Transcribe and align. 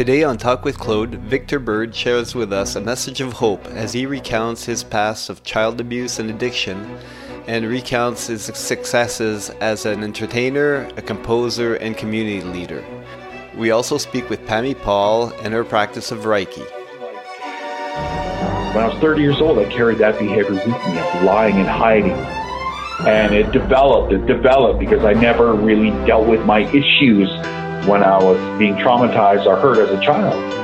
Today 0.00 0.22
on 0.22 0.38
Talk 0.38 0.64
with 0.64 0.78
Claude, 0.78 1.16
Victor 1.16 1.58
Bird 1.58 1.94
shares 1.94 2.34
with 2.34 2.54
us 2.54 2.74
a 2.74 2.80
message 2.80 3.20
of 3.20 3.34
hope 3.34 3.62
as 3.66 3.92
he 3.92 4.06
recounts 4.06 4.64
his 4.64 4.82
past 4.82 5.28
of 5.28 5.42
child 5.42 5.78
abuse 5.78 6.18
and 6.18 6.30
addiction 6.30 6.96
and 7.46 7.66
recounts 7.66 8.28
his 8.28 8.44
successes 8.44 9.50
as 9.60 9.84
an 9.84 10.02
entertainer, 10.02 10.88
a 10.96 11.02
composer, 11.02 11.74
and 11.74 11.98
community 11.98 12.40
leader. 12.40 12.82
We 13.54 13.72
also 13.72 13.98
speak 13.98 14.30
with 14.30 14.40
Pammy 14.46 14.74
Paul 14.74 15.34
and 15.42 15.52
her 15.52 15.64
practice 15.64 16.10
of 16.10 16.20
Reiki. 16.20 16.64
When 18.74 18.82
I 18.82 18.88
was 18.88 18.98
30 19.02 19.20
years 19.20 19.42
old, 19.42 19.58
I 19.58 19.66
carried 19.66 19.98
that 19.98 20.18
behavior 20.18 20.54
with 20.54 20.66
me 20.66 20.98
of 20.98 21.24
lying 21.24 21.56
and 21.56 21.68
hiding. 21.68 22.12
And 23.06 23.34
it 23.34 23.52
developed, 23.52 24.14
it 24.14 24.24
developed 24.24 24.80
because 24.80 25.04
I 25.04 25.12
never 25.12 25.52
really 25.52 25.90
dealt 26.06 26.26
with 26.26 26.42
my 26.46 26.60
issues 26.60 27.28
when 27.86 28.02
I 28.02 28.22
was 28.22 28.58
being 28.58 28.74
traumatized 28.74 29.46
or 29.46 29.56
hurt 29.56 29.78
as 29.78 29.90
a 29.90 30.00
child. 30.00 30.60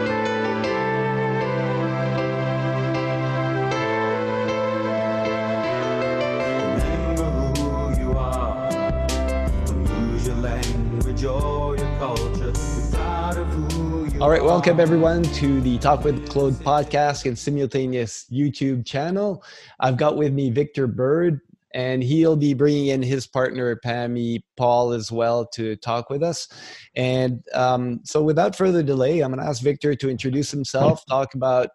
All 14.19 14.31
right, 14.31 14.43
welcome 14.43 14.81
everyone 14.81 15.23
to 15.23 15.61
the 15.61 15.79
Talk 15.79 16.03
with 16.03 16.29
Claude 16.29 16.55
podcast 16.55 17.27
and 17.27 17.39
simultaneous 17.39 18.25
YouTube 18.33 18.85
channel. 18.87 19.45
I've 19.79 19.99
got 19.99 20.17
with 20.17 20.33
me 20.33 20.51
Victor 20.51 20.87
Bird, 20.87 21.43
and 21.77 22.03
he'll 22.03 22.37
be 22.37 22.55
bringing 22.55 22.87
in 22.87 23.03
his 23.03 23.27
partner 23.27 23.79
Pammy 23.85 24.41
Paul 24.57 24.93
as 24.93 25.13
well 25.13 25.47
to 25.55 25.77
talk 25.77 26.09
with 26.09 26.23
us. 26.23 26.49
And 26.97 27.43
um, 27.53 28.01
so, 28.03 28.23
without 28.23 28.57
further 28.57 28.83
delay, 28.83 29.21
I'm 29.21 29.31
going 29.31 29.45
to 29.45 29.49
ask 29.49 29.63
Victor 29.63 29.95
to 29.95 30.09
introduce 30.09 30.51
himself, 30.51 31.05
talk 31.09 31.35
about. 31.35 31.69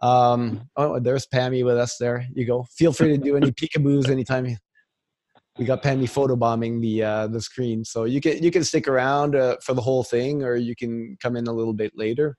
Um, 0.00 0.70
oh, 0.76 1.00
there's 1.00 1.26
Pammy 1.26 1.64
with 1.64 1.76
us. 1.76 1.96
There 1.98 2.24
you 2.32 2.46
go. 2.46 2.64
Feel 2.70 2.92
free 2.92 3.08
to 3.08 3.18
do 3.18 3.36
any 3.36 3.50
peekaboos 3.50 4.08
anytime 4.08 4.56
we 5.58 5.64
got 5.64 5.82
Pammy 5.82 6.04
photobombing 6.04 6.80
the 6.80 7.02
uh, 7.02 7.26
the 7.26 7.40
screen. 7.40 7.84
So 7.84 8.04
you 8.04 8.20
can 8.20 8.40
you 8.40 8.52
can 8.52 8.62
stick 8.62 8.86
around 8.86 9.34
uh, 9.34 9.56
for 9.64 9.74
the 9.74 9.82
whole 9.82 10.04
thing, 10.04 10.44
or 10.44 10.54
you 10.54 10.76
can 10.76 11.16
come 11.20 11.34
in 11.34 11.48
a 11.48 11.52
little 11.52 11.74
bit 11.74 11.90
later. 11.96 12.36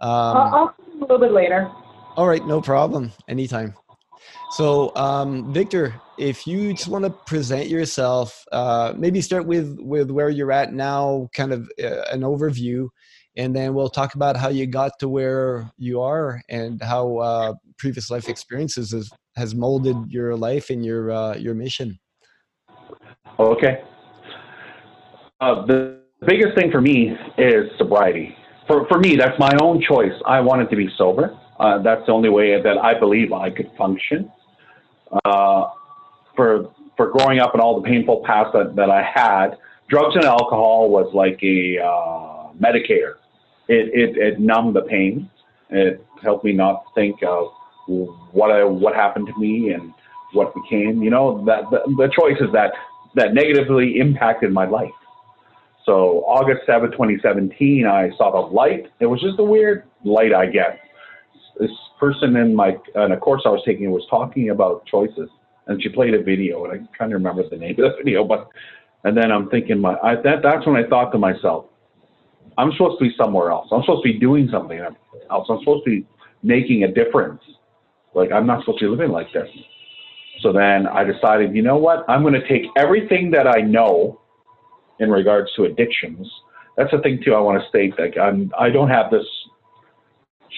Um, 0.00 0.36
I'll 0.36 0.68
come 0.68 0.96
a 0.96 1.00
little 1.02 1.20
bit 1.20 1.30
later. 1.30 1.70
All 2.16 2.26
right, 2.26 2.44
no 2.44 2.60
problem. 2.60 3.12
Anytime. 3.28 3.74
So, 4.50 4.92
um, 4.96 5.52
Victor, 5.52 5.94
if 6.18 6.46
you 6.46 6.72
just 6.74 6.88
want 6.88 7.04
to 7.04 7.10
present 7.10 7.68
yourself, 7.68 8.44
uh, 8.52 8.92
maybe 8.96 9.20
start 9.20 9.46
with 9.46 9.78
with 9.78 10.10
where 10.10 10.28
you're 10.28 10.52
at 10.52 10.72
now, 10.72 11.28
kind 11.34 11.52
of 11.52 11.70
uh, 11.82 12.02
an 12.12 12.20
overview, 12.20 12.88
and 13.36 13.54
then 13.54 13.74
we'll 13.74 13.88
talk 13.88 14.14
about 14.14 14.36
how 14.36 14.48
you 14.48 14.66
got 14.66 14.98
to 14.98 15.08
where 15.08 15.70
you 15.78 16.00
are 16.00 16.42
and 16.48 16.82
how 16.82 17.18
uh, 17.18 17.54
previous 17.78 18.10
life 18.10 18.28
experiences 18.28 18.90
has, 18.90 19.10
has 19.36 19.54
molded 19.54 19.96
your 20.08 20.36
life 20.36 20.70
and 20.70 20.84
your 20.84 21.10
uh, 21.10 21.36
your 21.36 21.54
mission. 21.54 21.98
Okay. 23.38 23.82
Uh, 25.40 25.64
the 25.66 26.00
biggest 26.26 26.56
thing 26.56 26.70
for 26.72 26.80
me 26.80 27.16
is 27.38 27.70
sobriety. 27.78 28.34
For, 28.66 28.86
for 28.88 28.98
me, 28.98 29.16
that's 29.16 29.38
my 29.38 29.52
own 29.62 29.80
choice. 29.80 30.12
I 30.26 30.40
wanted 30.40 30.68
to 30.70 30.76
be 30.76 30.88
sober. 30.98 31.38
Uh, 31.60 31.80
that's 31.80 32.04
the 32.06 32.12
only 32.12 32.28
way 32.28 32.60
that 32.60 32.76
I 32.76 32.98
believe 32.98 33.32
I 33.32 33.50
could 33.50 33.70
function. 33.78 34.30
Uh, 35.24 35.68
for 36.38 36.70
for 36.96 37.10
growing 37.10 37.40
up 37.40 37.52
and 37.52 37.60
all 37.60 37.80
the 37.80 37.86
painful 37.86 38.22
past 38.26 38.52
that, 38.52 38.74
that 38.74 38.90
I 38.90 39.02
had, 39.02 39.56
drugs 39.88 40.16
and 40.16 40.24
alcohol 40.24 40.90
was 40.90 41.12
like 41.14 41.38
a 41.42 41.78
uh, 41.78 42.52
medicator. 42.60 43.14
It, 43.68 43.88
it, 43.94 44.16
it 44.16 44.40
numbed 44.40 44.74
the 44.74 44.82
pain. 44.82 45.30
It 45.70 46.04
helped 46.22 46.44
me 46.44 46.52
not 46.52 46.84
think 46.94 47.22
of 47.22 47.52
what 47.86 48.50
I, 48.50 48.64
what 48.64 48.94
happened 48.94 49.28
to 49.28 49.38
me 49.38 49.72
and 49.72 49.92
what 50.32 50.52
became. 50.54 51.02
You 51.02 51.10
know 51.10 51.44
that 51.46 51.62
the, 51.70 51.80
the 51.96 52.10
choices 52.18 52.52
that 52.52 52.72
that 53.14 53.32
negatively 53.34 53.98
impacted 53.98 54.52
my 54.52 54.66
life. 54.66 54.90
So 55.86 56.22
August 56.26 56.66
7, 56.66 56.90
2017, 56.90 57.86
I 57.86 58.10
saw 58.18 58.30
the 58.30 58.54
light. 58.54 58.90
It 59.00 59.06
was 59.06 59.20
just 59.22 59.38
a 59.38 59.44
weird 59.44 59.84
light 60.04 60.34
I 60.34 60.46
get. 60.46 60.80
This 61.58 61.70
person 61.98 62.36
in 62.36 62.54
my 62.54 62.76
in 62.94 63.12
a 63.12 63.16
course 63.16 63.42
I 63.46 63.48
was 63.48 63.62
taking 63.64 63.90
was 63.90 64.06
talking 64.10 64.50
about 64.50 64.84
choices, 64.86 65.30
and 65.68 65.82
she 65.82 65.88
played 65.88 66.14
a 66.14 66.22
video, 66.22 66.64
and 66.64 66.72
I 66.72 66.98
kind 66.98 67.12
of 67.12 67.18
remember 67.20 67.48
the 67.48 67.56
name 67.56 67.72
of 67.72 67.76
the 67.76 67.96
video, 68.02 68.24
but 68.24 68.48
and 69.04 69.16
then 69.16 69.30
I'm 69.30 69.48
thinking 69.48 69.80
my 69.80 69.96
I, 70.02 70.16
that 70.16 70.42
that's 70.42 70.66
when 70.66 70.76
I 70.76 70.88
thought 70.88 71.12
to 71.12 71.18
myself, 71.18 71.66
I'm 72.56 72.72
supposed 72.72 72.98
to 72.98 73.04
be 73.04 73.14
somewhere 73.16 73.50
else. 73.50 73.68
I'm 73.70 73.82
supposed 73.82 74.04
to 74.04 74.12
be 74.12 74.18
doing 74.18 74.48
something 74.50 74.78
else. 74.78 74.96
I'm 75.30 75.58
supposed 75.60 75.84
to 75.84 75.90
be 75.90 76.06
making 76.42 76.84
a 76.84 76.92
difference. 76.92 77.40
Like 78.14 78.32
I'm 78.32 78.46
not 78.46 78.60
supposed 78.60 78.80
to 78.80 78.86
be 78.86 78.90
living 78.90 79.12
like 79.12 79.32
this. 79.32 79.48
So 80.40 80.52
then 80.52 80.86
I 80.86 81.04
decided, 81.04 81.54
you 81.54 81.62
know 81.62 81.76
what? 81.76 82.04
I'm 82.08 82.22
going 82.22 82.34
to 82.34 82.48
take 82.48 82.62
everything 82.76 83.30
that 83.32 83.46
I 83.46 83.60
know 83.60 84.20
in 85.00 85.10
regards 85.10 85.52
to 85.56 85.64
addictions. 85.64 86.30
That's 86.76 86.90
the 86.92 87.00
thing 87.00 87.20
too. 87.24 87.34
I 87.34 87.40
want 87.40 87.60
to 87.60 87.68
state 87.68 87.96
that 87.96 88.20
I'm, 88.20 88.52
I 88.58 88.70
don't 88.70 88.88
have 88.88 89.10
this 89.10 89.26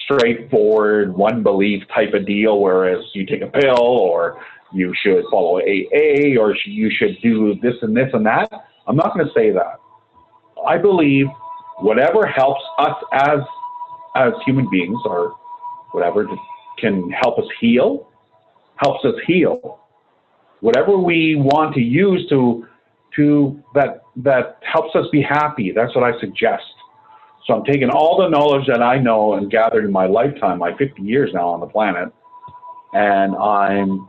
straightforward 0.05 1.13
one 1.13 1.41
belief 1.41 1.83
type 1.93 2.13
of 2.13 2.27
deal. 2.27 2.59
Whereas 2.59 3.03
you 3.13 3.25
take 3.25 3.41
a 3.41 3.47
pill, 3.47 3.79
or 3.79 4.43
you 4.73 4.93
should 5.01 5.23
follow 5.31 5.59
AA, 5.59 6.39
or 6.39 6.55
you 6.65 6.89
should 6.89 7.17
do 7.21 7.55
this 7.61 7.75
and 7.81 7.95
this 7.95 8.09
and 8.13 8.25
that. 8.25 8.49
I'm 8.87 8.95
not 8.95 9.13
going 9.13 9.25
to 9.25 9.33
say 9.33 9.51
that. 9.51 9.79
I 10.65 10.77
believe 10.77 11.27
whatever 11.79 12.25
helps 12.25 12.61
us 12.79 12.95
as 13.13 13.39
as 14.15 14.33
human 14.45 14.69
beings, 14.69 14.99
or 15.05 15.35
whatever 15.91 16.27
can 16.79 17.09
help 17.11 17.39
us 17.39 17.45
heal 17.59 18.07
helps 18.81 19.05
us 19.05 19.15
heal. 19.25 19.79
Whatever 20.59 20.97
we 20.97 21.35
want 21.35 21.73
to 21.75 21.81
use 21.81 22.27
to 22.29 22.67
to 23.15 23.61
that 23.73 24.03
that 24.17 24.59
helps 24.61 24.95
us 24.95 25.05
be 25.11 25.21
happy, 25.21 25.71
that's 25.75 25.95
what 25.95 26.03
I 26.03 26.19
suggest. 26.19 26.63
So 27.45 27.55
I'm 27.55 27.63
taking 27.63 27.89
all 27.89 28.17
the 28.21 28.29
knowledge 28.29 28.67
that 28.67 28.81
I 28.81 28.99
know 28.99 29.33
and 29.33 29.49
gathered 29.49 29.85
in 29.85 29.91
my 29.91 30.05
lifetime, 30.05 30.59
my 30.59 30.77
50 30.77 31.01
years 31.01 31.31
now 31.33 31.47
on 31.49 31.59
the 31.59 31.65
planet, 31.65 32.13
and 32.93 33.35
I'm 33.35 34.07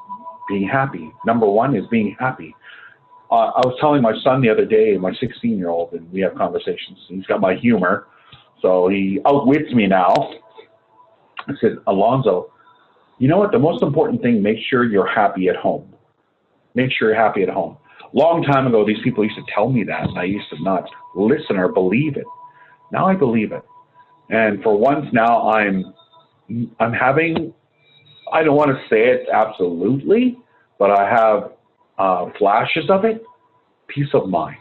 being 0.53 0.69
happy. 0.69 1.11
Number 1.25 1.47
one 1.47 1.75
is 1.75 1.85
being 1.91 2.15
happy. 2.19 2.55
Uh, 3.31 3.51
I 3.57 3.61
was 3.65 3.77
telling 3.81 4.03
my 4.03 4.13
son 4.23 4.43
the 4.43 4.51
other 4.51 4.67
day, 4.67 4.97
my 4.99 5.13
16 5.19 5.57
year 5.57 5.71
old, 5.71 5.93
and 5.95 6.11
we 6.13 6.21
have 6.21 6.35
conversations. 6.35 6.99
He's 7.09 7.25
got 7.27 7.41
my 7.41 7.55
humor, 7.55 8.07
so 8.61 8.89
he 8.89 9.21
outwits 9.27 9.73
me 9.73 9.87
now. 9.87 10.15
I 11.49 11.53
said, 11.61 11.79
Alonzo, 11.87 12.53
you 13.19 13.29
know 13.29 13.39
what? 13.39 13.53
The 13.53 13.59
most 13.59 13.83
important 13.83 14.21
thing, 14.21 14.43
make 14.43 14.59
sure 14.69 14.85
you're 14.85 15.07
happy 15.07 15.49
at 15.49 15.57
home. 15.57 15.95
Make 16.75 16.91
sure 16.93 17.09
you're 17.09 17.21
happy 17.21 17.43
at 17.43 17.49
home. 17.49 17.79
Long 18.12 18.43
time 18.43 18.67
ago, 18.67 18.87
these 18.87 19.03
people 19.03 19.25
used 19.25 19.37
to 19.37 19.45
tell 19.55 19.71
me 19.71 19.83
that, 19.85 20.09
and 20.09 20.19
I 20.19 20.25
used 20.25 20.49
to 20.51 20.62
not 20.62 20.85
listen 21.17 21.57
or 21.57 21.69
believe 21.69 22.17
it. 22.17 22.27
Now 22.93 23.07
I 23.07 23.15
believe 23.15 23.53
it. 23.53 23.62
And 24.29 24.62
for 24.62 24.77
once 24.77 25.07
now, 25.12 25.51
I'm 25.51 25.95
I'm 26.79 26.93
having. 26.93 27.55
I 28.33 28.43
don't 28.43 28.57
want 28.57 28.71
to 28.71 28.81
say 28.89 29.09
it 29.09 29.27
absolutely, 29.33 30.39
but 30.82 30.91
I 30.91 31.09
have 31.09 31.53
uh, 31.97 32.32
flashes 32.41 32.91
of 32.91 33.04
it. 33.04 33.22
Peace 33.87 34.09
of 34.15 34.28
mind. 34.28 34.56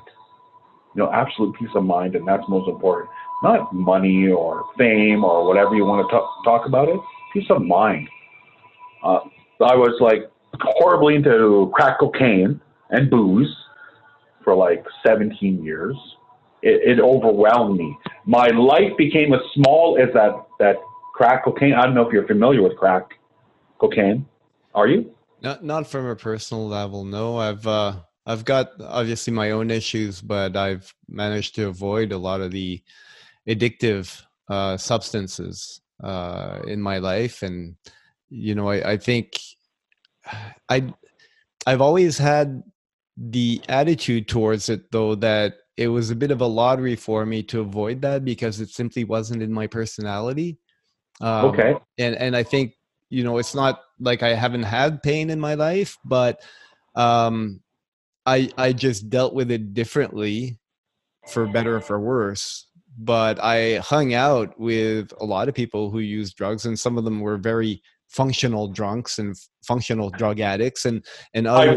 You 0.93 1.01
know, 1.01 1.11
absolute 1.11 1.55
peace 1.57 1.71
of 1.73 1.83
mind, 1.83 2.15
and 2.15 2.27
that's 2.27 2.43
most 2.47 2.69
important. 2.69 3.09
Not 3.41 3.73
money 3.73 4.29
or 4.29 4.65
fame 4.77 5.23
or 5.23 5.47
whatever 5.47 5.73
you 5.73 5.83
want 5.83 6.07
to 6.07 6.15
talk, 6.15 6.43
talk 6.45 6.67
about 6.67 6.89
it. 6.89 6.99
Peace 7.33 7.49
of 7.49 7.63
mind. 7.63 8.07
Uh, 9.03 9.21
I 9.61 9.73
was 9.73 9.97
like 9.99 10.29
horribly 10.59 11.15
into 11.15 11.71
crack 11.73 11.97
cocaine 11.99 12.61
and 12.91 13.09
booze 13.09 13.51
for 14.43 14.55
like 14.55 14.85
17 15.03 15.63
years. 15.63 15.95
It, 16.61 16.99
it 16.99 17.01
overwhelmed 17.01 17.79
me. 17.79 17.97
My 18.27 18.45
life 18.49 18.95
became 18.95 19.33
as 19.33 19.41
small 19.56 19.97
as 20.00 20.13
that, 20.13 20.33
that 20.59 20.75
crack 21.15 21.45
cocaine. 21.45 21.74
I 21.74 21.81
don't 21.88 21.95
know 21.95 22.06
if 22.06 22.13
you're 22.13 22.27
familiar 22.27 22.62
with 22.62 22.77
crack 22.77 23.09
cocaine. 23.79 24.27
Are 24.75 24.88
you? 24.88 25.15
Not, 25.41 25.63
not 25.63 25.88
from 25.88 26.05
a 26.05 26.15
personal 26.15 26.67
level. 26.67 27.03
No, 27.03 27.38
I've, 27.38 27.65
uh, 27.65 27.95
I've 28.25 28.45
got 28.45 28.71
obviously 28.79 29.33
my 29.33 29.51
own 29.51 29.71
issues, 29.71 30.21
but 30.21 30.55
I've 30.55 30.93
managed 31.09 31.55
to 31.55 31.67
avoid 31.67 32.11
a 32.11 32.17
lot 32.17 32.41
of 32.41 32.51
the 32.51 32.81
addictive 33.47 34.21
uh, 34.49 34.77
substances 34.77 35.81
uh, 36.03 36.59
in 36.67 36.81
my 36.81 36.99
life, 36.99 37.41
and 37.41 37.75
you 38.29 38.55
know, 38.55 38.69
I, 38.69 38.91
I 38.91 38.97
think 38.97 39.39
I 40.69 40.93
I've 41.65 41.81
always 41.81 42.17
had 42.17 42.63
the 43.17 43.61
attitude 43.69 44.27
towards 44.27 44.69
it 44.69 44.91
though 44.91 45.15
that 45.15 45.55
it 45.77 45.88
was 45.88 46.09
a 46.09 46.15
bit 46.15 46.31
of 46.31 46.41
a 46.41 46.45
lottery 46.45 46.95
for 46.95 47.25
me 47.25 47.43
to 47.43 47.61
avoid 47.61 48.01
that 48.01 48.25
because 48.25 48.59
it 48.59 48.69
simply 48.69 49.03
wasn't 49.03 49.43
in 49.43 49.51
my 49.51 49.67
personality. 49.67 50.57
Um, 51.21 51.45
okay. 51.45 51.75
And 51.97 52.15
and 52.15 52.35
I 52.35 52.43
think 52.43 52.73
you 53.12 53.24
know 53.24 53.38
it's 53.38 53.54
not 53.54 53.81
like 54.00 54.24
I 54.24 54.34
haven't 54.34 54.63
had 54.63 55.04
pain 55.04 55.30
in 55.30 55.40
my 55.40 55.54
life, 55.54 55.98
but 56.04 56.42
um, 56.96 57.62
I 58.25 58.50
I 58.58 58.74
just 58.74 59.10
dealt 59.10 59.34
with 59.36 59.52
it 59.52 59.74
differently, 59.74 60.58
for 61.30 61.46
better 61.46 61.75
or 61.78 61.81
for 61.81 62.00
worse, 62.00 62.66
but 62.98 63.38
I 63.44 63.78
hung 63.78 64.13
out 64.13 64.60
with 64.60 65.13
a 65.19 65.25
lot 65.25 65.50
of 65.50 65.56
people 65.56 65.92
who 65.92 66.00
use 66.00 66.34
drugs, 66.34 66.66
and 66.66 66.80
some 66.80 66.98
of 66.98 67.04
them 67.04 67.19
were 67.19 67.38
very 67.38 67.81
functional 68.08 68.68
drunks 68.68 69.19
and 69.19 69.36
functional 69.63 70.10
drug 70.10 70.40
addicts, 70.40 70.86
and 70.86 71.06
and 71.34 71.48
others. 71.48 71.75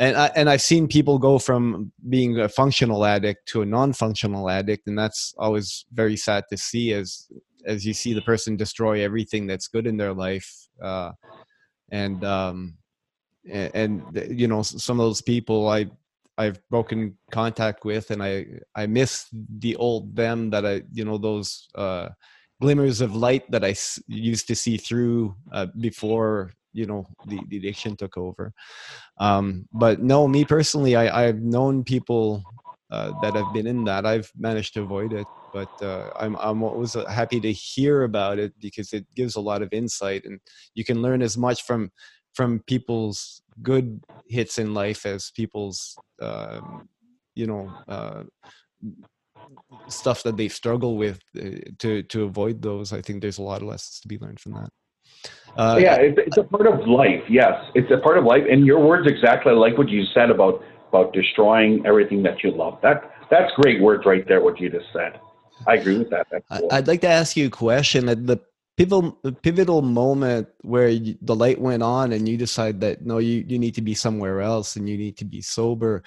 And 0.00 0.16
I, 0.16 0.30
and 0.34 0.48
I've 0.48 0.62
seen 0.62 0.88
people 0.88 1.18
go 1.18 1.38
from 1.38 1.92
being 2.08 2.40
a 2.40 2.48
functional 2.48 3.04
addict 3.04 3.46
to 3.48 3.60
a 3.60 3.66
non-functional 3.66 4.48
addict, 4.48 4.86
and 4.86 4.98
that's 4.98 5.34
always 5.38 5.84
very 5.92 6.16
sad 6.16 6.44
to 6.50 6.56
see 6.56 6.94
as 6.94 7.28
as 7.66 7.84
you 7.86 7.94
see 7.94 8.12
the 8.12 8.22
person 8.22 8.56
destroy 8.56 9.02
everything 9.02 9.46
that's 9.46 9.68
good 9.68 9.86
in 9.86 9.96
their 9.96 10.12
life. 10.12 10.68
Uh, 10.82 11.12
and 11.90 12.24
um, 12.24 12.74
and, 13.50 13.70
and 13.74 14.26
you 14.30 14.48
know 14.48 14.62
some 14.62 15.00
of 15.00 15.04
those 15.04 15.22
people 15.22 15.68
I 15.68 15.86
I've 16.38 16.58
broken 16.70 17.16
contact 17.30 17.84
with, 17.84 18.10
and 18.10 18.22
I 18.22 18.46
I 18.74 18.86
miss 18.86 19.26
the 19.58 19.76
old 19.76 20.16
them 20.16 20.50
that 20.50 20.64
I 20.66 20.82
you 20.92 21.04
know 21.04 21.18
those 21.18 21.68
uh, 21.74 22.08
glimmers 22.60 23.00
of 23.00 23.14
light 23.14 23.50
that 23.50 23.64
I 23.64 23.74
used 24.06 24.48
to 24.48 24.56
see 24.56 24.76
through 24.76 25.34
uh, 25.52 25.66
before 25.78 26.52
you 26.72 26.86
know 26.86 27.06
the, 27.26 27.40
the 27.48 27.58
addiction 27.58 27.96
took 27.96 28.16
over. 28.16 28.52
Um, 29.18 29.68
but 29.72 30.00
no, 30.02 30.26
me 30.26 30.44
personally, 30.44 30.96
I 30.96 31.26
I've 31.26 31.42
known 31.42 31.84
people 31.84 32.42
uh, 32.92 33.12
that 33.22 33.34
have 33.34 33.52
been 33.54 33.66
in 33.66 33.84
that. 33.84 34.04
I've 34.04 34.30
managed 34.36 34.74
to 34.74 34.82
avoid 34.82 35.12
it, 35.14 35.26
but 35.52 35.70
uh, 35.80 36.10
I'm 36.20 36.36
I'm 36.36 36.62
always 36.62 36.94
happy 37.08 37.40
to 37.40 37.52
hear 37.52 38.02
about 38.02 38.38
it 38.38 38.52
because 38.60 38.92
it 38.92 39.06
gives 39.14 39.34
a 39.36 39.40
lot 39.40 39.62
of 39.62 39.72
insight, 39.72 40.26
and 40.26 40.38
you 40.74 40.84
can 40.84 41.00
learn 41.00 41.22
as 41.22 41.38
much 41.38 41.62
from 41.62 41.90
from 42.34 42.60
people's 42.66 43.42
good 43.62 44.04
hits 44.26 44.58
in 44.58 44.74
life 44.74 45.06
as 45.06 45.30
people's 45.30 45.96
um, 46.20 46.88
you 47.34 47.46
know 47.46 47.70
uh, 47.88 48.22
stuff 49.88 50.22
that 50.22 50.36
they 50.36 50.48
struggle 50.48 50.96
with 50.96 51.18
uh, 51.40 51.50
to 51.78 52.02
to 52.04 52.24
avoid 52.24 52.62
those 52.62 52.92
i 52.92 53.00
think 53.00 53.20
there's 53.20 53.38
a 53.38 53.42
lot 53.42 53.62
of 53.62 53.68
lessons 53.68 54.00
to 54.00 54.08
be 54.08 54.18
learned 54.18 54.40
from 54.40 54.52
that 54.52 54.70
uh, 55.56 55.78
yeah 55.78 55.96
it's, 55.96 56.18
it's 56.26 56.36
a 56.36 56.44
part 56.44 56.66
of 56.66 56.86
life 56.86 57.22
yes 57.28 57.54
it's 57.74 57.90
a 57.90 57.98
part 57.98 58.16
of 58.16 58.24
life 58.24 58.44
and 58.50 58.66
your 58.66 58.80
words 58.80 59.06
exactly 59.06 59.52
like 59.52 59.76
what 59.76 59.88
you 59.88 60.04
said 60.14 60.30
about 60.30 60.62
about 60.92 61.12
destroying 61.12 61.82
everything 61.86 62.22
that 62.22 62.42
you 62.44 62.50
love. 62.50 62.78
That 62.82 63.10
that's 63.30 63.50
great 63.56 63.80
words 63.80 64.04
right 64.04 64.26
there 64.28 64.42
what 64.42 64.60
you 64.60 64.68
just 64.68 64.86
said. 64.92 65.18
I 65.66 65.76
agree 65.76 65.98
with 65.98 66.10
that. 66.10 66.26
Cool. 66.30 66.68
i'd 66.72 66.88
like 66.88 67.00
to 67.02 67.08
ask 67.08 67.36
you 67.36 67.46
a 67.46 67.50
question. 67.50 68.06
The 68.06 68.40
pivotal 68.76 69.12
pivotal 69.42 69.82
moment 69.82 70.48
where 70.62 70.88
you, 70.88 71.16
the 71.22 71.34
light 71.34 71.60
went 71.60 71.82
on 71.82 72.12
and 72.12 72.28
you 72.28 72.36
decide 72.36 72.80
that 72.80 73.04
no 73.04 73.18
you 73.18 73.44
you 73.46 73.58
need 73.58 73.74
to 73.74 73.82
be 73.82 73.94
somewhere 73.94 74.40
else 74.40 74.76
and 74.76 74.88
you 74.88 74.96
need 74.96 75.16
to 75.18 75.24
be 75.24 75.40
sober. 75.40 76.02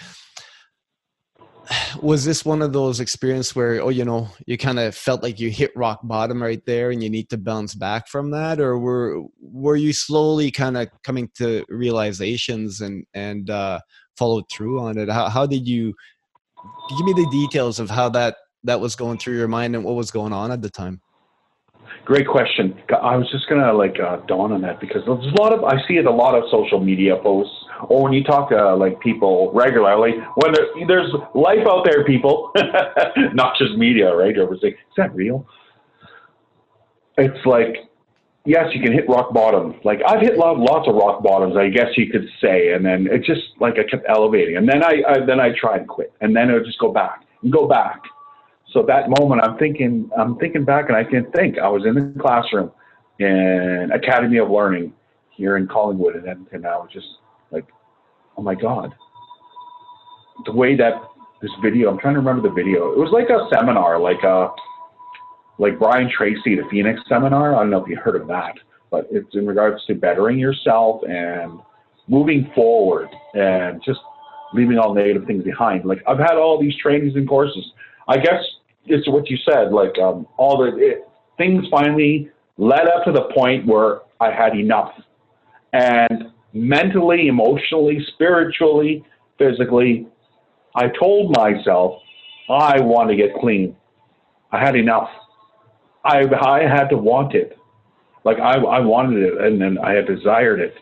Was 2.02 2.26
this 2.26 2.46
one 2.46 2.62
of 2.62 2.74
those 2.74 3.00
experiences 3.00 3.56
where 3.56 3.82
oh 3.82 3.90
you 3.90 4.06
know 4.06 4.30
you 4.46 4.58
kind 4.58 4.80
of 4.80 4.96
felt 4.96 5.24
like 5.24 5.40
you 5.40 5.50
hit 5.50 5.72
rock 5.76 6.00
bottom 6.04 6.42
right 6.44 6.64
there 6.66 6.92
and 6.92 7.02
you 7.04 7.10
need 7.10 7.30
to 7.30 7.38
bounce 7.38 7.74
back 7.74 8.08
from 8.08 8.32
that? 8.32 8.60
Or 8.60 8.78
were 8.78 9.24
were 9.40 9.78
you 9.78 9.94
slowly 9.94 10.52
kind 10.52 10.78
of 10.78 10.90
coming 11.04 11.30
to 11.38 11.66
realizations 11.70 12.82
and 12.82 13.06
and 13.14 13.50
uh 13.50 13.80
followed 14.18 14.44
through 14.52 14.80
on 14.80 14.98
it 14.98 15.10
how, 15.10 15.30
how 15.30 15.46
did 15.46 15.68
you 15.68 15.94
give 16.90 17.06
me 17.06 17.14
the 17.14 17.28
details 17.32 17.80
of 17.80 17.90
how 17.90 18.10
that 18.10 18.36
that 18.64 18.80
was 18.80 18.96
going 18.96 19.18
through 19.18 19.38
your 19.38 19.48
mind 19.48 19.76
and 19.76 19.84
what 19.84 19.96
was 19.96 20.12
going 20.12 20.34
on 20.34 20.52
at 20.52 20.62
the 20.62 20.70
time 20.70 21.02
Great 22.04 22.28
question. 22.28 22.80
I 23.02 23.16
was 23.16 23.28
just 23.32 23.50
gonna 23.50 23.74
like 23.74 24.00
uh, 24.00 24.18
dawn 24.28 24.52
on 24.52 24.62
that 24.62 24.80
because 24.80 25.02
there's 25.08 25.26
a 25.26 25.42
lot 25.42 25.54
of 25.54 25.64
I 25.64 25.76
see 25.88 25.98
it 25.98 26.06
a 26.06 26.12
lot 26.12 26.36
of 26.36 26.44
social 26.52 26.80
media 26.80 27.16
posts 27.18 27.56
or 27.88 28.04
when 28.04 28.14
you 28.14 28.24
talk 28.24 28.50
to 28.50 28.58
uh, 28.58 28.78
like 28.78 29.00
people 29.00 29.52
regularly 29.54 30.12
when 30.36 30.54
there, 30.54 30.68
there's 30.88 31.12
life 31.34 31.66
out 31.68 31.86
there, 31.86 32.06
people, 32.06 32.52
not 33.34 33.58
just 33.58 33.76
media, 33.76 34.14
right? 34.14 34.30
Everyone's 34.30 34.64
is 34.64 34.74
that 34.98 35.14
real? 35.16 35.48
It's 37.18 37.46
like 37.46 37.76
yes, 38.46 38.68
you 38.74 38.82
can 38.82 38.94
hit 38.94 39.08
rock 39.10 39.34
bottom. 39.34 39.80
Like 39.84 40.00
I've 40.08 40.22
hit 40.22 40.38
lots 40.38 40.88
of 40.88 40.96
rock 40.96 41.24
bottoms, 41.24 41.56
I 41.58 41.70
guess 41.70 41.88
you 41.98 42.10
could 42.12 42.28
say, 42.42 42.74
and 42.74 42.86
then 42.86 43.08
it 43.12 43.24
just 43.24 43.42
like 43.60 43.76
I 43.80 43.90
kept 43.90 44.06
elevating, 44.08 44.58
and 44.58 44.68
then 44.68 44.84
I, 44.84 45.02
I 45.08 45.26
then 45.26 45.40
I 45.40 45.50
tried 45.60 45.88
quit, 45.88 46.14
and 46.22 46.36
then 46.36 46.50
it 46.50 46.54
would 46.54 46.66
just 46.66 46.80
go 46.80 46.92
back 46.92 47.22
and 47.42 47.52
go 47.52 47.68
back 47.68 48.02
so 48.76 48.84
that 48.88 49.10
moment, 49.10 49.42
I'm 49.42 49.58
thinking, 49.58 50.10
I'm 50.18 50.38
thinking 50.38 50.66
back, 50.66 50.90
and 50.90 50.98
I 50.98 51.06
can 51.06 51.32
think 51.32 51.58
I 51.58 51.70
was 51.70 51.86
in 51.86 51.96
the 51.96 52.20
classroom 52.20 52.72
in 53.20 53.90
Academy 53.94 54.38
of 54.38 54.50
Learning 54.50 54.92
here 55.32 55.56
in 55.56 55.66
Collingwood, 55.66 56.16
and, 56.16 56.46
and 56.52 56.68
I 56.68 56.76
was 56.76 56.90
just 56.92 57.08
like, 57.52 57.66
oh 58.38 58.42
my 58.42 58.54
god, 58.54 58.94
the 60.46 60.52
way 60.52 60.76
that 60.76 60.94
this 61.42 61.52
video, 61.64 61.90
I'm 61.90 62.00
trying 62.00 62.16
to 62.16 62.20
remember 62.20 62.50
the 62.50 62.54
video. 62.54 62.92
It 62.92 62.98
was 62.98 63.12
like 63.14 63.30
a 63.30 63.48
seminar, 63.56 63.98
like 63.98 64.24
a 64.24 64.50
like 65.58 65.80
Brian 65.80 66.10
Tracy, 66.16 66.56
the 66.56 66.64
Phoenix 66.70 67.00
seminar. 67.08 67.56
I 67.56 67.60
don't 67.60 67.70
know 67.70 67.84
if 67.84 67.90
you 67.90 67.98
heard 67.98 68.20
of 68.20 68.28
that, 68.28 68.56
but 68.92 69.08
it's 69.12 69.34
in 69.34 69.48
regards 69.48 69.86
to 69.86 69.96
bettering 69.96 70.38
yourself 70.38 71.02
and 71.08 71.60
moving 72.08 72.52
forward 72.54 73.10
and 73.34 73.82
just 73.84 74.00
leaving 74.54 74.78
all 74.78 74.94
negative 74.94 75.26
things 75.26 75.44
behind. 75.44 75.86
Like 75.86 76.02
I've 76.08 76.20
had 76.20 76.36
all 76.36 76.60
these 76.60 76.76
trainings 76.82 77.16
and 77.16 77.28
courses. 77.28 77.66
I 78.08 78.18
guess 78.18 78.42
it's 78.86 79.08
what 79.10 79.30
you 79.30 79.38
said. 79.50 79.72
Like 79.72 79.98
um, 80.00 80.28
all 80.38 80.58
the 80.58 80.78
it, 80.78 81.08
things 81.38 81.66
finally 81.72 82.30
led 82.58 82.88
up 82.88 83.04
to 83.06 83.12
the 83.12 83.30
point 83.36 83.66
where 83.66 84.02
I 84.20 84.32
had 84.32 84.56
enough, 84.56 84.94
and 85.74 86.32
mentally, 86.54 87.28
emotionally, 87.28 88.00
spiritually, 88.14 89.04
physically, 89.38 90.08
I 90.76 90.88
told 91.00 91.36
myself 91.36 92.02
I 92.50 92.80
want 92.80 93.10
to 93.10 93.16
get 93.16 93.36
clean. 93.40 93.76
I 94.52 94.60
had 94.60 94.76
enough. 94.76 95.10
I 96.06 96.24
I 96.42 96.62
had 96.62 96.88
to 96.90 96.98
want 96.98 97.34
it. 97.34 97.58
Like 98.24 98.38
I 98.40 98.58
I 98.58 98.80
wanted 98.80 99.24
it, 99.24 99.42
and 99.42 99.62
then 99.62 99.78
I 99.78 99.94
had 99.94 100.08
desired 100.08 100.60
it. 100.60 100.76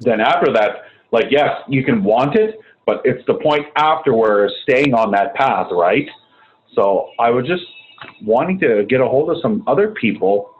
Then 0.00 0.20
after 0.20 0.52
that, 0.52 0.82
like 1.12 1.26
yes, 1.30 1.50
you 1.68 1.84
can 1.84 2.04
want 2.04 2.34
it, 2.36 2.58
but 2.84 3.00
it's 3.04 3.24
the 3.26 3.34
point 3.34 3.66
after 3.76 4.14
where 4.14 4.50
staying 4.62 4.94
on 4.94 5.10
that 5.12 5.34
path, 5.34 5.68
right? 5.70 6.08
So 6.74 7.10
I 7.18 7.30
was 7.30 7.46
just 7.46 7.64
wanting 8.22 8.58
to 8.60 8.84
get 8.88 9.00
a 9.00 9.06
hold 9.06 9.30
of 9.30 9.38
some 9.40 9.64
other 9.66 9.92
people 9.92 10.50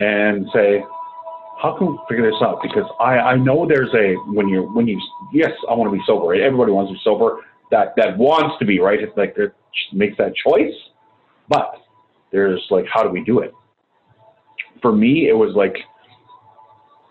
and 0.00 0.46
say, 0.54 0.82
how 1.60 1.76
can 1.76 1.88
we 1.88 1.98
figure 2.08 2.30
this 2.30 2.40
out? 2.40 2.60
Because 2.62 2.90
I, 2.98 3.18
I 3.18 3.36
know 3.36 3.66
there's 3.68 3.92
a 3.94 4.14
when 4.32 4.48
you're 4.48 4.72
when 4.72 4.88
you 4.88 4.98
yes 5.32 5.50
I 5.68 5.74
want 5.74 5.92
to 5.92 5.96
be 5.96 6.02
sober 6.06 6.34
everybody 6.34 6.72
wants 6.72 6.90
to 6.90 6.94
be 6.94 7.00
sober 7.04 7.44
that 7.70 7.94
that 7.96 8.16
wants 8.16 8.58
to 8.60 8.64
be 8.64 8.80
right 8.80 8.98
it's 9.00 9.16
like 9.16 9.34
it 9.36 9.54
makes 9.92 10.16
that 10.16 10.32
choice 10.34 10.74
but 11.48 11.74
there's 12.32 12.64
like 12.70 12.84
how 12.92 13.02
do 13.02 13.08
we 13.08 13.22
do 13.24 13.40
it 13.40 13.52
for 14.82 14.92
me 14.92 15.28
it 15.28 15.36
was 15.36 15.54
like 15.54 15.76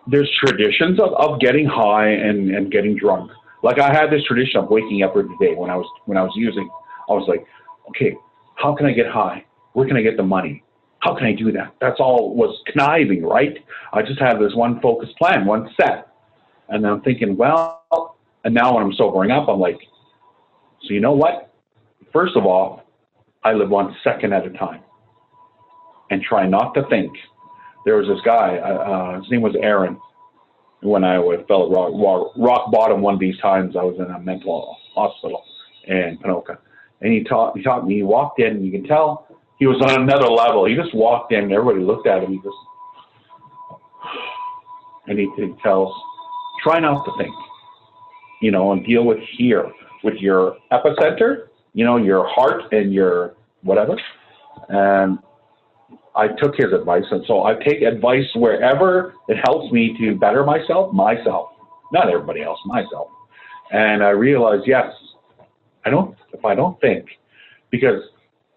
there's 0.08 0.30
traditions 0.44 1.00
of, 1.00 1.14
of 1.14 1.40
getting 1.40 1.68
high 1.68 2.10
and, 2.10 2.50
and 2.56 2.72
getting 2.72 2.96
drunk 2.96 3.32
like 3.62 3.80
I 3.80 3.94
had 3.94 4.10
this 4.10 4.24
tradition 4.24 4.62
of 4.62 4.70
waking 4.70 5.04
up 5.04 5.12
every 5.12 5.36
day 5.40 5.54
when 5.56 5.70
I 5.70 5.76
was 5.76 5.86
when 6.06 6.18
I 6.18 6.24
was 6.24 6.32
using 6.36 6.70
I 7.10 7.14
was 7.14 7.28
like 7.28 7.46
okay 7.90 8.16
how 8.60 8.76
can 8.76 8.86
I 8.86 8.92
get 8.92 9.08
high? 9.08 9.46
Where 9.74 9.88
can 9.88 9.98
I 9.98 10.02
get 10.02 10.18
the 10.18 10.24
money? 10.24 10.64
How 11.00 11.16
can 11.16 11.26
I 11.26 11.34
do 11.34 11.52
that? 11.54 11.76
That's 11.80 12.00
all 12.00 12.36
was 12.36 12.62
conniving, 12.68 13.24
right? 13.24 13.58
I 13.94 14.02
just 14.02 14.20
had 14.20 14.36
this 14.36 14.54
one 14.54 14.82
focused 14.82 15.16
plan, 15.18 15.46
one 15.46 15.70
set. 15.80 16.08
And 16.68 16.86
I'm 16.86 17.02
thinking, 17.02 17.38
well, 17.38 18.18
and 18.44 18.54
now 18.54 18.76
when 18.76 18.84
I'm 18.84 18.94
sobering 18.94 19.32
up, 19.32 19.48
I'm 19.48 19.60
like, 19.60 19.80
so 20.84 20.94
you 20.94 21.00
know 21.00 21.14
what? 21.14 21.54
First 22.12 22.36
of 22.36 22.46
all, 22.46 22.84
I 23.44 23.54
live 23.54 23.70
one 23.70 23.96
second 24.04 24.34
at 24.34 24.46
a 24.46 24.50
time 24.52 24.82
and 26.10 26.22
try 26.22 26.48
not 26.48 26.74
to 26.74 26.84
think. 26.90 27.12
There 27.86 27.96
was 27.96 28.08
this 28.08 28.20
guy, 28.26 28.58
uh, 28.58 28.74
uh 28.74 29.22
his 29.22 29.32
name 29.32 29.42
was 29.42 29.56
Aaron. 29.62 30.00
When 30.82 31.04
I 31.04 31.18
fell 31.48 31.66
at 31.66 31.72
rock, 31.72 31.92
rock, 31.94 32.34
rock 32.38 32.72
bottom 32.72 33.02
one 33.02 33.14
of 33.14 33.20
these 33.20 33.38
times, 33.40 33.76
I 33.76 33.84
was 33.84 33.96
in 34.00 34.06
a 34.06 34.20
mental 34.20 34.78
hospital 34.96 35.44
in 35.86 36.18
Ponoka 36.24 36.58
and 37.02 37.14
he 37.14 37.24
taught 37.24 37.58
he 37.58 37.64
taught 37.64 37.86
me. 37.86 37.96
He 37.96 38.04
walked 38.04 38.40
in, 38.40 38.58
and 38.58 38.66
you 38.66 38.72
can 38.72 38.84
tell 38.84 39.28
he 39.58 39.68
was 39.68 39.82
on 39.82 40.02
another 40.02 40.28
level. 40.28 40.66
He 40.66 40.76
just 40.76 40.94
walked 40.94 41.32
in, 41.32 41.46
and 41.46 41.54
everybody 41.54 41.84
looked 41.84 42.08
at 42.08 42.24
him. 42.24 42.32
He 42.32 42.38
just 42.38 42.56
and 45.08 45.18
he, 45.18 45.28
he 45.38 45.54
tells, 45.64 45.92
try 46.64 46.80
not 46.80 47.04
to 47.04 47.12
think, 47.18 47.34
you 48.42 48.52
know, 48.52 48.74
and 48.74 48.86
deal 48.86 49.04
with 49.04 49.18
here 49.38 49.72
with 50.04 50.16
your 50.16 50.56
epicenter, 50.72 51.48
you 51.74 51.84
know, 51.84 51.98
your 51.98 52.28
heart 52.28 52.72
and 52.72 52.94
your 52.94 53.36
whatever. 53.64 54.00
And 54.68 55.18
I 56.16 56.28
took 56.28 56.56
his 56.56 56.74
advice, 56.74 57.04
and 57.12 57.24
so 57.28 57.44
I 57.44 57.54
take 57.56 57.82
advice 57.82 58.26
wherever 58.36 59.14
it 59.28 59.38
helps 59.46 59.72
me 59.72 59.96
to 60.00 60.16
better 60.16 60.44
myself, 60.44 60.94
myself, 60.94 61.50
not 61.92 62.10
everybody 62.10 62.42
else, 62.42 62.60
myself. 62.66 63.08
And 63.72 64.04
I 64.04 64.10
realized, 64.10 64.64
yes, 64.66 64.92
I 65.86 65.90
don't 65.90 66.16
if 66.34 66.44
I 66.44 66.56
don't 66.56 66.80
think, 66.82 67.06
because 67.70 68.02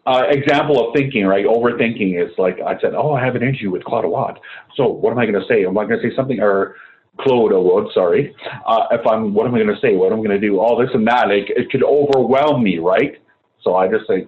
uh, 0.06 0.24
example 0.30 0.88
of 0.88 0.94
thinking, 0.94 1.26
right? 1.26 1.44
Overthinking 1.44 2.20
is 2.20 2.32
like 2.38 2.58
I 2.60 2.80
said, 2.80 2.94
oh, 2.94 3.12
I 3.12 3.24
have 3.24 3.36
an 3.36 3.42
interview 3.42 3.70
with 3.70 3.84
Claude 3.84 4.04
Awad. 4.04 4.38
So 4.76 4.88
what 4.88 5.12
am 5.12 5.18
I 5.18 5.26
going 5.26 5.40
to 5.40 5.46
say? 5.46 5.64
Am 5.64 5.78
I 5.78 5.84
going 5.84 6.00
to 6.00 6.08
say 6.08 6.14
something 6.16 6.40
or 6.40 6.76
Claude 7.20 7.52
Awad? 7.52 7.92
Sorry. 7.94 8.34
Uh, 8.66 8.86
if 8.90 9.06
I'm, 9.06 9.32
what 9.32 9.46
am 9.46 9.54
I 9.54 9.58
going 9.58 9.74
to 9.74 9.80
say? 9.80 9.94
What 9.94 10.12
am 10.12 10.20
I 10.20 10.24
going 10.24 10.40
to 10.40 10.40
do? 10.40 10.58
All 10.58 10.76
this 10.76 10.90
and 10.92 11.06
that. 11.06 11.30
It, 11.30 11.50
it 11.50 11.70
could 11.70 11.84
overwhelm 11.84 12.64
me, 12.64 12.78
right? 12.78 13.16
So 13.62 13.76
I 13.76 13.86
just 13.86 14.08
say, 14.08 14.26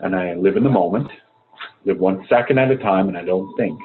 and 0.00 0.14
I 0.14 0.34
live 0.34 0.56
in 0.56 0.64
the 0.64 0.70
moment, 0.70 1.08
live 1.84 1.98
one 1.98 2.26
second 2.28 2.58
at 2.58 2.70
a 2.70 2.76
time, 2.76 3.08
and 3.08 3.16
I 3.16 3.24
don't 3.24 3.54
think. 3.56 3.78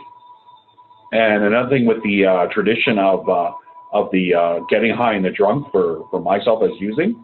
And 1.11 1.43
another 1.43 1.69
thing 1.69 1.85
with 1.85 2.01
the 2.03 2.25
uh, 2.25 2.45
tradition 2.53 2.97
of 2.97 3.27
uh, 3.27 3.51
of 3.91 4.09
the 4.11 4.33
uh, 4.33 4.59
getting 4.69 4.95
high 4.95 5.13
and 5.13 5.25
the 5.25 5.29
drunk 5.29 5.67
for 5.71 6.07
for 6.09 6.21
myself 6.21 6.63
as 6.63 6.71
using, 6.79 7.23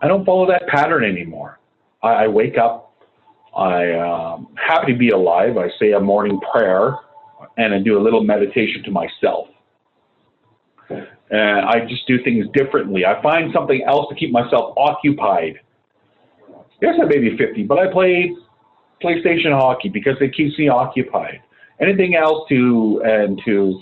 I 0.00 0.08
don't 0.08 0.24
follow 0.24 0.46
that 0.46 0.66
pattern 0.68 1.04
anymore. 1.04 1.58
I, 2.02 2.24
I 2.24 2.28
wake 2.28 2.56
up, 2.56 2.94
I 3.56 3.92
um, 3.92 4.48
happy 4.56 4.92
to 4.92 4.98
be 4.98 5.10
alive. 5.10 5.56
I 5.56 5.68
say 5.78 5.92
a 5.92 6.00
morning 6.00 6.40
prayer, 6.52 6.96
and 7.56 7.74
I 7.74 7.78
do 7.78 7.98
a 7.98 8.02
little 8.02 8.22
meditation 8.22 8.82
to 8.84 8.90
myself. 8.90 9.48
And 11.30 11.66
I 11.66 11.84
just 11.88 12.06
do 12.06 12.22
things 12.22 12.46
differently. 12.54 13.04
I 13.04 13.20
find 13.20 13.52
something 13.52 13.82
else 13.86 14.06
to 14.10 14.14
keep 14.14 14.30
myself 14.30 14.74
occupied. 14.76 15.58
Yes, 16.80 16.94
I 17.00 17.06
may 17.06 17.18
be 17.18 17.36
50, 17.36 17.64
but 17.64 17.78
I 17.78 17.90
play 17.90 18.34
PlayStation 19.02 19.52
hockey 19.52 19.88
because 19.88 20.16
it 20.20 20.34
keeps 20.34 20.58
me 20.58 20.68
occupied. 20.68 21.40
Anything 21.80 22.14
else 22.14 22.48
to 22.48 23.02
and 23.04 23.40
to 23.44 23.80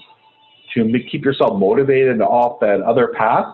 to 0.75 0.93
keep 1.11 1.25
yourself 1.25 1.59
motivated 1.59 2.09
and 2.09 2.23
off 2.23 2.59
that 2.61 2.81
other 2.83 3.13
path? 3.17 3.47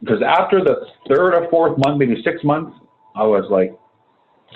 Because 0.00 0.22
after 0.22 0.62
the 0.62 0.86
third 1.08 1.34
or 1.34 1.48
fourth 1.48 1.78
month, 1.78 1.98
maybe 1.98 2.20
six 2.22 2.42
months, 2.44 2.76
I 3.14 3.22
was 3.22 3.44
like, 3.50 3.78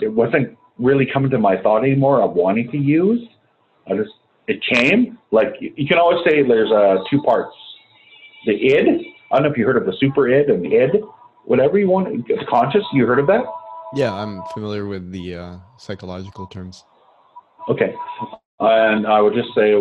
it 0.03 0.13
wasn't 0.13 0.59
really 0.79 1.07
coming 1.11 1.31
to 1.31 1.39
my 1.39 1.57
thought 1.63 1.85
anymore 1.85 2.21
of 2.21 2.33
wanting 2.33 2.71
to 2.71 2.77
use. 2.77 3.27
I 3.91 3.97
just 3.97 4.11
it 4.49 4.63
came 4.73 5.19
like 5.31 5.55
you 5.61 5.87
can 5.87 5.99
always 5.99 6.19
say 6.25 6.43
there's 6.43 6.71
uh, 6.71 7.03
two 7.11 7.23
parts 7.23 7.55
the 8.45 8.53
id. 8.53 9.15
I 9.31 9.37
don't 9.37 9.45
know 9.45 9.51
if 9.51 9.59
you 9.59 9.67
heard 9.67 9.77
of 9.77 9.87
the 9.87 9.95
super 9.99 10.29
id 10.29 10.49
and 10.51 10.65
id, 10.67 11.03
whatever 11.47 11.79
you 11.79 11.89
want. 11.89 12.25
It's 12.29 12.49
conscious. 12.49 12.85
You 12.93 13.07
heard 13.07 13.19
of 13.19 13.27
that? 13.29 13.45
Yeah, 13.95 14.13
I'm 14.13 14.43
familiar 14.53 14.87
with 14.87 15.11
the 15.13 15.35
uh, 15.35 15.57
psychological 15.79 16.47
terms. 16.47 16.85
Okay, 17.69 17.95
and 18.61 19.07
I 19.07 19.21
would 19.21 19.35
just 19.35 19.55
say, 19.55 19.75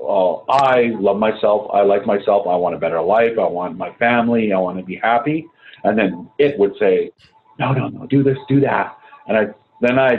well, 0.00 0.44
I 0.48 0.92
love 1.00 1.18
myself. 1.18 1.68
I 1.72 1.82
like 1.82 2.06
myself. 2.06 2.46
I 2.46 2.56
want 2.56 2.74
a 2.74 2.78
better 2.78 3.00
life. 3.00 3.38
I 3.38 3.46
want 3.46 3.76
my 3.76 3.92
family. 3.94 4.52
I 4.52 4.58
want 4.58 4.78
to 4.78 4.84
be 4.84 4.96
happy. 4.96 5.46
And 5.84 5.98
then 5.98 6.30
it 6.38 6.58
would 6.58 6.74
say, 6.78 7.10
no, 7.58 7.72
no, 7.72 7.88
no, 7.88 8.06
do 8.06 8.22
this, 8.22 8.38
do 8.48 8.60
that. 8.60 8.96
And 9.26 9.36
I 9.36 9.46
then 9.80 9.98
I 9.98 10.16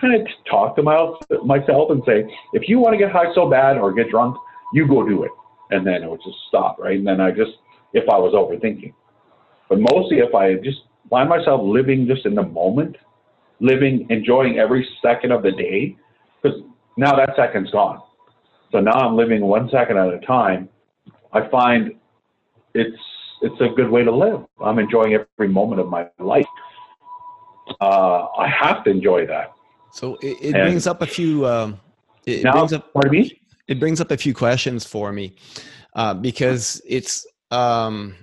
kind 0.00 0.20
of 0.20 0.26
talk 0.50 0.74
to 0.76 0.82
my, 0.82 0.96
myself 1.44 1.90
and 1.90 2.02
say, 2.04 2.24
if 2.52 2.68
you 2.68 2.80
want 2.80 2.94
to 2.94 2.98
get 2.98 3.12
high 3.12 3.32
so 3.34 3.48
bad 3.48 3.78
or 3.78 3.92
get 3.92 4.10
drunk, 4.10 4.36
you 4.74 4.88
go 4.88 5.06
do 5.06 5.22
it 5.22 5.30
and 5.72 5.86
then 5.86 6.02
it 6.02 6.10
would 6.10 6.20
just 6.24 6.36
stop, 6.48 6.78
right? 6.78 6.98
And 6.98 7.06
then 7.06 7.20
I 7.20 7.30
just, 7.30 7.52
if 7.92 8.08
I 8.08 8.18
was 8.18 8.34
overthinking. 8.34 8.92
But 9.72 9.80
mostly 9.80 10.18
if 10.18 10.34
I 10.34 10.56
just 10.56 10.80
find 11.08 11.30
myself 11.30 11.62
living 11.64 12.06
just 12.06 12.26
in 12.26 12.34
the 12.34 12.42
moment, 12.42 12.94
living, 13.58 14.06
enjoying 14.10 14.58
every 14.58 14.86
second 15.00 15.32
of 15.32 15.42
the 15.42 15.50
day, 15.50 15.96
because 16.42 16.60
now 16.98 17.16
that 17.16 17.30
second's 17.36 17.70
gone. 17.70 18.02
So 18.70 18.80
now 18.80 18.92
I'm 18.92 19.16
living 19.16 19.40
one 19.40 19.70
second 19.70 19.96
at 19.96 20.12
a 20.12 20.18
time. 20.26 20.68
I 21.32 21.48
find 21.48 21.94
it's 22.74 22.98
it's 23.40 23.58
a 23.62 23.68
good 23.74 23.88
way 23.88 24.04
to 24.04 24.14
live. 24.14 24.44
I'm 24.62 24.78
enjoying 24.78 25.14
every 25.14 25.48
moment 25.48 25.80
of 25.80 25.88
my 25.88 26.06
life. 26.18 26.44
Uh, 27.80 28.26
I 28.36 28.46
have 28.46 28.84
to 28.84 28.90
enjoy 28.90 29.24
that. 29.24 29.54
So 29.90 30.16
it, 30.20 30.36
it 30.42 30.52
brings 30.52 30.86
up 30.86 31.00
a 31.00 31.06
few. 31.06 31.46
Um, 31.46 31.80
it 32.26 32.44
now, 32.44 32.52
brings 32.52 32.74
up, 32.74 32.92
pardon 32.92 33.12
me 33.12 33.40
it 33.68 33.80
brings 33.80 34.02
up 34.02 34.10
a 34.10 34.18
few 34.18 34.34
questions 34.34 34.84
for 34.84 35.12
me 35.12 35.34
uh, 35.94 36.12
because 36.12 36.82
it's 36.86 37.26
um, 37.50 38.14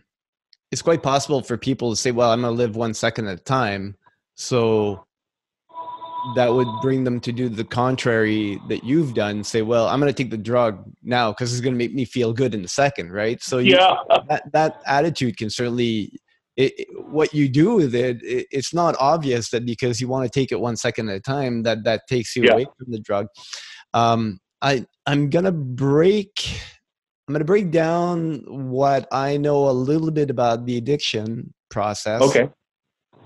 it's 0.71 0.81
quite 0.81 1.01
possible 1.01 1.41
for 1.41 1.57
people 1.57 1.91
to 1.91 1.95
say, 1.95 2.11
"Well, 2.11 2.31
I'm 2.31 2.41
going 2.41 2.53
to 2.53 2.57
live 2.57 2.75
one 2.75 2.93
second 2.93 3.27
at 3.27 3.39
a 3.39 3.43
time," 3.43 3.95
so 4.35 5.05
that 6.35 6.53
would 6.53 6.67
bring 6.81 7.03
them 7.03 7.19
to 7.21 7.31
do 7.31 7.49
the 7.49 7.63
contrary 7.63 8.59
that 8.69 8.83
you've 8.83 9.13
done. 9.13 9.43
Say, 9.43 9.61
"Well, 9.61 9.87
I'm 9.87 9.99
going 9.99 10.13
to 10.13 10.23
take 10.23 10.31
the 10.31 10.37
drug 10.37 10.83
now 11.01 11.31
because 11.31 11.51
it's 11.51 11.61
going 11.61 11.73
to 11.73 11.77
make 11.77 11.93
me 11.93 12.05
feel 12.05 12.33
good 12.33 12.53
in 12.53 12.63
a 12.63 12.67
second, 12.67 13.11
right?" 13.11 13.41
So 13.41 13.57
you, 13.57 13.75
yeah, 13.75 13.95
that 14.29 14.51
that 14.53 14.81
attitude 14.85 15.37
can 15.37 15.49
certainly. 15.49 16.11
It, 16.57 16.87
what 17.05 17.33
you 17.33 17.47
do 17.47 17.75
with 17.75 17.95
it, 17.95 18.21
it, 18.21 18.47
it's 18.51 18.73
not 18.73 18.93
obvious 18.99 19.49
that 19.51 19.65
because 19.65 20.01
you 20.01 20.09
want 20.09 20.25
to 20.25 20.39
take 20.39 20.51
it 20.51 20.59
one 20.59 20.75
second 20.75 21.07
at 21.07 21.15
a 21.15 21.21
time 21.21 21.63
that 21.63 21.85
that 21.85 22.01
takes 22.09 22.35
you 22.35 22.43
yeah. 22.43 22.51
away 22.51 22.65
from 22.65 22.91
the 22.91 22.99
drug. 22.99 23.27
Um, 23.93 24.41
I 24.61 24.85
I'm 25.05 25.29
gonna 25.29 25.53
break 25.53 26.59
I'm 27.29 27.33
gonna 27.33 27.45
break 27.45 27.69
down 27.69 28.39
what 28.47 29.07
I 29.11 29.37
know 29.37 29.69
a 29.69 29.71
little 29.71 30.09
bit 30.09 30.31
about 30.31 30.65
the 30.65 30.77
addiction 30.77 31.53
process. 31.69 32.23
Okay. 32.23 32.49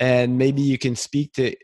And 0.02 0.38
maybe 0.38 0.62
you 0.62 0.78
can 0.78 0.98
speak 0.98 1.32
to 1.36 1.56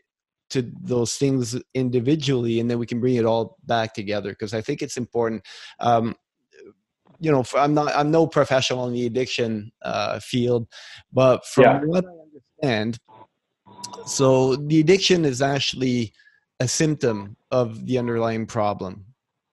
to 0.48 0.72
those 0.80 1.16
things 1.16 1.60
individually, 1.74 2.58
and 2.58 2.70
then 2.70 2.78
we 2.78 2.86
can 2.86 2.98
bring 2.98 3.16
it 3.16 3.26
all 3.26 3.58
back 3.66 3.92
together 3.92 4.30
because 4.30 4.54
I 4.54 4.62
think 4.62 4.80
it's 4.80 4.96
important. 4.96 5.42
Um, 5.80 6.16
you 7.18 7.30
know, 7.30 7.44
I'm 7.54 7.74
not 7.74 7.94
I'm 7.94 8.10
no 8.10 8.26
professional 8.26 8.86
in 8.86 8.94
the 8.94 9.04
addiction 9.04 9.70
uh, 9.82 10.18
field, 10.20 10.66
but 11.12 11.44
from 11.44 11.64
yeah. 11.64 11.80
what 11.84 12.06
I 12.06 12.62
understand, 12.62 12.98
so 14.06 14.56
the 14.56 14.80
addiction 14.80 15.26
is 15.26 15.42
actually 15.42 16.14
a 16.58 16.66
symptom 16.66 17.36
of 17.50 17.84
the 17.84 17.98
underlying 17.98 18.46
problem 18.46 19.04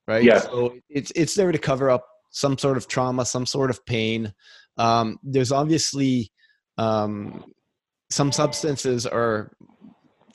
right? 0.07 0.23
Yeah. 0.23 0.39
So 0.39 0.73
it's 0.89 1.11
it's 1.17 1.35
there 1.35 1.51
to 1.51 1.57
cover 1.57 1.89
up 1.89 2.05
some 2.37 2.55
sort 2.55 2.77
of 2.77 2.87
trauma, 2.87 3.25
some 3.25 3.47
sort 3.47 3.71
of 3.71 3.83
pain. 3.85 4.31
Um, 4.77 5.17
there's 5.23 5.51
obviously 5.51 6.31
um, 6.77 7.43
some 8.11 8.31
substances 8.31 9.07
are, 9.07 9.51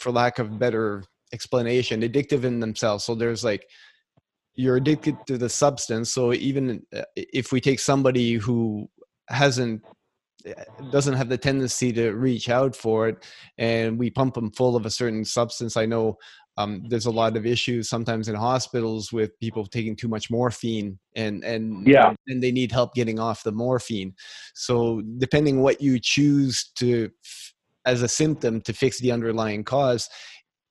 for 0.01 0.11
lack 0.11 0.41
of 0.41 0.59
better 0.59 1.05
explanation, 1.33 2.03
addictive 2.03 2.43
in 2.43 2.59
themselves. 2.59 3.05
So 3.05 3.15
there's 3.15 3.45
like 3.45 3.65
you're 4.55 4.77
addicted 4.77 5.17
to 5.29 5.39
the 5.39 5.49
substance. 5.49 6.13
So 6.13 6.33
even 6.33 6.83
uh, 6.95 7.03
if 7.15 7.53
we 7.53 7.61
take 7.61 7.79
somebody 7.79 8.33
who 8.35 8.89
hasn't 9.29 9.83
doesn't 10.91 11.15
have 11.15 11.29
the 11.29 11.39
tendency 11.39 11.93
to 11.93 12.11
reach 12.11 12.49
out 12.49 12.75
for 12.75 13.09
it 13.09 13.25
and 13.59 13.97
we 13.97 14.11
pump 14.11 14.35
them 14.35 14.51
full 14.51 14.75
of 14.75 14.85
a 14.85 14.91
certain 14.91 15.25
substance 15.25 15.77
i 15.77 15.87
know 15.87 16.17
um, 16.59 16.85
there's 16.89 17.07
a 17.07 17.11
lot 17.11 17.37
of 17.37 17.47
issues 17.47 17.89
sometimes 17.89 18.29
in 18.29 18.35
hospitals 18.35 19.13
with 19.13 19.39
people 19.41 19.67
taking 19.67 19.97
too 19.97 20.09
much 20.09 20.31
morphine 20.31 20.99
and 21.17 21.43
and 21.45 21.87
yeah. 21.87 22.15
and 22.29 22.43
they 22.43 22.53
need 22.53 22.71
help 22.71 22.95
getting 22.95 23.19
off 23.19 23.43
the 23.43 23.53
morphine. 23.53 24.15
So 24.55 25.03
depending 25.19 25.63
what 25.63 25.81
you 25.81 25.99
choose 26.01 26.71
to 26.77 27.11
as 27.87 28.03
a 28.03 28.09
symptom 28.09 28.61
to 28.63 28.73
fix 28.73 29.01
the 29.01 29.11
underlying 29.11 29.65
cause 29.65 30.09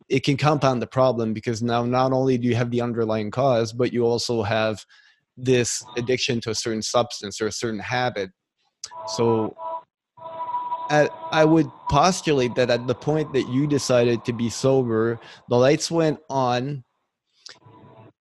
it 0.07 0.23
can 0.23 0.37
compound 0.37 0.81
the 0.81 0.87
problem 0.87 1.33
because 1.33 1.61
now 1.61 1.83
not 1.85 2.13
only 2.13 2.37
do 2.37 2.47
you 2.47 2.55
have 2.55 2.71
the 2.71 2.81
underlying 2.81 3.31
cause 3.31 3.73
but 3.73 3.91
you 3.91 4.05
also 4.05 4.43
have 4.43 4.85
this 5.37 5.83
addiction 5.97 6.39
to 6.41 6.51
a 6.51 6.55
certain 6.55 6.81
substance 6.81 7.41
or 7.41 7.47
a 7.47 7.51
certain 7.51 7.79
habit. 7.79 8.29
So 9.07 9.55
at, 10.91 11.09
I 11.31 11.45
would 11.45 11.71
postulate 11.89 12.55
that 12.55 12.69
at 12.69 12.85
the 12.85 12.93
point 12.93 13.33
that 13.33 13.47
you 13.49 13.65
decided 13.65 14.25
to 14.25 14.33
be 14.33 14.49
sober, 14.49 15.19
the 15.49 15.55
lights 15.55 15.89
went 15.89 16.19
on. 16.29 16.83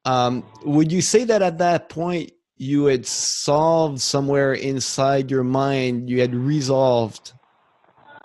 Um, 0.04 0.44
would 0.64 0.90
you 0.90 1.02
say 1.02 1.24
that 1.24 1.42
at 1.42 1.58
that 1.58 1.88
point 1.88 2.32
you 2.56 2.86
had 2.86 3.04
solved 3.06 4.00
somewhere 4.00 4.54
inside 4.54 5.30
your 5.30 5.44
mind, 5.44 6.08
you 6.08 6.20
had 6.20 6.34
resolved 6.34 7.32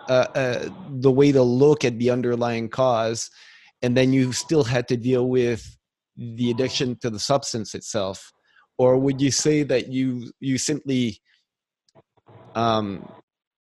uh, 0.08 0.28
uh, 0.36 0.70
the 0.90 1.12
way 1.12 1.32
to 1.32 1.42
look 1.42 1.84
at 1.84 1.98
the 1.98 2.12
underlying 2.12 2.70
cause, 2.70 3.32
and 3.82 3.98
then 3.98 4.14
you 4.14 4.32
still 4.32 4.64
had 4.64 4.88
to 4.90 4.98
deal 4.98 5.28
with 5.28 5.76
the 6.16 6.52
addiction 6.52 6.96
to 7.02 7.10
the 7.10 7.20
substance 7.20 7.74
itself? 7.74 8.32
Or 8.78 8.98
would 8.98 9.22
you 9.22 9.32
say 9.32 9.64
that 9.64 9.88
you 9.88 10.32
you 10.40 10.58
simply 10.58 11.22
um, 12.56 13.08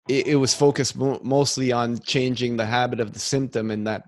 it, 0.08 0.28
it 0.28 0.36
was 0.36 0.54
focused 0.54 0.96
mo- 0.96 1.20
mostly 1.24 1.72
on 1.72 2.00
changing 2.00 2.58
the 2.58 2.66
habit 2.66 3.00
of 3.00 3.14
the 3.14 3.20
symptom 3.20 3.72
and 3.72 3.88
that 3.88 4.04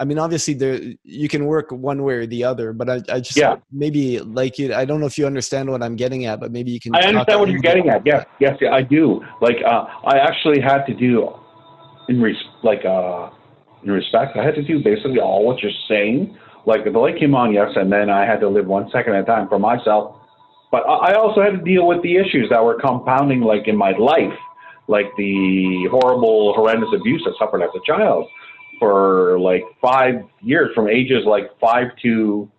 I 0.00 0.04
mean, 0.04 0.18
obviously, 0.18 0.54
there 0.54 0.80
you 1.04 1.28
can 1.28 1.44
work 1.44 1.70
one 1.70 2.02
way 2.02 2.14
or 2.14 2.26
the 2.26 2.42
other, 2.42 2.72
but 2.72 2.88
I, 2.88 3.02
I 3.10 3.20
just 3.20 3.36
yeah. 3.36 3.56
maybe 3.70 4.18
like 4.18 4.58
you. 4.58 4.72
I 4.72 4.86
don't 4.86 4.98
know 4.98 5.04
if 5.04 5.18
you 5.18 5.26
understand 5.26 5.70
what 5.70 5.82
I'm 5.82 5.94
getting 5.94 6.24
at, 6.24 6.40
but 6.40 6.50
maybe 6.50 6.70
you 6.70 6.80
can. 6.80 6.94
I 6.94 7.00
understand 7.00 7.38
what 7.38 7.50
you're 7.50 7.60
getting 7.60 7.90
at. 7.90 8.06
Yes, 8.06 8.24
yes, 8.38 8.56
I 8.72 8.80
do. 8.80 9.20
Like, 9.42 9.56
uh, 9.62 9.84
I 10.06 10.16
actually 10.16 10.58
had 10.58 10.86
to 10.86 10.94
do 10.94 11.28
in 12.08 12.22
res- 12.22 12.48
like 12.62 12.82
uh, 12.86 13.28
in 13.82 13.90
respect. 13.90 14.38
I 14.38 14.42
had 14.42 14.54
to 14.54 14.62
do 14.62 14.82
basically 14.82 15.20
all 15.20 15.44
what 15.44 15.60
you're 15.62 15.70
saying. 15.86 16.34
Like 16.64 16.84
the 16.84 16.98
light 16.98 17.18
came 17.18 17.34
on, 17.34 17.52
yes, 17.52 17.68
and 17.76 17.92
then 17.92 18.08
I 18.08 18.24
had 18.24 18.40
to 18.40 18.48
live 18.48 18.66
one 18.66 18.88
second 18.90 19.14
at 19.16 19.24
a 19.24 19.26
time 19.26 19.48
for 19.48 19.58
myself. 19.58 20.16
But 20.72 20.88
I 20.88 21.12
also 21.12 21.42
had 21.42 21.50
to 21.50 21.62
deal 21.62 21.86
with 21.86 22.00
the 22.02 22.16
issues 22.16 22.48
that 22.48 22.64
were 22.64 22.80
compounding, 22.80 23.42
like 23.42 23.68
in 23.68 23.76
my 23.76 23.90
life 23.98 24.32
like 24.90 25.06
the 25.16 25.88
horrible, 25.90 26.52
horrendous 26.54 26.90
abuse 26.94 27.26
I 27.26 27.32
suffered 27.38 27.62
as 27.62 27.70
a 27.74 27.80
child 27.86 28.26
for 28.78 29.38
like 29.40 29.62
five 29.80 30.24
years, 30.42 30.70
from 30.74 30.88
ages 30.88 31.24
like 31.24 31.50
five 31.60 31.86
to 32.02 32.50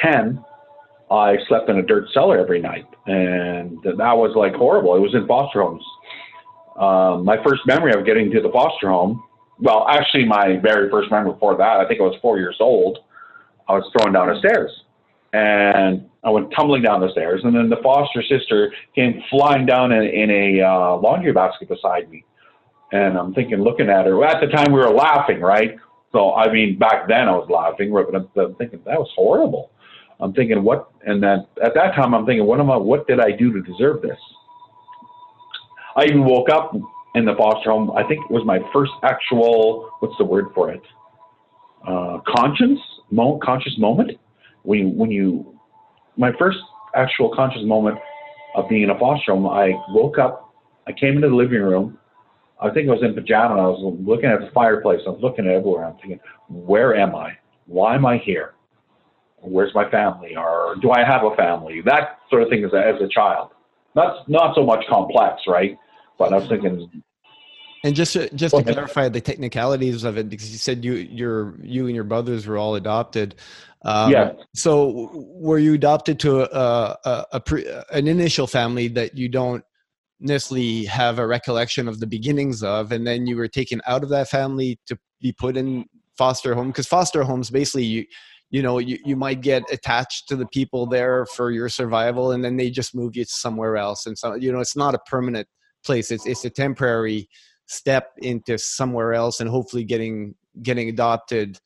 10. 0.00 0.44
I 1.10 1.36
slept 1.48 1.68
in 1.68 1.78
a 1.78 1.82
dirt 1.82 2.08
cellar 2.12 2.38
every 2.38 2.60
night, 2.60 2.86
and 3.06 3.78
that 3.82 4.16
was 4.16 4.34
like 4.36 4.54
horrible. 4.54 4.96
It 4.96 5.00
was 5.00 5.14
in 5.14 5.26
foster 5.26 5.62
homes. 5.62 5.84
Um, 6.78 7.24
my 7.24 7.36
first 7.44 7.62
memory 7.66 7.92
of 7.98 8.04
getting 8.04 8.30
to 8.32 8.40
the 8.40 8.50
foster 8.50 8.88
home 8.88 9.22
well, 9.58 9.86
actually, 9.88 10.24
my 10.24 10.58
very 10.62 10.90
first 10.90 11.10
memory 11.10 11.32
before 11.32 11.56
that, 11.56 11.80
I 11.80 11.86
think 11.86 12.00
I 12.00 12.04
was 12.04 12.16
four 12.20 12.38
years 12.38 12.56
old. 12.60 12.98
I 13.68 13.72
was 13.74 13.90
thrown 13.96 14.12
down 14.12 14.28
the 14.28 14.38
stairs, 14.40 14.70
and 15.34 16.08
I 16.22 16.30
went 16.30 16.52
tumbling 16.56 16.82
down 16.82 17.00
the 17.00 17.10
stairs, 17.10 17.40
and 17.42 17.54
then 17.54 17.68
the 17.68 17.82
foster 17.82 18.22
sister 18.22 18.72
came 18.94 19.20
flying 19.30 19.66
down 19.66 19.90
in, 19.90 20.04
in 20.04 20.30
a 20.30 20.62
uh, 20.62 20.96
laundry 20.96 21.32
basket 21.32 21.68
beside 21.68 22.08
me. 22.08 22.24
And 22.92 23.18
I'm 23.18 23.34
thinking, 23.34 23.58
looking 23.58 23.90
at 23.90 24.06
her. 24.06 24.24
At 24.24 24.40
the 24.40 24.46
time, 24.46 24.72
we 24.72 24.78
were 24.78 24.90
laughing, 24.90 25.40
right? 25.40 25.76
So 26.12 26.34
I 26.34 26.52
mean, 26.52 26.78
back 26.78 27.08
then 27.08 27.28
I 27.28 27.32
was 27.32 27.48
laughing, 27.50 27.92
but 27.92 28.14
I'm, 28.14 28.28
I'm 28.36 28.54
thinking 28.54 28.80
that 28.86 28.98
was 28.98 29.10
horrible. 29.16 29.72
I'm 30.20 30.32
thinking 30.32 30.62
what, 30.62 30.92
and 31.04 31.20
then 31.20 31.44
at 31.62 31.74
that 31.74 31.96
time 31.96 32.14
I'm 32.14 32.24
thinking, 32.24 32.46
what 32.46 32.60
am 32.60 32.70
I? 32.70 32.76
What 32.76 33.08
did 33.08 33.18
I 33.18 33.32
do 33.32 33.52
to 33.52 33.60
deserve 33.60 34.00
this? 34.00 34.18
I 35.96 36.04
even 36.04 36.24
woke 36.24 36.48
up 36.48 36.72
in 37.16 37.24
the 37.24 37.34
foster 37.34 37.72
home. 37.72 37.90
I 37.96 38.04
think 38.04 38.24
it 38.24 38.30
was 38.30 38.44
my 38.46 38.60
first 38.72 38.92
actual, 39.02 39.90
what's 39.98 40.16
the 40.18 40.24
word 40.24 40.46
for 40.54 40.70
it? 40.70 40.82
Uh, 41.86 42.18
conscience, 42.36 42.78
mo- 43.10 43.40
conscious 43.42 43.76
moment. 43.78 44.12
When 44.64 44.78
you, 44.80 44.88
when 44.88 45.10
you, 45.10 45.58
my 46.16 46.32
first 46.38 46.58
actual 46.94 47.34
conscious 47.34 47.62
moment 47.64 47.98
of 48.56 48.68
being 48.68 48.82
in 48.82 48.90
a 48.90 48.98
foster 48.98 49.32
home, 49.32 49.46
I 49.46 49.72
woke 49.90 50.18
up, 50.18 50.52
I 50.86 50.92
came 50.92 51.14
into 51.16 51.28
the 51.28 51.34
living 51.34 51.62
room. 51.62 51.98
I 52.60 52.70
think 52.70 52.88
I 52.88 52.92
was 52.92 53.02
in 53.02 53.14
pajamas. 53.14 53.58
I 53.58 53.66
was 53.66 53.98
looking 54.00 54.30
at 54.30 54.40
the 54.40 54.50
fireplace. 54.52 55.00
I 55.06 55.10
was 55.10 55.20
looking 55.22 55.46
everywhere. 55.46 55.84
I'm 55.84 55.94
thinking, 55.94 56.20
where 56.48 56.94
am 56.96 57.14
I? 57.14 57.32
Why 57.66 57.94
am 57.94 58.06
I 58.06 58.18
here? 58.18 58.54
Where's 59.40 59.74
my 59.74 59.90
family? 59.90 60.36
Or 60.36 60.76
do 60.80 60.90
I 60.90 61.04
have 61.04 61.22
a 61.24 61.34
family? 61.36 61.82
That 61.84 62.18
sort 62.30 62.42
of 62.42 62.48
thing 62.48 62.64
as 62.64 62.72
a, 62.72 62.78
as 62.78 63.00
a 63.02 63.08
child. 63.08 63.50
Not 63.94 64.28
not 64.28 64.54
so 64.54 64.64
much 64.64 64.84
complex, 64.88 65.42
right? 65.46 65.76
But 66.18 66.32
I 66.32 66.38
was 66.38 66.48
thinking. 66.48 67.02
And 67.84 67.94
just 67.94 68.14
to, 68.14 68.34
just 68.34 68.56
to 68.56 68.62
clarify 68.62 69.10
the 69.10 69.20
technicalities 69.20 70.04
of 70.04 70.16
it, 70.16 70.30
because 70.30 70.50
you 70.50 70.58
said 70.58 70.84
you 70.84 70.94
your 70.94 71.54
you 71.62 71.86
and 71.86 71.94
your 71.94 72.04
brothers 72.04 72.46
were 72.46 72.56
all 72.56 72.74
adopted. 72.76 73.34
Um, 73.84 74.10
yeah. 74.10 74.32
So 74.54 75.10
were 75.12 75.58
you 75.58 75.74
adopted 75.74 76.18
to 76.20 76.42
a, 76.42 76.96
a, 77.04 77.26
a 77.32 77.40
pre, 77.40 77.66
an 77.92 78.08
initial 78.08 78.46
family 78.46 78.88
that 78.88 79.16
you 79.16 79.28
don't 79.28 79.64
necessarily 80.20 80.86
have 80.86 81.18
a 81.18 81.26
recollection 81.26 81.86
of 81.86 82.00
the 82.00 82.06
beginnings 82.06 82.62
of, 82.62 82.92
and 82.92 83.06
then 83.06 83.26
you 83.26 83.36
were 83.36 83.48
taken 83.48 83.82
out 83.86 84.02
of 84.02 84.08
that 84.08 84.28
family 84.28 84.78
to 84.86 84.98
be 85.20 85.32
put 85.32 85.56
in 85.56 85.84
foster 86.16 86.54
home? 86.54 86.68
Because 86.68 86.86
foster 86.86 87.24
homes 87.24 87.50
basically 87.50 87.84
you 87.84 88.06
you 88.50 88.62
know 88.62 88.78
you, 88.78 88.98
you 89.04 89.16
might 89.16 89.40
get 89.40 89.64
attached 89.72 90.28
to 90.28 90.36
the 90.36 90.46
people 90.46 90.86
there 90.86 91.26
for 91.26 91.50
your 91.50 91.68
survival 91.68 92.30
and 92.30 92.44
then 92.44 92.56
they 92.56 92.70
just 92.70 92.94
move 92.94 93.16
you 93.16 93.24
somewhere 93.24 93.76
else 93.76 94.06
and 94.06 94.16
so 94.16 94.34
you 94.34 94.52
know 94.52 94.60
it's 94.60 94.76
not 94.76 94.94
a 94.94 94.98
permanent 95.10 95.48
place 95.84 96.12
it's 96.12 96.24
it's 96.24 96.44
a 96.44 96.50
temporary 96.50 97.28
step 97.66 98.12
into 98.18 98.56
somewhere 98.56 99.12
else 99.12 99.40
and 99.40 99.50
hopefully 99.50 99.82
getting 99.82 100.34
getting 100.62 100.88
adopted 100.88 101.58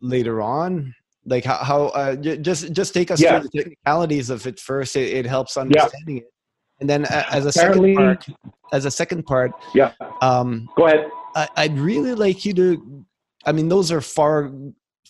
later 0.00 0.42
on 0.42 0.92
like 1.24 1.44
how, 1.44 1.56
how 1.56 1.86
uh, 1.88 2.16
just 2.16 2.72
just 2.72 2.94
take 2.94 3.10
us 3.10 3.20
yeah. 3.20 3.40
through 3.40 3.48
the 3.52 3.58
technicalities 3.58 4.30
of 4.30 4.46
it 4.46 4.58
first 4.58 4.96
it, 4.96 5.12
it 5.12 5.26
helps 5.26 5.56
understanding 5.56 6.16
yeah. 6.16 6.22
it 6.22 6.32
and 6.80 6.90
then 6.90 7.04
as 7.04 7.46
a 7.46 7.48
Apparently, 7.50 7.94
second 7.94 7.96
part 7.96 8.26
as 8.72 8.84
a 8.84 8.90
second 8.90 9.24
part 9.24 9.52
yeah 9.74 9.92
um 10.20 10.68
go 10.76 10.86
ahead 10.86 11.06
I, 11.36 11.48
i'd 11.56 11.78
really 11.78 12.14
like 12.14 12.44
you 12.44 12.52
to 12.54 13.04
i 13.46 13.52
mean 13.52 13.68
those 13.68 13.92
are 13.92 14.00
far 14.00 14.50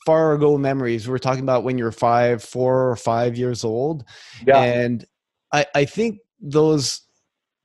far 0.05 0.35
ago 0.35 0.59
memories. 0.59 1.09
We're 1.09 1.19
talking 1.19 1.43
about 1.43 1.65
when 1.65 1.79
you're 1.79 1.93
five, 1.93 2.43
four 2.43 2.91
or 2.91 2.97
five 2.97 3.37
years 3.37 3.65
old. 3.65 4.05
Yeah. 4.47 4.63
And 4.63 5.05
I, 5.53 5.67
I 5.75 5.85
think 5.85 6.19
those 6.41 7.03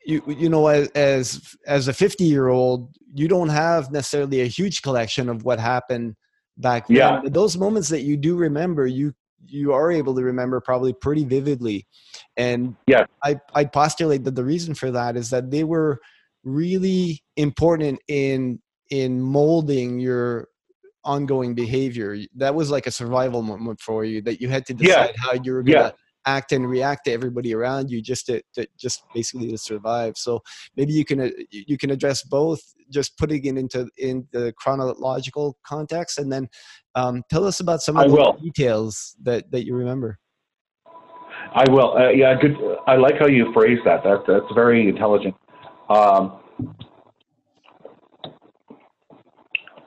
you 0.05 0.21
you 0.27 0.49
know 0.49 0.67
as 0.67 0.87
as, 0.89 1.55
as 1.65 1.87
a 1.87 1.93
50 1.93 2.23
year 2.23 2.47
old 2.47 2.95
you 3.15 3.27
don't 3.27 3.49
have 3.49 3.91
necessarily 3.91 4.41
a 4.41 4.45
huge 4.45 4.83
collection 4.83 5.27
of 5.27 5.43
what 5.43 5.59
happened 5.59 6.15
back 6.57 6.87
then 6.87 6.97
yeah. 6.97 7.19
but 7.23 7.33
those 7.33 7.57
moments 7.57 7.89
that 7.89 8.01
you 8.01 8.17
do 8.17 8.35
remember 8.35 8.87
you 8.87 9.13
you 9.45 9.71
are 9.71 9.91
able 9.91 10.15
to 10.15 10.23
remember 10.23 10.59
probably 10.59 10.93
pretty 10.93 11.23
vividly 11.23 11.85
and 12.35 12.75
yeah 12.87 13.05
i 13.23 13.39
i 13.53 13.63
postulate 13.63 14.23
that 14.23 14.35
the 14.35 14.43
reason 14.43 14.73
for 14.73 14.91
that 14.91 15.15
is 15.15 15.29
that 15.29 15.51
they 15.51 15.63
were 15.63 15.99
really 16.43 17.21
important 17.35 17.99
in 18.07 18.59
in 18.89 19.21
molding 19.21 19.99
your 19.99 20.47
ongoing 21.03 21.53
behavior 21.53 22.17
that 22.35 22.53
was 22.53 22.69
like 22.69 22.87
a 22.87 22.91
survival 22.91 23.41
moment 23.41 23.79
for 23.79 24.03
you 24.03 24.21
that 24.21 24.41
you 24.41 24.49
had 24.49 24.65
to 24.65 24.73
decide 24.73 25.11
yeah. 25.15 25.21
how 25.21 25.33
you 25.43 25.53
were 25.53 25.63
going 25.63 25.77
to 25.77 25.83
yeah. 25.83 25.91
act 26.25 26.51
and 26.51 26.69
react 26.69 27.05
to 27.05 27.11
everybody 27.11 27.53
around 27.53 27.89
you 27.89 28.01
just 28.01 28.25
to, 28.25 28.41
to, 28.53 28.67
just 28.77 29.03
basically 29.13 29.49
to 29.49 29.57
survive 29.57 30.17
so 30.17 30.41
maybe 30.75 30.91
you 30.91 31.05
can 31.05 31.21
uh, 31.21 31.29
you 31.49 31.77
can 31.77 31.91
address 31.91 32.23
both 32.23 32.61
just 32.91 33.17
putting 33.17 33.45
it 33.45 33.57
into 33.57 33.89
in 33.97 34.27
the 34.31 34.53
chronological 34.57 35.57
context 35.65 36.19
and 36.19 36.31
then 36.31 36.47
um, 36.95 37.23
tell 37.29 37.45
us 37.45 37.59
about 37.59 37.81
some 37.81 37.97
of 37.97 38.09
the 38.11 38.37
details 38.41 39.15
that 39.23 39.49
that 39.51 39.65
you 39.65 39.75
remember. 39.75 40.17
I 41.53 41.69
will. 41.69 41.97
Uh, 41.97 42.09
yeah 42.09 42.33
good. 42.39 42.55
I 42.87 42.95
like 42.95 43.19
how 43.19 43.27
you 43.27 43.51
phrase 43.53 43.79
that. 43.85 44.03
That 44.03 44.23
that's 44.27 44.53
very 44.53 44.87
intelligent. 44.87 45.35
Um, 45.89 46.39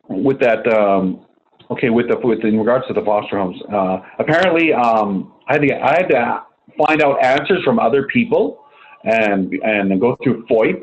with 0.08 0.40
that, 0.40 0.66
um, 0.72 1.26
okay, 1.70 1.90
with 1.90 2.08
the 2.08 2.18
with 2.22 2.44
in 2.44 2.58
regards 2.58 2.86
to 2.88 2.94
the 2.94 3.02
foster 3.02 3.38
homes, 3.38 3.60
uh, 3.72 3.98
apparently 4.18 4.72
um, 4.72 5.34
I 5.48 5.54
had 5.54 5.62
to 5.62 5.74
I 5.74 5.90
had 5.90 6.08
to 6.08 6.42
find 6.84 7.02
out 7.02 7.22
answers 7.24 7.62
from 7.64 7.78
other 7.78 8.06
people 8.12 8.64
and 9.04 9.52
and 9.62 10.00
go 10.00 10.16
through 10.22 10.46
FOIP, 10.46 10.82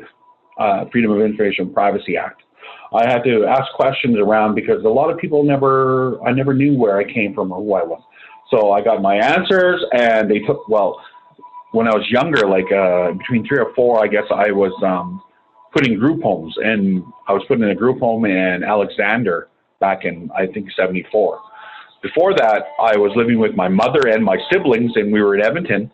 uh, 0.58 0.84
Freedom 0.90 1.10
of 1.12 1.20
Information 1.20 1.72
Privacy 1.72 2.16
Act. 2.16 2.42
I 2.92 3.06
had 3.06 3.22
to 3.24 3.44
ask 3.46 3.70
questions 3.74 4.16
around 4.16 4.54
because 4.54 4.84
a 4.84 4.88
lot 4.88 5.10
of 5.10 5.18
people 5.18 5.42
never 5.42 6.20
I 6.26 6.32
never 6.32 6.54
knew 6.54 6.76
where 6.76 6.98
I 6.98 7.04
came 7.04 7.34
from 7.34 7.52
or 7.52 7.60
who 7.62 7.74
I 7.74 7.82
was. 7.84 8.02
So 8.50 8.72
I 8.72 8.82
got 8.82 9.02
my 9.02 9.16
answers, 9.16 9.84
and 9.92 10.30
they 10.30 10.38
took 10.40 10.68
well. 10.68 11.00
When 11.72 11.86
I 11.86 11.94
was 11.94 12.08
younger, 12.08 12.48
like 12.48 12.70
uh, 12.72 13.12
between 13.12 13.46
three 13.46 13.58
or 13.58 13.74
four, 13.74 14.02
I 14.02 14.06
guess 14.06 14.24
I 14.30 14.50
was 14.50 14.72
um, 14.82 15.22
putting 15.74 15.98
group 15.98 16.22
homes, 16.22 16.54
and 16.56 17.02
I 17.28 17.32
was 17.32 17.42
putting 17.46 17.64
in 17.64 17.70
a 17.70 17.74
group 17.74 18.00
home 18.00 18.24
in 18.24 18.64
Alexander 18.64 19.48
back 19.80 20.04
in 20.04 20.30
I 20.34 20.46
think 20.46 20.70
'74. 20.74 21.40
Before 22.02 22.32
that, 22.34 22.62
I 22.80 22.96
was 22.96 23.12
living 23.16 23.38
with 23.38 23.54
my 23.54 23.68
mother 23.68 24.08
and 24.08 24.24
my 24.24 24.38
siblings, 24.50 24.92
and 24.94 25.12
we 25.12 25.20
were 25.20 25.34
in 25.34 25.44
Edmonton. 25.44 25.90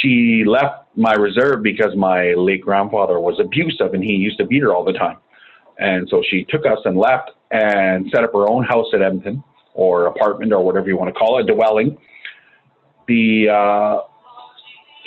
She 0.00 0.44
left 0.46 0.87
my 0.98 1.14
reserve 1.14 1.62
because 1.62 1.94
my 1.96 2.34
late 2.34 2.60
grandfather 2.60 3.20
was 3.20 3.38
abusive, 3.40 3.94
and 3.94 4.02
he 4.02 4.12
used 4.12 4.38
to 4.38 4.46
beat 4.46 4.62
her 4.62 4.74
all 4.74 4.84
the 4.84 4.92
time. 4.92 5.16
And 5.78 6.08
so 6.10 6.22
she 6.28 6.44
took 6.50 6.66
us 6.66 6.78
and 6.84 6.96
left 6.98 7.30
and 7.52 8.10
set 8.12 8.24
up 8.24 8.32
her 8.32 8.48
own 8.48 8.64
house 8.64 8.86
at 8.92 9.00
Edmonton 9.00 9.42
or 9.74 10.06
apartment 10.06 10.52
or 10.52 10.64
whatever 10.64 10.88
you 10.88 10.96
want 10.96 11.14
to 11.14 11.18
call 11.18 11.38
it, 11.38 11.48
a 11.48 11.54
dwelling. 11.54 11.96
The 13.06 13.48
uh, 13.48 14.00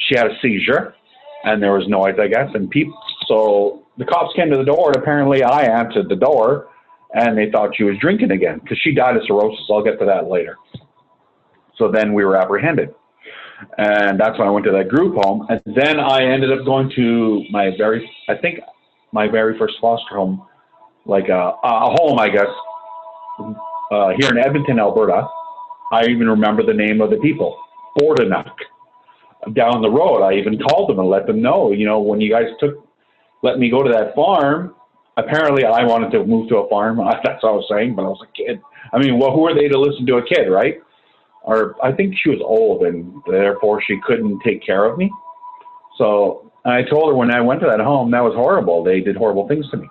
she 0.08 0.16
had 0.18 0.28
a 0.28 0.40
seizure, 0.42 0.96
and 1.44 1.62
there 1.62 1.74
was 1.74 1.88
noise, 1.88 2.16
I 2.20 2.28
guess, 2.28 2.50
and 2.54 2.70
people 2.70 2.98
so 3.28 3.84
the 3.98 4.06
cops 4.06 4.34
came 4.36 4.50
to 4.50 4.58
the 4.58 4.64
door, 4.64 4.88
and 4.88 4.96
apparently 4.96 5.44
I 5.44 5.62
answered 5.64 6.10
the 6.10 6.16
door, 6.16 6.70
and 7.14 7.38
they 7.38 7.52
thought 7.52 7.76
she 7.76 7.84
was 7.84 7.96
drinking 8.00 8.32
again 8.32 8.60
because 8.60 8.80
she 8.82 8.94
died 8.94 9.18
of 9.18 9.24
cirrhosis. 9.28 9.66
I'll 9.70 9.84
get 9.84 10.00
to 10.00 10.06
that 10.06 10.28
later. 10.28 10.56
So 11.78 11.92
then 11.92 12.14
we 12.14 12.26
were 12.26 12.38
apprehended. 12.38 12.94
And 13.78 14.20
that's 14.20 14.38
when 14.38 14.48
I 14.48 14.52
went 14.52 14.66
to 14.66 14.72
that 14.72 14.90
group 14.90 15.16
home. 15.24 15.48
And 15.50 15.62
then 15.66 16.00
I 16.00 16.24
ended 16.24 16.52
up 16.52 16.66
going 16.66 16.92
to 16.96 17.44
my 17.52 17.72
very, 17.78 18.10
I 18.28 18.36
think, 18.36 18.60
my 19.12 19.28
very 19.28 19.58
first 19.58 19.76
foster 19.82 20.16
home, 20.16 20.46
like 21.06 21.30
a, 21.30 21.54
a 21.64 21.96
home, 21.98 22.20
I 22.20 22.30
guess, 22.30 22.48
uh, 23.92 24.12
here 24.20 24.30
in 24.30 24.38
Edmonton, 24.38 24.80
Alberta. 24.80 25.28
I 25.92 26.06
even 26.06 26.30
remember 26.30 26.64
the 26.64 26.74
name 26.74 27.02
of 27.02 27.10
the 27.10 27.18
people, 27.18 27.58
Bordenuck. 28.00 28.52
Down 29.54 29.82
the 29.82 29.90
road, 29.90 30.24
I 30.24 30.34
even 30.36 30.58
called 30.60 30.90
them 30.90 31.00
and 31.00 31.10
let 31.10 31.26
them 31.26 31.42
know, 31.42 31.72
you 31.72 31.86
know, 31.86 32.00
when 32.00 32.22
you 32.22 32.32
guys 32.32 32.46
took 32.60 32.86
let 33.44 33.58
me 33.58 33.70
go 33.70 33.84
to 33.84 33.92
that 33.92 34.14
farm. 34.16 34.76
Apparently, 35.18 35.66
I 35.66 35.84
wanted 35.84 36.12
to 36.12 36.26
move 36.26 36.50
to 36.50 36.58
a 36.58 36.70
farm. 36.70 36.98
That's 37.24 37.44
what 37.44 37.50
I 37.50 37.56
was 37.56 37.66
saying, 37.70 37.96
but 37.96 38.04
I 38.04 38.10
was 38.10 38.24
a 38.24 38.32
kid. 38.34 38.62
I 38.94 39.00
mean, 39.00 39.20
well, 39.20 39.32
who 39.32 39.48
are 39.48 39.56
they 39.56 39.68
to 39.68 39.80
listen 39.80 40.06
to 40.08 40.18
a 40.18 40.26
kid, 40.26 40.48
right? 40.50 40.76
Or 41.44 41.76
I 41.84 41.92
think 41.92 42.16
she 42.22 42.30
was 42.30 42.40
old, 42.44 42.84
and 42.84 43.22
therefore 43.28 43.82
she 43.82 44.00
couldn't 44.06 44.40
take 44.42 44.64
care 44.64 44.86
of 44.86 44.98
me. 44.98 45.12
So 45.98 46.52
I 46.66 46.84
told 46.84 47.10
her 47.10 47.16
when 47.16 47.34
I 47.34 47.42
went 47.42 47.62
to 47.62 47.68
that 47.68 47.80
home, 47.80 48.12
that 48.12 48.24
was 48.24 48.34
horrible. 48.36 48.84
They 48.84 49.02
did 49.02 49.16
horrible 49.16 49.48
things 49.48 49.70
to 49.72 49.78
me. 49.78 49.88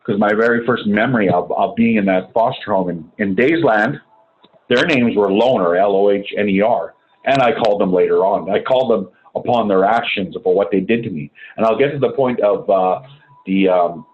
Because 0.00 0.20
my 0.20 0.34
very 0.34 0.66
first 0.66 0.86
memory 0.86 1.30
of, 1.30 1.50
of 1.52 1.74
being 1.74 1.96
in 1.96 2.04
that 2.06 2.32
foster 2.34 2.74
home 2.74 2.90
in, 2.90 3.10
in 3.16 3.34
Daysland, 3.34 3.98
their 4.68 4.84
names 4.84 5.16
were 5.16 5.28
Lohner, 5.28 5.80
L 5.80 5.96
O 5.96 6.10
H 6.10 6.26
N 6.36 6.48
E 6.48 6.60
R. 6.60 6.94
And 7.24 7.40
I 7.40 7.52
called 7.52 7.80
them 7.80 7.92
later 7.92 8.18
on. 8.18 8.50
I 8.50 8.62
called 8.62 8.90
them 8.90 9.10
upon 9.34 9.66
their 9.66 9.84
actions 9.84 10.36
for 10.42 10.54
what 10.54 10.70
they 10.70 10.80
did 10.80 11.02
to 11.04 11.10
me. 11.10 11.30
And 11.56 11.64
I'll 11.64 11.78
get 11.78 11.92
to 11.92 11.98
the 11.98 12.12
point 12.12 12.40
of 12.40 12.68
uh, 12.68 13.00
the 13.46 13.68
um, 13.68 14.06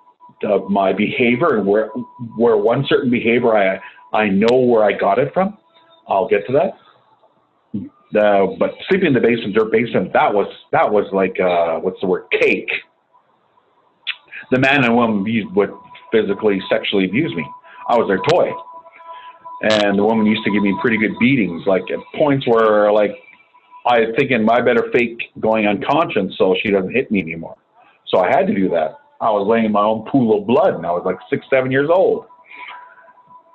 of 0.44 0.70
my 0.70 0.92
behavior 0.92 1.58
and 1.58 1.66
where 1.66 1.88
where 2.36 2.56
one 2.56 2.84
certain 2.88 3.10
behavior 3.10 3.56
I 3.56 3.80
I 4.12 4.28
know 4.28 4.56
where 4.56 4.84
I 4.84 4.92
got 4.92 5.18
it 5.18 5.32
from. 5.34 5.58
I'll 6.10 6.28
get 6.28 6.46
to 6.46 6.52
that. 6.52 6.76
Uh, 8.18 8.56
but 8.58 8.70
sleeping 8.88 9.08
in 9.08 9.14
the 9.14 9.20
basement, 9.20 9.54
dirt 9.54 9.70
basement, 9.70 10.12
that 10.12 10.34
was 10.34 10.52
that 10.72 10.90
was 10.90 11.06
like 11.12 11.38
uh, 11.38 11.78
what's 11.78 12.00
the 12.00 12.06
word? 12.06 12.24
Cake. 12.32 12.70
The 14.50 14.58
man 14.58 14.84
and 14.84 14.96
woman 14.96 15.24
would 15.54 15.70
physically, 16.10 16.60
sexually 16.68 17.04
abuse 17.04 17.32
me. 17.34 17.46
I 17.88 17.96
was 17.96 18.08
their 18.08 18.18
toy. 18.28 18.50
And 19.62 19.98
the 19.98 20.02
woman 20.02 20.26
used 20.26 20.42
to 20.44 20.50
give 20.50 20.62
me 20.62 20.76
pretty 20.80 20.96
good 20.96 21.16
beatings, 21.20 21.62
like 21.66 21.82
at 21.92 21.98
points 22.18 22.46
where 22.48 22.90
like 22.92 23.12
I 23.86 24.06
thinking 24.18 24.44
my 24.44 24.60
better 24.60 24.86
fake 24.92 25.20
going 25.38 25.66
unconscious 25.66 26.34
so 26.36 26.56
she 26.62 26.70
doesn't 26.70 26.92
hit 26.92 27.10
me 27.10 27.20
anymore. 27.20 27.56
So 28.08 28.20
I 28.20 28.28
had 28.28 28.46
to 28.46 28.54
do 28.54 28.68
that. 28.70 28.96
I 29.20 29.30
was 29.30 29.46
laying 29.46 29.66
in 29.66 29.72
my 29.72 29.84
own 29.84 30.06
pool 30.10 30.38
of 30.38 30.46
blood 30.46 30.74
and 30.74 30.84
I 30.86 30.90
was 30.90 31.02
like 31.04 31.18
six, 31.28 31.46
seven 31.50 31.70
years 31.70 31.90
old. 31.92 32.24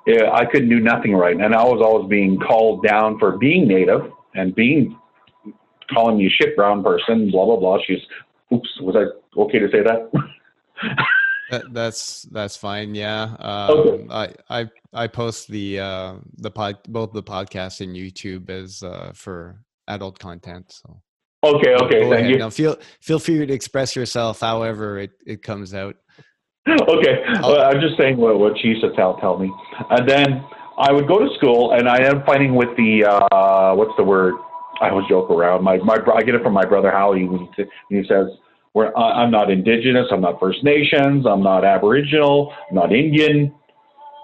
Yeah, 0.05 0.31
I 0.31 0.45
couldn't 0.45 0.69
do 0.69 0.79
nothing 0.79 1.15
right. 1.15 1.35
And 1.35 1.55
I 1.55 1.63
was 1.63 1.81
always 1.83 2.07
being 2.09 2.39
called 2.39 2.85
down 2.85 3.17
for 3.17 3.37
being 3.37 3.67
native 3.67 4.11
and 4.35 4.53
being 4.53 4.99
calling 5.93 6.17
me 6.17 6.27
a 6.27 6.29
shit 6.29 6.55
brown 6.55 6.83
person, 6.83 7.31
blah 7.31 7.45
blah 7.45 7.57
blah. 7.57 7.77
She's 7.85 7.99
oops, 8.53 8.69
was 8.81 8.95
I 8.95 9.39
okay 9.39 9.59
to 9.59 9.69
say 9.71 9.81
that? 9.81 10.11
that 11.51 11.73
that's 11.73 12.23
that's 12.31 12.55
fine. 12.57 12.95
Yeah. 12.95 13.35
Um, 13.39 13.69
okay. 13.71 14.07
I 14.09 14.59
I 14.61 14.69
I 14.93 15.07
post 15.07 15.47
the 15.47 15.79
uh, 15.79 16.13
the 16.37 16.51
pod 16.51 16.77
both 16.87 17.13
the 17.13 17.23
podcast 17.23 17.81
and 17.81 17.95
YouTube 17.95 18.49
as 18.49 18.83
uh, 18.83 19.11
for 19.13 19.59
adult 19.87 20.19
content. 20.19 20.71
So 20.71 21.01
okay, 21.43 21.75
okay, 21.75 22.01
Go 22.01 22.09
thank 22.09 22.13
ahead. 22.13 22.29
you. 22.29 22.37
Now 22.37 22.49
feel 22.49 22.77
feel 23.01 23.19
free 23.19 23.45
to 23.45 23.53
express 23.53 23.95
yourself 23.95 24.39
however 24.39 24.99
it, 24.99 25.11
it 25.25 25.43
comes 25.43 25.73
out. 25.73 25.95
okay, 26.69 27.23
well, 27.41 27.61
I'm 27.61 27.79
just 27.79 27.97
saying 27.97 28.17
what 28.17 28.39
what 28.39 28.57
she 28.59 28.69
used 28.69 28.81
to 28.81 28.91
tell 28.93 29.17
tell 29.17 29.37
me, 29.37 29.51
and 29.91 30.09
then 30.09 30.43
I 30.77 30.91
would 30.91 31.07
go 31.07 31.19
to 31.19 31.29
school 31.35 31.73
and 31.73 31.87
I 31.87 32.03
am 32.03 32.23
fighting 32.25 32.55
with 32.55 32.69
the 32.75 33.05
uh, 33.05 33.75
what's 33.75 33.95
the 33.97 34.03
word? 34.03 34.33
I 34.81 34.89
always 34.89 35.07
joke 35.07 35.29
around. 35.29 35.63
My 35.63 35.77
my 35.77 35.97
I 36.13 36.21
get 36.21 36.33
it 36.35 36.41
from 36.41 36.53
my 36.53 36.65
brother 36.65 36.91
Howie 36.91 37.25
when 37.25 37.47
he, 37.55 37.63
when 37.89 38.03
he 38.03 38.07
says 38.07 38.27
we're, 38.75 38.93
I'm 38.95 39.31
not 39.31 39.49
Indigenous, 39.49 40.07
I'm 40.11 40.21
not 40.21 40.39
First 40.39 40.63
Nations, 40.63 41.25
I'm 41.25 41.41
not 41.41 41.63
Aboriginal, 41.63 42.53
I'm 42.69 42.75
not 42.75 42.91
Indian, 42.91 43.53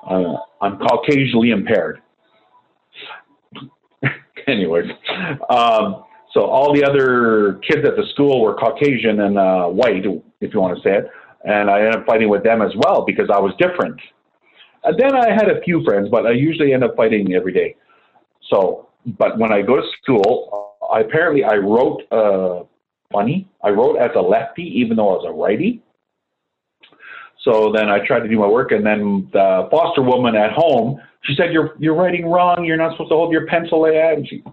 uh, 0.06 0.36
I'm 0.62 0.78
Caucasianly 0.78 1.54
impaired. 1.54 2.02
Anyways, 4.48 4.92
um, 5.50 6.04
so 6.34 6.42
all 6.42 6.74
the 6.74 6.84
other 6.84 7.62
kids 7.66 7.88
at 7.88 7.96
the 7.96 8.04
school 8.14 8.42
were 8.42 8.56
Caucasian 8.56 9.22
and 9.22 9.38
uh, 9.38 9.68
white, 9.68 10.04
if 10.42 10.54
you 10.54 10.60
want 10.60 10.76
to 10.76 10.84
say 10.84 10.98
it, 10.98 11.10
and 11.44 11.70
I 11.70 11.80
ended 11.80 11.96
up 11.96 12.06
fighting 12.06 12.30
with 12.30 12.44
them 12.44 12.62
as 12.62 12.72
well 12.76 13.04
because 13.06 13.30
I 13.34 13.40
was 13.40 13.54
different. 13.60 14.00
And 14.84 14.98
then 15.00 15.16
I 15.16 15.30
had 15.30 15.50
a 15.50 15.62
few 15.62 15.84
friends, 15.84 16.10
but 16.10 16.26
I 16.26 16.32
usually 16.32 16.74
end 16.74 16.84
up 16.84 16.96
fighting 16.96 17.34
every 17.34 17.54
day. 17.54 17.76
So, 18.50 18.90
but 19.18 19.38
when 19.38 19.52
I 19.52 19.62
go 19.62 19.78
to 19.78 19.84
school, 20.02 20.78
I, 20.92 21.02
apparently 21.02 21.44
I 21.44 21.56
wrote 21.56 22.02
uh, 22.12 22.64
funny. 23.12 23.50
I 23.64 23.70
wrote 23.70 23.98
as 23.98 24.12
a 24.16 24.22
lefty, 24.22 24.64
even 24.64 24.98
though 24.98 25.10
I 25.10 25.18
was 25.18 25.26
a 25.28 25.34
righty. 25.34 25.84
So 27.44 27.72
then 27.76 27.90
I 27.90 28.06
tried 28.06 28.20
to 28.20 28.28
do 28.28 28.38
my 28.38 28.48
work, 28.48 28.72
and 28.72 28.86
then 28.86 29.28
the 29.34 29.68
foster 29.72 30.04
woman 30.04 30.36
at 30.36 30.52
home, 30.52 31.02
she 31.24 31.34
said, 31.36 31.52
"You're 31.52 31.76
you're 31.80 31.96
writing 31.96 32.28
wrong. 32.28 32.66
You're 32.66 32.78
not 32.78 32.92
supposed 32.92 33.10
to 33.10 33.16
hold 33.16 33.32
your 33.32 33.48
pencil 33.48 33.82
like 33.82 33.94
that." 33.94 34.14
And 34.14 34.28
she 34.28 34.44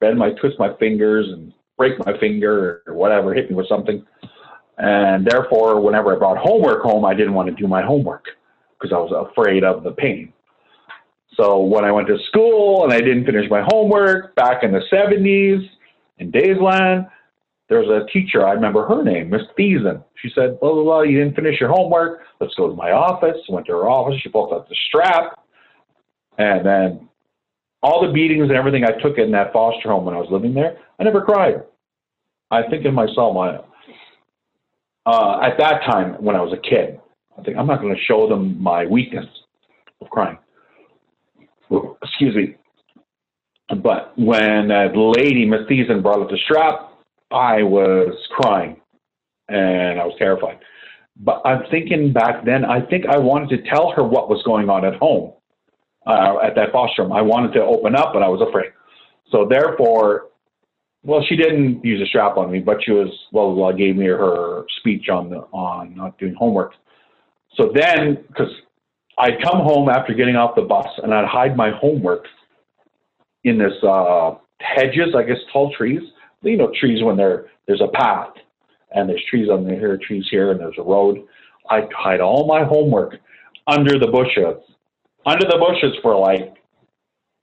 bend 0.00 0.18
my 0.18 0.30
twist 0.40 0.58
my 0.58 0.74
fingers 0.78 1.26
and 1.28 1.52
break 1.76 1.98
my 2.04 2.18
finger 2.18 2.82
or 2.86 2.94
whatever, 2.94 3.32
hit 3.32 3.50
me 3.50 3.56
with 3.56 3.68
something. 3.68 4.04
And 4.80 5.26
therefore, 5.26 5.78
whenever 5.78 6.14
I 6.14 6.18
brought 6.18 6.38
homework 6.38 6.82
home, 6.82 7.04
I 7.04 7.12
didn't 7.12 7.34
want 7.34 7.50
to 7.50 7.54
do 7.54 7.68
my 7.68 7.82
homework 7.82 8.24
because 8.72 8.94
I 8.94 8.98
was 8.98 9.28
afraid 9.30 9.62
of 9.62 9.84
the 9.84 9.90
pain. 9.90 10.32
So 11.36 11.60
when 11.60 11.84
I 11.84 11.92
went 11.92 12.08
to 12.08 12.16
school 12.28 12.84
and 12.84 12.92
I 12.92 12.98
didn't 12.98 13.26
finish 13.26 13.48
my 13.50 13.62
homework 13.68 14.34
back 14.36 14.62
in 14.62 14.72
the 14.72 14.80
70s 14.90 15.68
in 16.18 16.32
Daysland, 16.32 17.10
there 17.68 17.78
was 17.78 17.88
a 17.88 18.10
teacher, 18.10 18.46
I 18.46 18.52
remember 18.52 18.86
her 18.88 19.04
name, 19.04 19.28
Miss 19.28 19.42
Thiessen. 19.56 20.02
She 20.16 20.30
said, 20.34 20.58
blah, 20.60 20.72
blah, 20.72 20.82
blah, 20.82 21.02
you 21.02 21.18
didn't 21.18 21.36
finish 21.36 21.60
your 21.60 21.70
homework. 21.70 22.20
Let's 22.40 22.54
go 22.54 22.68
to 22.70 22.74
my 22.74 22.92
office. 22.92 23.36
Went 23.50 23.66
to 23.66 23.72
her 23.72 23.88
office. 23.88 24.18
She 24.22 24.30
pulled 24.30 24.52
out 24.54 24.66
the 24.66 24.76
strap. 24.88 25.44
And 26.38 26.64
then 26.64 27.08
all 27.82 28.04
the 28.04 28.12
beatings 28.12 28.48
and 28.48 28.56
everything 28.56 28.84
I 28.84 29.00
took 29.02 29.18
in 29.18 29.30
that 29.32 29.52
foster 29.52 29.90
home 29.90 30.06
when 30.06 30.14
I 30.14 30.18
was 30.18 30.28
living 30.30 30.54
there, 30.54 30.78
I 30.98 31.04
never 31.04 31.20
cried. 31.20 31.64
I 32.50 32.62
think 32.68 32.86
in 32.86 32.94
myself, 32.94 33.36
I, 33.36 33.60
uh, 35.06 35.40
at 35.42 35.58
that 35.58 35.82
time 35.90 36.22
when 36.22 36.36
I 36.36 36.40
was 36.40 36.52
a 36.52 36.60
kid, 36.68 37.00
I 37.38 37.42
think 37.42 37.56
I'm 37.56 37.66
not 37.66 37.80
going 37.80 37.94
to 37.94 38.02
show 38.02 38.28
them 38.28 38.60
my 38.62 38.86
weakness 38.86 39.26
of 40.00 40.10
crying. 40.10 40.38
Excuse 42.02 42.34
me. 42.34 42.56
But 43.82 44.18
when 44.18 44.68
that 44.68 44.96
lady, 44.96 45.46
Miss 45.46 45.60
Thiessen, 45.70 46.02
brought 46.02 46.20
up 46.20 46.28
the 46.28 46.38
strap, 46.44 46.92
I 47.30 47.62
was 47.62 48.14
crying 48.30 48.80
and 49.48 50.00
I 50.00 50.04
was 50.04 50.14
terrified. 50.18 50.58
But 51.16 51.42
I'm 51.44 51.62
thinking 51.70 52.12
back 52.12 52.44
then, 52.44 52.64
I 52.64 52.80
think 52.80 53.06
I 53.06 53.18
wanted 53.18 53.50
to 53.50 53.70
tell 53.70 53.92
her 53.92 54.02
what 54.02 54.28
was 54.28 54.42
going 54.44 54.68
on 54.68 54.84
at 54.84 54.94
home, 54.94 55.34
uh, 56.06 56.38
at 56.42 56.54
that 56.56 56.72
foster 56.72 57.02
home. 57.02 57.12
I 57.12 57.22
wanted 57.22 57.52
to 57.54 57.62
open 57.62 57.94
up, 57.94 58.12
but 58.12 58.22
I 58.22 58.28
was 58.28 58.40
afraid. 58.46 58.70
So 59.30 59.46
therefore, 59.48 60.29
well, 61.02 61.24
she 61.28 61.36
didn't 61.36 61.84
use 61.84 62.00
a 62.02 62.06
strap 62.06 62.36
on 62.36 62.50
me, 62.50 62.60
but 62.60 62.78
she 62.84 62.92
was 62.92 63.08
well, 63.32 63.54
well 63.54 63.72
gave 63.72 63.96
me 63.96 64.06
her 64.06 64.64
speech 64.78 65.08
on 65.08 65.30
the 65.30 65.38
on 65.52 65.94
not 65.96 66.18
doing 66.18 66.34
homework. 66.34 66.72
So 67.56 67.72
then, 67.74 68.24
because 68.28 68.52
I'd 69.18 69.42
come 69.42 69.60
home 69.60 69.88
after 69.88 70.14
getting 70.14 70.36
off 70.36 70.54
the 70.54 70.62
bus 70.62 70.86
and 71.02 71.12
I'd 71.12 71.26
hide 71.26 71.56
my 71.56 71.70
homework 71.70 72.24
in 73.44 73.58
this 73.58 73.72
uh, 73.82 74.34
hedges, 74.60 75.14
I 75.16 75.22
guess, 75.22 75.38
tall 75.52 75.72
trees 75.76 76.02
you 76.42 76.56
know, 76.56 76.72
trees 76.78 77.02
when 77.02 77.16
there 77.16 77.46
there's 77.66 77.80
a 77.80 77.88
path 77.88 78.30
and 78.92 79.08
there's 79.08 79.22
trees 79.28 79.48
on 79.50 79.64
the 79.64 79.70
here, 79.70 79.98
trees 80.04 80.26
here, 80.30 80.50
and 80.50 80.60
there's 80.60 80.78
a 80.78 80.82
road. 80.82 81.18
I 81.68 81.82
hide 81.94 82.20
all 82.20 82.46
my 82.46 82.64
homework 82.64 83.16
under 83.66 83.98
the 83.98 84.08
bushes, 84.08 84.62
under 85.26 85.46
the 85.46 85.58
bushes 85.58 85.96
for 86.02 86.16
like 86.16 86.54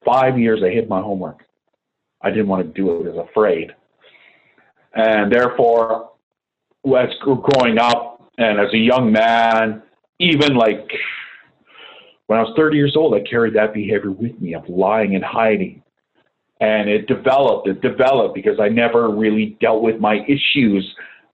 five 0.06 0.38
years. 0.38 0.62
I 0.64 0.70
hid 0.70 0.90
my 0.90 1.02
homework. 1.02 1.44
I 2.22 2.30
didn't 2.30 2.48
want 2.48 2.66
to 2.66 2.74
do 2.74 2.90
it. 2.92 3.08
I 3.08 3.16
was 3.16 3.28
afraid, 3.30 3.72
and 4.94 5.32
therefore, 5.32 6.12
as 6.86 7.10
growing 7.22 7.78
up 7.78 8.32
and 8.38 8.60
as 8.60 8.74
a 8.74 8.78
young 8.78 9.12
man, 9.12 9.84
even 10.20 10.56
like 10.56 10.90
when 12.28 12.40
I 12.40 12.44
was 12.44 12.54
30 12.56 12.78
years 12.78 12.96
old, 12.96 13.14
I 13.14 13.22
carried 13.28 13.56
that 13.56 13.74
behavior 13.74 14.12
with 14.12 14.40
me 14.40 14.54
of 14.54 14.68
lying 14.68 15.16
and 15.16 15.24
hiding. 15.24 15.82
And 16.60 16.90
it 16.90 17.08
developed 17.08 17.68
it 17.68 17.82
developed 17.82 18.34
because 18.34 18.60
i 18.60 18.68
never 18.68 19.12
really 19.12 19.56
dealt 19.62 19.84
with 19.84 20.00
my 20.00 20.26
issues 20.28 20.84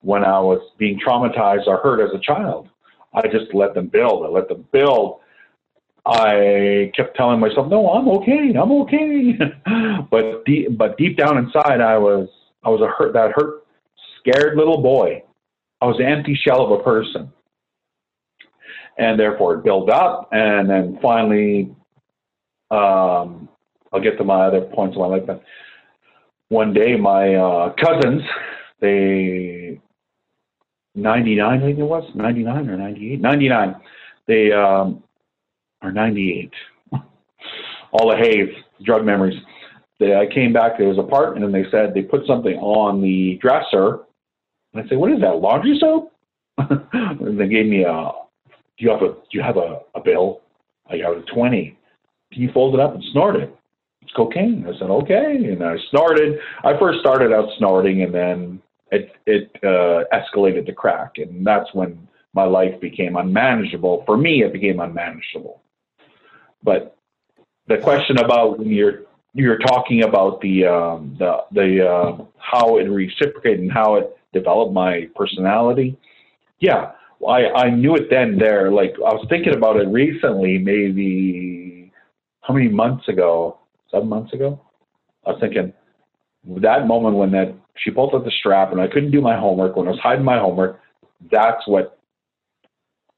when 0.01 0.21
i 0.21 0.37
was 0.37 0.59
being 0.77 0.99
traumatized 0.99 1.65
or 1.65 1.77
hurt 1.77 2.01
as 2.01 2.13
a 2.13 2.19
child. 2.19 2.67
I 3.13 3.21
just 3.27 3.53
let 3.53 3.73
them 3.73 3.87
build 3.87 4.25
i 4.25 4.29
let 4.29 4.49
them 4.49 4.67
build 4.73 5.19
i 6.05 6.91
kept 6.95 7.15
telling 7.15 7.39
myself 7.39 7.69
no 7.69 7.89
i'm 7.89 8.07
okay 8.07 8.53
i'm 8.55 8.71
okay 8.71 9.37
but 10.11 10.43
deep 10.45 10.77
but 10.77 10.97
deep 10.97 11.17
down 11.17 11.37
inside 11.37 11.79
i 11.81 11.97
was 11.97 12.27
i 12.63 12.69
was 12.69 12.81
a 12.81 12.87
hurt 12.87 13.13
that 13.13 13.31
hurt 13.35 13.65
scared 14.19 14.57
little 14.57 14.81
boy 14.81 15.21
i 15.81 15.85
was 15.85 15.97
an 15.99 16.05
empty 16.05 16.35
shell 16.35 16.61
of 16.61 16.79
a 16.79 16.83
person 16.83 17.31
and 18.97 19.19
therefore 19.19 19.55
it 19.55 19.63
built 19.63 19.89
up 19.89 20.29
and 20.31 20.69
then 20.69 20.99
finally 21.01 21.73
um, 22.73 23.47
I'll 23.91 24.01
get 24.01 24.17
to 24.17 24.23
my 24.23 24.45
other 24.45 24.61
points 24.61 24.95
of 24.95 25.01
my 25.01 25.07
life. 25.07 25.23
But 25.27 25.43
one 26.49 26.73
day, 26.73 26.95
my 26.95 27.35
uh, 27.35 27.73
cousins, 27.73 28.21
they 28.79 29.79
99, 30.95 31.45
I 31.45 31.59
think 31.59 31.79
it 31.79 31.83
was 31.83 32.03
99 32.15 32.69
or 32.69 32.77
98, 32.77 33.21
99. 33.21 33.75
They 34.27 34.51
um, 34.51 35.03
or 35.83 35.91
98. 35.91 36.51
All 37.91 38.09
the 38.09 38.17
haze, 38.17 38.49
drug 38.83 39.05
memories. 39.05 39.39
I 40.01 40.25
came 40.33 40.51
back 40.51 40.77
to 40.77 40.83
his 40.89 40.97
apartment 40.97 41.45
and 41.45 41.53
they 41.53 41.69
said 41.71 41.93
they 41.93 42.01
put 42.01 42.25
something 42.27 42.55
on 42.57 43.01
the 43.01 43.37
dresser. 43.41 43.99
And 44.73 44.83
I 44.83 44.89
said, 44.89 44.97
"What 44.97 45.13
is 45.13 45.21
that? 45.21 45.37
Laundry 45.37 45.77
soap?" 45.79 46.11
and 46.57 47.39
they 47.39 47.47
gave 47.47 47.67
me 47.67 47.83
a. 47.83 48.11
Do 48.77 48.85
you 48.85 48.89
have 48.89 49.01
a 49.01 49.13
Do 49.13 49.29
you 49.31 49.41
have 49.41 49.55
a, 49.55 49.79
a 49.95 50.01
bill? 50.03 50.41
I 50.89 50.97
got 50.97 51.15
a 51.15 51.21
twenty. 51.33 51.77
Can 52.33 52.41
you 52.41 52.51
fold 52.51 52.73
it 52.73 52.81
up 52.81 52.95
and 52.95 53.03
snort 53.13 53.37
it? 53.37 53.55
it's 54.03 54.11
cocaine. 54.13 54.65
I 54.67 54.77
said, 54.77 54.89
okay. 54.89 55.35
And 55.35 55.63
I 55.63 55.75
snorted. 55.89 56.39
I 56.63 56.77
first 56.79 56.99
started 56.99 57.33
out 57.33 57.49
snorting 57.57 58.03
and 58.03 58.13
then 58.13 58.61
it, 58.91 59.11
it 59.25 59.49
uh, 59.63 60.03
escalated 60.13 60.65
to 60.67 60.73
crack. 60.73 61.13
And 61.17 61.45
that's 61.45 61.73
when 61.73 62.07
my 62.33 62.43
life 62.43 62.79
became 62.81 63.15
unmanageable. 63.15 64.03
For 64.05 64.17
me, 64.17 64.43
it 64.43 64.53
became 64.53 64.79
unmanageable. 64.79 65.61
But 66.63 66.95
the 67.67 67.77
question 67.77 68.17
about 68.19 68.59
when 68.59 68.69
you're 68.69 69.03
you're 69.33 69.57
talking 69.57 70.03
about 70.03 70.41
the 70.41 70.65
um, 70.65 71.15
the 71.19 71.37
the 71.51 71.87
uh, 71.87 72.25
how 72.37 72.77
it 72.77 72.83
reciprocated 72.83 73.59
and 73.59 73.71
how 73.71 73.95
it 73.95 74.15
developed 74.33 74.73
my 74.73 75.07
personality. 75.15 75.97
Yeah, 76.59 76.91
I 77.27 77.47
I 77.55 77.69
knew 77.69 77.95
it 77.95 78.09
then. 78.09 78.37
There, 78.37 78.71
like 78.71 78.93
I 78.95 79.13
was 79.13 79.25
thinking 79.29 79.55
about 79.55 79.77
it 79.77 79.87
recently, 79.87 80.57
maybe 80.57 81.91
how 82.41 82.53
many 82.53 82.69
months 82.69 83.07
ago, 83.07 83.59
seven 83.91 84.07
months 84.07 84.33
ago. 84.33 84.61
I 85.25 85.31
was 85.31 85.39
thinking 85.39 85.73
that 86.45 86.87
moment 86.87 87.15
when 87.15 87.31
that 87.31 87.55
she 87.77 87.91
pulled 87.91 88.13
out 88.13 88.25
the 88.25 88.31
strap 88.31 88.71
and 88.71 88.81
I 88.81 88.87
couldn't 88.87 89.11
do 89.11 89.21
my 89.21 89.37
homework 89.37 89.75
when 89.75 89.87
I 89.87 89.91
was 89.91 89.99
hiding 89.99 90.25
my 90.25 90.37
homework. 90.37 90.79
That's 91.31 91.65
what 91.67 91.97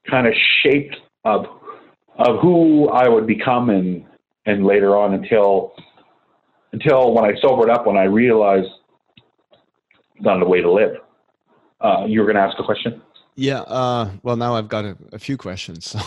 kind 0.08 0.26
of 0.26 0.32
shaped 0.62 0.96
of 1.24 1.46
of 2.18 2.40
who 2.40 2.88
I 2.88 3.08
would 3.08 3.26
become 3.26 3.70
and 3.70 4.04
and 4.46 4.64
later 4.64 4.96
on 4.96 5.14
until 5.14 5.74
until 6.72 7.12
when 7.14 7.24
I 7.24 7.32
sobered 7.40 7.70
up 7.70 7.86
when 7.86 7.96
I 7.96 8.04
realized 8.04 8.68
not 10.20 10.42
a 10.42 10.46
way 10.46 10.62
to 10.62 10.70
live. 10.70 10.96
Uh, 11.80 12.04
you 12.06 12.20
were 12.20 12.26
going 12.26 12.36
to 12.36 12.42
ask 12.42 12.58
a 12.58 12.64
question. 12.64 13.02
Yeah. 13.34 13.60
Uh, 13.60 14.10
well, 14.22 14.36
now 14.36 14.54
I've 14.54 14.68
got 14.68 14.84
a, 14.84 14.96
a 15.12 15.18
few 15.18 15.36
questions. 15.36 15.90
So, 15.90 16.00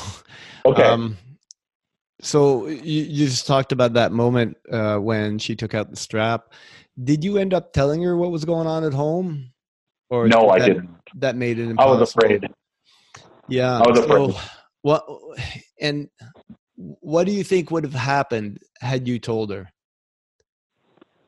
okay. 0.65 0.83
Um, 0.83 1.17
so 2.21 2.67
you, 2.67 3.03
you 3.03 3.27
just 3.27 3.45
talked 3.45 3.71
about 3.71 3.93
that 3.93 4.11
moment 4.11 4.57
uh, 4.71 4.97
when 4.97 5.37
she 5.37 5.55
took 5.55 5.73
out 5.75 5.89
the 5.89 5.95
strap. 5.95 6.53
Did 7.01 7.23
you 7.23 7.37
end 7.37 7.53
up 7.53 7.71
telling 7.71 8.01
her 8.03 8.17
what 8.17 8.31
was 8.31 8.45
going 8.45 8.67
on 8.67 8.83
at 8.83 8.93
home? 8.93 9.51
Or 10.09 10.27
no, 10.27 10.47
that, 10.47 10.61
I 10.61 10.65
didn't. 10.65 10.89
That 11.15 11.35
made 11.35 11.59
it 11.59 11.69
impossible. 11.69 11.95
I 11.95 11.99
was 11.99 12.15
afraid. 12.15 12.47
Yeah. 13.47 13.77
I 13.77 13.87
was 13.87 13.99
afraid. 13.99 14.33
So, 14.33 14.39
what 14.81 15.05
and 15.79 16.09
what 16.75 17.25
do 17.25 17.31
you 17.31 17.43
think 17.43 17.71
would 17.71 17.83
have 17.83 17.93
happened 17.93 18.59
had 18.79 19.07
you 19.07 19.19
told 19.19 19.51
her? 19.51 19.69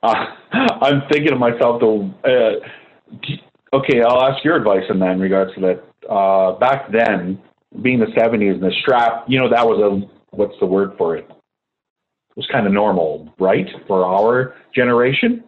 Uh, 0.04 0.14
I'm 0.52 1.02
thinking 1.12 1.30
to 1.30 1.36
myself, 1.36 1.82
though. 1.82 2.10
Uh, 2.24 3.76
okay, 3.76 4.02
I'll 4.02 4.24
ask 4.24 4.44
your 4.44 4.56
advice 4.56 4.84
in 4.90 5.00
that 5.00 5.12
in 5.12 5.20
regards 5.20 5.54
to 5.56 5.62
that. 5.62 6.10
Uh, 6.10 6.58
back 6.60 6.92
then, 6.92 7.40
being 7.82 8.00
the 8.00 8.08
70s 8.08 8.54
and 8.54 8.64
the 8.64 8.74
strap, 8.82 9.26
you 9.28 9.40
know, 9.40 9.50
that 9.50 9.66
was 9.66 9.80
a 9.80 10.36
what's 10.36 10.56
the 10.60 10.66
word 10.66 10.94
for 10.98 11.16
it? 11.16 11.26
It 11.30 12.38
was 12.38 12.48
kind 12.52 12.66
of 12.66 12.74
normal, 12.74 13.30
right, 13.40 13.68
for 13.88 14.06
our 14.06 14.56
generation. 14.74 15.44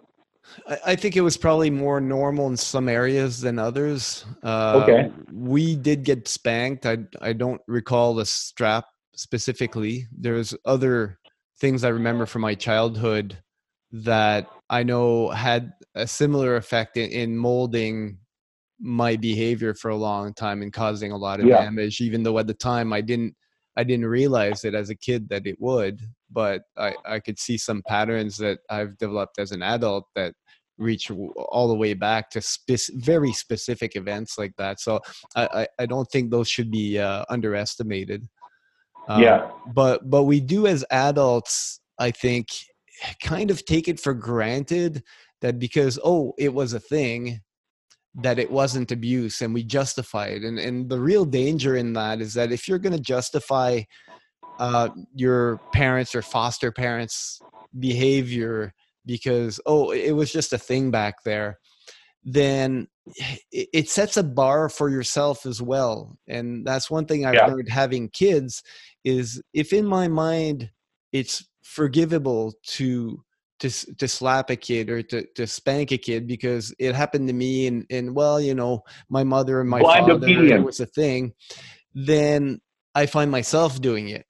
I 0.86 0.96
think 0.96 1.16
it 1.16 1.22
was 1.22 1.38
probably 1.38 1.70
more 1.70 2.02
normal 2.02 2.48
in 2.48 2.58
some 2.58 2.90
areas 2.90 3.42
than 3.42 3.60
others. 3.60 4.26
Uh, 4.44 4.82
okay. 4.84 5.12
We 5.32 5.76
did 5.76 6.04
get 6.04 6.28
spanked. 6.28 6.86
I 6.86 7.00
I 7.22 7.34
don't 7.34 7.62
recall 7.68 8.14
the 8.14 8.26
strap 8.26 8.86
specifically. 9.16 10.08
There's 10.16 10.54
other 10.66 11.20
things 11.60 11.84
I 11.84 11.90
remember 11.90 12.26
from 12.26 12.42
my 12.42 12.56
childhood 12.56 13.38
that 13.92 14.48
I 14.70 14.84
know 14.84 15.30
had 15.30 15.74
a 15.96 16.08
similar 16.08 16.56
effect 16.56 16.98
in, 16.98 17.10
in 17.12 17.38
molding 17.38 18.18
my 18.80 19.16
behavior 19.16 19.74
for 19.74 19.90
a 19.90 19.96
long 19.96 20.34
time 20.34 20.62
and 20.62 20.74
causing 20.74 21.12
a 21.12 21.18
lot 21.18 21.40
of 21.40 21.46
yeah. 21.46 21.64
damage. 21.64 22.02
Even 22.02 22.24
though 22.24 22.38
at 22.40 22.48
the 22.48 22.54
time 22.54 22.92
I 22.92 23.02
didn't 23.02 23.36
I 23.76 23.84
didn't 23.84 24.06
realize 24.06 24.66
it 24.66 24.76
as 24.76 24.90
a 24.90 24.96
kid 24.96 25.30
that 25.30 25.48
it 25.48 25.60
would, 25.60 26.02
but 26.34 26.64
I, 26.78 26.96
I 27.06 27.20
could 27.20 27.40
see 27.40 27.58
some 27.58 27.82
patterns 27.88 28.38
that 28.38 28.60
I've 28.70 28.98
developed 28.98 29.40
as 29.40 29.52
an 29.52 29.62
adult 29.62 30.06
that 30.16 30.34
reach 30.78 31.12
all 31.12 31.68
the 31.68 31.76
way 31.76 31.94
back 31.94 32.30
to 32.32 32.42
spe- 32.42 32.94
very 32.96 33.32
specific 33.32 33.96
events 33.96 34.38
like 34.38 34.54
that. 34.58 34.80
So 34.80 35.00
I, 35.36 35.46
I, 35.46 35.68
I 35.84 35.86
don't 35.86 36.10
think 36.12 36.32
those 36.32 36.50
should 36.50 36.72
be 36.72 37.00
uh, 37.00 37.26
underestimated. 37.30 38.28
Um, 39.08 39.22
yeah. 39.22 39.52
But 39.74 40.10
but 40.10 40.24
we 40.24 40.40
do 40.40 40.66
as 40.68 40.86
adults, 40.90 41.80
I 42.00 42.12
think, 42.12 42.48
kind 43.22 43.52
of 43.52 43.66
take 43.66 43.88
it 43.88 44.00
for 44.00 44.14
granted 44.14 45.04
that 45.42 45.60
because 45.60 46.00
oh 46.04 46.34
it 46.38 46.54
was 46.54 46.74
a 46.74 46.80
thing 46.80 47.42
that 48.16 48.40
it 48.40 48.50
wasn't 48.50 48.92
abuse 48.92 49.42
and 49.42 49.54
we 49.54 49.64
justify 49.64 50.28
it 50.28 50.44
and 50.44 50.60
and 50.60 50.88
the 50.88 51.00
real 51.00 51.26
danger 51.26 51.76
in 51.76 51.94
that 51.94 52.22
is 52.22 52.34
that 52.36 52.52
if 52.52 52.68
you're 52.68 52.80
going 52.80 52.96
to 52.96 53.02
justify 53.02 53.82
uh, 54.60 54.90
your 55.16 55.60
parents 55.74 56.16
or 56.16 56.22
foster 56.22 56.72
parents 56.72 57.40
behavior 57.80 58.74
because 59.06 59.60
oh 59.66 59.92
it 59.92 60.12
was 60.12 60.32
just 60.32 60.54
a 60.54 60.58
thing 60.58 60.92
back 60.92 61.16
there 61.24 61.60
then 62.24 62.88
it, 63.52 63.90
sets 63.90 64.16
a 64.16 64.24
bar 64.24 64.70
for 64.70 64.90
yourself 64.90 65.46
as 65.46 65.62
well 65.62 66.18
and 66.28 66.66
that's 66.66 66.90
one 66.90 67.06
thing 67.06 67.26
i've 67.26 67.34
yeah. 67.34 67.48
learned 67.48 67.70
having 67.70 68.08
kids 68.10 68.64
is 69.04 69.42
if 69.54 69.74
in 69.74 69.86
my 69.86 70.08
mind 70.08 70.70
it's 71.12 71.46
forgivable 71.64 72.54
to 72.66 73.22
to 73.60 73.70
to 73.70 74.08
slap 74.08 74.50
a 74.50 74.56
kid 74.56 74.90
or 74.90 75.02
to, 75.02 75.26
to 75.36 75.48
spank 75.48 75.92
a 75.92 75.98
kid 75.98 76.28
because 76.28 76.74
it 76.80 76.96
happened 76.96 77.28
to 77.28 77.34
me 77.34 77.68
and 77.68 77.86
and 77.90 78.16
well 78.16 78.40
you 78.40 78.54
know 78.54 78.82
my 79.10 79.24
mother 79.24 79.60
and 79.60 79.70
my 79.70 79.80
Blind 79.80 80.08
father 80.08 80.26
opinion. 80.26 80.64
was 80.64 80.80
a 80.80 80.86
thing 80.86 81.34
then 81.94 82.62
i 82.96 83.06
find 83.06 83.32
myself 83.32 83.82
doing 83.82 84.10
it 84.10 84.26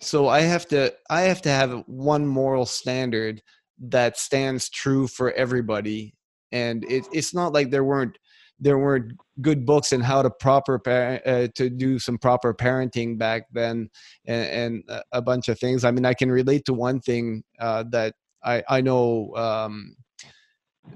so 0.00 0.28
i 0.28 0.40
have 0.40 0.66
to 0.66 0.92
i 1.10 1.22
have 1.22 1.42
to 1.42 1.50
have 1.50 1.82
one 1.86 2.26
moral 2.26 2.66
standard 2.66 3.42
that 3.78 4.18
stands 4.18 4.68
true 4.68 5.06
for 5.06 5.32
everybody 5.32 6.14
and 6.52 6.84
it, 6.84 7.06
it's 7.12 7.34
not 7.34 7.52
like 7.52 7.70
there 7.70 7.84
weren't 7.84 8.18
there 8.62 8.78
weren't 8.78 9.12
good 9.40 9.64
books 9.64 9.92
in 9.92 10.00
how 10.02 10.20
to 10.20 10.30
proper 10.30 10.80
uh, 11.24 11.48
to 11.54 11.70
do 11.70 11.98
some 11.98 12.18
proper 12.18 12.52
parenting 12.52 13.16
back 13.16 13.44
then 13.52 13.88
and, 14.26 14.84
and, 14.88 15.02
a 15.12 15.22
bunch 15.22 15.48
of 15.48 15.58
things. 15.58 15.84
I 15.84 15.90
mean 15.90 16.04
i 16.04 16.14
can 16.14 16.30
relate 16.30 16.64
to 16.66 16.74
one 16.74 17.00
thing 17.00 17.42
uh, 17.58 17.84
that 17.90 18.14
i 18.44 18.62
i 18.68 18.80
know 18.80 19.34
um, 19.36 19.96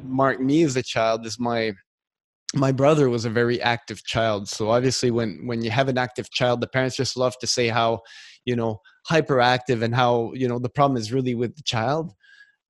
marked 0.03 0.41
me 0.41 0.63
as 0.63 0.77
a 0.77 0.83
child 0.83 1.25
is 1.27 1.39
my 1.39 1.73
my 2.55 2.71
brother 2.71 3.11
was 3.11 3.25
a 3.25 3.31
very 3.31 3.61
active 3.61 4.05
child. 4.05 4.49
So 4.49 4.71
obviously 4.71 5.11
when 5.11 5.47
when 5.47 5.63
you 5.63 5.71
have 5.71 5.89
an 5.89 5.99
active 5.99 6.31
child 6.31 6.61
the 6.61 6.69
parents 6.69 6.97
just 6.97 7.17
love 7.17 7.37
to 7.41 7.47
say 7.47 7.69
how 7.69 8.01
you 8.45 8.57
know 8.57 8.81
hyperactive 9.09 9.83
and 9.83 9.95
how 9.95 10.33
you 10.35 10.49
know 10.49 10.59
the 10.59 10.69
problem 10.69 10.97
is 10.97 11.13
really 11.13 11.35
with 11.35 11.55
the 11.57 11.63
child 11.63 12.15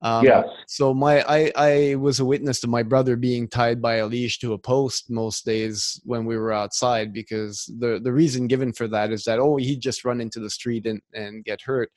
um, 0.01 0.23
yes. 0.23 0.45
So 0.67 0.93
my 0.93 1.23
I 1.27 1.51
I 1.55 1.95
was 1.95 2.19
a 2.19 2.25
witness 2.25 2.59
to 2.61 2.67
my 2.67 2.83
brother 2.83 3.15
being 3.15 3.47
tied 3.47 3.81
by 3.81 3.95
a 3.95 4.05
leash 4.05 4.37
to 4.39 4.53
a 4.53 4.57
post 4.57 5.09
most 5.09 5.45
days 5.45 5.99
when 6.03 6.25
we 6.25 6.37
were 6.37 6.51
outside 6.51 7.11
because 7.11 7.71
the 7.79 7.99
the 8.03 8.13
reason 8.13 8.45
given 8.45 8.71
for 8.71 8.87
that 8.89 9.11
is 9.11 9.23
that 9.23 9.39
oh 9.39 9.55
he'd 9.55 9.81
just 9.81 10.05
run 10.05 10.21
into 10.21 10.39
the 10.39 10.49
street 10.49 10.85
and 10.85 11.01
and 11.13 11.43
get 11.43 11.61
hurt. 11.61 11.91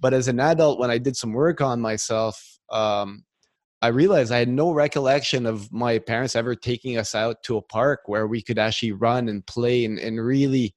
But 0.00 0.12
as 0.12 0.28
an 0.28 0.38
adult, 0.38 0.78
when 0.78 0.90
I 0.90 0.98
did 0.98 1.16
some 1.16 1.32
work 1.32 1.60
on 1.62 1.80
myself, 1.80 2.58
um, 2.70 3.24
I 3.80 3.88
realized 3.88 4.32
I 4.32 4.38
had 4.38 4.48
no 4.48 4.72
recollection 4.72 5.46
of 5.46 5.72
my 5.72 5.98
parents 5.98 6.36
ever 6.36 6.54
taking 6.54 6.98
us 6.98 7.14
out 7.14 7.42
to 7.44 7.56
a 7.56 7.62
park 7.62 8.00
where 8.06 8.26
we 8.26 8.42
could 8.42 8.58
actually 8.58 8.92
run 8.92 9.28
and 9.28 9.46
play 9.46 9.86
and, 9.86 9.98
and 9.98 10.22
really 10.22 10.74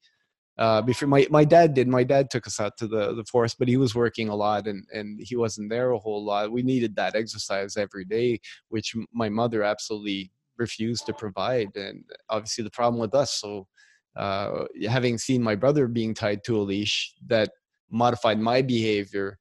uh, 0.57 0.81
before 0.81 1.07
my, 1.07 1.25
my 1.31 1.43
dad 1.43 1.73
did 1.73 1.87
my 1.87 2.03
dad 2.03 2.29
took 2.29 2.45
us 2.45 2.59
out 2.59 2.77
to 2.77 2.87
the, 2.87 3.13
the 3.15 3.25
forest 3.25 3.57
but 3.57 3.67
he 3.67 3.77
was 3.77 3.95
working 3.95 4.29
a 4.29 4.35
lot 4.35 4.67
and, 4.67 4.85
and 4.93 5.19
he 5.21 5.35
wasn't 5.35 5.69
there 5.69 5.91
a 5.91 5.99
whole 5.99 6.23
lot. 6.23 6.51
We 6.51 6.61
needed 6.61 6.95
that 6.95 7.15
exercise 7.15 7.75
every 7.75 8.05
day 8.05 8.39
which 8.69 8.95
my 9.11 9.29
mother 9.29 9.63
absolutely 9.63 10.31
refused 10.57 11.05
to 11.07 11.13
provide 11.13 11.75
and 11.75 12.03
obviously 12.29 12.63
the 12.63 12.69
problem 12.69 13.01
with 13.01 13.15
us. 13.15 13.33
So 13.39 13.67
uh, 14.15 14.65
having 14.87 15.17
seen 15.17 15.41
my 15.41 15.55
brother 15.55 15.87
being 15.87 16.13
tied 16.13 16.43
to 16.43 16.57
a 16.57 16.61
leash 16.61 17.13
that 17.27 17.49
modified 17.89 18.39
my 18.39 18.61
behavior 18.61 19.39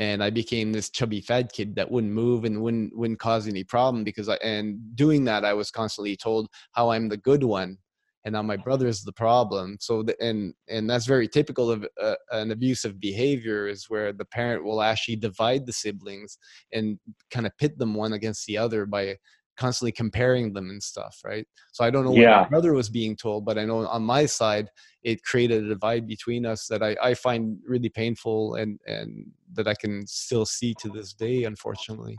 and 0.00 0.24
I 0.24 0.30
became 0.30 0.72
this 0.72 0.88
chubby 0.90 1.20
fat 1.20 1.52
kid 1.52 1.76
that 1.76 1.90
wouldn't 1.90 2.12
move 2.12 2.44
and 2.44 2.62
wouldn't 2.62 2.96
wouldn't 2.96 3.18
cause 3.20 3.46
any 3.46 3.62
problem 3.62 4.02
because 4.02 4.28
I 4.28 4.36
and 4.36 4.78
doing 4.96 5.24
that 5.24 5.44
I 5.44 5.52
was 5.52 5.70
constantly 5.70 6.16
told 6.16 6.48
how 6.72 6.90
I'm 6.90 7.08
the 7.08 7.18
good 7.18 7.44
one 7.44 7.76
and 8.24 8.34
now 8.34 8.42
my 8.42 8.56
brother 8.56 8.86
is 8.86 9.02
the 9.02 9.12
problem 9.12 9.76
so 9.80 10.02
the, 10.02 10.16
and 10.22 10.54
and 10.68 10.88
that's 10.88 11.06
very 11.06 11.28
typical 11.28 11.70
of 11.70 11.86
uh, 12.00 12.14
an 12.30 12.50
abusive 12.50 13.00
behavior 13.00 13.66
is 13.66 13.86
where 13.88 14.12
the 14.12 14.24
parent 14.24 14.64
will 14.64 14.82
actually 14.82 15.16
divide 15.16 15.66
the 15.66 15.72
siblings 15.72 16.38
and 16.72 16.98
kind 17.30 17.46
of 17.46 17.56
pit 17.58 17.78
them 17.78 17.94
one 17.94 18.12
against 18.12 18.46
the 18.46 18.56
other 18.56 18.86
by 18.86 19.16
constantly 19.56 19.92
comparing 19.92 20.52
them 20.52 20.70
and 20.70 20.82
stuff 20.82 21.18
right 21.24 21.46
so 21.72 21.84
i 21.84 21.90
don't 21.90 22.04
know 22.04 22.14
yeah. 22.14 22.38
what 22.38 22.42
my 22.44 22.48
brother 22.48 22.72
was 22.72 22.88
being 22.88 23.14
told 23.14 23.44
but 23.44 23.58
i 23.58 23.64
know 23.64 23.86
on 23.86 24.02
my 24.02 24.24
side 24.24 24.68
it 25.02 25.22
created 25.22 25.64
a 25.64 25.68
divide 25.68 26.06
between 26.06 26.46
us 26.46 26.66
that 26.66 26.82
i, 26.82 26.96
I 27.02 27.14
find 27.14 27.58
really 27.66 27.90
painful 27.90 28.54
and 28.54 28.78
and 28.86 29.26
that 29.52 29.68
i 29.68 29.74
can 29.74 30.06
still 30.06 30.46
see 30.46 30.74
to 30.80 30.88
this 30.88 31.12
day 31.12 31.44
unfortunately 31.44 32.16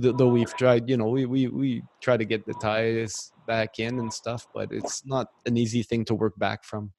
though 0.00 0.28
we've 0.28 0.54
tried 0.54 0.88
you 0.88 0.96
know 0.96 1.08
we 1.08 1.26
we, 1.26 1.48
we 1.48 1.82
try 2.00 2.16
to 2.16 2.24
get 2.24 2.46
the 2.46 2.54
ties 2.54 3.32
back 3.46 3.78
in 3.78 3.98
and 3.98 4.12
stuff 4.12 4.46
but 4.54 4.70
it's 4.72 5.04
not 5.04 5.28
an 5.46 5.56
easy 5.56 5.82
thing 5.82 6.04
to 6.04 6.14
work 6.14 6.38
back 6.38 6.64
from. 6.64 6.92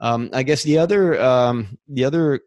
Um, 0.00 0.30
i 0.32 0.42
guess 0.42 0.62
the 0.62 0.78
other 0.78 1.20
um, 1.20 1.78
the 1.88 2.04
other 2.04 2.40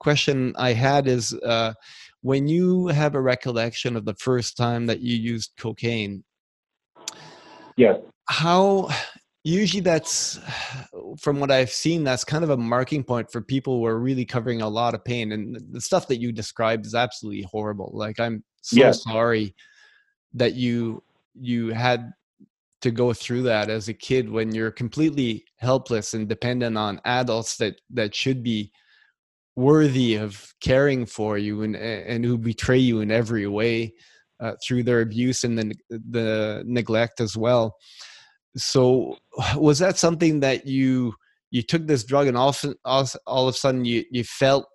question 0.00 0.54
i 0.56 0.72
had 0.72 1.06
is 1.06 1.34
uh, 1.34 1.74
when 2.22 2.48
you 2.48 2.86
have 2.88 3.14
a 3.14 3.20
recollection 3.20 3.96
of 3.96 4.04
the 4.04 4.14
first 4.14 4.56
time 4.56 4.86
that 4.86 5.00
you 5.00 5.16
used 5.16 5.52
cocaine 5.58 6.24
yeah 7.76 7.96
how 8.26 8.88
usually 9.44 9.80
that's 9.80 10.40
from 11.18 11.40
what 11.40 11.50
i've 11.50 11.70
seen 11.70 12.04
that's 12.04 12.24
kind 12.24 12.44
of 12.44 12.50
a 12.50 12.56
marking 12.56 13.04
point 13.04 13.30
for 13.30 13.40
people 13.40 13.78
who 13.78 13.86
are 13.86 13.98
really 13.98 14.24
covering 14.24 14.62
a 14.62 14.68
lot 14.68 14.94
of 14.94 15.04
pain 15.04 15.32
and 15.32 15.58
the 15.70 15.80
stuff 15.80 16.08
that 16.08 16.20
you 16.20 16.32
described 16.32 16.84
is 16.84 16.94
absolutely 16.94 17.42
horrible 17.42 17.90
like 17.94 18.18
i'm 18.18 18.42
so 18.60 18.76
yes. 18.76 19.02
sorry 19.04 19.54
that 20.34 20.54
you 20.54 21.02
you 21.34 21.68
had 21.68 22.12
to 22.80 22.90
go 22.90 23.12
through 23.12 23.42
that 23.42 23.70
as 23.70 23.88
a 23.88 23.94
kid 23.94 24.30
when 24.30 24.54
you're 24.54 24.70
completely 24.70 25.44
helpless 25.56 26.14
and 26.14 26.28
dependent 26.28 26.76
on 26.76 27.00
adults 27.04 27.56
that 27.56 27.80
that 27.90 28.14
should 28.14 28.42
be 28.42 28.70
worthy 29.56 30.14
of 30.14 30.54
caring 30.60 31.04
for 31.04 31.36
you 31.38 31.62
and 31.62 31.74
and 31.74 32.24
who 32.24 32.38
betray 32.38 32.78
you 32.78 33.00
in 33.00 33.10
every 33.10 33.46
way 33.46 33.92
uh, 34.40 34.52
through 34.64 34.84
their 34.84 35.00
abuse 35.00 35.42
and 35.42 35.58
the 35.58 35.74
the 36.10 36.62
neglect 36.66 37.20
as 37.20 37.36
well 37.36 37.76
so 38.56 39.16
was 39.56 39.78
that 39.78 39.98
something 39.98 40.40
that 40.40 40.66
you 40.66 41.14
you 41.50 41.62
took 41.62 41.86
this 41.86 42.04
drug 42.04 42.26
and 42.26 42.36
all, 42.36 42.54
all, 42.84 43.08
all 43.26 43.48
of 43.48 43.54
a 43.54 43.56
sudden 43.56 43.84
you, 43.84 44.04
you 44.10 44.22
felt 44.22 44.66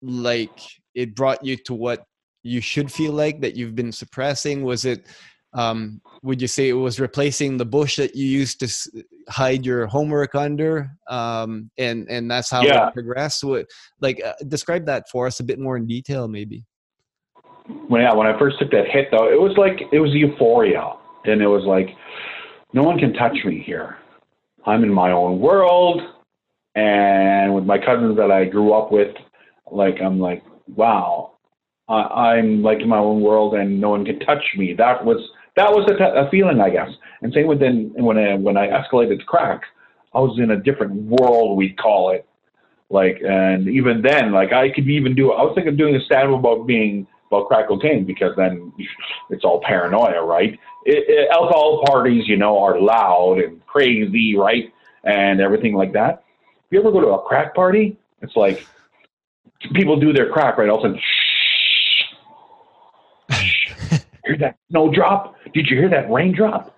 like 0.00 0.58
it 0.94 1.14
brought 1.14 1.44
you 1.44 1.56
to 1.56 1.74
what 1.74 2.04
you 2.42 2.60
should 2.60 2.90
feel 2.90 3.12
like 3.12 3.40
that 3.40 3.54
you've 3.54 3.74
been 3.74 3.92
suppressing? 3.92 4.62
Was 4.62 4.84
it 4.84 5.06
um, 5.52 6.00
would 6.22 6.40
you 6.42 6.48
say 6.48 6.68
it 6.68 6.74
was 6.74 7.00
replacing 7.00 7.56
the 7.56 7.64
bush 7.64 7.96
that 7.96 8.14
you 8.14 8.26
used 8.26 8.60
to 8.60 9.04
hide 9.28 9.64
your 9.64 9.86
homework 9.86 10.34
under? 10.34 10.90
Um, 11.08 11.70
and 11.78 12.06
and 12.10 12.30
that's 12.30 12.50
how 12.50 12.62
yeah. 12.62 12.88
it 12.88 12.94
progressed? 12.94 13.42
What 13.42 13.66
like 14.00 14.22
uh, 14.24 14.34
describe 14.48 14.86
that 14.86 15.04
for 15.10 15.26
us 15.26 15.40
a 15.40 15.44
bit 15.44 15.58
more 15.58 15.76
in 15.76 15.86
detail 15.86 16.28
maybe. 16.28 16.64
When 17.88 18.00
yeah 18.00 18.14
when 18.14 18.28
i 18.28 18.38
first 18.38 18.58
took 18.60 18.70
that 18.70 18.86
hit 18.88 19.08
though 19.10 19.28
it 19.28 19.40
was 19.40 19.56
like 19.56 19.80
it 19.92 19.98
was 19.98 20.12
euphoria. 20.12 20.92
And 21.24 21.42
it 21.42 21.48
was 21.48 21.64
like 21.64 21.88
no 22.72 22.82
one 22.82 22.98
can 22.98 23.12
touch 23.12 23.36
me 23.44 23.62
here 23.64 23.96
i'm 24.66 24.82
in 24.82 24.92
my 24.92 25.10
own 25.10 25.38
world 25.40 26.00
and 26.74 27.54
with 27.54 27.64
my 27.64 27.78
cousins 27.78 28.16
that 28.16 28.30
i 28.30 28.44
grew 28.44 28.72
up 28.72 28.92
with 28.92 29.14
like 29.70 29.96
i'm 30.02 30.18
like 30.18 30.42
wow 30.74 31.32
I, 31.88 32.38
am 32.38 32.64
like 32.64 32.80
in 32.80 32.88
my 32.88 32.98
own 32.98 33.20
world 33.20 33.54
and 33.54 33.80
no 33.80 33.90
one 33.90 34.04
can 34.04 34.18
touch 34.20 34.42
me 34.56 34.74
that 34.74 35.04
was 35.04 35.20
that 35.56 35.70
was 35.70 35.90
a, 35.90 35.96
t- 35.96 36.04
a 36.04 36.30
feeling, 36.30 36.60
I 36.60 36.70
guess. 36.70 36.90
And 37.22 37.32
same 37.32 37.46
with 37.46 37.60
then 37.60 37.92
when 37.96 38.18
I, 38.18 38.34
when 38.34 38.56
I 38.56 38.68
escalated 38.68 39.18
to 39.18 39.24
crack, 39.24 39.62
I 40.14 40.20
was 40.20 40.38
in 40.38 40.50
a 40.50 40.56
different 40.56 40.94
world, 40.94 41.56
we 41.56 41.72
call 41.72 42.10
it. 42.10 42.26
Like, 42.88 43.20
and 43.26 43.66
even 43.68 44.02
then, 44.02 44.32
like 44.32 44.52
I 44.52 44.70
could 44.70 44.88
even 44.88 45.14
do, 45.14 45.32
I 45.32 45.42
was 45.42 45.52
thinking 45.54 45.72
of 45.72 45.78
doing 45.78 45.96
a 45.96 46.00
stand 46.04 46.32
about 46.32 46.66
being, 46.66 47.06
about 47.28 47.48
crack 47.48 47.68
cocaine 47.68 48.04
because 48.04 48.34
then 48.36 48.72
it's 49.30 49.44
all 49.44 49.60
paranoia, 49.60 50.22
right? 50.24 50.58
It, 50.84 51.04
it, 51.08 51.28
alcohol 51.30 51.82
parties, 51.86 52.28
you 52.28 52.36
know, 52.36 52.58
are 52.58 52.80
loud 52.80 53.38
and 53.38 53.64
crazy, 53.66 54.36
right? 54.36 54.72
And 55.04 55.40
everything 55.40 55.74
like 55.74 55.92
that. 55.92 56.24
If 56.66 56.72
you 56.72 56.80
ever 56.80 56.90
go 56.90 57.00
to 57.00 57.08
a 57.08 57.22
crack 57.22 57.54
party, 57.54 57.98
it's 58.22 58.36
like 58.36 58.66
people 59.74 59.98
do 59.98 60.12
their 60.12 60.30
crack, 60.30 60.58
right? 60.58 60.68
All 60.68 60.84
of 60.84 60.92
a 60.94 60.98
sudden, 63.30 64.06
hear 64.24 64.36
that 64.38 64.56
snowdrop? 64.70 65.36
Did 65.54 65.68
you 65.68 65.76
hear 65.76 65.88
that 65.90 66.10
raindrop? 66.10 66.76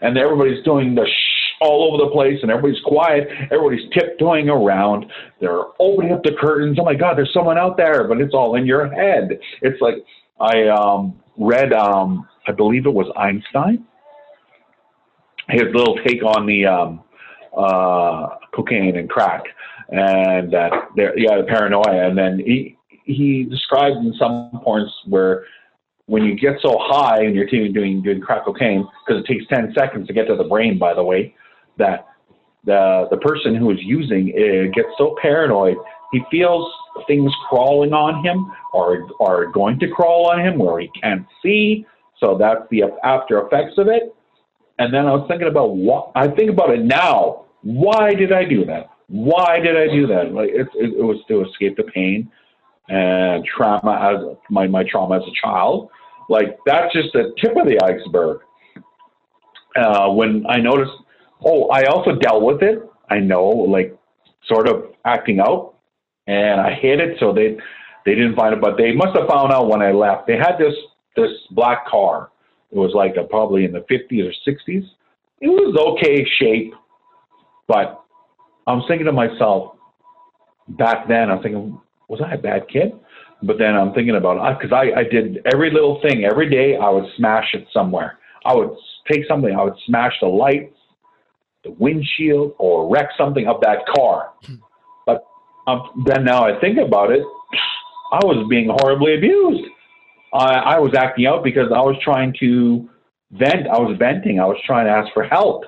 And 0.00 0.16
everybody's 0.18 0.62
doing 0.64 0.94
the 0.94 1.06
shh 1.06 1.25
all 1.60 1.92
over 1.92 2.04
the 2.04 2.10
place, 2.10 2.38
and 2.42 2.50
everybody's 2.50 2.82
quiet. 2.84 3.28
Everybody's 3.50 3.88
tiptoeing 3.92 4.48
around. 4.48 5.06
They're 5.40 5.62
opening 5.80 6.12
up 6.12 6.22
the 6.22 6.32
curtains. 6.38 6.78
Oh 6.80 6.84
my 6.84 6.94
God, 6.94 7.16
there's 7.16 7.32
someone 7.32 7.58
out 7.58 7.76
there, 7.76 8.06
but 8.06 8.20
it's 8.20 8.34
all 8.34 8.56
in 8.56 8.66
your 8.66 8.88
head. 8.88 9.38
It's 9.62 9.80
like 9.80 9.96
I 10.40 10.68
um, 10.68 11.20
read, 11.38 11.72
um, 11.72 12.28
I 12.46 12.52
believe 12.52 12.86
it 12.86 12.92
was 12.92 13.10
Einstein, 13.16 13.86
his 15.48 15.64
little 15.74 15.98
take 16.06 16.22
on 16.22 16.46
the 16.46 16.66
um, 16.66 17.04
uh, 17.56 18.36
cocaine 18.54 18.96
and 18.96 19.08
crack, 19.08 19.44
and 19.88 20.52
that 20.52 20.72
there, 20.94 21.18
yeah, 21.18 21.38
the 21.38 21.44
paranoia, 21.44 22.08
and 22.08 22.18
then 22.18 22.38
he 22.38 22.76
he 23.04 23.44
described 23.44 23.96
in 23.96 24.12
some 24.18 24.60
points 24.64 24.92
where 25.06 25.44
when 26.06 26.24
you 26.24 26.36
get 26.36 26.56
so 26.62 26.76
high 26.80 27.22
and 27.22 27.34
you're 27.34 27.46
doing 27.46 28.02
doing 28.02 28.20
crack 28.20 28.44
cocaine, 28.44 28.86
because 29.06 29.22
it 29.22 29.26
takes 29.26 29.44
10 29.48 29.74
seconds 29.76 30.06
to 30.06 30.12
get 30.12 30.26
to 30.28 30.36
the 30.36 30.44
brain, 30.44 30.78
by 30.78 30.94
the 30.94 31.02
way, 31.02 31.34
that 31.78 32.06
the 32.64 33.06
the 33.10 33.16
person 33.18 33.54
who 33.54 33.70
is 33.70 33.78
using 33.80 34.32
it 34.34 34.74
gets 34.74 34.88
so 34.98 35.16
paranoid, 35.20 35.76
he 36.12 36.20
feels 36.30 36.70
things 37.06 37.32
crawling 37.48 37.92
on 37.92 38.24
him 38.24 38.50
or 38.72 39.06
are 39.20 39.46
going 39.46 39.78
to 39.78 39.88
crawl 39.88 40.30
on 40.30 40.40
him 40.40 40.58
where 40.58 40.80
he 40.80 40.90
can't 41.00 41.26
see. 41.42 41.86
So 42.18 42.36
that's 42.38 42.62
the 42.70 42.84
after 43.04 43.46
effects 43.46 43.74
of 43.78 43.88
it. 43.88 44.14
And 44.78 44.92
then 44.92 45.06
I 45.06 45.12
was 45.12 45.26
thinking 45.28 45.48
about 45.48 45.76
what 45.76 46.12
I 46.14 46.28
think 46.28 46.50
about 46.50 46.70
it 46.70 46.84
now. 46.84 47.46
Why 47.62 48.14
did 48.14 48.32
I 48.32 48.44
do 48.44 48.64
that? 48.66 48.90
Why 49.08 49.60
did 49.60 49.76
I 49.76 49.86
do 49.92 50.06
that? 50.08 50.32
Like 50.32 50.50
it, 50.50 50.68
it, 50.74 50.94
it 50.98 51.02
was 51.02 51.18
to 51.28 51.44
escape 51.44 51.76
the 51.76 51.84
pain 51.84 52.30
and 52.88 53.44
trauma 53.44 54.14
as 54.14 54.36
my, 54.50 54.66
my 54.66 54.84
trauma 54.88 55.16
as 55.16 55.22
a 55.22 55.46
child. 55.46 55.90
Like 56.28 56.58
that's 56.66 56.92
just 56.92 57.12
the 57.12 57.34
tip 57.40 57.56
of 57.56 57.66
the 57.66 57.80
iceberg. 57.82 58.40
Uh, 59.76 60.08
when 60.08 60.44
I 60.48 60.56
noticed, 60.58 60.92
oh, 61.44 61.68
I 61.68 61.84
also 61.84 62.16
dealt 62.16 62.42
with 62.42 62.62
it. 62.62 62.78
I 63.10 63.18
know, 63.18 63.46
like 63.46 63.96
sort 64.46 64.68
of 64.68 64.92
acting 65.04 65.40
out, 65.40 65.74
and 66.26 66.60
I 66.60 66.74
hid 66.74 67.00
it 67.00 67.16
so 67.20 67.32
they 67.32 67.56
they 68.04 68.14
didn't 68.14 68.36
find 68.36 68.54
it, 68.54 68.60
but 68.60 68.76
they 68.76 68.92
must 68.92 69.16
have 69.18 69.28
found 69.28 69.52
out 69.52 69.68
when 69.68 69.82
I 69.82 69.92
left. 69.92 70.26
They 70.26 70.36
had 70.36 70.56
this 70.58 70.74
this 71.16 71.30
black 71.50 71.86
car. 71.86 72.30
It 72.70 72.78
was 72.78 72.92
like 72.94 73.16
a, 73.16 73.24
probably 73.24 73.64
in 73.64 73.72
the 73.72 73.80
50s 73.90 74.28
or 74.28 74.32
60s. 74.50 74.84
It 75.40 75.48
was 75.48 75.76
okay 75.92 76.26
shape, 76.38 76.74
but 77.68 78.02
I 78.66 78.72
was 78.72 78.84
thinking 78.88 79.06
to 79.06 79.12
myself 79.12 79.76
back 80.68 81.08
then. 81.08 81.30
I'm 81.30 81.42
thinking, 81.42 81.80
was 82.08 82.20
I 82.24 82.34
a 82.34 82.38
bad 82.38 82.68
kid? 82.68 82.92
But 83.42 83.58
then 83.58 83.74
I'm 83.74 83.92
thinking 83.92 84.16
about 84.16 84.38
uh, 84.38 84.58
because 84.58 84.72
I, 84.72 85.00
I 85.00 85.04
did 85.04 85.46
every 85.52 85.70
little 85.70 86.00
thing 86.00 86.24
every 86.24 86.48
day. 86.48 86.76
I 86.76 86.88
would 86.88 87.04
smash 87.16 87.54
it 87.54 87.66
somewhere. 87.72 88.18
I 88.44 88.54
would 88.54 88.70
take 89.10 89.26
something. 89.28 89.54
I 89.54 89.62
would 89.62 89.76
smash 89.86 90.12
the 90.20 90.28
lights, 90.28 90.74
the 91.66 91.72
windshield, 91.72 92.54
or 92.58 92.88
wreck 92.88 93.10
something 93.18 93.46
of 93.46 93.60
that 93.60 93.78
car. 93.94 94.32
But 95.04 95.24
um, 95.66 96.04
then 96.06 96.24
now 96.24 96.44
I 96.44 96.58
think 96.60 96.78
about 96.78 97.10
it, 97.10 97.22
I 98.12 98.24
was 98.24 98.46
being 98.48 98.68
horribly 98.68 99.16
abused. 99.16 99.68
I, 100.32 100.54
I 100.54 100.78
was 100.78 100.94
acting 100.94 101.26
out 101.26 101.42
because 101.42 101.70
I 101.72 101.80
was 101.80 101.96
trying 102.02 102.34
to 102.40 102.88
vent. 103.32 103.66
I 103.66 103.78
was 103.78 103.96
venting. 103.98 104.40
I 104.40 104.46
was 104.46 104.58
trying 104.64 104.86
to 104.86 104.92
ask 104.92 105.12
for 105.12 105.24
help, 105.24 105.64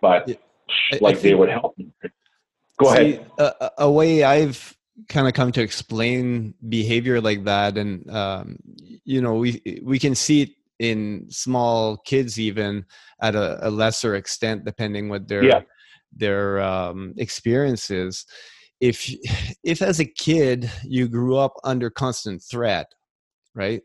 but 0.00 0.28
yeah. 0.28 0.36
like 1.00 1.20
they 1.20 1.34
would 1.34 1.50
help 1.50 1.76
me. 1.78 1.92
Go 2.78 2.94
See, 2.94 3.14
ahead. 3.14 3.30
A, 3.38 3.70
a 3.78 3.90
way 3.90 4.22
I've 4.24 4.76
kind 5.08 5.28
of 5.28 5.34
come 5.34 5.52
to 5.52 5.62
explain 5.62 6.54
behavior 6.66 7.20
like 7.20 7.44
that 7.44 7.76
and 7.76 8.10
um, 8.10 8.58
you 9.04 9.20
know 9.20 9.34
we 9.34 9.80
we 9.82 9.98
can 9.98 10.14
see 10.14 10.42
it 10.42 10.50
in 10.78 11.26
small 11.30 11.96
kids 11.98 12.38
even 12.38 12.84
at 13.22 13.34
a, 13.34 13.66
a 13.66 13.70
lesser 13.70 14.14
extent 14.14 14.64
depending 14.64 15.08
what 15.08 15.26
their 15.28 15.44
yeah. 15.44 15.60
their 16.14 16.60
um, 16.60 17.14
experiences 17.16 18.26
if 18.80 19.10
if 19.64 19.82
as 19.82 20.00
a 20.00 20.04
kid 20.04 20.70
you 20.84 21.08
grew 21.08 21.36
up 21.36 21.54
under 21.64 21.90
constant 21.90 22.42
threat 22.42 22.86
right 23.54 23.82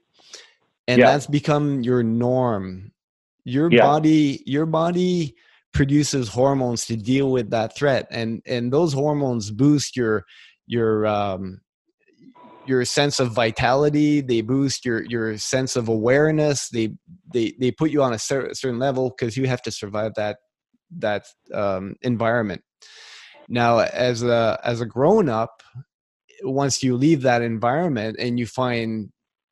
and 0.87 0.99
yeah. 0.99 1.11
that's 1.11 1.27
become 1.27 1.81
your 1.81 2.03
norm 2.03 2.91
your 3.45 3.71
yeah. 3.71 3.81
body 3.81 4.43
your 4.45 4.65
body 4.65 5.35
produces 5.73 6.27
hormones 6.27 6.85
to 6.85 6.97
deal 6.97 7.31
with 7.31 7.49
that 7.49 7.75
threat 7.75 8.05
and 8.11 8.41
and 8.45 8.71
those 8.71 8.93
hormones 8.93 9.49
boost 9.49 9.95
your 9.95 10.25
your 10.67 11.05
um, 11.07 11.59
your 12.67 12.85
sense 12.85 13.19
of 13.19 13.31
vitality 13.31 14.21
they 14.21 14.41
boost 14.41 14.85
your 14.85 15.03
your 15.05 15.37
sense 15.37 15.75
of 15.75 15.87
awareness 15.87 16.69
they 16.69 16.89
they 17.33 17.53
they 17.59 17.71
put 17.71 17.91
you 17.91 18.01
on 18.03 18.13
a 18.13 18.19
cer- 18.19 18.53
certain 18.53 18.79
level 18.79 19.09
because 19.09 19.35
you 19.35 19.47
have 19.47 19.61
to 19.61 19.71
survive 19.71 20.13
that 20.15 20.37
that 20.97 21.25
um, 21.53 21.95
environment 22.01 22.61
now 23.47 23.79
as 23.79 24.23
a 24.23 24.59
as 24.63 24.81
a 24.81 24.85
grown 24.85 25.29
up 25.29 25.63
once 26.43 26.83
you 26.83 26.95
leave 26.95 27.21
that 27.21 27.41
environment 27.41 28.15
and 28.19 28.39
you 28.39 28.45
find 28.45 29.09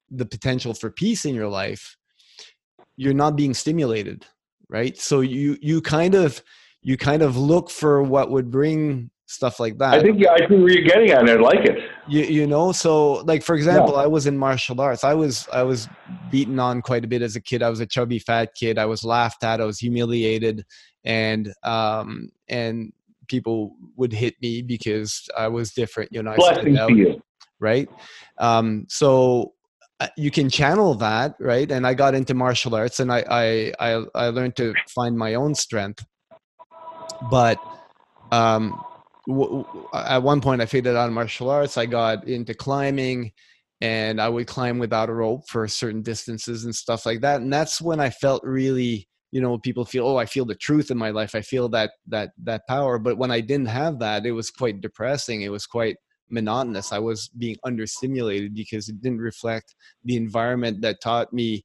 the 0.09 0.25
potential 0.25 0.73
for 0.73 0.89
peace 0.89 1.25
in 1.25 1.35
your 1.35 1.47
life 1.47 1.95
you're 2.97 3.13
not 3.13 3.35
being 3.35 3.53
stimulated 3.53 4.25
right 4.69 4.97
so 4.97 5.21
you 5.21 5.57
you 5.61 5.81
kind 5.81 6.15
of 6.15 6.43
you 6.81 6.97
kind 6.97 7.21
of 7.21 7.37
look 7.37 7.69
for 7.69 8.01
what 8.01 8.31
would 8.31 8.49
bring 8.49 9.09
stuff 9.29 9.59
like 9.59 9.77
that. 9.77 9.93
I 9.93 10.01
think 10.01 10.19
yeah, 10.19 10.31
I 10.31 10.39
think 10.39 10.63
where 10.63 10.71
you're 10.71 10.83
getting 10.83 11.11
at, 11.11 11.19
and 11.19 11.29
I 11.29 11.35
like 11.35 11.65
it. 11.65 11.77
You 12.09 12.23
you 12.23 12.47
know, 12.47 12.71
so 12.71 13.13
like 13.23 13.43
for 13.43 13.55
example, 13.55 13.93
yeah. 13.93 14.01
I 14.01 14.07
was 14.07 14.25
in 14.25 14.37
martial 14.37 14.81
arts. 14.81 15.03
I 15.03 15.13
was 15.13 15.47
I 15.53 15.63
was 15.63 15.87
beaten 16.31 16.59
on 16.59 16.81
quite 16.81 17.05
a 17.05 17.07
bit 17.07 17.21
as 17.21 17.35
a 17.35 17.41
kid. 17.41 17.61
I 17.61 17.69
was 17.69 17.79
a 17.79 17.85
chubby 17.85 18.19
fat 18.19 18.55
kid. 18.55 18.77
I 18.77 18.85
was 18.85 19.03
laughed 19.03 19.43
at. 19.43 19.62
I 19.62 19.65
was 19.65 19.79
humiliated, 19.79 20.65
and 21.03 21.53
um 21.63 22.29
and 22.47 22.91
people 23.27 23.75
would 23.95 24.12
hit 24.12 24.35
me 24.41 24.62
because 24.62 25.29
I 25.37 25.47
was 25.47 25.71
different. 25.71 26.12
You 26.12 26.23
know, 26.23 26.35
blessing 26.35 26.75
to 26.75 26.93
you, 26.93 27.21
right? 27.60 27.87
Um, 28.39 28.85
so 28.89 29.53
uh, 29.99 30.07
you 30.15 30.31
can 30.31 30.49
channel 30.49 30.93
that 30.95 31.35
right 31.41 31.69
and 31.71 31.85
i 31.85 31.93
got 31.93 32.15
into 32.15 32.33
martial 32.33 32.73
arts 32.73 33.01
and 33.01 33.12
I, 33.12 33.25
I 33.29 33.73
i 33.79 34.05
i 34.15 34.27
learned 34.29 34.55
to 34.55 34.73
find 34.87 35.17
my 35.17 35.33
own 35.33 35.53
strength 35.55 36.05
but 37.29 37.60
um 38.31 38.81
at 39.94 40.23
one 40.23 40.42
point 40.42 40.62
I 40.62 40.65
faded 40.65 40.96
out 40.96 41.12
martial 41.12 41.50
arts. 41.50 41.77
I 41.77 41.86
got 41.86 42.27
into 42.27 42.54
climbing 42.54 43.32
and 43.82 44.21
I 44.21 44.27
would 44.27 44.48
climb 44.48 44.80
without 44.80 45.10
a 45.10 45.13
rope 45.13 45.48
for 45.48 45.67
certain 45.67 46.02
distances 46.02 46.65
and 46.65 46.75
stuff 46.75 47.06
like 47.06 47.21
that. 47.21 47.42
And 47.42 47.52
that's 47.52 47.82
when 47.82 48.00
I 48.00 48.10
felt 48.10 48.44
really, 48.44 49.08
you 49.32 49.42
know, 49.42 49.58
people 49.58 49.86
feel, 49.86 50.08
oh, 50.08 50.17
I 50.17 50.25
feel 50.25 50.46
the 50.46 50.56
truth 50.56 50.92
in 50.92 50.98
my 50.98 51.12
life. 51.12 51.36
I 51.36 51.42
feel 51.42 51.69
that 51.69 51.92
that 52.08 52.32
that 52.44 52.67
power. 52.67 53.00
But 53.00 53.17
when 53.17 53.32
I 53.32 53.40
didn't 53.42 53.67
have 53.67 54.00
that, 54.00 54.25
it 54.25 54.32
was 54.32 54.52
quite 54.52 54.82
depressing. 54.82 55.42
It 55.42 55.52
was 55.52 55.65
quite 55.65 55.96
monotonous. 56.30 56.92
I 56.92 57.00
was 57.00 57.30
being 57.30 57.56
understimulated 57.65 58.54
because 58.54 58.90
it 58.90 59.02
didn't 59.02 59.19
reflect 59.19 59.75
the 60.04 60.17
environment 60.17 60.82
that 60.82 61.02
taught 61.02 61.32
me 61.34 61.63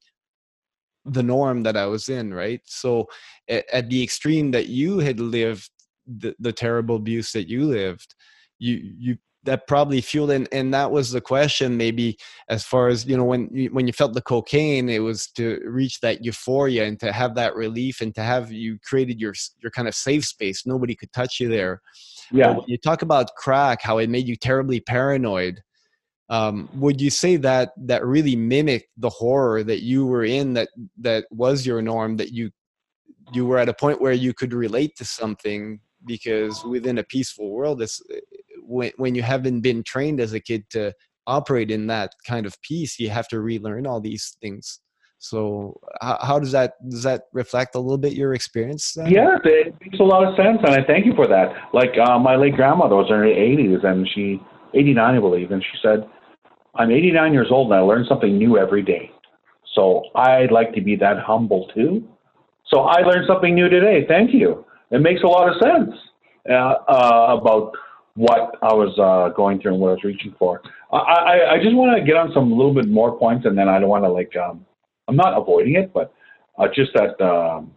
the 1.05 1.23
norm 1.23 1.63
that 1.63 1.77
I 1.77 1.85
was 1.85 2.09
in, 2.09 2.33
right? 2.33 2.61
So 2.65 3.07
at, 3.47 3.65
at 3.71 3.89
the 3.89 4.01
extreme 4.03 4.51
that 4.51 4.67
you 4.67 4.99
had 4.99 5.19
lived 5.19 5.69
the, 6.07 6.35
the 6.39 6.51
terrible 6.51 6.95
abuse 6.95 7.31
that 7.31 7.47
you 7.47 7.65
lived 7.65 8.15
you 8.59 8.93
you 8.97 9.17
that 9.45 9.67
probably 9.67 10.01
fueled 10.01 10.31
and 10.31 10.47
and 10.51 10.73
that 10.73 10.91
was 10.91 11.11
the 11.11 11.21
question 11.21 11.77
maybe 11.77 12.17
as 12.49 12.63
far 12.63 12.87
as 12.87 13.05
you 13.05 13.15
know 13.15 13.23
when 13.23 13.47
you, 13.51 13.69
when 13.69 13.87
you 13.87 13.93
felt 13.93 14.13
the 14.13 14.21
cocaine 14.21 14.89
it 14.89 14.99
was 14.99 15.27
to 15.27 15.61
reach 15.65 15.99
that 16.01 16.25
euphoria 16.25 16.85
and 16.85 16.99
to 16.99 17.11
have 17.11 17.35
that 17.35 17.55
relief 17.55 18.01
and 18.01 18.13
to 18.15 18.21
have 18.21 18.51
you 18.51 18.77
created 18.83 19.19
your 19.19 19.33
your 19.61 19.71
kind 19.71 19.87
of 19.87 19.95
safe 19.95 20.25
space. 20.25 20.65
Nobody 20.65 20.95
could 20.95 21.13
touch 21.13 21.39
you 21.39 21.47
there. 21.47 21.81
Yeah. 22.31 22.57
you 22.67 22.77
talk 22.77 23.03
about 23.03 23.35
crack 23.37 23.81
how 23.81 23.99
it 23.99 24.09
made 24.09 24.27
you 24.27 24.35
terribly 24.35 24.79
paranoid 24.79 25.61
um, 26.29 26.67
would 26.73 26.99
you 26.99 27.11
say 27.11 27.35
that 27.37 27.69
that 27.77 28.03
really 28.03 28.35
mimicked 28.35 28.89
the 28.97 29.09
horror 29.09 29.63
that 29.63 29.83
you 29.83 30.07
were 30.07 30.25
in 30.25 30.53
that 30.53 30.69
that 30.97 31.25
was 31.29 31.67
your 31.67 31.83
norm 31.83 32.17
that 32.17 32.31
you 32.31 32.49
you 33.31 33.45
were 33.45 33.59
at 33.59 33.69
a 33.69 33.73
point 33.73 34.01
where 34.01 34.13
you 34.13 34.33
could 34.33 34.53
relate 34.53 34.95
to 34.97 35.05
something 35.05 35.79
because 36.05 36.63
within 36.65 36.97
a 36.97 37.03
peaceful 37.03 37.51
world 37.51 37.81
it's 37.81 38.01
when, 38.61 38.91
when 38.97 39.15
you 39.15 39.21
haven't 39.21 39.61
been 39.61 39.83
trained 39.83 40.19
as 40.19 40.33
a 40.33 40.39
kid 40.39 40.65
to 40.69 40.93
operate 41.27 41.71
in 41.71 41.87
that 41.87 42.13
kind 42.27 42.45
of 42.45 42.59
peace 42.61 42.99
you 42.99 43.09
have 43.09 43.27
to 43.27 43.39
relearn 43.39 43.87
all 43.87 43.99
these 43.99 44.37
things 44.41 44.79
so 45.17 45.79
how, 46.01 46.17
how 46.21 46.39
does 46.39 46.51
that 46.51 46.73
does 46.89 47.03
that 47.03 47.23
reflect 47.33 47.75
a 47.75 47.79
little 47.79 47.97
bit 47.97 48.13
your 48.13 48.33
experience 48.33 48.93
then? 48.93 49.09
yeah 49.11 49.37
it 49.43 49.73
makes 49.81 49.99
a 49.99 50.03
lot 50.03 50.23
of 50.23 50.35
sense 50.35 50.59
and 50.63 50.75
i 50.75 50.83
thank 50.85 51.05
you 51.05 51.15
for 51.15 51.27
that 51.27 51.47
like 51.73 51.97
uh, 51.97 52.19
my 52.19 52.35
late 52.35 52.55
grandmother 52.55 52.95
was 52.95 53.07
in 53.09 53.15
her 53.15 53.23
80s 53.23 53.85
and 53.85 54.07
she 54.13 54.39
89 54.73 55.15
i 55.15 55.19
believe 55.19 55.51
and 55.51 55.63
she 55.63 55.77
said 55.81 56.07
I'm 56.77 56.91
89 56.91 57.33
years 57.33 57.47
old 57.51 57.71
and 57.71 57.79
I 57.79 57.83
learn 57.83 58.05
something 58.07 58.37
new 58.37 58.57
every 58.57 58.81
day. 58.81 59.09
So 59.75 60.03
I'd 60.15 60.51
like 60.51 60.73
to 60.73 60.81
be 60.81 60.95
that 60.97 61.17
humble 61.19 61.67
too. 61.73 62.07
So 62.67 62.81
I 62.81 63.01
learned 63.01 63.25
something 63.27 63.55
new 63.55 63.69
today. 63.69 64.05
Thank 64.07 64.33
you. 64.33 64.65
It 64.91 65.01
makes 65.01 65.21
a 65.23 65.27
lot 65.27 65.49
of 65.49 65.55
sense 65.61 65.95
uh, 66.49 66.53
uh, 66.53 67.37
about 67.39 67.73
what 68.15 68.57
I 68.61 68.73
was 68.73 68.97
uh, 68.97 69.33
going 69.35 69.59
through 69.59 69.73
and 69.73 69.81
what 69.81 69.89
I 69.89 69.93
was 69.93 70.03
reaching 70.03 70.33
for. 70.39 70.61
I, 70.91 70.97
I, 70.97 71.53
I 71.53 71.57
just 71.61 71.75
want 71.75 71.97
to 71.97 72.05
get 72.05 72.15
on 72.15 72.31
some 72.33 72.51
little 72.51 72.73
bit 72.73 72.87
more 72.87 73.17
points, 73.17 73.45
and 73.45 73.57
then 73.57 73.67
I 73.67 73.79
don't 73.79 73.89
want 73.89 74.03
to 74.03 74.09
like 74.09 74.35
um, 74.35 74.65
I'm 75.07 75.15
not 75.15 75.37
avoiding 75.37 75.75
it, 75.75 75.93
but 75.93 76.13
uh, 76.57 76.67
just 76.73 76.91
that 76.93 77.19
um, 77.21 77.73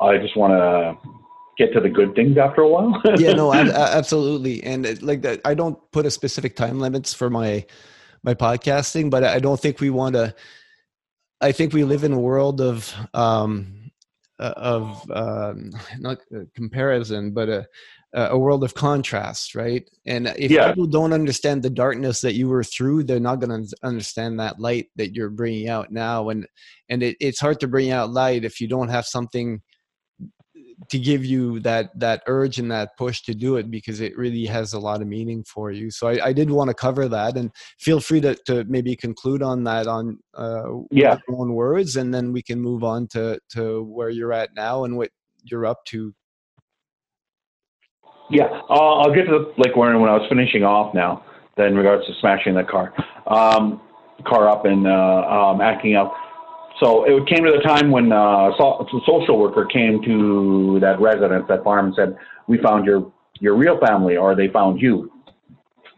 I 0.00 0.18
just 0.18 0.36
want 0.36 0.52
to 0.52 1.10
get 1.56 1.72
to 1.72 1.80
the 1.80 1.88
good 1.88 2.14
things 2.14 2.36
after 2.36 2.62
a 2.62 2.68
while. 2.68 3.00
yeah, 3.16 3.32
no, 3.32 3.52
absolutely. 3.52 4.62
And 4.64 4.84
it, 4.84 5.02
like 5.02 5.22
that, 5.22 5.40
I 5.44 5.54
don't 5.54 5.78
put 5.92 6.06
a 6.06 6.10
specific 6.10 6.56
time 6.56 6.80
limits 6.80 7.14
for 7.14 7.30
my 7.30 7.64
my 8.22 8.34
podcasting, 8.34 9.10
but 9.10 9.22
I 9.22 9.38
don't 9.38 9.60
think 9.60 9.80
we 9.80 9.90
want 9.90 10.14
to. 10.14 10.34
I 11.40 11.52
think 11.52 11.72
we 11.72 11.84
live 11.84 12.04
in 12.04 12.12
a 12.12 12.18
world 12.18 12.60
of 12.60 12.92
um, 13.12 13.83
of 14.38 15.10
um, 15.10 15.70
not 15.98 16.18
comparison, 16.54 17.32
but 17.32 17.48
a 17.48 17.66
a 18.14 18.38
world 18.38 18.62
of 18.62 18.74
contrast, 18.74 19.56
right? 19.56 19.88
And 20.06 20.32
if 20.38 20.50
yeah. 20.50 20.68
people 20.68 20.86
don't 20.86 21.12
understand 21.12 21.62
the 21.62 21.70
darkness 21.70 22.20
that 22.20 22.34
you 22.34 22.48
were 22.48 22.62
through, 22.62 23.02
they're 23.02 23.18
not 23.18 23.40
going 23.40 23.66
to 23.66 23.76
understand 23.82 24.38
that 24.38 24.60
light 24.60 24.86
that 24.94 25.14
you're 25.14 25.30
bringing 25.30 25.68
out 25.68 25.90
now. 25.90 26.28
And 26.28 26.46
and 26.88 27.02
it, 27.02 27.16
it's 27.18 27.40
hard 27.40 27.58
to 27.60 27.68
bring 27.68 27.90
out 27.90 28.12
light 28.12 28.44
if 28.44 28.60
you 28.60 28.68
don't 28.68 28.88
have 28.88 29.04
something 29.04 29.60
to 30.88 30.98
give 30.98 31.24
you 31.24 31.60
that 31.60 31.98
that 31.98 32.22
urge 32.26 32.58
and 32.58 32.70
that 32.70 32.96
push 32.96 33.22
to 33.22 33.34
do 33.34 33.56
it 33.56 33.70
because 33.70 34.00
it 34.00 34.16
really 34.16 34.44
has 34.46 34.72
a 34.72 34.78
lot 34.78 35.00
of 35.00 35.08
meaning 35.08 35.44
for 35.44 35.70
you. 35.70 35.90
So 35.90 36.08
i, 36.08 36.26
I 36.26 36.32
did 36.32 36.50
want 36.50 36.68
to 36.68 36.74
cover 36.74 37.08
that 37.08 37.36
and 37.36 37.50
feel 37.78 38.00
free 38.00 38.20
to, 38.20 38.34
to 38.46 38.64
maybe 38.64 38.96
conclude 38.96 39.42
on 39.42 39.64
that 39.64 39.86
on 39.86 40.18
uh, 40.34 40.62
yeah. 40.90 41.18
own 41.28 41.54
words 41.54 41.96
and 41.96 42.12
then 42.12 42.32
we 42.32 42.42
can 42.42 42.60
move 42.60 42.84
on 42.84 43.06
to 43.08 43.38
to 43.50 43.82
where 43.84 44.10
you're 44.10 44.32
at 44.32 44.50
now 44.54 44.84
and 44.84 44.96
what 44.96 45.10
you're 45.44 45.66
up 45.66 45.84
to. 45.86 46.14
Yeah 48.30 48.44
uh, 48.70 48.94
i'll 49.00 49.14
get 49.14 49.26
to 49.26 49.32
the, 49.32 49.52
like 49.58 49.76
when, 49.76 50.00
when 50.00 50.08
i 50.08 50.14
was 50.14 50.26
finishing 50.30 50.64
off 50.64 50.94
now 50.94 51.22
then 51.56 51.68
in 51.68 51.76
regards 51.76 52.06
to 52.06 52.14
smashing 52.20 52.54
the 52.54 52.64
car 52.64 52.92
um, 53.26 53.80
car 54.26 54.48
up 54.48 54.64
and 54.64 54.86
uh, 54.86 54.90
um, 54.90 55.60
acting 55.60 55.94
out 55.94 56.12
so 56.80 57.04
it 57.04 57.26
came 57.28 57.44
to 57.44 57.52
the 57.52 57.62
time 57.62 57.90
when 57.90 58.12
uh, 58.12 58.50
so, 58.58 58.80
a 58.80 59.00
social 59.06 59.38
worker 59.38 59.64
came 59.64 60.02
to 60.02 60.78
that 60.80 61.00
residence, 61.00 61.44
that 61.48 61.62
farm, 61.62 61.86
and 61.86 61.94
said, 61.94 62.16
"We 62.48 62.58
found 62.58 62.84
your 62.84 63.12
your 63.40 63.56
real 63.56 63.78
family, 63.78 64.16
or 64.16 64.34
they 64.34 64.48
found 64.48 64.80
you." 64.80 65.10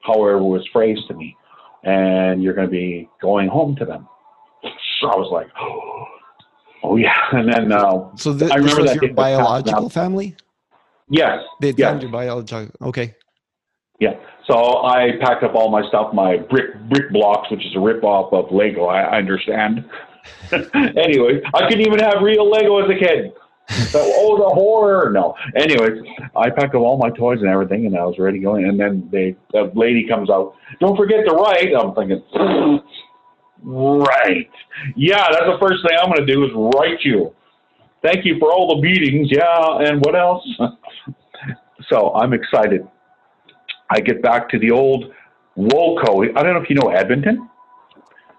However, 0.02 0.36
it 0.36 0.42
was 0.42 0.66
phrased 0.72 1.08
to 1.08 1.14
me, 1.14 1.36
and 1.82 2.42
you're 2.42 2.54
going 2.54 2.68
to 2.68 2.70
be 2.70 3.08
going 3.22 3.48
home 3.48 3.74
to 3.76 3.84
them. 3.84 4.08
So 5.00 5.08
I 5.08 5.16
was 5.16 5.30
like, 5.32 5.48
"Oh 6.82 6.96
yeah," 6.96 7.14
and 7.32 7.52
then 7.52 7.72
uh, 7.72 8.14
so 8.16 8.36
th- 8.36 8.50
I 8.50 8.56
remember 8.56 8.84
that 8.84 9.02
your 9.02 9.14
biological 9.14 9.88
family. 9.88 10.36
Yes. 11.08 11.38
They 11.60 11.70
yes. 11.70 11.90
found 11.90 12.02
your 12.02 12.10
biological. 12.10 12.68
Okay. 12.88 13.14
Yeah. 14.00 14.14
So 14.46 14.84
I 14.84 15.12
packed 15.20 15.42
up 15.42 15.54
all 15.54 15.70
my 15.70 15.86
stuff, 15.88 16.12
my 16.12 16.36
brick 16.36 16.78
brick 16.88 17.10
blocks, 17.12 17.50
which 17.50 17.64
is 17.64 17.74
a 17.74 17.80
rip 17.80 18.04
off 18.04 18.32
of 18.32 18.52
Lego. 18.52 18.86
I, 18.86 19.02
I 19.02 19.18
understand. 19.18 19.88
anyway, 20.52 21.40
I 21.54 21.68
couldn't 21.68 21.80
even 21.80 21.98
have 21.98 22.22
real 22.22 22.48
Lego 22.48 22.78
as 22.78 22.90
a 22.90 22.98
kid. 22.98 23.32
So, 23.68 24.00
oh, 24.00 24.38
the 24.38 24.54
horror! 24.54 25.10
No. 25.10 25.34
Anyways, 25.56 26.02
I 26.36 26.50
packed 26.50 26.74
up 26.74 26.82
all 26.82 26.98
my 26.98 27.10
toys 27.10 27.40
and 27.40 27.48
everything, 27.48 27.86
and 27.86 27.96
I 27.96 28.04
was 28.04 28.16
ready 28.18 28.38
going. 28.38 28.64
And 28.64 28.78
then 28.78 29.08
they, 29.10 29.36
the 29.52 29.72
lady 29.74 30.06
comes 30.06 30.30
out. 30.30 30.54
Don't 30.78 30.96
forget 30.96 31.26
to 31.26 31.34
write. 31.34 31.74
I'm 31.74 31.92
thinking, 31.94 32.22
right? 33.64 34.48
Yeah, 34.94 35.26
that's 35.30 35.46
the 35.46 35.58
first 35.60 35.82
thing 35.82 35.98
I'm 36.00 36.12
going 36.12 36.24
to 36.24 36.32
do 36.32 36.44
is 36.44 36.50
write 36.54 37.00
you. 37.02 37.34
Thank 38.02 38.24
you 38.24 38.38
for 38.38 38.52
all 38.52 38.76
the 38.76 38.82
beatings. 38.82 39.28
Yeah, 39.32 39.78
and 39.80 40.00
what 40.04 40.14
else? 40.14 40.46
so 41.88 42.14
I'm 42.14 42.32
excited. 42.32 42.86
I 43.90 44.00
get 44.00 44.22
back 44.22 44.48
to 44.50 44.60
the 44.60 44.70
old 44.70 45.12
Woolco. 45.56 46.28
I 46.36 46.42
don't 46.42 46.54
know 46.54 46.62
if 46.62 46.70
you 46.70 46.76
know 46.76 46.90
Edmonton. 46.90 47.48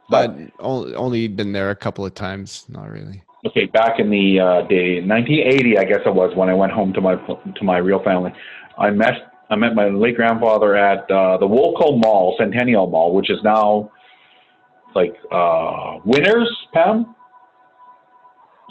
But 0.09 0.35
only, 0.59 0.95
only 0.95 1.27
been 1.27 1.51
there 1.51 1.69
a 1.69 1.75
couple 1.75 2.05
of 2.05 2.13
times. 2.13 2.65
Not 2.69 2.89
really. 2.89 3.23
Okay, 3.45 3.65
back 3.65 3.99
in 3.99 4.09
the 4.09 4.39
uh, 4.39 4.67
day 4.67 5.01
1980, 5.01 5.77
I 5.77 5.83
guess 5.83 5.99
it 6.05 6.13
was 6.13 6.35
when 6.35 6.49
I 6.49 6.53
went 6.53 6.71
home 6.71 6.93
to 6.93 7.01
my 7.01 7.15
to 7.15 7.63
my 7.63 7.77
real 7.77 8.01
family. 8.03 8.31
I 8.77 8.89
met 8.89 9.13
I 9.49 9.55
met 9.55 9.75
my 9.75 9.87
late 9.87 10.15
grandfather 10.15 10.75
at 10.75 11.09
uh, 11.11 11.37
the 11.37 11.47
Woolco 11.47 11.99
Mall, 12.01 12.35
Centennial 12.37 12.87
Mall, 12.87 13.13
which 13.13 13.29
is 13.29 13.37
now 13.43 13.91
like 14.95 15.15
uh, 15.31 15.99
Winners, 16.05 16.49
Pam, 16.73 17.15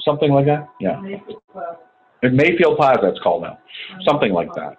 something 0.05 0.33
like 0.33 0.47
that. 0.47 0.69
Yeah, 0.81 1.01
Mayfield 1.01 1.43
Plaza. 1.53 1.79
Mayfield 2.23 2.77
Plaza, 2.77 3.09
it's 3.09 3.21
called 3.21 3.43
now, 3.43 3.59
something 4.05 4.33
like 4.33 4.53
that 4.55 4.79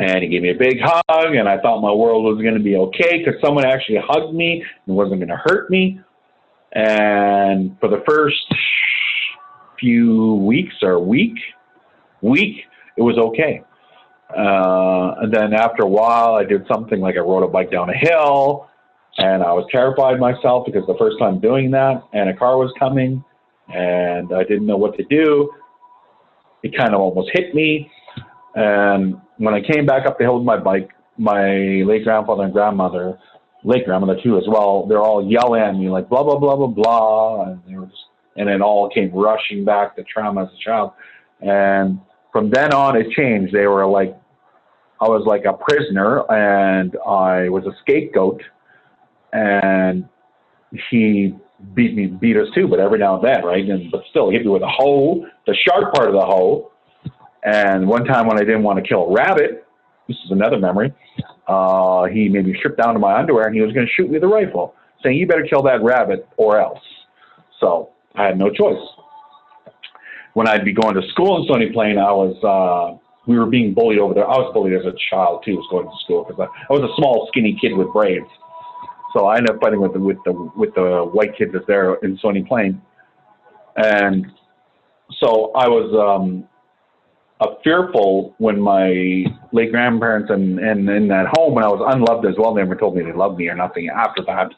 and 0.00 0.22
he 0.22 0.30
gave 0.30 0.40
me 0.40 0.48
a 0.48 0.54
big 0.54 0.78
hug, 0.82 1.34
and 1.34 1.46
I 1.46 1.58
thought 1.58 1.82
my 1.82 1.92
world 1.92 2.24
was 2.24 2.40
going 2.40 2.54
to 2.54 2.60
be 2.60 2.74
okay 2.74 3.18
because 3.18 3.38
someone 3.44 3.66
actually 3.66 3.98
hugged 4.02 4.34
me 4.34 4.64
and 4.86 4.96
wasn't 4.96 5.20
going 5.20 5.28
to 5.28 5.36
hurt 5.44 5.70
me. 5.70 6.00
And 6.72 7.76
for 7.80 7.90
the 7.90 8.02
first 8.08 8.42
few 9.78 10.36
weeks 10.36 10.74
or 10.82 11.00
week, 11.00 11.36
week, 12.22 12.64
it 12.96 13.02
was 13.02 13.18
okay. 13.18 13.62
Uh, 14.30 15.20
and 15.20 15.34
then 15.34 15.52
after 15.52 15.82
a 15.82 15.88
while, 15.88 16.34
I 16.34 16.44
did 16.44 16.66
something 16.66 17.00
like 17.00 17.16
I 17.16 17.20
rode 17.20 17.42
a 17.42 17.48
bike 17.48 17.70
down 17.70 17.90
a 17.90 17.96
hill, 17.96 18.70
and 19.18 19.42
I 19.42 19.52
was 19.52 19.66
terrified 19.70 20.18
myself 20.18 20.64
because 20.64 20.86
the 20.86 20.96
first 20.98 21.18
time 21.18 21.40
doing 21.40 21.70
that, 21.72 22.02
and 22.14 22.30
a 22.30 22.34
car 22.34 22.56
was 22.56 22.72
coming, 22.78 23.22
and 23.68 24.32
I 24.32 24.44
didn't 24.44 24.66
know 24.66 24.78
what 24.78 24.96
to 24.96 25.04
do. 25.04 25.50
It 26.62 26.74
kind 26.74 26.94
of 26.94 27.00
almost 27.02 27.30
hit 27.34 27.54
me, 27.54 27.90
and 28.54 29.20
when 29.40 29.54
I 29.54 29.62
came 29.62 29.86
back 29.86 30.06
up 30.06 30.18
the 30.18 30.24
hill 30.24 30.36
with 30.36 30.44
my 30.44 30.58
bike, 30.58 30.90
my 31.16 31.82
late 31.86 32.04
grandfather 32.04 32.42
and 32.44 32.52
grandmother, 32.52 33.18
late 33.64 33.86
grandmother 33.86 34.20
too 34.22 34.36
as 34.36 34.44
well, 34.46 34.84
they're 34.86 35.02
all 35.02 35.26
yelling 35.26 35.62
at 35.62 35.74
me 35.74 35.88
like 35.88 36.10
blah 36.10 36.22
blah 36.22 36.38
blah 36.38 36.56
blah 36.56 36.66
blah, 36.66 37.44
and 37.44 37.60
they 37.66 37.74
were 37.74 37.86
just, 37.86 38.04
and 38.36 38.50
it 38.50 38.60
all 38.60 38.90
came 38.90 39.10
rushing 39.12 39.64
back 39.64 39.96
the 39.96 40.04
trauma 40.04 40.42
as 40.42 40.48
a 40.48 40.62
child. 40.62 40.92
And 41.40 42.00
from 42.32 42.50
then 42.50 42.74
on, 42.74 42.96
it 42.96 43.10
changed. 43.12 43.54
They 43.54 43.66
were 43.66 43.86
like, 43.86 44.14
I 45.00 45.08
was 45.08 45.24
like 45.26 45.46
a 45.46 45.54
prisoner, 45.54 46.30
and 46.30 46.94
I 47.06 47.48
was 47.48 47.64
a 47.64 47.72
scapegoat, 47.80 48.42
and 49.32 50.06
he 50.90 51.34
beat 51.74 51.94
me, 51.96 52.08
beat 52.08 52.36
us 52.36 52.48
too, 52.54 52.68
but 52.68 52.78
every 52.78 52.98
now 52.98 53.14
and 53.18 53.24
then, 53.24 53.42
right? 53.42 53.64
And 53.64 53.90
but 53.90 54.02
still, 54.10 54.30
hit 54.30 54.44
me 54.44 54.50
with 54.50 54.62
a 54.62 54.68
hoe, 54.68 55.24
the 55.46 55.56
sharp 55.66 55.94
part 55.94 56.08
of 56.08 56.14
the 56.14 56.20
hoe, 56.20 56.69
and 57.42 57.86
one 57.86 58.04
time 58.04 58.26
when 58.26 58.36
I 58.36 58.40
didn't 58.40 58.62
want 58.62 58.82
to 58.82 58.88
kill 58.88 59.04
a 59.04 59.12
rabbit, 59.12 59.66
this 60.08 60.16
is 60.24 60.30
another 60.30 60.58
memory, 60.58 60.92
uh, 61.46 62.04
he 62.04 62.28
made 62.28 62.46
me 62.46 62.54
strip 62.58 62.76
down 62.76 62.94
to 62.94 63.00
my 63.00 63.18
underwear 63.18 63.46
and 63.46 63.54
he 63.54 63.60
was 63.60 63.72
going 63.72 63.86
to 63.86 63.92
shoot 63.92 64.08
me 64.08 64.14
with 64.14 64.24
a 64.24 64.28
rifle, 64.28 64.74
saying, 65.02 65.16
You 65.16 65.26
better 65.26 65.46
kill 65.48 65.62
that 65.62 65.82
rabbit 65.82 66.28
or 66.36 66.60
else. 66.60 66.80
So 67.60 67.90
I 68.14 68.24
had 68.24 68.38
no 68.38 68.50
choice. 68.50 68.80
When 70.34 70.46
I'd 70.46 70.64
be 70.64 70.72
going 70.72 70.94
to 70.94 71.02
school 71.08 71.38
in 71.38 71.44
Stony 71.44 71.70
Plain, 71.72 71.98
I 71.98 72.12
was, 72.12 72.36
uh, 72.44 72.98
we 73.26 73.38
were 73.38 73.46
being 73.46 73.74
bullied 73.74 73.98
over 73.98 74.14
there. 74.14 74.28
I 74.28 74.36
was 74.36 74.52
bullied 74.54 74.74
as 74.74 74.84
a 74.84 74.94
child 75.10 75.42
too, 75.44 75.56
was 75.56 75.66
going 75.70 75.86
to 75.86 76.04
school 76.04 76.24
because 76.24 76.40
I, 76.40 76.72
I 76.72 76.76
was 76.76 76.88
a 76.88 76.94
small, 76.96 77.26
skinny 77.28 77.56
kid 77.60 77.76
with 77.76 77.92
braids. 77.92 78.26
So 79.12 79.26
I 79.26 79.38
ended 79.38 79.56
up 79.56 79.60
fighting 79.60 79.80
with 79.80 79.92
the, 79.92 79.98
with 79.98 80.18
the, 80.24 80.32
with 80.56 80.74
the 80.74 81.08
white 81.12 81.36
kids 81.36 81.52
that's 81.52 81.66
there 81.66 81.94
in 81.96 82.16
Stony 82.18 82.44
Plain. 82.44 82.80
And 83.76 84.26
so 85.18 85.50
I 85.56 85.68
was, 85.68 85.90
um, 85.98 86.48
fearful 87.64 88.34
when 88.38 88.60
my 88.60 89.24
late 89.52 89.70
grandparents 89.70 90.30
and, 90.30 90.58
and 90.58 90.88
in 90.88 91.08
that 91.08 91.26
home 91.36 91.54
when 91.54 91.64
I 91.64 91.68
was 91.68 91.82
unloved 91.94 92.26
as 92.26 92.34
well. 92.36 92.54
They 92.54 92.62
never 92.62 92.76
told 92.76 92.96
me 92.96 93.02
they 93.02 93.12
loved 93.12 93.38
me 93.38 93.48
or 93.48 93.54
nothing 93.54 93.88
after 93.88 94.22
that, 94.26 94.50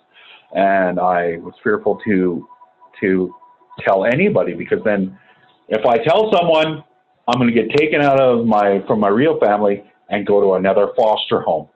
and 0.55 0.99
I 0.99 1.39
was 1.39 1.55
fearful 1.62 2.01
to 2.05 2.47
to 3.01 3.35
tell 3.80 4.05
anybody 4.05 4.55
because 4.55 4.80
then 4.85 5.18
if 5.68 5.87
I 5.87 5.99
tell 5.99 6.30
someone, 6.33 6.85
I'm 7.28 7.39
going 7.39 7.53
to 7.53 7.55
get 7.55 7.70
taken 7.76 8.01
out 8.01 8.20
of 8.20 8.47
my 8.47 8.83
from 8.87 9.01
my 9.01 9.09
real 9.09 9.39
family 9.41 9.85
and 10.11 10.26
go 10.26 10.41
to 10.41 10.55
another 10.55 10.89
foster 10.97 11.41
home. 11.41 11.68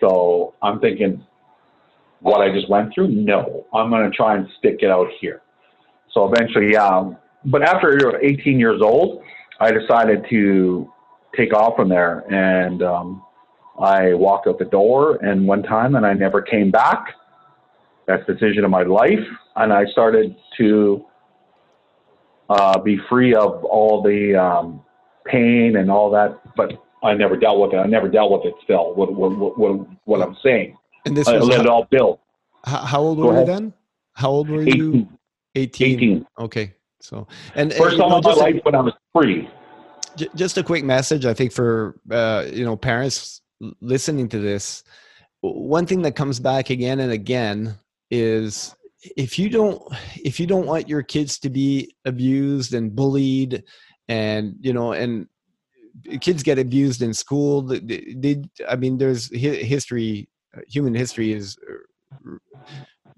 So 0.00 0.54
I'm 0.62 0.80
thinking, 0.80 1.24
what 2.20 2.40
I 2.40 2.52
just 2.52 2.68
went 2.68 2.94
through? 2.94 3.08
No, 3.08 3.66
I'm 3.72 3.90
going 3.90 4.10
to 4.10 4.16
try 4.16 4.36
and 4.36 4.48
stick 4.58 4.78
it 4.80 4.90
out 4.90 5.08
here. 5.20 5.42
So 6.12 6.30
eventually, 6.32 6.72
yeah. 6.72 7.12
But 7.44 7.62
after 7.62 7.96
you're 7.98 8.22
18 8.22 8.58
years 8.58 8.80
old, 8.82 9.22
I 9.60 9.70
decided 9.72 10.26
to 10.30 10.92
take 11.36 11.54
off 11.54 11.76
from 11.76 11.88
there, 11.88 12.20
and 12.32 12.82
um, 12.82 13.22
I 13.78 14.14
walked 14.14 14.46
out 14.46 14.58
the 14.58 14.64
door. 14.64 15.16
And 15.16 15.46
one 15.46 15.62
time, 15.62 15.94
and 15.94 16.06
I 16.06 16.12
never 16.12 16.42
came 16.42 16.70
back. 16.70 17.14
That's 18.06 18.26
the 18.26 18.34
decision 18.34 18.64
of 18.64 18.70
my 18.70 18.82
life, 18.82 19.26
and 19.56 19.72
I 19.72 19.84
started 19.86 20.36
to 20.58 21.04
uh, 22.48 22.78
be 22.80 22.98
free 23.08 23.34
of 23.34 23.64
all 23.64 24.02
the 24.02 24.40
um, 24.40 24.82
pain 25.24 25.76
and 25.76 25.90
all 25.90 26.10
that. 26.10 26.38
But 26.56 26.72
I 27.02 27.14
never 27.14 27.36
dealt 27.36 27.60
with 27.60 27.72
it. 27.72 27.78
I 27.78 27.86
never 27.86 28.08
dealt 28.08 28.30
with 28.30 28.44
it 28.44 28.54
still. 28.62 28.94
What 28.94 29.12
what 29.14 29.58
what, 29.58 29.86
what 30.04 30.22
I'm 30.22 30.36
saying. 30.42 30.76
And 31.04 31.16
this 31.16 31.26
I 31.28 31.36
let 31.38 31.58
how, 31.58 31.62
it 31.62 31.68
all 31.68 31.84
build. 31.90 32.18
how 32.64 33.00
old 33.00 33.18
Go 33.18 33.28
were 33.28 33.40
you 33.40 33.46
then? 33.46 33.72
How 34.12 34.30
old 34.30 34.48
were 34.48 34.62
18. 34.62 34.76
you? 34.76 35.08
18. 35.54 35.94
18. 35.96 36.26
Okay. 36.38 36.74
So, 37.00 37.26
and 37.54 37.72
First 37.72 37.98
time 37.98 38.12
in 38.12 38.22
my 38.22 38.32
life 38.32 38.56
when 38.64 38.74
I 38.74 38.80
was 38.80 38.94
free. 39.14 39.48
just 40.34 40.58
a 40.58 40.62
quick 40.62 40.84
message, 40.84 41.26
I 41.26 41.34
think, 41.34 41.52
for 41.52 41.98
uh, 42.10 42.44
you 42.52 42.64
know 42.64 42.76
parents 42.76 43.42
listening 43.80 44.28
to 44.30 44.38
this. 44.38 44.82
One 45.40 45.86
thing 45.86 46.02
that 46.02 46.16
comes 46.16 46.40
back 46.40 46.70
again 46.70 47.00
and 47.00 47.12
again 47.12 47.76
is 48.10 48.74
if 49.16 49.38
you 49.38 49.48
don't 49.48 49.80
if 50.16 50.40
you 50.40 50.46
don't 50.46 50.66
want 50.66 50.88
your 50.88 51.02
kids 51.02 51.38
to 51.40 51.50
be 51.50 51.94
abused 52.04 52.74
and 52.74 52.94
bullied, 52.94 53.62
and 54.08 54.54
you 54.60 54.72
know, 54.72 54.92
and 54.92 55.26
kids 56.20 56.42
get 56.42 56.58
abused 56.58 57.02
in 57.02 57.12
school. 57.14 57.62
They, 57.62 58.14
they, 58.16 58.42
I 58.68 58.76
mean, 58.76 58.98
there's 58.98 59.30
hi- 59.32 59.62
history. 59.62 60.28
uh, 60.56 60.60
Human 60.68 60.94
history 60.94 61.32
is 61.32 61.56
uh, 61.70 61.74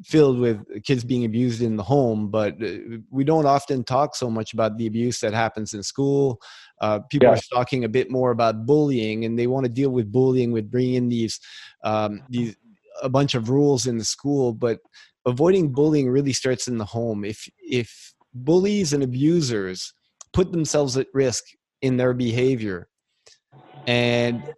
filled 0.04 0.38
with 0.38 0.64
kids 0.84 1.04
being 1.04 1.24
abused 1.24 1.60
in 1.60 1.76
the 1.76 1.82
home, 1.82 2.28
but 2.30 2.54
uh, 2.62 2.98
we 3.10 3.24
don't 3.24 3.46
often 3.46 3.82
talk 3.82 4.14
so 4.14 4.30
much 4.30 4.52
about 4.52 4.76
the 4.78 4.86
abuse 4.86 5.18
that 5.20 5.34
happens 5.34 5.74
in 5.74 5.82
school. 5.82 6.40
Uh, 6.80 7.00
people 7.10 7.28
Yeah. 7.28 7.34
are 7.34 7.40
talking 7.52 7.84
a 7.84 7.88
bit 7.88 8.10
more 8.10 8.30
about 8.30 8.64
bullying, 8.64 9.24
and 9.24 9.38
they 9.38 9.48
want 9.48 9.64
to 9.64 9.72
deal 9.72 9.90
with 9.90 10.12
bullying 10.12 10.52
with 10.52 10.70
bringing 10.70 10.94
in 10.94 11.08
these 11.08 11.40
um, 11.82 12.22
these 12.28 12.56
a 13.02 13.08
bunch 13.08 13.34
of 13.34 13.48
rules 13.48 13.86
in 13.86 13.98
the 13.98 14.04
school, 14.04 14.52
but 14.52 14.78
avoiding 15.26 15.72
bullying 15.72 16.08
really 16.08 16.32
starts 16.32 16.68
in 16.68 16.78
the 16.78 16.84
home. 16.84 17.24
If 17.24 17.48
if 17.58 18.14
bullies 18.34 18.92
and 18.92 19.02
abusers 19.02 19.92
put 20.32 20.52
themselves 20.52 20.96
at 20.96 21.08
risk 21.12 21.44
in 21.82 21.96
their 21.96 22.14
behavior, 22.14 22.88
and 23.86 24.48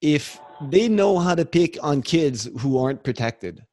if 0.00 0.40
they 0.60 0.88
know 0.88 1.18
how 1.18 1.34
to 1.34 1.44
pick 1.44 1.78
on 1.82 2.00
kids 2.02 2.48
who 2.60 2.78
aren't 2.78 3.02
protected, 3.02 3.64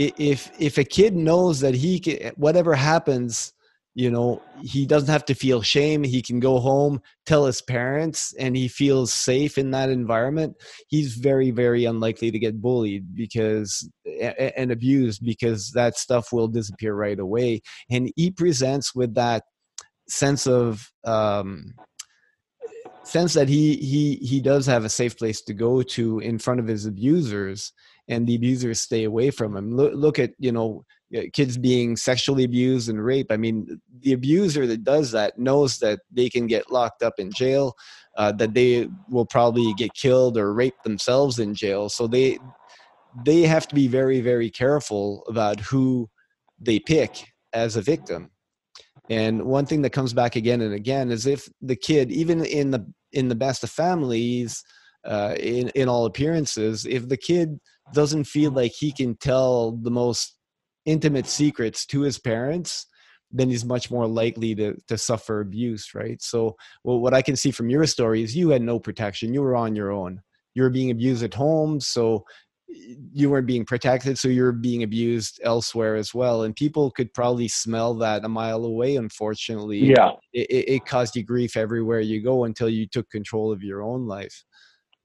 if 0.00 0.50
if 0.58 0.78
a 0.78 0.84
kid 0.84 1.14
knows 1.14 1.60
that 1.60 1.74
he 1.74 2.00
can 2.00 2.32
whatever 2.36 2.74
happens 2.74 3.52
you 3.94 4.10
know 4.10 4.40
he 4.62 4.86
doesn't 4.86 5.10
have 5.10 5.24
to 5.24 5.34
feel 5.34 5.62
shame. 5.62 6.04
He 6.04 6.22
can 6.22 6.38
go 6.38 6.60
home 6.60 7.00
tell 7.26 7.46
his 7.46 7.60
parents 7.60 8.32
and 8.38 8.56
he 8.56 8.68
feels 8.68 9.12
safe 9.12 9.58
in 9.58 9.72
that 9.72 9.90
environment. 9.90 10.56
He's 10.88 11.14
very 11.14 11.50
very 11.50 11.84
unlikely 11.84 12.30
to 12.30 12.38
get 12.38 12.62
bullied 12.62 13.14
because 13.14 13.88
and 14.56 14.70
abused 14.70 15.24
because 15.24 15.72
that 15.72 15.96
stuff 15.96 16.32
will 16.32 16.48
disappear 16.48 16.94
right 16.94 17.18
away. 17.18 17.62
And 17.90 18.12
he 18.16 18.30
presents 18.30 18.94
with 18.94 19.14
that 19.14 19.42
sense 20.08 20.46
of 20.46 20.90
um 21.04 21.74
sense 23.02 23.34
that 23.34 23.48
he 23.48 23.76
he 23.76 24.16
he 24.16 24.40
does 24.40 24.66
have 24.66 24.84
a 24.84 24.88
safe 24.88 25.18
place 25.18 25.42
to 25.42 25.52
go 25.52 25.82
to 25.82 26.20
in 26.20 26.38
front 26.38 26.60
of 26.60 26.66
his 26.68 26.86
abusers 26.86 27.72
and 28.10 28.26
the 28.26 28.34
abusers 28.34 28.80
stay 28.80 29.04
away 29.04 29.30
from 29.30 29.54
them. 29.54 29.74
look, 29.74 29.92
look 29.94 30.18
at 30.18 30.32
you 30.38 30.52
know 30.52 30.84
kids 31.32 31.56
being 31.56 31.96
sexually 31.96 32.44
abused 32.44 32.88
and 32.88 33.02
raped. 33.02 33.32
I 33.32 33.36
mean 33.36 33.80
the 34.00 34.12
abuser 34.12 34.66
that 34.66 34.84
does 34.84 35.12
that 35.12 35.38
knows 35.38 35.78
that 35.78 36.00
they 36.10 36.28
can 36.28 36.46
get 36.46 36.70
locked 36.70 37.02
up 37.02 37.14
in 37.18 37.32
jail 37.32 37.74
uh, 38.18 38.32
that 38.32 38.52
they 38.52 38.88
will 39.08 39.24
probably 39.24 39.72
get 39.74 39.94
killed 39.94 40.36
or 40.36 40.52
raped 40.52 40.82
themselves 40.82 41.38
in 41.38 41.54
jail. 41.54 41.88
So 41.88 42.06
they 42.06 42.38
they 43.24 43.42
have 43.42 43.68
to 43.68 43.74
be 43.74 43.86
very 43.86 44.20
very 44.20 44.50
careful 44.50 45.24
about 45.28 45.60
who 45.60 46.10
they 46.60 46.80
pick 46.80 47.32
as 47.52 47.76
a 47.76 47.82
victim. 47.82 48.30
And 49.08 49.42
one 49.42 49.66
thing 49.66 49.82
that 49.82 49.90
comes 49.90 50.12
back 50.12 50.36
again 50.36 50.60
and 50.60 50.74
again 50.74 51.10
is 51.10 51.26
if 51.26 51.48
the 51.62 51.76
kid 51.76 52.10
even 52.10 52.44
in 52.44 52.72
the 52.72 52.84
in 53.12 53.28
the 53.28 53.34
best 53.36 53.62
of 53.62 53.70
families 53.70 54.64
uh, 55.04 55.34
in 55.38 55.68
in 55.70 55.88
all 55.88 56.06
appearances 56.06 56.86
if 56.86 57.08
the 57.08 57.16
kid 57.16 57.58
doesn't 57.92 58.24
feel 58.24 58.50
hmm. 58.50 58.56
like 58.56 58.72
he 58.72 58.92
can 58.92 59.16
tell 59.16 59.72
the 59.72 59.90
most 59.90 60.36
intimate 60.86 61.26
secrets 61.26 61.84
to 61.86 62.00
his 62.00 62.18
parents 62.18 62.86
then 63.32 63.48
he's 63.48 63.64
much 63.64 63.90
more 63.90 64.06
likely 64.06 64.54
to 64.54 64.76
to 64.88 64.98
suffer 64.98 65.40
abuse 65.40 65.94
right? 65.94 66.20
So 66.22 66.56
well, 66.84 67.00
what 67.00 67.14
i 67.14 67.22
can 67.22 67.36
see 67.36 67.50
from 67.50 67.70
your 67.70 67.86
story 67.86 68.22
is 68.22 68.36
you 68.36 68.50
had 68.50 68.62
no 68.62 68.78
protection. 68.78 69.34
You 69.34 69.42
were 69.42 69.56
on 69.56 69.76
your 69.76 69.92
own. 69.92 70.22
You 70.54 70.62
were 70.62 70.70
being 70.70 70.90
abused 70.90 71.22
at 71.22 71.34
home 71.34 71.80
so 71.80 72.24
you 73.12 73.28
weren't 73.30 73.48
being 73.48 73.64
protected 73.64 74.16
so 74.16 74.28
you're 74.28 74.52
being 74.52 74.84
abused 74.84 75.40
elsewhere 75.42 75.96
as 75.96 76.14
well. 76.14 76.42
And 76.42 76.54
people 76.54 76.90
could 76.92 77.12
probably 77.12 77.48
smell 77.48 77.94
that 77.94 78.24
a 78.24 78.28
mile 78.28 78.64
away 78.64 78.96
unfortunately. 78.96 79.78
Yeah. 79.78 80.12
it, 80.32 80.46
it, 80.50 80.72
it 80.74 80.86
caused 80.86 81.16
you 81.16 81.24
grief 81.24 81.56
everywhere 81.56 82.00
you 82.00 82.22
go 82.22 82.44
until 82.44 82.68
you 82.68 82.86
took 82.86 83.08
control 83.10 83.52
of 83.52 83.62
your 83.62 83.82
own 83.82 84.06
life 84.06 84.44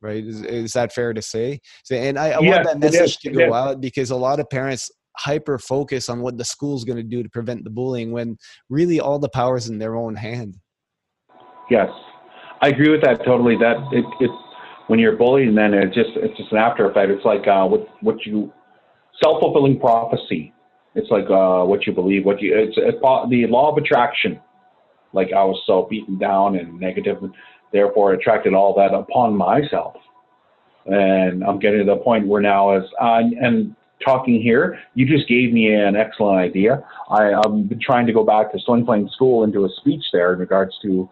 right 0.01 0.25
is, 0.25 0.41
is 0.41 0.73
that 0.73 0.93
fair 0.93 1.13
to 1.13 1.21
say 1.21 1.59
so, 1.83 1.95
and 1.95 2.17
i, 2.19 2.31
I 2.31 2.39
want 2.39 2.63
that 2.65 2.79
message 2.79 3.17
to 3.19 3.31
go 3.31 3.53
out 3.53 3.81
because 3.81 4.11
a 4.11 4.15
lot 4.15 4.39
of 4.39 4.49
parents 4.49 4.91
hyper 5.17 5.57
focus 5.57 6.09
on 6.09 6.19
what 6.19 6.37
the 6.37 6.43
school's 6.43 6.83
going 6.83 6.97
to 6.97 7.03
do 7.03 7.23
to 7.23 7.29
prevent 7.29 7.63
the 7.63 7.69
bullying 7.69 8.11
when 8.11 8.37
really 8.69 8.99
all 8.99 9.17
the 9.17 9.29
power 9.29 9.55
is 9.55 9.69
in 9.69 9.77
their 9.77 9.95
own 9.95 10.15
hand 10.15 10.57
Yes, 11.69 11.89
I 12.61 12.69
agree 12.69 12.89
with 12.89 13.01
that 13.01 13.25
totally. 13.25 13.55
That 13.57 13.77
it, 13.91 14.05
it's 14.19 14.33
when 14.87 14.99
you're 14.99 15.15
bullied, 15.15 15.55
then 15.57 15.73
it 15.73 15.93
just 15.93 16.11
it's 16.15 16.37
just 16.37 16.51
an 16.51 16.57
after 16.57 16.89
effect. 16.89 17.11
It's 17.11 17.25
like 17.25 17.47
uh, 17.47 17.65
what 17.65 17.87
what 18.01 18.25
you 18.25 18.53
self 19.23 19.39
fulfilling 19.39 19.79
prophecy. 19.79 20.53
It's 20.93 21.09
like 21.09 21.25
uh, 21.29 21.65
what 21.65 21.85
you 21.87 21.93
believe. 21.93 22.25
What 22.25 22.41
you 22.41 22.57
it's, 22.57 22.75
it's 22.77 22.99
the 23.01 23.47
law 23.47 23.71
of 23.71 23.77
attraction. 23.77 24.39
Like 25.13 25.29
I 25.33 25.43
was 25.43 25.59
so 25.65 25.87
beaten 25.89 26.17
down 26.17 26.57
and 26.57 26.79
negative, 26.79 27.17
therefore 27.75 28.13
attracted 28.13 28.53
all 28.53 28.73
that 28.75 28.93
upon 28.93 29.35
myself. 29.35 29.95
And 30.85 31.43
I'm 31.43 31.59
getting 31.59 31.79
to 31.79 31.85
the 31.85 31.97
point 31.97 32.27
where 32.27 32.41
now, 32.41 32.71
as 32.71 32.83
uh, 33.01 33.21
and 33.41 33.75
talking 34.03 34.41
here, 34.41 34.79
you 34.93 35.05
just 35.05 35.27
gave 35.27 35.51
me 35.51 35.73
an 35.73 35.95
excellent 35.95 36.37
idea. 36.37 36.83
I, 37.09 37.33
I've 37.33 37.79
trying 37.81 38.05
to 38.07 38.13
go 38.13 38.23
back 38.23 38.51
to 38.51 38.59
Stony 38.59 38.83
Plain 38.83 39.09
School 39.13 39.43
and 39.43 39.51
do 39.51 39.65
a 39.65 39.69
speech 39.81 40.03
there 40.13 40.33
in 40.33 40.39
regards 40.39 40.73
to 40.83 41.09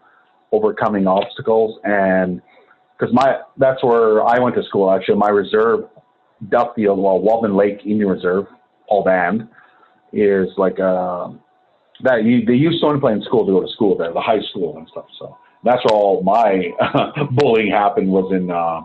overcoming 0.52 1.08
obstacles 1.08 1.80
and 1.84 2.40
because 2.96 3.12
my 3.12 3.40
that's 3.58 3.84
where 3.84 4.24
I 4.24 4.38
went 4.38 4.56
to 4.56 4.64
school 4.64 4.92
actually 4.92 5.16
my 5.16 5.30
reserve 5.30 5.90
Duffield 6.50 7.00
well 7.00 7.20
Wabamun 7.20 7.58
Lake 7.58 7.80
Indian 7.86 8.08
Reserve 8.10 8.46
Paul 8.88 9.04
Band 9.04 9.48
is 10.14 10.48
like 10.58 10.80
uh 10.80 11.30
that 12.04 12.24
you 12.24 12.46
they 12.46 12.54
use 12.54 12.78
Stony 12.78 13.00
Plain 13.00 13.24
School 13.24 13.48
to 13.48 13.52
go 13.52 13.62
to 13.62 13.74
school 13.74 13.98
there 13.98 14.14
the 14.14 14.22
high 14.22 14.42
school 14.52 14.78
and 14.78 14.88
stuff 14.90 15.06
so 15.18 15.36
that's 15.64 15.84
where 15.86 15.98
all 15.98 16.22
my 16.24 16.72
bullying 17.32 17.72
happened 17.72 18.10
was 18.10 18.32
in 18.34 18.52
uh, 18.52 18.82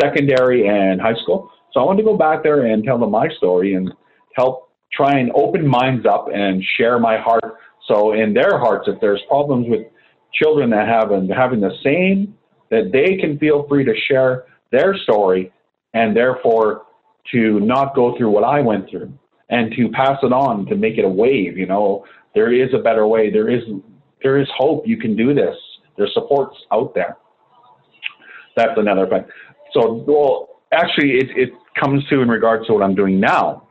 secondary 0.00 0.66
and 0.66 1.00
high 1.00 1.14
school. 1.22 1.50
So 1.72 1.80
I 1.80 1.84
wanted 1.84 2.02
to 2.02 2.04
go 2.04 2.16
back 2.16 2.42
there 2.42 2.66
and 2.66 2.84
tell 2.84 2.98
them 2.98 3.10
my 3.10 3.28
story 3.36 3.74
and 3.74 3.92
help 4.34 4.70
try 4.92 5.18
and 5.18 5.30
open 5.34 5.66
minds 5.66 6.06
up 6.06 6.28
and 6.32 6.62
share 6.76 6.98
my 6.98 7.18
heart. 7.18 7.58
So 7.88 8.12
in 8.12 8.32
their 8.32 8.58
hearts 8.58 8.88
if 8.88 9.00
there's 9.00 9.20
problems 9.28 9.66
with 9.68 9.86
children 10.32 10.70
that 10.70 10.88
have 10.88 11.10
and 11.10 11.30
having 11.30 11.60
the 11.60 11.74
same 11.82 12.34
that 12.70 12.90
they 12.92 13.16
can 13.16 13.38
feel 13.38 13.66
free 13.68 13.84
to 13.84 13.94
share 14.08 14.44
their 14.72 14.96
story 14.96 15.52
and 15.92 16.16
therefore 16.16 16.86
to 17.32 17.60
not 17.60 17.94
go 17.94 18.16
through 18.16 18.30
what 18.30 18.44
I 18.44 18.60
went 18.60 18.88
through 18.90 19.12
and 19.50 19.72
to 19.76 19.88
pass 19.90 20.18
it 20.22 20.32
on 20.32 20.66
to 20.66 20.76
make 20.76 20.96
it 20.98 21.04
a 21.04 21.08
wave 21.08 21.58
you 21.58 21.66
know. 21.66 22.04
There 22.34 22.52
is 22.52 22.74
a 22.74 22.82
better 22.82 23.06
way. 23.06 23.30
There 23.30 23.48
is 23.48 23.62
there 24.22 24.40
is 24.40 24.48
hope. 24.56 24.88
You 24.88 24.96
can 24.96 25.14
do 25.14 25.34
this 25.34 25.54
there's 25.96 26.12
supports 26.14 26.56
out 26.72 26.94
there 26.94 27.16
that's 28.56 28.76
another 28.76 29.06
thing 29.06 29.24
so 29.72 30.04
well 30.06 30.60
actually 30.72 31.12
it, 31.12 31.28
it 31.36 31.50
comes 31.80 32.06
to 32.08 32.20
in 32.20 32.28
regards 32.28 32.66
to 32.66 32.72
what 32.72 32.82
I'm 32.82 32.94
doing 32.94 33.20
now 33.20 33.68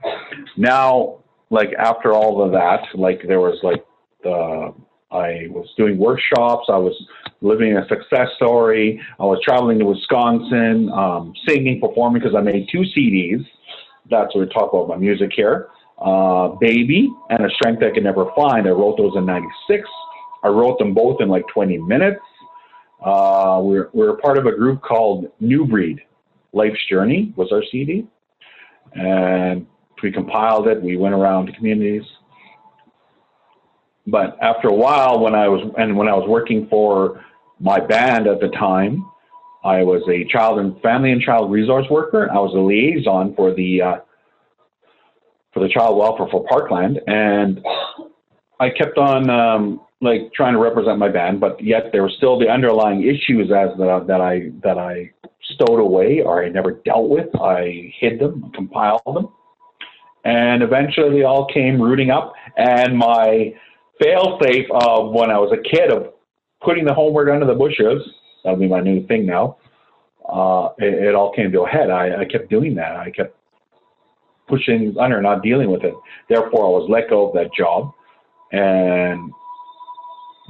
now 0.58 1.20
like 1.50 1.74
after 1.78 2.14
all 2.14 2.44
of 2.44 2.52
that 2.52 2.82
like 2.96 3.22
there 3.28 3.40
was 3.40 3.58
like 3.64 3.86
the 4.24 4.74
I 5.14 5.46
was 5.52 5.72
doing 5.78 5.98
workshops. 5.98 6.66
I 6.70 6.78
was 6.78 6.94
living 7.42 7.78
a 7.78 7.88
success 7.88 8.30
story. 8.36 9.00
I 9.20 9.24
was 9.24 9.40
traveling 9.44 9.78
to 9.80 9.86
Wisconsin, 9.86 10.90
um, 10.90 11.34
singing, 11.48 11.80
performing 11.80 12.22
because 12.22 12.36
I 12.36 12.42
made 12.42 12.68
two 12.72 12.84
CDs. 12.98 13.46
That's 14.10 14.34
what 14.36 14.48
we 14.48 14.54
talk 14.54 14.74
about 14.74 14.88
my 14.88 14.98
music 14.98 15.32
here. 15.36 15.68
Uh, 16.00 16.50
Baby 16.60 17.10
and 17.30 17.46
A 17.46 17.50
Strength 17.52 17.84
I 17.84 17.92
Can 17.92 18.04
Never 18.04 18.26
Find. 18.36 18.68
I 18.68 18.72
wrote 18.72 18.98
those 18.98 19.14
in 19.16 19.26
96. 19.26 19.88
I 20.44 20.50
wrote 20.50 20.78
them 20.78 20.94
both 20.94 21.22
in 21.22 21.30
like 21.30 21.48
20 21.48 21.78
minutes. 21.80 22.22
Uh, 23.04 23.60
we're, 23.64 23.90
we're 23.94 24.18
part 24.18 24.38
of 24.38 24.46
a 24.46 24.52
group 24.52 24.82
called 24.82 25.32
New 25.40 25.66
Breed. 25.66 26.02
Life's 26.54 26.80
Journey 26.90 27.34
was 27.36 27.52
our 27.52 27.64
CD. 27.72 28.08
And 28.94 29.66
we 30.04 30.12
compiled 30.12 30.68
it. 30.68 30.82
We 30.82 30.98
went 30.98 31.16
around 31.16 31.48
to 31.48 31.54
communities. 31.54 32.04
But 34.06 34.38
after 34.42 34.68
a 34.68 34.74
while, 34.74 35.20
when 35.22 35.34
I 35.34 35.48
was 35.48 35.74
and 35.78 35.96
when 35.96 36.10
I 36.10 36.14
was 36.14 36.28
working 36.28 36.68
for 36.70 37.24
my 37.60 37.80
band 37.80 38.28
at 38.28 38.42
the 38.42 38.50
time, 38.50 39.06
I 39.64 39.82
was 39.82 40.04
a 40.10 40.26
child 40.26 40.60
and 40.60 40.80
family 40.82 41.14
and 41.14 41.22
child 41.22 41.50
resource 41.50 41.86
worker. 41.90 42.30
I 42.30 42.38
was 42.38 42.54
a 42.54 42.60
liaison 42.60 43.34
for 43.34 43.54
the 43.54 43.82
uh, 43.82 43.96
for 45.54 45.62
the 45.62 45.70
child 45.70 45.98
welfare 45.98 46.28
for 46.30 46.44
Parkland, 46.50 47.00
and 47.08 47.66
I 48.60 48.70
kept 48.70 48.98
on 48.98 49.30
um, 49.30 49.82
like 50.04 50.32
trying 50.34 50.54
to 50.54 50.60
represent 50.60 51.00
my 51.00 51.10
band, 51.10 51.40
but 51.40 51.64
yet 51.64 51.86
there 51.92 52.04
were 52.04 52.12
still 52.18 52.38
the 52.38 52.50
underlying 52.50 53.04
issues 53.04 53.52
as 53.52 53.78
that, 53.78 54.06
that 54.08 54.22
I 54.22 54.52
that 54.64 54.78
I 54.78 55.12
stowed 55.56 55.80
away 55.80 56.22
or 56.22 56.44
I 56.44 56.50
never 56.50 56.74
dealt 56.86 57.10
with. 57.10 57.28
I 57.40 57.92
hid 58.00 58.20
them, 58.20 58.52
compiled 58.54 59.02
them, 59.06 59.30
and 60.26 60.62
eventually 60.62 61.20
they 61.20 61.24
all 61.24 61.48
came 61.54 61.82
rooting 61.82 62.10
up. 62.12 62.34
And 62.58 62.98
my 62.98 63.54
fail-safe 64.02 64.66
of 64.72 65.14
when 65.14 65.30
I 65.30 65.38
was 65.38 65.54
a 65.54 65.70
kid 65.70 65.92
of 65.92 66.14
putting 66.62 66.86
the 66.86 66.94
homework 66.94 67.30
under 67.30 67.46
the 67.46 67.54
bushes. 67.54 68.02
That'll 68.44 68.60
be 68.60 68.68
my 68.68 68.82
new 68.82 69.06
thing 69.08 69.26
now. 69.26 69.58
Uh, 70.28 70.70
it, 70.78 70.94
it, 70.94 71.16
all 71.16 71.34
came 71.34 71.52
to 71.52 71.62
a 71.62 71.70
head. 71.70 71.90
I, 71.90 72.22
I 72.22 72.26
kept 72.26 72.50
doing 72.50 72.76
that. 72.76 72.96
I 72.96 73.12
kept 73.12 73.36
pushing 74.48 74.96
under, 75.00 75.22
not 75.22 75.44
dealing 75.44 75.70
with 75.70 75.84
it. 75.84 75.94
Therefore, 76.30 76.66
I 76.66 76.70
was 76.70 76.88
let 76.90 77.10
go 77.10 77.28
of 77.28 77.34
that 77.36 77.54
job. 77.54 77.92
And 78.52 79.32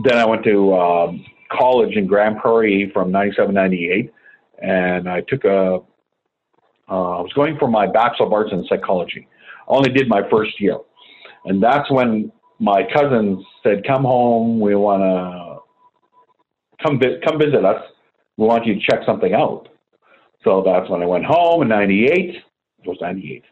then 0.04 0.18
I 0.18 0.26
went 0.26 0.44
to 0.46 0.74
um, 0.74 1.26
college 1.52 1.96
in 1.96 2.08
Grande 2.08 2.38
Prairie 2.40 2.90
from 2.94 3.12
97, 3.12 3.54
98. 3.54 4.12
And 4.62 5.10
I 5.10 5.22
took 5.28 5.44
a, 5.46 5.80
uh, 6.90 7.18
I 7.18 7.22
was 7.22 7.32
going 7.34 7.58
for 7.58 7.68
my 7.68 7.88
Bachelor 7.88 8.28
of 8.28 8.34
Arts 8.34 8.52
in 8.52 8.66
Psychology. 8.68 9.28
I 9.68 9.72
only 9.72 9.92
did 9.92 10.08
my 10.08 10.22
first 10.30 10.60
year. 10.60 10.78
And 11.46 11.62
that's 11.62 11.90
when 11.92 12.32
my 12.60 12.84
cousins 12.94 13.46
said, 13.62 13.86
"Come 13.86 14.04
home. 14.04 14.60
We 14.60 14.76
want 14.76 15.04
to 15.04 16.86
come 16.86 17.00
vi- 17.00 17.20
come 17.26 17.38
visit 17.38 17.66
us. 17.66 17.82
We 18.38 18.46
want 18.46 18.66
you 18.66 18.76
to 18.76 18.80
check 18.80 19.02
something 19.06 19.34
out." 19.34 19.68
So 20.44 20.62
that's 20.66 20.90
when 20.90 21.02
I 21.02 21.06
went 21.06 21.26
home 21.26 21.62
in 21.62 21.68
'98. 21.68 22.36
It 22.36 22.88
was 22.88 22.98
'98, 23.02 23.44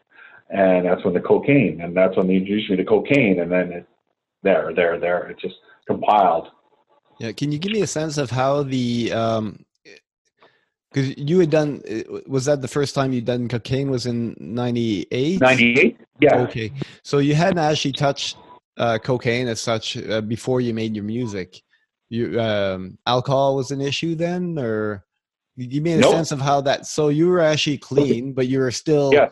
and 0.50 0.86
that's 0.86 1.04
when 1.04 1.14
the 1.14 1.20
cocaine, 1.20 1.80
and 1.82 1.96
that's 1.96 2.16
when 2.16 2.26
they 2.26 2.36
introduced 2.36 2.70
me 2.70 2.76
to 2.76 2.84
cocaine, 2.84 3.40
and 3.40 3.50
then 3.50 3.72
it, 3.72 3.86
there, 4.42 4.72
there, 4.74 4.98
there, 4.98 5.28
it 5.30 5.38
just 5.38 5.56
compiled. 5.86 6.48
Yeah, 7.18 7.32
can 7.32 7.52
you 7.52 7.58
give 7.58 7.72
me 7.72 7.82
a 7.82 7.86
sense 7.86 8.18
of 8.18 8.30
how 8.30 8.62
the 8.62 9.12
um, 9.12 9.64
because 10.90 11.16
you 11.16 11.38
had 11.38 11.50
done 11.50 11.82
was 12.26 12.44
that 12.46 12.60
the 12.60 12.68
first 12.68 12.94
time 12.94 13.12
you'd 13.12 13.24
done 13.24 13.48
cocaine 13.48 13.90
was 13.90 14.04
in 14.04 14.36
98 14.38 15.40
98 15.40 15.98
yeah 16.20 16.36
okay 16.36 16.70
so 17.02 17.16
you 17.16 17.34
hadn't 17.34 17.58
actually 17.58 17.92
touched 17.92 18.36
uh, 18.76 18.98
cocaine 18.98 19.48
as 19.48 19.60
such 19.60 19.96
uh, 19.96 20.20
before 20.20 20.60
you 20.60 20.74
made 20.74 20.94
your 20.94 21.04
music? 21.04 21.62
You 22.08 22.40
um, 22.40 22.98
alcohol 23.06 23.56
was 23.56 23.70
an 23.70 23.80
issue 23.80 24.14
then, 24.14 24.58
or 24.58 25.04
you 25.56 25.80
made 25.80 25.98
a 25.98 26.00
nope. 26.00 26.14
sense 26.14 26.32
of 26.32 26.40
how 26.40 26.60
that? 26.62 26.86
So 26.86 27.08
you 27.08 27.28
were 27.28 27.40
actually 27.40 27.78
clean, 27.78 28.32
but 28.32 28.48
you 28.48 28.58
were 28.58 28.70
still, 28.70 29.12
yeah. 29.12 29.28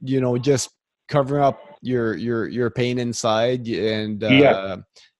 you 0.00 0.20
know, 0.20 0.38
just 0.38 0.70
covering 1.08 1.42
up 1.42 1.60
your 1.82 2.16
your 2.16 2.48
your 2.48 2.70
pain 2.70 2.98
inside, 2.98 3.66
and 3.68 4.24
uh, 4.24 4.28
yeah. 4.28 4.76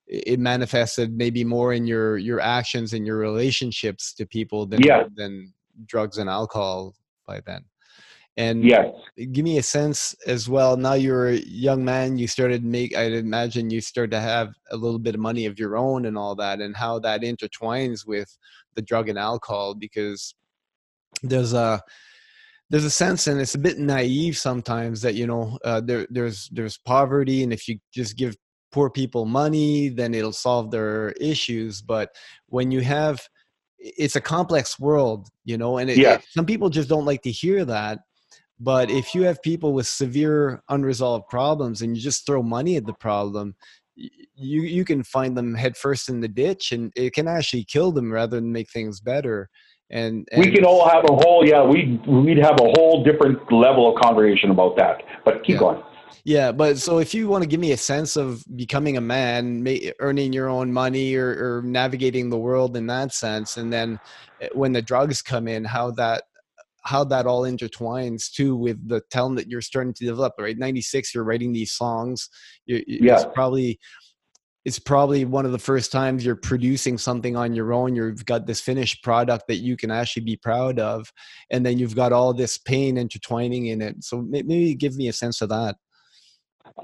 It 0.06 0.38
manifested 0.38 1.16
maybe 1.16 1.44
more 1.44 1.72
in 1.72 1.86
your 1.86 2.18
your 2.18 2.40
actions 2.40 2.92
and 2.92 3.06
your 3.06 3.16
relationships 3.16 4.12
to 4.14 4.26
people 4.26 4.66
than 4.66 4.82
yeah. 4.82 5.04
than 5.16 5.52
drugs 5.86 6.18
and 6.18 6.28
alcohol 6.28 6.94
by 7.26 7.40
then. 7.46 7.64
And 8.36 8.64
yes. 8.64 8.86
give 9.30 9.44
me 9.44 9.58
a 9.58 9.62
sense 9.62 10.14
as 10.26 10.48
well. 10.48 10.76
Now 10.76 10.94
you're 10.94 11.28
a 11.28 11.36
young 11.36 11.84
man. 11.84 12.18
You 12.18 12.26
started 12.26 12.64
make. 12.64 12.96
I'd 12.96 13.12
imagine 13.12 13.70
you 13.70 13.80
started 13.80 14.10
to 14.10 14.20
have 14.20 14.52
a 14.72 14.76
little 14.76 14.98
bit 14.98 15.14
of 15.14 15.20
money 15.20 15.46
of 15.46 15.58
your 15.58 15.76
own 15.76 16.04
and 16.06 16.18
all 16.18 16.34
that, 16.36 16.60
and 16.60 16.76
how 16.76 16.98
that 17.00 17.22
intertwines 17.22 18.04
with 18.04 18.36
the 18.74 18.82
drug 18.82 19.08
and 19.08 19.18
alcohol. 19.18 19.74
Because 19.74 20.34
there's 21.22 21.52
a 21.52 21.80
there's 22.70 22.84
a 22.84 22.90
sense, 22.90 23.28
and 23.28 23.40
it's 23.40 23.54
a 23.54 23.58
bit 23.58 23.78
naive 23.78 24.36
sometimes 24.36 25.00
that 25.02 25.14
you 25.14 25.28
know 25.28 25.56
uh, 25.64 25.80
there 25.80 26.04
there's 26.10 26.48
there's 26.52 26.76
poverty, 26.78 27.44
and 27.44 27.52
if 27.52 27.68
you 27.68 27.78
just 27.92 28.16
give 28.16 28.36
poor 28.74 28.90
people 28.90 29.24
money, 29.24 29.88
then 29.88 30.14
it'll 30.14 30.32
solve 30.32 30.70
their 30.70 31.10
issues. 31.12 31.80
But 31.80 32.10
when 32.48 32.70
you 32.70 32.80
have 32.80 33.20
it's 33.78 34.16
a 34.16 34.20
complex 34.20 34.80
world, 34.80 35.28
you 35.44 35.58
know, 35.58 35.76
and 35.78 35.90
it, 35.90 35.98
yeah. 35.98 36.14
it, 36.14 36.24
some 36.30 36.46
people 36.46 36.70
just 36.70 36.88
don't 36.88 37.04
like 37.04 37.22
to 37.22 37.30
hear 37.30 37.64
that 37.66 37.98
but 38.60 38.90
if 38.90 39.14
you 39.14 39.22
have 39.22 39.42
people 39.42 39.72
with 39.72 39.86
severe 39.86 40.62
unresolved 40.68 41.28
problems 41.28 41.82
and 41.82 41.96
you 41.96 42.02
just 42.02 42.24
throw 42.24 42.42
money 42.42 42.76
at 42.76 42.86
the 42.86 42.94
problem, 42.94 43.54
you 43.96 44.62
you 44.62 44.84
can 44.84 45.02
find 45.02 45.36
them 45.36 45.54
headfirst 45.54 46.08
in 46.08 46.20
the 46.20 46.28
ditch, 46.28 46.72
and 46.72 46.92
it 46.96 47.14
can 47.14 47.28
actually 47.28 47.64
kill 47.64 47.92
them 47.92 48.12
rather 48.12 48.36
than 48.36 48.52
make 48.52 48.70
things 48.70 49.00
better. 49.00 49.48
And, 49.90 50.26
and 50.32 50.42
we 50.42 50.50
can 50.50 50.64
all 50.64 50.88
have 50.88 51.04
a 51.04 51.12
whole 51.12 51.46
yeah 51.46 51.62
we 51.62 52.00
we'd 52.06 52.38
have 52.38 52.58
a 52.60 52.72
whole 52.76 53.04
different 53.04 53.52
level 53.52 53.94
of 53.94 54.02
conversation 54.02 54.50
about 54.50 54.76
that. 54.76 55.02
But 55.24 55.44
keep 55.44 55.54
yeah. 55.54 55.58
going. 55.58 55.82
Yeah, 56.24 56.52
but 56.52 56.78
so 56.78 56.98
if 56.98 57.12
you 57.12 57.28
want 57.28 57.42
to 57.42 57.48
give 57.48 57.60
me 57.60 57.72
a 57.72 57.76
sense 57.76 58.16
of 58.16 58.42
becoming 58.56 58.96
a 58.96 59.00
man, 59.00 59.66
earning 60.00 60.32
your 60.32 60.48
own 60.48 60.72
money, 60.72 61.14
or, 61.16 61.58
or 61.58 61.62
navigating 61.62 62.30
the 62.30 62.38
world 62.38 62.78
in 62.78 62.86
that 62.86 63.12
sense, 63.12 63.58
and 63.58 63.70
then 63.70 64.00
eh, 64.40 64.48
when 64.54 64.72
the 64.72 64.80
drugs 64.80 65.20
come 65.20 65.46
in, 65.46 65.64
how 65.64 65.90
that 65.92 66.24
how 66.84 67.02
that 67.02 67.26
all 67.26 67.42
intertwines 67.42 68.30
too 68.30 68.56
with 68.56 68.88
the 68.88 69.00
talent 69.10 69.36
that 69.36 69.48
you're 69.48 69.62
starting 69.62 69.94
to 69.94 70.04
develop 70.04 70.34
right? 70.38 70.58
96 70.58 71.14
you're 71.14 71.24
writing 71.24 71.52
these 71.52 71.72
songs. 71.72 72.28
You, 72.66 72.82
yeah. 72.86 73.14
it's 73.14 73.26
probably 73.34 73.78
it's 74.64 74.78
probably 74.78 75.26
one 75.26 75.44
of 75.44 75.52
the 75.52 75.58
first 75.58 75.92
times 75.92 76.24
you're 76.24 76.36
producing 76.36 76.96
something 76.96 77.36
on 77.36 77.54
your 77.54 77.74
own. 77.74 77.94
You've 77.94 78.24
got 78.24 78.46
this 78.46 78.62
finished 78.62 79.02
product 79.02 79.44
that 79.48 79.56
you 79.56 79.76
can 79.76 79.90
actually 79.90 80.24
be 80.24 80.36
proud 80.36 80.78
of 80.78 81.10
and 81.50 81.66
then 81.66 81.78
you've 81.78 81.96
got 81.96 82.12
all 82.12 82.32
this 82.32 82.56
pain 82.56 82.96
intertwining 82.96 83.66
in 83.66 83.82
it. 83.82 84.02
So 84.04 84.22
maybe 84.22 84.74
give 84.74 84.96
me 84.96 85.08
a 85.08 85.12
sense 85.12 85.42
of 85.42 85.50
that 85.50 85.76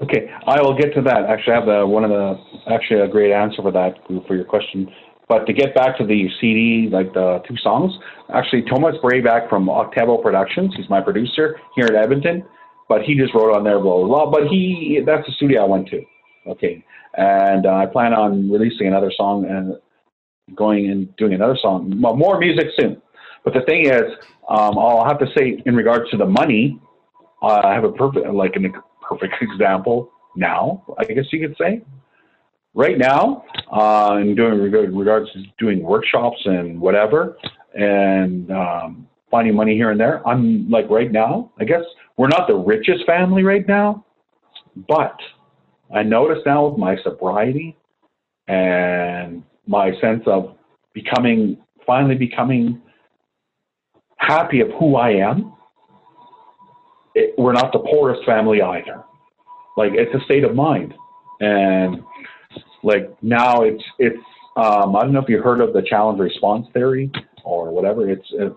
okay 0.01 0.29
i 0.47 0.61
will 0.61 0.77
get 0.77 0.93
to 0.93 1.01
that 1.01 1.25
actually 1.29 1.53
i 1.53 1.59
have 1.59 1.87
one 1.87 2.03
of 2.03 2.09
the 2.09 2.35
actually 2.71 2.99
a 2.99 3.07
great 3.07 3.31
answer 3.31 3.61
for 3.61 3.71
that 3.71 3.93
for 4.27 4.35
your 4.35 4.45
question 4.45 4.87
but 5.31 5.45
to 5.45 5.53
get 5.53 5.73
back 5.73 5.97
to 5.97 6.05
the 6.05 6.27
CD, 6.41 6.89
like 6.91 7.13
the 7.13 7.41
two 7.47 7.55
songs, 7.63 7.93
actually 8.33 8.63
Thomas 8.63 8.97
Brayback 9.01 9.47
from 9.47 9.69
Octavo 9.69 10.17
Productions, 10.17 10.73
he's 10.75 10.89
my 10.89 10.99
producer 10.99 11.57
here 11.73 11.85
in 11.85 11.95
Edmonton, 11.95 12.43
but 12.89 13.03
he 13.03 13.15
just 13.15 13.33
wrote 13.33 13.55
on 13.55 13.63
there, 13.63 13.79
blah, 13.79 13.95
blah, 13.99 14.07
blah. 14.07 14.29
But 14.29 14.49
he, 14.49 14.99
that's 15.05 15.25
the 15.25 15.31
studio 15.37 15.63
I 15.63 15.67
went 15.67 15.87
to. 15.87 16.01
Okay. 16.47 16.83
And 17.15 17.65
uh, 17.65 17.75
I 17.75 17.85
plan 17.85 18.13
on 18.13 18.51
releasing 18.51 18.87
another 18.87 19.09
song 19.15 19.45
and 19.45 19.77
going 20.57 20.91
and 20.91 21.15
doing 21.15 21.33
another 21.33 21.57
song, 21.61 21.89
more 21.97 22.37
music 22.37 22.65
soon. 22.77 23.01
But 23.45 23.53
the 23.53 23.61
thing 23.61 23.85
is, 23.85 24.03
um, 24.49 24.77
I'll 24.77 25.05
have 25.05 25.19
to 25.19 25.27
say 25.37 25.63
in 25.65 25.77
regards 25.77 26.11
to 26.11 26.17
the 26.17 26.25
money, 26.25 26.77
I 27.41 27.73
have 27.73 27.85
a 27.85 27.91
perfect, 27.93 28.27
like 28.33 28.57
a 28.57 28.59
perfect 29.11 29.35
example 29.41 30.11
now, 30.35 30.83
I 30.97 31.03
guess 31.05 31.25
you 31.31 31.45
could 31.45 31.57
say 31.57 31.81
right 32.73 32.97
now, 32.97 33.43
uh, 33.71 34.17
in 34.21 34.35
doing 34.35 34.59
regards 34.59 35.31
to 35.33 35.43
doing 35.59 35.83
workshops 35.83 36.37
and 36.45 36.79
whatever, 36.79 37.37
and 37.73 38.49
um, 38.51 39.07
finding 39.29 39.55
money 39.55 39.75
here 39.75 39.91
and 39.91 39.99
there. 39.99 40.25
I'm 40.27 40.69
like 40.69 40.89
right 40.89 41.11
now. 41.11 41.51
I 41.59 41.65
guess 41.65 41.83
we're 42.17 42.27
not 42.27 42.47
the 42.47 42.55
richest 42.55 43.05
family 43.05 43.43
right 43.43 43.67
now, 43.67 44.05
but 44.87 45.15
I 45.93 46.03
notice 46.03 46.39
now 46.45 46.67
with 46.67 46.77
my 46.77 46.95
sobriety 47.03 47.77
and 48.47 49.43
my 49.67 49.91
sense 50.01 50.23
of 50.25 50.55
becoming 50.93 51.57
finally 51.85 52.15
becoming 52.15 52.81
happy 54.17 54.61
of 54.61 54.69
who 54.79 54.95
I 54.95 55.11
am. 55.11 55.53
It, 57.15 57.35
we're 57.37 57.53
not 57.53 57.71
the 57.71 57.79
poorest 57.79 58.25
family 58.25 58.61
either. 58.61 59.03
Like 59.77 59.91
it's 59.93 60.13
a 60.13 60.23
state 60.25 60.43
of 60.43 60.55
mind, 60.55 60.93
and 61.39 62.03
like 62.83 63.15
now 63.21 63.61
it's 63.61 63.83
it's 63.99 64.17
um, 64.57 64.95
I 64.95 65.01
don't 65.01 65.13
know 65.13 65.21
if 65.21 65.29
you 65.29 65.41
heard 65.41 65.61
of 65.61 65.73
the 65.73 65.81
challenge 65.81 66.19
response 66.19 66.67
theory 66.73 67.11
or 67.43 67.71
whatever. 67.71 68.09
It's 68.09 68.27
uh, 68.39 68.49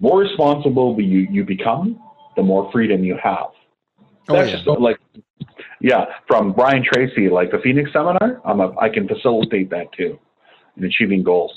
more 0.00 0.18
responsible 0.20 0.96
you 1.00 1.26
you 1.30 1.44
become, 1.44 2.00
the 2.36 2.42
more 2.42 2.70
freedom 2.72 3.04
you 3.04 3.16
have. 3.22 3.48
Oh, 4.28 4.36
That's 4.36 4.50
yeah. 4.50 4.62
just 4.64 4.80
like 4.80 4.98
Yeah, 5.80 6.06
from 6.26 6.52
Brian 6.54 6.82
Tracy, 6.82 7.28
like 7.28 7.50
the 7.50 7.58
Phoenix 7.62 7.90
Seminar, 7.92 8.40
I'm 8.44 8.60
a, 8.60 8.74
I 8.80 8.88
can 8.88 9.06
facilitate 9.06 9.68
that 9.70 9.92
too, 9.92 10.18
in 10.76 10.84
achieving 10.84 11.22
goals. 11.22 11.52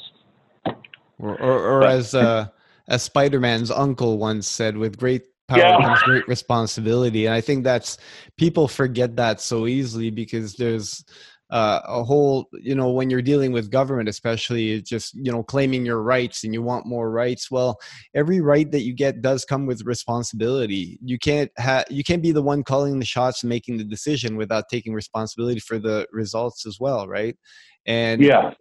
Or, 1.17 1.39
or, 1.39 1.59
or 1.59 1.79
but, 1.79 1.91
as 1.91 2.13
uh, 2.13 2.47
as 2.89 3.03
Spider 3.03 3.39
Man's 3.39 3.71
uncle 3.71 4.17
once 4.17 4.47
said, 4.47 4.75
with 4.75 4.97
great 4.97 5.23
power 5.47 5.59
yeah. 5.59 5.81
comes 5.81 6.03
great 6.03 6.27
responsibility, 6.27 7.25
and 7.25 7.35
I 7.35 7.41
think 7.41 7.63
that's 7.63 7.97
people 8.37 8.67
forget 8.67 9.15
that 9.15 9.41
so 9.41 9.67
easily 9.67 10.09
because 10.09 10.55
there's 10.55 11.03
uh, 11.49 11.79
a 11.85 12.03
whole 12.03 12.47
you 12.61 12.75
know 12.75 12.91
when 12.91 13.09
you're 13.09 13.21
dealing 13.21 13.53
with 13.53 13.71
government 13.71 14.09
especially 14.09 14.81
just 14.81 15.13
you 15.15 15.31
know 15.31 15.41
claiming 15.43 15.85
your 15.85 16.01
rights 16.01 16.43
and 16.43 16.53
you 16.53 16.61
want 16.61 16.85
more 16.85 17.09
rights 17.09 17.49
well 17.49 17.79
every 18.13 18.41
right 18.41 18.69
that 18.69 18.81
you 18.81 18.93
get 18.93 19.21
does 19.21 19.45
come 19.45 19.65
with 19.65 19.85
responsibility. 19.85 20.99
You 21.01 21.17
can't 21.17 21.49
have 21.57 21.85
you 21.89 22.03
can't 22.03 22.21
be 22.21 22.33
the 22.33 22.41
one 22.41 22.63
calling 22.63 22.99
the 22.99 23.05
shots 23.05 23.43
and 23.43 23.49
making 23.49 23.77
the 23.77 23.85
decision 23.85 24.35
without 24.35 24.65
taking 24.69 24.93
responsibility 24.93 25.61
for 25.61 25.79
the 25.79 26.05
results 26.11 26.65
as 26.65 26.79
well 26.79 27.07
right? 27.07 27.37
And 27.85 28.21
yeah. 28.21 28.51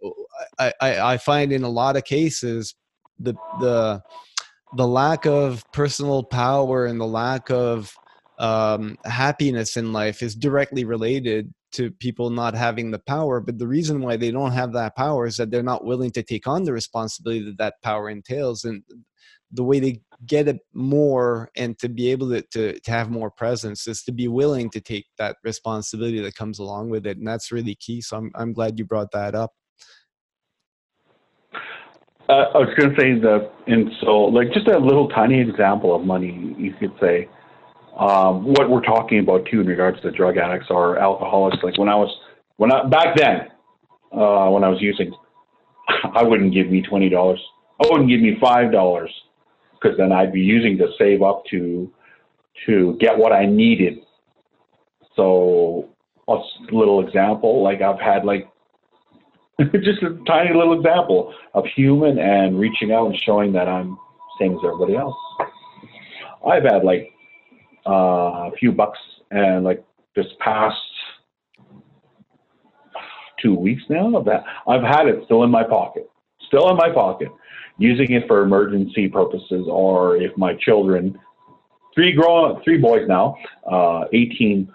I 0.57 0.73
i, 0.79 1.13
I 1.13 1.17
find 1.17 1.51
in 1.51 1.63
a 1.63 1.69
lot 1.69 1.97
of 1.97 2.05
cases 2.05 2.73
the 3.19 3.33
the 3.59 4.01
the 4.75 4.87
lack 4.87 5.25
of 5.25 5.63
personal 5.71 6.23
power 6.23 6.85
and 6.85 6.99
the 6.99 7.05
lack 7.05 7.49
of 7.49 7.93
um, 8.39 8.97
happiness 9.05 9.77
in 9.77 9.93
life 9.93 10.21
is 10.21 10.35
directly 10.35 10.83
related 10.83 11.53
to 11.71 11.91
people 11.91 12.29
not 12.29 12.55
having 12.55 12.91
the 12.91 12.99
power. 12.99 13.39
But 13.39 13.57
the 13.57 13.67
reason 13.67 14.01
why 14.01 14.17
they 14.17 14.31
don't 14.31 14.51
have 14.51 14.73
that 14.73 14.95
power 14.95 15.25
is 15.25 15.37
that 15.37 15.51
they're 15.51 15.63
not 15.63 15.85
willing 15.85 16.11
to 16.11 16.23
take 16.23 16.47
on 16.47 16.63
the 16.63 16.73
responsibility 16.73 17.43
that 17.45 17.57
that 17.57 17.75
power 17.83 18.09
entails. 18.09 18.63
And 18.63 18.83
the 19.51 19.63
way 19.63 19.79
they 19.79 20.01
get 20.25 20.47
it 20.47 20.59
more 20.73 21.49
and 21.55 21.77
to 21.79 21.89
be 21.89 22.11
able 22.11 22.29
to, 22.29 22.41
to, 22.51 22.79
to 22.79 22.91
have 22.91 23.09
more 23.09 23.31
presence 23.31 23.87
is 23.87 24.03
to 24.03 24.11
be 24.11 24.27
willing 24.27 24.69
to 24.71 24.81
take 24.81 25.05
that 25.17 25.37
responsibility 25.43 26.19
that 26.19 26.35
comes 26.35 26.59
along 26.59 26.89
with 26.89 27.05
it. 27.05 27.17
And 27.17 27.27
that's 27.27 27.51
really 27.51 27.75
key. 27.75 28.01
So 28.01 28.17
I'm, 28.17 28.31
I'm 28.35 28.53
glad 28.53 28.77
you 28.77 28.85
brought 28.85 29.11
that 29.11 29.35
up. 29.35 29.53
Uh, 32.29 32.51
I 32.53 32.57
was 32.57 32.69
going 32.77 32.93
to 32.93 32.99
say 32.99 33.13
that, 33.19 33.51
and 33.67 33.89
so 34.01 34.25
like 34.25 34.51
just 34.51 34.67
a 34.67 34.77
little 34.77 35.07
tiny 35.09 35.39
example 35.39 35.95
of 35.95 36.03
money, 36.05 36.55
you 36.57 36.73
could 36.73 36.91
say, 36.99 37.29
um, 37.97 38.43
what 38.53 38.69
we're 38.69 38.81
talking 38.81 39.19
about 39.19 39.47
too 39.49 39.61
in 39.61 39.67
regards 39.67 40.01
to 40.01 40.11
drug 40.11 40.37
addicts 40.37 40.67
or 40.69 40.99
alcoholics. 40.99 41.57
Like 41.63 41.77
when 41.77 41.87
I 41.87 41.95
was, 41.95 42.13
when 42.57 42.71
I, 42.71 42.85
back 42.85 43.15
then, 43.15 43.47
uh, 44.11 44.49
when 44.49 44.63
I 44.63 44.69
was 44.69 44.79
using, 44.81 45.13
I 46.13 46.23
wouldn't 46.23 46.53
give 46.53 46.69
me 46.69 46.83
$20. 46.83 47.11
I 47.15 47.87
wouldn't 47.89 48.09
give 48.09 48.19
me 48.19 48.35
$5 48.41 49.07
because 49.73 49.97
then 49.97 50.11
I'd 50.11 50.33
be 50.33 50.41
using 50.41 50.77
to 50.79 50.87
save 50.99 51.21
up 51.21 51.43
to, 51.51 51.91
to 52.65 52.97
get 52.99 53.17
what 53.17 53.31
I 53.31 53.45
needed. 53.45 53.99
So 55.15 55.89
a 56.27 56.37
little 56.71 57.05
example, 57.05 57.63
like 57.63 57.81
I've 57.81 57.99
had 57.99 58.25
like 58.25 58.49
just 59.83 60.03
a 60.03 60.17
tiny 60.27 60.55
little 60.55 60.73
example 60.73 61.33
of 61.53 61.65
human 61.75 62.19
and 62.19 62.59
reaching 62.59 62.91
out 62.91 63.07
and 63.07 63.19
showing 63.25 63.51
that 63.53 63.67
I'm 63.67 63.97
same 64.39 64.53
as 64.53 64.59
everybody 64.63 64.95
else. 64.95 65.15
I've 66.47 66.63
had 66.63 66.83
like 66.83 67.11
uh, 67.87 68.49
a 68.49 68.51
few 68.59 68.71
bucks, 68.71 68.99
and 69.31 69.63
like 69.63 69.83
this 70.15 70.27
past 70.39 70.77
two 73.41 73.55
weeks 73.55 73.81
now, 73.89 74.21
that 74.21 74.43
I've 74.67 74.83
had 74.83 75.07
it 75.07 75.23
still 75.25 75.43
in 75.43 75.49
my 75.49 75.63
pocket, 75.63 76.09
still 76.47 76.69
in 76.69 76.77
my 76.77 76.91
pocket, 76.91 77.29
using 77.79 78.11
it 78.11 78.27
for 78.27 78.43
emergency 78.43 79.07
purposes, 79.07 79.65
or 79.67 80.17
if 80.17 80.35
my 80.37 80.53
children, 80.55 81.17
three 81.95 82.13
grown, 82.13 82.61
three 82.63 82.77
boys 82.77 83.07
now, 83.07 83.35
uh, 83.71 84.05
18, 84.13 84.71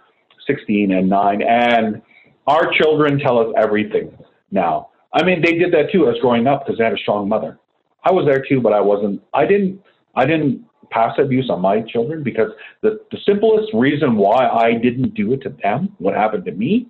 16, 0.47 0.93
and 0.93 1.09
nine, 1.09 1.43
and 1.43 2.03
our 2.49 2.73
children 2.73 3.19
tell 3.21 3.39
us 3.39 3.55
everything 3.57 4.17
now. 4.53 4.91
I 5.15 5.25
mean, 5.25 5.43
they 5.43 5.55
did 5.55 5.73
that 5.73 5.93
too 5.93 6.09
as 6.09 6.17
growing 6.21 6.47
up 6.47 6.65
because 6.65 6.79
they 6.79 6.85
had 6.85 6.93
a 6.93 6.99
strong 6.99 7.29
mother. 7.29 7.59
I 8.05 8.13
was 8.13 8.27
there 8.27 8.45
too, 8.49 8.61
but 8.61 8.73
I 8.73 8.81
wasn't. 8.81 9.23
I 9.35 9.47
didn't. 9.47 9.81
I 10.15 10.27
didn't 10.27 10.65
pass 10.91 11.13
abuse 11.19 11.49
on 11.51 11.61
my 11.61 11.81
children 11.83 12.23
because 12.23 12.51
the, 12.83 13.01
the 13.11 13.19
simplest 13.25 13.73
reason 13.73 14.15
why 14.17 14.47
I 14.47 14.75
didn't 14.75 15.15
do 15.15 15.33
it 15.33 15.41
to 15.43 15.57
them, 15.63 15.95
what 15.99 16.15
happened 16.15 16.45
to 16.45 16.53
me, 16.53 16.89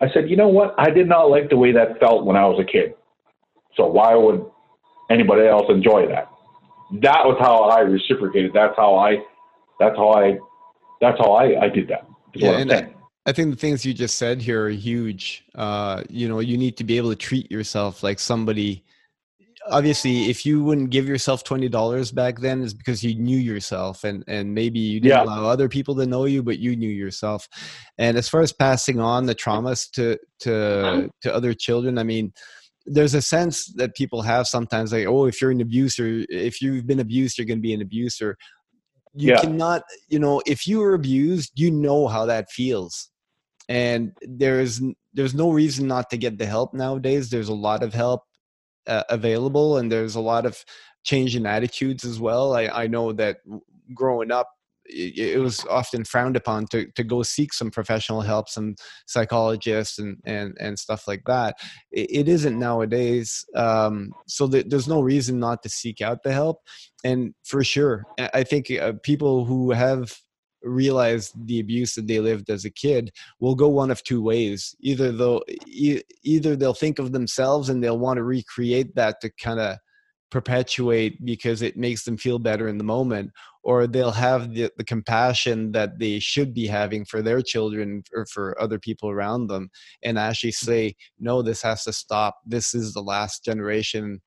I 0.00 0.06
said, 0.14 0.30
you 0.30 0.36
know 0.36 0.48
what? 0.48 0.74
I 0.78 0.90
did 0.90 1.08
not 1.08 1.24
like 1.24 1.50
the 1.50 1.56
way 1.56 1.72
that 1.72 1.98
felt 1.98 2.24
when 2.24 2.36
I 2.36 2.46
was 2.46 2.60
a 2.60 2.70
kid. 2.70 2.94
So 3.76 3.86
why 3.86 4.14
would 4.14 4.46
anybody 5.10 5.46
else 5.46 5.66
enjoy 5.68 6.06
that? 6.08 6.30
That 7.02 7.24
was 7.24 7.36
how 7.40 7.64
I 7.64 7.80
reciprocated. 7.80 8.52
That's 8.54 8.74
how 8.76 8.96
I, 8.96 9.16
that's 9.78 9.96
how 9.96 10.12
I, 10.12 10.38
that's 11.00 11.18
how 11.18 11.32
I, 11.32 11.64
I 11.64 11.68
did 11.68 11.88
that. 11.88 12.06
Yeah, 12.34 12.58
and 12.58 12.72
I, 12.72 12.94
I 13.26 13.32
think 13.32 13.50
the 13.50 13.60
things 13.60 13.84
you 13.84 13.92
just 13.92 14.16
said 14.16 14.40
here 14.40 14.66
are 14.66 14.70
huge. 14.70 15.44
Uh, 15.54 16.02
you 16.08 16.28
know, 16.28 16.40
you 16.40 16.56
need 16.56 16.76
to 16.78 16.84
be 16.84 16.96
able 16.96 17.10
to 17.10 17.16
treat 17.16 17.50
yourself 17.50 18.02
like 18.02 18.18
somebody 18.18 18.84
obviously 19.68 20.30
if 20.30 20.46
you 20.46 20.62
wouldn't 20.62 20.90
give 20.90 21.06
yourself 21.06 21.44
$20 21.44 22.14
back 22.14 22.40
then 22.40 22.62
is 22.62 22.74
because 22.74 23.02
you 23.04 23.14
knew 23.14 23.36
yourself 23.36 24.04
and 24.04 24.24
and 24.26 24.54
maybe 24.54 24.78
you 24.78 25.00
didn't 25.00 25.18
yeah. 25.18 25.24
allow 25.24 25.48
other 25.48 25.68
people 25.68 25.94
to 25.94 26.06
know 26.06 26.24
you 26.24 26.42
but 26.42 26.58
you 26.58 26.76
knew 26.76 26.88
yourself 26.88 27.48
and 27.98 28.16
as 28.16 28.28
far 28.28 28.40
as 28.40 28.52
passing 28.52 29.00
on 29.00 29.26
the 29.26 29.34
traumas 29.34 29.90
to 29.90 30.18
to 30.38 31.10
to 31.20 31.34
other 31.34 31.52
children 31.52 31.98
i 31.98 32.02
mean 32.02 32.32
there's 32.86 33.14
a 33.14 33.22
sense 33.22 33.66
that 33.74 33.94
people 33.94 34.22
have 34.22 34.46
sometimes 34.46 34.92
like 34.92 35.06
oh 35.06 35.26
if 35.26 35.40
you're 35.40 35.50
an 35.50 35.60
abuser 35.60 36.24
if 36.28 36.62
you've 36.62 36.86
been 36.86 37.00
abused 37.00 37.36
you're 37.36 37.46
going 37.46 37.58
to 37.58 37.62
be 37.62 37.74
an 37.74 37.82
abuser 37.82 38.36
you 39.14 39.30
yeah. 39.30 39.40
cannot 39.40 39.82
you 40.08 40.18
know 40.18 40.42
if 40.46 40.66
you 40.66 40.78
were 40.78 40.94
abused 40.94 41.52
you 41.54 41.70
know 41.70 42.06
how 42.08 42.26
that 42.26 42.50
feels. 42.50 43.08
And 43.68 44.12
there's 44.22 44.80
there's 45.12 45.34
no 45.34 45.50
reason 45.50 45.86
not 45.86 46.10
to 46.10 46.16
get 46.16 46.38
the 46.38 46.46
help 46.46 46.74
nowadays. 46.74 47.30
There's 47.30 47.48
a 47.48 47.54
lot 47.54 47.82
of 47.82 47.94
help 47.94 48.22
uh, 48.86 49.04
available 49.08 49.78
and 49.78 49.90
there's 49.90 50.16
a 50.16 50.20
lot 50.20 50.46
of 50.46 50.64
change 51.04 51.36
in 51.36 51.46
attitudes 51.46 52.04
as 52.04 52.18
well. 52.18 52.54
I, 52.54 52.66
I 52.66 52.86
know 52.86 53.12
that 53.12 53.38
growing 53.94 54.30
up 54.30 54.48
it, 54.86 55.36
it 55.36 55.38
was 55.38 55.64
often 55.70 56.04
frowned 56.04 56.36
upon 56.36 56.66
to, 56.68 56.86
to 56.92 57.04
go 57.04 57.22
seek 57.22 57.52
some 57.52 57.70
professional 57.70 58.20
help 58.20 58.48
some 58.48 58.74
psychologists 59.06 59.98
and, 59.98 60.16
and, 60.24 60.56
and 60.60 60.78
stuff 60.78 61.06
like 61.06 61.22
that. 61.26 61.56
It, 61.92 62.10
it 62.10 62.28
isn't 62.28 62.58
nowadays 62.58 63.44
um, 63.54 64.12
so 64.26 64.48
th- 64.48 64.66
there's 64.68 64.88
no 64.88 65.00
reason 65.00 65.38
not 65.38 65.62
to 65.62 65.68
seek 65.68 66.00
out 66.00 66.22
the 66.22 66.32
help. 66.32 66.58
And 67.02 67.34
for 67.44 67.64
sure 67.64 68.04
i 68.34 68.42
think 68.42 68.70
uh, 68.70 68.92
people 69.02 69.46
who 69.46 69.70
have 69.70 70.14
realize 70.62 71.32
the 71.44 71.60
abuse 71.60 71.94
that 71.94 72.06
they 72.06 72.20
lived 72.20 72.50
as 72.50 72.64
a 72.64 72.70
kid 72.70 73.10
will 73.40 73.54
go 73.54 73.68
one 73.68 73.90
of 73.90 74.02
two 74.02 74.22
ways. 74.22 74.74
Either 74.80 75.12
they'll 75.12 75.42
e- 75.66 76.02
either 76.22 76.56
they'll 76.56 76.74
think 76.74 76.98
of 76.98 77.12
themselves 77.12 77.68
and 77.68 77.82
they'll 77.82 77.98
want 77.98 78.18
to 78.18 78.24
recreate 78.24 78.94
that 78.94 79.20
to 79.20 79.30
kind 79.42 79.60
of 79.60 79.78
perpetuate 80.30 81.24
because 81.24 81.62
it 81.62 81.76
makes 81.76 82.04
them 82.04 82.16
feel 82.16 82.38
better 82.38 82.68
in 82.68 82.78
the 82.78 82.84
moment 82.84 83.30
or 83.62 83.86
they'll 83.86 84.10
have 84.10 84.54
the, 84.54 84.70
the 84.76 84.84
compassion 84.84 85.72
that 85.72 85.98
they 85.98 86.18
should 86.18 86.54
be 86.54 86.66
having 86.66 87.04
for 87.04 87.20
their 87.20 87.42
children 87.42 88.02
or 88.14 88.24
for 88.26 88.60
other 88.60 88.78
people 88.78 89.10
around 89.10 89.48
them 89.48 89.68
and 90.02 90.18
actually 90.18 90.52
say 90.52 90.94
no 91.18 91.42
this 91.42 91.62
has 91.62 91.84
to 91.84 91.92
stop. 91.92 92.38
This 92.46 92.74
is 92.74 92.94
the 92.94 93.02
last 93.02 93.44
generation. 93.44 94.20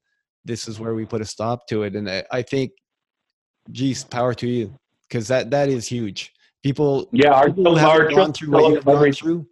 This 0.45 0.67
is 0.67 0.79
where 0.79 0.93
we 0.93 1.05
put 1.05 1.21
a 1.21 1.25
stop 1.25 1.67
to 1.67 1.83
it. 1.83 1.95
And 1.95 2.09
i, 2.09 2.23
I 2.31 2.41
think 2.41 2.71
geez 3.71 4.03
power 4.03 4.33
to 4.33 4.47
you 4.47 4.77
because 5.07 5.27
that 5.29 5.49
that 5.51 5.69
is 5.69 5.87
huge. 5.87 6.31
People, 6.63 7.09
yeah, 7.11 7.31
our, 7.31 7.47
people 7.47 7.77
who 7.77 7.85
haven't 7.85 8.15
gone 8.15 8.33
through 8.33 8.51
what 8.51 8.71
you've 8.71 8.85
gone 8.85 9.11
through 9.11 9.47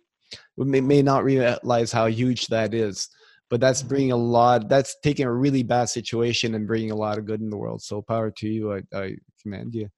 may, 0.58 0.82
may 0.82 1.02
not 1.02 1.24
realize 1.24 1.92
how 1.92 2.06
huge 2.06 2.48
that 2.48 2.74
is. 2.74 3.10
But 3.52 3.60
that's 3.60 3.84
bringing 3.84 4.14
a 4.14 4.18
lot. 4.18 4.70
That's 4.70 4.96
taking 5.04 5.26
a 5.26 5.32
really 5.32 5.62
bad 5.62 5.90
situation 5.90 6.56
and 6.56 6.66
bringing 6.66 6.90
a 6.90 6.96
lot 6.96 7.18
of 7.18 7.26
good 7.26 7.42
in 7.42 7.50
the 7.50 7.58
world. 7.58 7.82
So 7.82 8.02
power 8.02 8.32
to 8.32 8.48
you. 8.48 8.74
I, 8.74 8.98
I 8.98 9.16
commend 9.42 9.76
you. 9.76 9.90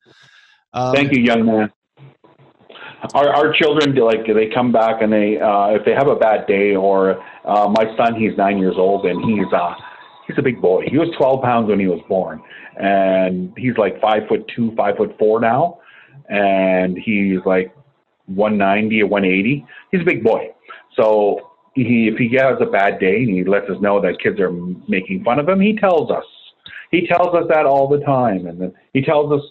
Um, 0.73 0.95
Thank 0.95 1.15
you, 1.15 1.23
young 1.23 1.45
man. 1.45 1.71
Our, 3.13 3.29
our 3.29 3.53
children 3.53 3.95
like 3.95 4.25
they 4.25 4.49
come 4.51 4.71
back 4.71 5.01
and 5.01 5.13
they 5.13 5.39
uh, 5.39 5.67
if 5.67 5.85
they 5.85 5.91
have 5.91 6.07
a 6.07 6.15
bad 6.15 6.47
day 6.47 6.75
or 6.75 7.21
uh, 7.45 7.67
my 7.69 7.85
son 7.95 8.15
he's 8.19 8.35
nine 8.37 8.57
years 8.57 8.75
old 8.77 9.05
and 9.05 9.23
he's 9.23 9.45
uh, 9.53 9.73
he's 10.25 10.37
a 10.39 10.41
big 10.41 10.59
boy. 10.59 10.85
He 10.89 10.97
was 10.97 11.09
12 11.17 11.43
pounds 11.43 11.69
when 11.69 11.79
he 11.79 11.87
was 11.87 11.99
born, 12.09 12.41
and 12.77 13.53
he's 13.57 13.77
like 13.77 14.01
five 14.01 14.23
foot 14.27 14.49
two, 14.55 14.73
five 14.75 14.97
foot 14.97 15.15
four 15.19 15.39
now, 15.39 15.79
and 16.29 16.97
he's 16.97 17.39
like 17.45 17.75
190 18.27 19.01
or 19.01 19.07
180. 19.07 19.65
He's 19.91 20.01
a 20.01 20.05
big 20.05 20.23
boy. 20.23 20.47
So 20.95 21.51
he, 21.75 22.09
if 22.11 22.17
he 22.17 22.35
has 22.37 22.57
a 22.61 22.69
bad 22.69 22.99
day 22.99 23.17
and 23.23 23.29
he 23.29 23.43
lets 23.43 23.69
us 23.69 23.81
know 23.81 24.01
that 24.01 24.19
kids 24.21 24.39
are 24.39 24.51
making 24.87 25.23
fun 25.23 25.39
of 25.39 25.49
him, 25.49 25.59
he 25.59 25.75
tells 25.75 26.11
us. 26.11 26.25
He 26.91 27.07
tells 27.07 27.33
us 27.35 27.45
that 27.49 27.65
all 27.65 27.87
the 27.87 27.99
time, 28.05 28.45
and 28.45 28.61
then 28.61 28.73
he 28.93 29.01
tells 29.01 29.31
us 29.31 29.41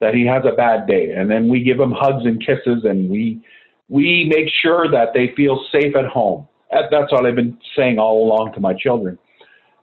that 0.00 0.14
he 0.14 0.26
has 0.26 0.42
a 0.44 0.56
bad 0.56 0.86
day, 0.86 1.12
and 1.12 1.30
then 1.30 1.48
we 1.48 1.62
give 1.62 1.78
him 1.78 1.92
hugs 1.92 2.24
and 2.24 2.40
kisses, 2.44 2.84
and 2.84 3.08
we 3.08 3.40
we 3.88 4.30
make 4.34 4.48
sure 4.62 4.90
that 4.90 5.14
they 5.14 5.32
feel 5.36 5.64
safe 5.72 5.94
at 5.96 6.06
home. 6.06 6.46
That's 6.70 7.10
what 7.12 7.24
I've 7.24 7.36
been 7.36 7.56
saying 7.76 7.98
all 7.98 8.26
along 8.26 8.52
to 8.54 8.60
my 8.60 8.74
children 8.74 9.18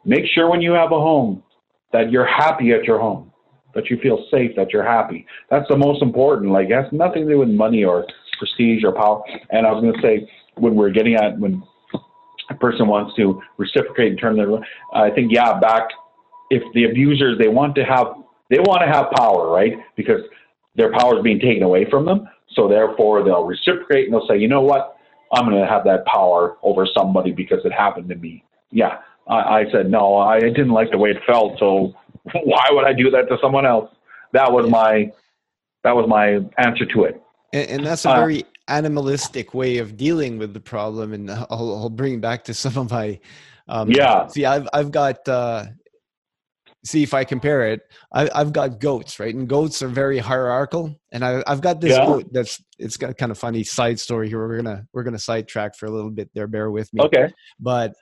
Make 0.05 0.25
sure 0.33 0.49
when 0.49 0.61
you 0.61 0.71
have 0.73 0.91
a 0.91 0.99
home 0.99 1.41
that 1.91 2.11
you're 2.11 2.27
happy 2.27 2.71
at 2.73 2.83
your 2.83 2.99
home, 2.99 3.31
that 3.73 3.89
you 3.89 3.97
feel 4.01 4.23
safe, 4.29 4.51
that 4.55 4.71
you're 4.71 4.85
happy. 4.85 5.25
That's 5.49 5.67
the 5.67 5.77
most 5.77 6.03
important. 6.03 6.51
Like, 6.51 6.69
it 6.69 6.73
has 6.73 6.85
nothing 6.91 7.23
to 7.25 7.33
do 7.33 7.39
with 7.39 7.49
money 7.49 7.83
or 7.83 8.05
prestige 8.37 8.83
or 8.83 8.91
power. 8.91 9.23
And 9.49 9.65
I 9.65 9.71
was 9.71 9.81
going 9.81 9.93
to 9.95 10.01
say 10.01 10.29
when 10.57 10.75
we're 10.75 10.91
getting 10.91 11.15
at 11.15 11.39
when 11.39 11.63
a 12.49 12.55
person 12.55 12.87
wants 12.87 13.15
to 13.15 13.41
reciprocate 13.57 14.11
in 14.11 14.17
terms 14.17 14.39
of, 14.39 14.61
I 14.93 15.09
think 15.09 15.31
yeah, 15.31 15.59
back 15.59 15.89
if 16.49 16.61
the 16.73 16.85
abusers 16.85 17.37
they 17.37 17.47
want 17.47 17.75
to 17.75 17.83
have 17.83 18.07
they 18.49 18.59
want 18.59 18.81
to 18.81 18.87
have 18.87 19.09
power, 19.11 19.49
right? 19.49 19.73
Because 19.95 20.21
their 20.75 20.91
power 20.91 21.17
is 21.17 21.23
being 21.23 21.39
taken 21.39 21.63
away 21.63 21.89
from 21.89 22.05
them. 22.05 22.27
So 22.49 22.67
therefore, 22.67 23.23
they'll 23.23 23.45
reciprocate 23.45 24.05
and 24.05 24.13
they'll 24.13 24.27
say, 24.27 24.37
you 24.37 24.47
know 24.47 24.61
what, 24.61 24.97
I'm 25.33 25.49
going 25.49 25.61
to 25.61 25.67
have 25.67 25.83
that 25.85 26.05
power 26.05 26.57
over 26.61 26.87
somebody 26.95 27.31
because 27.31 27.59
it 27.65 27.71
happened 27.71 28.09
to 28.09 28.15
me. 28.15 28.43
Yeah, 28.71 28.99
I, 29.27 29.35
I 29.35 29.63
said 29.71 29.89
no. 29.89 30.17
I 30.17 30.39
didn't 30.39 30.69
like 30.69 30.91
the 30.91 30.97
way 30.97 31.09
it 31.09 31.17
felt. 31.25 31.57
So 31.59 31.93
why 32.33 32.67
would 32.69 32.85
I 32.85 32.93
do 32.93 33.09
that 33.11 33.27
to 33.29 33.37
someone 33.41 33.65
else? 33.65 33.89
That 34.33 34.51
was 34.51 34.69
my 34.69 35.11
that 35.83 35.95
was 35.95 36.07
my 36.07 36.39
answer 36.57 36.85
to 36.85 37.03
it. 37.03 37.21
And, 37.53 37.69
and 37.69 37.85
that's 37.85 38.05
a 38.05 38.09
very 38.09 38.43
uh, 38.43 38.47
animalistic 38.67 39.53
way 39.53 39.77
of 39.77 39.97
dealing 39.97 40.37
with 40.37 40.53
the 40.53 40.59
problem. 40.59 41.13
And 41.13 41.29
I'll, 41.31 41.47
I'll 41.49 41.89
bring 41.89 42.19
back 42.19 42.43
to 42.45 42.53
some 42.53 42.77
of 42.77 42.91
my 42.91 43.19
um, 43.67 43.89
yeah. 43.89 44.27
See, 44.27 44.45
I've 44.45 44.67
I've 44.73 44.91
got 44.91 45.27
uh, 45.27 45.65
see 46.85 47.01
if 47.01 47.13
I 47.13 47.23
compare 47.23 47.67
it, 47.71 47.81
I, 48.13 48.29
have 48.35 48.53
got 48.53 48.79
goats, 48.79 49.19
right? 49.19 49.33
And 49.33 49.49
goats 49.49 49.81
are 49.81 49.87
very 49.87 50.19
hierarchical. 50.19 50.95
And 51.11 51.25
I, 51.25 51.43
have 51.47 51.61
got 51.61 51.81
this 51.81 51.97
yeah. 51.97 52.05
goat 52.05 52.31
that's 52.31 52.63
it's 52.77 52.95
got 52.95 53.17
kind 53.17 53.31
of 53.31 53.37
funny 53.37 53.63
side 53.63 53.99
story 53.99 54.29
here. 54.29 54.47
We're 54.47 54.57
gonna 54.57 54.85
we're 54.93 55.03
gonna 55.03 55.19
sidetrack 55.19 55.75
for 55.75 55.87
a 55.87 55.91
little 55.91 56.11
bit 56.11 56.29
there. 56.33 56.47
Bear 56.47 56.71
with 56.71 56.93
me. 56.93 57.01
Okay. 57.03 57.29
But 57.59 57.93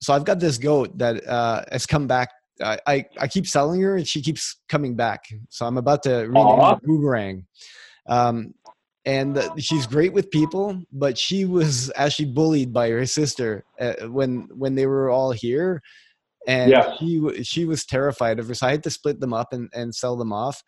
so 0.00 0.12
I've 0.12 0.24
got 0.24 0.38
this 0.38 0.58
goat 0.58 0.96
that 0.98 1.26
uh, 1.26 1.64
has 1.72 1.86
come 1.86 2.06
back. 2.06 2.30
I, 2.62 2.78
I, 2.86 3.04
I 3.20 3.28
keep 3.28 3.46
selling 3.46 3.80
her 3.82 3.96
and 3.96 4.06
she 4.06 4.20
keeps 4.20 4.60
coming 4.68 4.94
back. 4.94 5.24
So 5.48 5.64
I'm 5.64 5.78
about 5.78 6.02
to 6.04 6.26
rename 6.26 6.60
her 6.60 6.78
Boomerang. 6.82 7.46
Um, 8.08 8.54
and 9.04 9.40
she's 9.58 9.86
great 9.86 10.12
with 10.12 10.30
people, 10.30 10.82
but 10.92 11.16
she 11.16 11.44
was 11.44 11.90
actually 11.96 12.26
bullied 12.26 12.72
by 12.72 12.90
her 12.90 13.06
sister 13.06 13.64
uh, 13.80 13.94
when 14.08 14.48
when 14.52 14.74
they 14.74 14.86
were 14.86 15.10
all 15.10 15.32
here 15.32 15.82
and 16.48 16.70
yeah. 16.70 16.96
she 16.96 17.44
she 17.44 17.64
was 17.66 17.84
terrified 17.84 18.38
of 18.38 18.48
her. 18.48 18.54
So 18.54 18.66
I 18.66 18.70
had 18.70 18.82
to 18.84 18.90
split 18.90 19.20
them 19.20 19.34
up 19.34 19.52
and, 19.52 19.68
and 19.74 19.94
sell 19.94 20.16
them 20.16 20.32
off. 20.32 20.62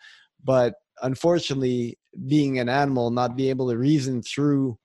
But 0.44 0.74
unfortunately, 1.02 1.98
being 2.26 2.58
an 2.58 2.68
animal, 2.68 3.10
not 3.10 3.34
being 3.34 3.48
able 3.48 3.70
to 3.70 3.78
reason 3.78 4.22
through 4.22 4.78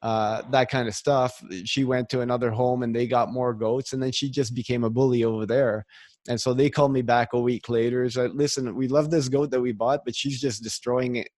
uh, 0.00 0.42
that 0.50 0.70
kind 0.70 0.88
of 0.88 0.94
stuff, 0.94 1.42
she 1.64 1.84
went 1.84 2.08
to 2.08 2.22
another 2.22 2.50
home 2.50 2.82
and 2.82 2.96
they 2.96 3.06
got 3.06 3.32
more 3.32 3.52
goats, 3.52 3.92
and 3.92 4.02
then 4.02 4.10
she 4.10 4.30
just 4.30 4.54
became 4.54 4.84
a 4.84 4.90
bully 4.90 5.22
over 5.22 5.44
there. 5.44 5.84
And 6.28 6.40
so 6.40 6.52
they 6.52 6.68
called 6.68 6.92
me 6.92 7.02
back 7.02 7.32
a 7.32 7.40
week 7.40 7.68
later. 7.68 8.08
So 8.10 8.26
listen, 8.26 8.74
we 8.74 8.86
love 8.86 9.10
this 9.10 9.28
goat 9.28 9.50
that 9.50 9.60
we 9.60 9.72
bought, 9.72 10.04
but 10.04 10.14
she's 10.14 10.40
just 10.40 10.62
destroying 10.62 11.16
it, 11.16 11.30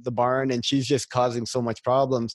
the 0.00 0.10
barn, 0.10 0.50
and 0.50 0.64
she's 0.64 0.86
just 0.86 1.10
causing 1.10 1.44
so 1.44 1.60
much 1.60 1.82
problems. 1.82 2.34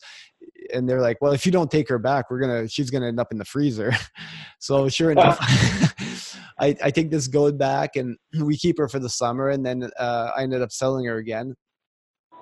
And 0.74 0.88
they're 0.88 1.02
like, 1.02 1.18
"Well, 1.22 1.32
if 1.32 1.46
you 1.46 1.52
don't 1.52 1.72
take 1.72 1.90
her 1.90 1.98
back, 1.98 2.30
we're 2.30 2.40
gonna, 2.40 2.68
she's 2.68 2.92
gonna 2.92 3.08
end 3.08 3.20
up 3.20 3.32
in 3.32 3.40
the 3.40 3.46
freezer." 3.46 3.94
so 4.60 4.88
sure 4.90 5.12
enough, 5.12 5.38
I, 6.60 6.76
I 6.84 6.92
take 6.92 7.10
this 7.10 7.28
goat 7.28 7.58
back, 7.58 7.96
and 7.96 8.16
we 8.40 8.58
keep 8.58 8.78
her 8.78 8.88
for 8.88 9.00
the 9.00 9.10
summer, 9.10 9.50
and 9.50 9.66
then 9.66 9.90
uh, 9.98 10.32
I 10.38 10.44
ended 10.44 10.62
up 10.62 10.72
selling 10.72 11.06
her 11.06 11.18
again 11.18 11.56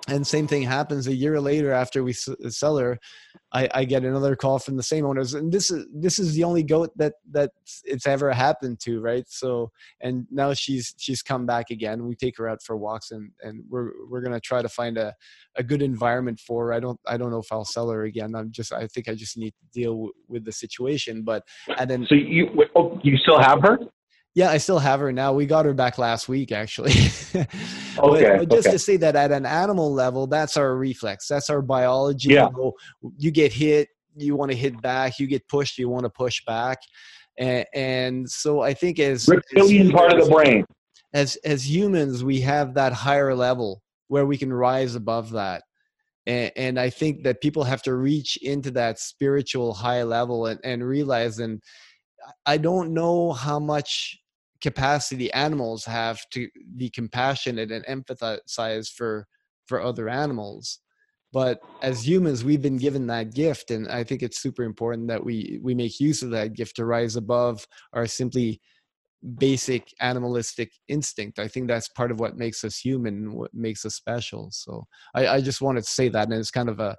and 0.08 0.26
same 0.26 0.46
thing 0.46 0.62
happens 0.62 1.06
a 1.06 1.14
year 1.14 1.40
later 1.40 1.72
after 1.72 2.02
we 2.02 2.12
sell 2.12 2.76
her 2.78 2.98
I, 3.52 3.68
I, 3.72 3.84
get 3.84 4.04
another 4.04 4.34
call 4.34 4.58
from 4.58 4.76
the 4.76 4.82
same 4.82 5.06
owners. 5.06 5.34
And 5.34 5.52
this 5.52 5.70
is 5.70 5.86
this 5.92 6.18
is 6.18 6.34
the 6.34 6.44
only 6.44 6.62
goat 6.62 6.90
that 6.96 7.14
that 7.30 7.52
it's 7.84 8.06
ever 8.06 8.32
happened 8.32 8.80
to 8.80 9.00
right? 9.00 9.24
So 9.28 9.70
and 10.00 10.26
now 10.30 10.52
she's 10.52 10.94
she's 10.98 11.22
come 11.22 11.46
back 11.46 11.70
again. 11.70 12.06
We 12.06 12.16
take 12.16 12.36
her 12.38 12.48
out 12.48 12.62
for 12.62 12.76
walks 12.76 13.12
and 13.12 13.30
and 13.42 13.62
we're 13.68 13.92
we're 14.08 14.20
gonna 14.20 14.40
try 14.40 14.62
to 14.62 14.68
find 14.68 14.98
a, 14.98 15.14
a 15.56 15.62
good 15.62 15.82
environment 15.82 16.40
for 16.40 16.66
her. 16.66 16.72
I 16.72 16.80
don't 16.80 16.98
i 17.06 17.16
don't 17.16 17.30
know 17.30 17.38
if 17.38 17.52
i'll 17.52 17.64
sell 17.64 17.88
her 17.90 18.04
again. 18.04 18.34
I'm 18.34 18.50
just 18.50 18.72
i 18.72 18.86
think 18.86 19.08
i 19.08 19.14
just 19.14 19.36
need 19.36 19.52
to 19.52 19.80
deal 19.80 19.92
w- 19.92 20.12
with 20.28 20.44
the 20.44 20.52
situation 20.52 21.22
but 21.22 21.44
and 21.78 21.88
then 21.88 22.06
so 22.08 22.14
you 22.14 22.48
oh, 22.74 22.98
you 23.02 23.16
still 23.18 23.38
have 23.38 23.62
her 23.62 23.78
yeah, 24.36 24.50
I 24.50 24.58
still 24.58 24.78
have 24.78 25.00
her 25.00 25.10
now. 25.12 25.32
We 25.32 25.46
got 25.46 25.64
her 25.64 25.72
back 25.72 25.96
last 25.96 26.28
week, 26.28 26.52
actually. 26.52 26.92
okay. 27.98 28.36
but, 28.38 28.50
just 28.50 28.66
okay. 28.66 28.70
to 28.72 28.78
say 28.78 28.98
that 28.98 29.16
at 29.16 29.32
an 29.32 29.46
animal 29.46 29.90
level, 29.90 30.26
that's 30.26 30.58
our 30.58 30.76
reflex. 30.76 31.26
That's 31.26 31.48
our 31.48 31.62
biology. 31.62 32.34
Yeah. 32.34 32.48
You, 32.48 32.52
know, 32.52 32.72
you 33.16 33.30
get 33.30 33.50
hit, 33.50 33.88
you 34.14 34.36
want 34.36 34.50
to 34.50 34.56
hit 34.56 34.78
back. 34.82 35.18
You 35.18 35.26
get 35.26 35.48
pushed, 35.48 35.78
you 35.78 35.88
want 35.88 36.04
to 36.04 36.10
push 36.10 36.44
back. 36.44 36.76
And, 37.38 37.64
and 37.74 38.30
so 38.30 38.60
I 38.60 38.74
think 38.74 38.98
as 38.98 39.26
reptilian 39.26 39.90
part 39.90 40.12
of 40.12 40.26
the 40.26 40.30
brain. 40.30 40.66
As 41.14 41.36
as 41.36 41.66
humans, 41.66 42.22
we 42.22 42.42
have 42.42 42.74
that 42.74 42.92
higher 42.92 43.34
level 43.34 43.80
where 44.08 44.26
we 44.26 44.36
can 44.36 44.52
rise 44.52 44.96
above 44.96 45.30
that. 45.30 45.62
And, 46.26 46.52
and 46.56 46.78
I 46.78 46.90
think 46.90 47.22
that 47.22 47.40
people 47.40 47.64
have 47.64 47.80
to 47.84 47.94
reach 47.94 48.36
into 48.42 48.70
that 48.72 48.98
spiritual 48.98 49.72
high 49.72 50.02
level 50.02 50.44
and, 50.44 50.60
and 50.62 50.86
realize 50.86 51.38
and 51.38 51.62
I 52.44 52.58
don't 52.58 52.92
know 52.92 53.32
how 53.32 53.58
much 53.58 54.18
capacity 54.66 55.32
animals 55.32 55.84
have 55.84 56.18
to 56.32 56.48
be 56.76 56.90
compassionate 56.90 57.70
and 57.70 57.84
empathize 57.86 58.88
for 58.90 59.28
for 59.68 59.80
other 59.80 60.08
animals. 60.08 60.80
But 61.32 61.60
as 61.82 62.08
humans 62.08 62.42
we've 62.42 62.66
been 62.68 62.76
given 62.86 63.06
that 63.06 63.34
gift 63.34 63.70
and 63.70 63.86
i 64.00 64.02
think 64.02 64.22
it's 64.22 64.42
super 64.46 64.64
important 64.64 65.06
that 65.08 65.22
we 65.28 65.60
we 65.62 65.72
make 65.82 66.00
use 66.00 66.20
of 66.22 66.30
that 66.30 66.54
gift 66.54 66.74
to 66.76 66.84
rise 66.84 67.14
above 67.16 67.56
our 67.92 68.06
simply 68.06 68.60
basic 69.38 69.82
animalistic 70.00 70.70
instinct. 70.88 71.38
I 71.38 71.48
think 71.48 71.66
that's 71.66 71.88
part 71.88 72.10
of 72.12 72.20
what 72.20 72.36
makes 72.44 72.64
us 72.64 72.76
human 72.78 73.14
what 73.40 73.52
makes 73.54 73.84
us 73.84 73.94
special. 73.94 74.42
So 74.50 74.72
i, 75.14 75.22
I 75.34 75.38
just 75.48 75.62
wanted 75.64 75.84
to 75.84 75.96
say 75.98 76.08
that 76.10 76.28
and 76.28 76.40
it's 76.40 76.58
kind 76.60 76.72
of 76.74 76.80
a 76.80 76.92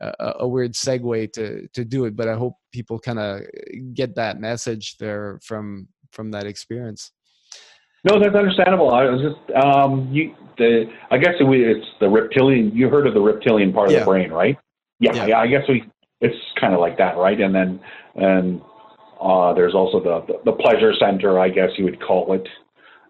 a, 0.00 0.32
a 0.40 0.48
weird 0.54 0.72
segue 0.72 1.32
to 1.36 1.68
to 1.76 1.82
do 1.94 2.04
it 2.08 2.14
but 2.16 2.28
i 2.28 2.34
hope 2.42 2.54
people 2.72 2.98
kind 2.98 3.20
of 3.26 3.42
get 4.00 4.10
that 4.16 4.40
message 4.40 4.96
there 4.98 5.38
from 5.48 5.86
from 6.14 6.30
that 6.30 6.46
experience. 6.46 7.12
No, 8.04 8.20
that's 8.20 8.34
understandable. 8.34 8.92
I 8.92 9.04
was 9.04 9.20
just 9.20 9.56
um, 9.56 10.08
you. 10.12 10.34
The 10.56 10.84
I 11.10 11.18
guess 11.18 11.34
it, 11.40 11.46
it's 11.46 11.86
the 12.00 12.08
reptilian. 12.08 12.70
You 12.74 12.88
heard 12.88 13.06
of 13.06 13.14
the 13.14 13.20
reptilian 13.20 13.72
part 13.72 13.90
yeah. 13.90 13.98
of 13.98 14.00
the 14.02 14.10
brain, 14.10 14.30
right? 14.30 14.56
Yeah, 15.00 15.14
yeah. 15.14 15.26
yeah 15.26 15.38
I 15.40 15.46
guess 15.46 15.62
we. 15.68 15.84
It's 16.20 16.36
kind 16.60 16.74
of 16.74 16.80
like 16.80 16.96
that, 16.98 17.16
right? 17.16 17.40
And 17.40 17.54
then 17.54 17.80
and 18.14 18.60
uh, 19.20 19.52
there's 19.54 19.74
also 19.74 20.00
the, 20.00 20.40
the, 20.44 20.52
pleasure 20.52 20.92
center, 20.98 21.38
I 21.38 21.48
guess 21.48 21.70
you 21.78 21.84
would 21.84 22.00
call 22.00 22.32
it, 22.34 22.46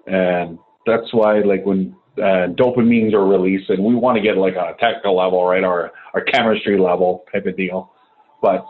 and 0.07 0.59
that's 0.87 1.13
why 1.13 1.41
like 1.41 1.67
when 1.67 1.97
uh, 2.19 2.49
dopamines 2.55 3.15
are 3.15 3.27
released, 3.27 3.71
and 3.71 3.83
we 3.83 3.95
want 3.95 4.17
to 4.17 4.23
get 4.23 4.37
like 4.37 4.57
on 4.57 4.69
a 4.69 4.77
technical 4.77 5.17
level, 5.17 5.45
right, 5.45 5.65
or 5.65 5.91
our 6.15 6.21
chemistry 6.23 6.79
level 6.79 7.25
type 7.33 7.47
of 7.47 7.57
deal, 7.57 7.93
but 8.41 8.65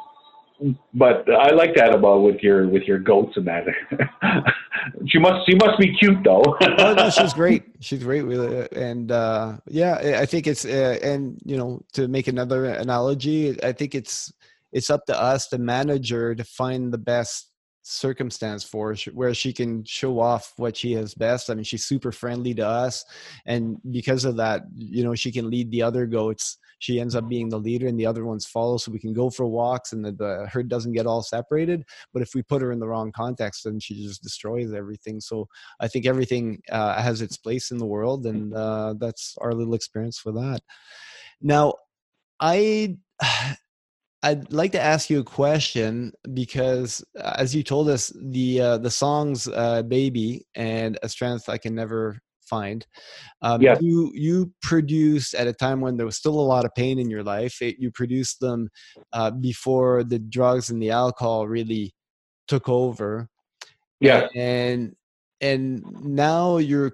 but 0.95 1.29
I 1.31 1.51
like 1.51 1.75
that 1.75 1.95
about 1.95 2.23
with 2.23 2.43
your 2.43 2.69
with 2.69 2.85
your 2.85 2.99
goats 2.99 3.37
and 3.37 3.47
that. 3.47 3.65
she 5.07 5.19
must 5.19 5.47
she 5.49 5.55
must 5.57 5.79
be 5.79 5.95
cute 5.97 6.23
though. 6.25 6.43
oh 6.61 6.95
no, 6.95 7.11
she's 7.11 7.33
great. 7.43 7.65
She's 7.81 8.03
great 8.03 8.23
with 8.23 8.41
it, 8.41 8.73
and 8.73 9.11
uh, 9.11 9.57
yeah, 9.67 10.19
I 10.19 10.27
think 10.27 10.47
it's 10.47 10.65
uh, 10.65 10.99
and 11.03 11.41
you 11.45 11.57
know 11.57 11.83
to 11.93 12.09
make 12.09 12.29
another 12.29 12.67
analogy, 12.67 13.63
I 13.63 13.73
think 13.73 13.95
it's 13.95 14.33
it's 14.73 14.91
up 14.91 15.07
to 15.07 15.21
us, 15.21 15.49
the 15.49 15.59
manager, 15.59 16.35
to 16.35 16.45
find 16.45 16.93
the 16.93 16.99
best 16.99 17.51
circumstance 17.83 18.65
for 18.65 18.95
where 19.13 19.35
she 19.35 19.53
can 19.53 19.85
show 19.85 20.19
off 20.19 20.55
what 20.57 20.77
she 20.77 20.93
has 20.93 21.15
best. 21.15 21.51
I 21.51 21.55
mean, 21.55 21.65
she's 21.65 21.85
super 21.85 22.13
friendly 22.13 22.55
to 22.55 22.67
us, 22.67 23.05
and 23.45 23.79
because 23.91 24.25
of 24.25 24.37
that, 24.37 24.63
you 24.75 25.05
know, 25.05 25.15
she 25.15 25.31
can 25.31 25.51
lead 25.51 25.71
the 25.71 25.83
other 25.83 26.07
goats. 26.07 26.59
She 26.85 27.01
ends 27.01 27.15
up 27.15 27.31
being 27.31 27.49
the 27.49 27.59
leader, 27.59 27.87
and 27.87 27.99
the 27.99 28.05
other 28.05 28.27
ones 28.27 28.45
follow. 28.45 28.77
So 28.77 28.93
we 28.93 28.99
can 28.99 29.15
go 29.15 29.31
for 29.31 29.47
walks, 29.47 29.95
and 29.95 30.05
the, 30.05 30.13
the 30.13 30.47
herd 30.53 30.69
doesn't 30.69 30.93
get 30.93 31.07
all 31.07 31.23
separated. 31.23 31.83
But 32.13 32.21
if 32.21 32.35
we 32.35 32.43
put 32.43 32.61
her 32.61 32.73
in 32.73 32.79
the 32.79 32.87
wrong 32.87 33.11
context, 33.11 33.65
then 33.65 33.81
she 33.81 33.95
just 33.95 34.23
destroys 34.23 34.75
everything. 34.75 35.19
So 35.19 35.49
I 35.81 35.89
think 35.89 36.05
everything 36.05 36.61
uh, 36.71 37.01
has 37.01 37.23
its 37.23 37.39
place 37.39 37.71
in 37.71 37.79
the 37.79 37.87
world, 37.87 38.27
and 38.27 38.53
uh, 38.53 38.97
that's 38.99 39.35
our 39.41 39.55
little 39.55 39.73
experience 39.73 40.19
for 40.19 40.33
that. 40.33 40.61
Now, 41.41 41.73
I 42.39 42.99
I'd 44.23 44.53
like 44.53 44.73
to 44.73 44.81
ask 44.81 45.09
you 45.09 45.21
a 45.21 45.25
question 45.25 46.13
because, 46.35 47.03
uh, 47.19 47.35
as 47.39 47.55
you 47.55 47.63
told 47.63 47.89
us, 47.89 48.13
the 48.15 48.61
uh, 48.61 48.79
the 48.79 48.91
songs 48.91 49.49
uh, 49.49 49.83
"Baby" 49.85 50.45
and 50.55 50.99
"A 51.03 51.09
Strength 51.09 51.49
I 51.49 51.57
Can 51.57 51.75
Never 51.75 52.21
Find," 52.49 52.87
um, 53.43 53.63
yes. 53.63 53.79
you 53.81 54.13
you 54.15 54.53
produced 54.63 55.35
at 55.35 55.47
a 55.47 55.53
time 55.53 55.81
when 55.81 55.97
there 55.97 56.07
was 56.07 56.17
still 56.17 56.39
a 56.39 56.41
lot 56.41 56.65
of 56.65 56.75
pain 56.75 56.99
in 56.99 57.11
your 57.11 57.23
life. 57.23 57.61
It, 57.61 57.77
you 57.79 57.91
produced 57.91 58.41
them 58.41 58.69
uh, 59.13 59.31
before 59.31 60.05
the 60.05 60.19
drugs 60.19 60.71
and 60.71 60.83
the 60.83 60.91
alcohol 60.91 61.49
really 61.49 61.95
took 62.49 62.69
over. 62.69 63.29
Yeah, 64.01 64.29
and 64.35 64.95
and 65.41 65.83
now 66.03 66.59
you're 66.59 66.93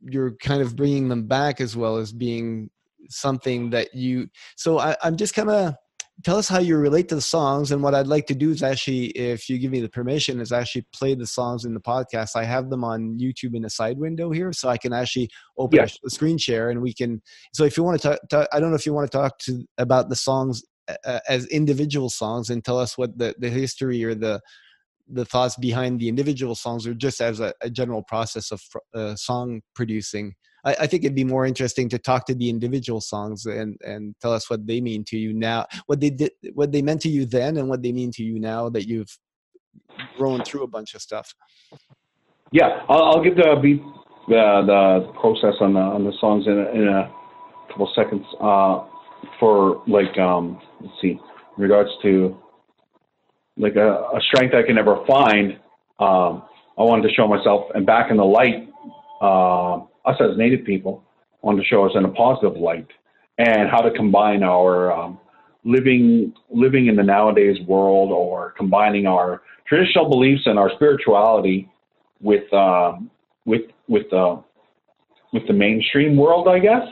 you're 0.00 0.32
kind 0.42 0.62
of 0.62 0.76
bringing 0.76 1.08
them 1.08 1.26
back 1.26 1.60
as 1.60 1.76
well 1.76 1.96
as 1.96 2.12
being 2.12 2.70
something 3.08 3.70
that 3.70 3.94
you. 3.94 4.28
So 4.56 4.78
I, 4.78 4.96
I'm 5.02 5.16
just 5.16 5.34
kind 5.34 5.50
of 5.50 5.74
tell 6.22 6.36
us 6.36 6.48
how 6.48 6.60
you 6.60 6.76
relate 6.76 7.08
to 7.08 7.14
the 7.14 7.20
songs. 7.20 7.72
And 7.72 7.82
what 7.82 7.94
I'd 7.94 8.06
like 8.06 8.26
to 8.26 8.34
do 8.34 8.50
is 8.50 8.62
actually, 8.62 9.06
if 9.06 9.48
you 9.48 9.58
give 9.58 9.72
me 9.72 9.80
the 9.80 9.88
permission, 9.88 10.40
is 10.40 10.52
actually 10.52 10.86
play 10.92 11.14
the 11.14 11.26
songs 11.26 11.64
in 11.64 11.74
the 11.74 11.80
podcast. 11.80 12.36
I 12.36 12.44
have 12.44 12.70
them 12.70 12.84
on 12.84 13.18
YouTube 13.18 13.54
in 13.54 13.64
a 13.64 13.70
side 13.70 13.98
window 13.98 14.30
here, 14.30 14.52
so 14.52 14.68
I 14.68 14.78
can 14.78 14.92
actually 14.92 15.28
open 15.58 15.78
yes. 15.78 15.98
a, 16.06 16.10
screen 16.10 16.38
share 16.38 16.70
and 16.70 16.80
we 16.80 16.94
can. 16.94 17.20
So 17.52 17.64
if 17.64 17.76
you 17.76 17.82
want 17.82 18.00
to 18.00 18.18
talk, 18.30 18.48
I 18.52 18.60
don't 18.60 18.70
know 18.70 18.76
if 18.76 18.86
you 18.86 18.94
want 18.94 19.10
to 19.10 19.16
talk 19.16 19.38
to 19.40 19.64
about 19.78 20.08
the 20.08 20.16
songs 20.16 20.62
uh, 21.04 21.20
as 21.28 21.46
individual 21.46 22.10
songs 22.10 22.50
and 22.50 22.64
tell 22.64 22.78
us 22.78 22.96
what 22.96 23.16
the 23.18 23.34
the 23.38 23.50
history 23.50 24.04
or 24.04 24.14
the 24.14 24.40
the 25.08 25.24
thoughts 25.24 25.56
behind 25.56 26.00
the 26.00 26.08
individual 26.08 26.54
songs 26.54 26.86
or 26.86 26.94
just 26.94 27.20
as 27.20 27.40
a, 27.40 27.52
a 27.60 27.68
general 27.68 28.02
process 28.02 28.50
of 28.50 28.62
uh, 28.94 29.14
song 29.14 29.60
producing 29.74 30.34
I, 30.64 30.76
I, 30.80 30.86
think 30.86 31.04
it'd 31.04 31.14
be 31.14 31.24
more 31.24 31.46
interesting 31.46 31.88
to 31.90 31.98
talk 31.98 32.26
to 32.26 32.34
the 32.34 32.48
individual 32.48 33.00
songs 33.00 33.46
and 33.46 33.78
and 33.84 34.14
tell 34.20 34.32
us 34.32 34.48
what 34.50 34.66
they 34.66 34.80
mean 34.80 35.04
to 35.04 35.16
you 35.16 35.32
now 35.32 35.66
what 35.86 36.00
they 36.00 36.10
did 36.10 36.32
what 36.54 36.72
they 36.72 36.82
meant 36.82 37.00
to 37.02 37.08
you 37.08 37.26
then 37.26 37.56
and 37.56 37.68
what 37.68 37.82
they 37.82 37.92
mean 37.92 38.10
to 38.12 38.22
you 38.22 38.38
now 38.38 38.68
that 38.68 38.86
you've 38.86 39.18
grown 40.16 40.42
through 40.44 40.62
a 40.62 40.66
bunch 40.66 40.94
of 40.94 41.02
stuff 41.02 41.34
yeah 42.52 42.80
i'll, 42.88 43.04
I'll 43.04 43.24
give 43.24 43.36
the 43.36 43.56
beat 43.62 43.82
the 44.28 44.62
the 44.66 45.12
process 45.20 45.54
on 45.60 45.74
the 45.74 45.80
on 45.80 46.04
the 46.04 46.12
songs 46.20 46.46
in 46.46 46.58
a, 46.58 46.70
in 46.70 46.88
a 46.88 47.12
couple 47.68 47.90
seconds 47.94 48.24
uh 48.40 48.84
for 49.40 49.82
like 49.86 50.16
um 50.18 50.60
let's 50.80 50.94
see 51.00 51.18
in 51.56 51.62
regards 51.62 51.90
to 52.02 52.36
like 53.56 53.76
a, 53.76 53.88
a 53.88 54.20
strength 54.28 54.54
I 54.54 54.62
can 54.62 54.74
never 54.74 55.04
find. 55.06 55.52
Um, 56.00 56.42
I 56.76 56.82
wanted 56.82 57.08
to 57.08 57.14
show 57.14 57.28
myself 57.28 57.66
and 57.74 57.86
back 57.86 58.10
in 58.10 58.16
the 58.16 58.24
light, 58.24 58.68
uh, 59.20 59.86
us 60.04 60.16
as 60.20 60.36
Native 60.36 60.64
people, 60.64 61.02
wanted 61.42 61.62
to 61.62 61.68
show 61.68 61.84
us 61.84 61.92
in 61.94 62.04
a 62.04 62.08
positive 62.08 62.56
light 62.56 62.88
and 63.38 63.68
how 63.68 63.80
to 63.80 63.90
combine 63.90 64.42
our 64.42 64.92
um, 64.92 65.18
living 65.64 66.32
living 66.50 66.86
in 66.86 66.96
the 66.96 67.02
nowadays 67.02 67.56
world 67.66 68.10
or 68.10 68.52
combining 68.52 69.06
our 69.06 69.42
traditional 69.66 70.08
beliefs 70.08 70.42
and 70.46 70.58
our 70.58 70.70
spirituality 70.74 71.68
with 72.20 72.50
um, 72.52 73.10
with 73.44 73.62
with 73.88 74.08
the 74.10 74.16
uh, 74.16 74.42
with 75.32 75.46
the 75.46 75.52
mainstream 75.52 76.16
world, 76.16 76.48
I 76.48 76.60
guess. 76.60 76.86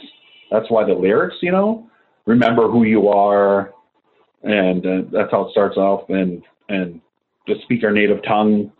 That's 0.51 0.69
why 0.71 0.85
the 0.85 0.93
lyrics, 0.93 1.37
you 1.41 1.53
know, 1.53 1.89
remember 2.27 2.69
who 2.69 2.85
you 2.85 3.09
are, 3.09 3.73
and 4.43 4.85
uh, 4.85 5.03
that's 5.13 5.31
how 5.31 5.47
it 5.47 5.53
starts 5.53 5.77
off. 5.77 6.09
And 6.11 6.43
and 6.69 7.01
just 7.47 7.63
speak 7.63 7.85
our 7.85 7.93
native 7.93 8.23
tongue. 8.25 8.73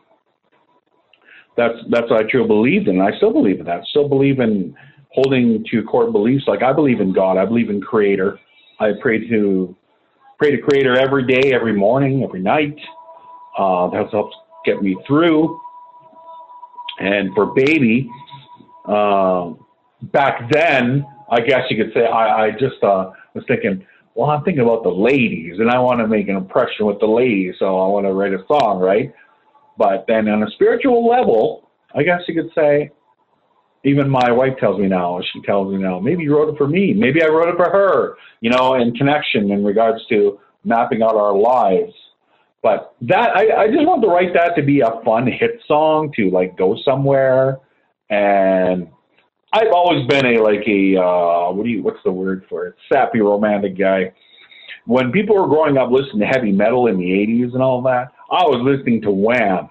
That's 1.57 1.75
that's 1.91 2.11
what 2.11 2.25
I 2.25 2.31
truly 2.31 2.49
believed 2.49 2.89
in. 2.89 3.01
I 3.01 3.17
still 3.17 3.33
believe 3.33 3.61
in 3.61 3.67
that. 3.67 3.81
I 3.81 3.85
still 3.91 4.09
believe 4.09 4.41
in 4.41 4.75
holding 5.11 5.65
to 5.71 5.83
core 5.83 6.11
beliefs. 6.11 6.45
Like 6.47 6.63
I 6.63 6.73
believe 6.73 7.01
in 7.01 7.13
God. 7.13 7.37
I 7.37 7.45
believe 7.45 7.71
in 7.71 7.81
Creator. 7.81 8.39
I 8.81 8.93
pray 9.01 9.29
to 9.29 9.77
pray 10.39 10.51
to 10.57 10.63
Creator 10.63 10.99
every 10.99 11.27
day, 11.27 11.53
every 11.53 11.75
morning, 11.75 12.25
every 12.25 12.41
night. 12.41 12.77
Uh, 13.59 13.91
that 13.91 14.09
helps 14.11 14.35
get 14.65 14.83
me 14.83 14.97
through. 15.07 15.61
And 16.99 17.35
for 17.35 17.53
baby, 17.55 18.09
uh, 18.87 19.53
back 20.13 20.51
then, 20.51 21.05
I 21.31 21.41
guess 21.41 21.63
you 21.69 21.83
could 21.83 21.93
say 21.93 22.07
I, 22.07 22.47
I 22.47 22.51
just 22.53 22.83
uh, 22.83 23.11
was 23.35 23.45
thinking 23.47 23.85
well, 24.15 24.31
I'm 24.31 24.45
thinking 24.45 24.63
about 24.63 24.83
the 24.83 24.91
ladies 24.91 25.59
and 25.59 25.71
I 25.71 25.79
want 25.79 26.01
to 26.01 26.07
make 26.07 26.29
an 26.29 26.37
impression 26.37 26.87
with 26.87 27.01
the 27.01 27.07
ladies, 27.07 27.55
so 27.59 27.79
I 27.79 27.89
want 27.89 28.05
to 28.07 28.13
write 28.13 28.35
a 28.35 28.45
song, 28.47 28.79
right? 28.79 29.13
But 29.83 30.05
then 30.07 30.29
on 30.29 30.45
a 30.45 30.51
spiritual 30.53 31.09
level, 31.09 31.69
I 31.93 32.05
guess 32.05 32.21
you 32.29 32.41
could 32.41 32.53
say, 32.55 32.91
even 33.85 34.09
my 34.09 34.31
wife 34.31 34.53
tells 34.61 34.79
me 34.79 34.87
now, 34.87 35.21
she 35.33 35.43
tells 35.43 35.73
me 35.75 35.83
now, 35.83 35.99
maybe 35.99 36.23
you 36.23 36.37
wrote 36.37 36.51
it 36.51 36.57
for 36.57 36.69
me, 36.69 36.93
maybe 36.93 37.21
I 37.21 37.27
wrote 37.27 37.49
it 37.49 37.57
for 37.57 37.69
her, 37.69 38.15
you 38.41 38.51
know, 38.51 38.75
in 38.75 38.95
connection 38.95 39.51
in 39.51 39.65
regards 39.65 39.99
to 40.11 40.39
mapping 40.63 41.03
out 41.03 41.17
our 41.17 41.37
lives. 41.37 41.93
But 42.63 42.95
that 43.01 43.37
I, 43.37 43.63
I 43.63 43.67
just 43.67 43.85
want 43.85 44.03
to 44.03 44.09
write 44.09 44.33
that 44.35 44.55
to 44.55 44.63
be 44.63 44.83
a 44.83 45.03
fun 45.05 45.27
hit 45.27 45.61
song 45.67 46.13
to 46.15 46.31
like 46.31 46.57
go 46.57 46.77
somewhere 46.85 47.59
and 48.09 48.87
I've 49.53 49.73
always 49.75 50.07
been 50.07 50.27
a 50.27 50.39
like 50.41 50.63
a 50.69 50.97
uh, 50.97 51.53
what 51.53 51.65
do 51.65 51.71
you 51.71 51.83
what's 51.83 52.03
the 52.05 52.13
word 52.13 52.45
for 52.49 52.67
it? 52.67 52.77
Sappy 52.93 53.21
romantic 53.21 53.77
guy. 53.77 54.13
When 54.87 55.11
people 55.11 55.37
were 55.37 55.49
growing 55.49 55.77
up 55.77 55.91
listening 55.91 56.21
to 56.21 56.27
heavy 56.27 56.53
metal 56.53 56.87
in 56.87 56.99
the 56.99 57.05
'80s 57.05 57.55
and 57.55 57.63
all 57.63 57.83
that, 57.83 58.13
I 58.31 58.45
was 58.45 58.63
listening 58.65 59.03
to 59.03 59.11
Wham. 59.11 59.69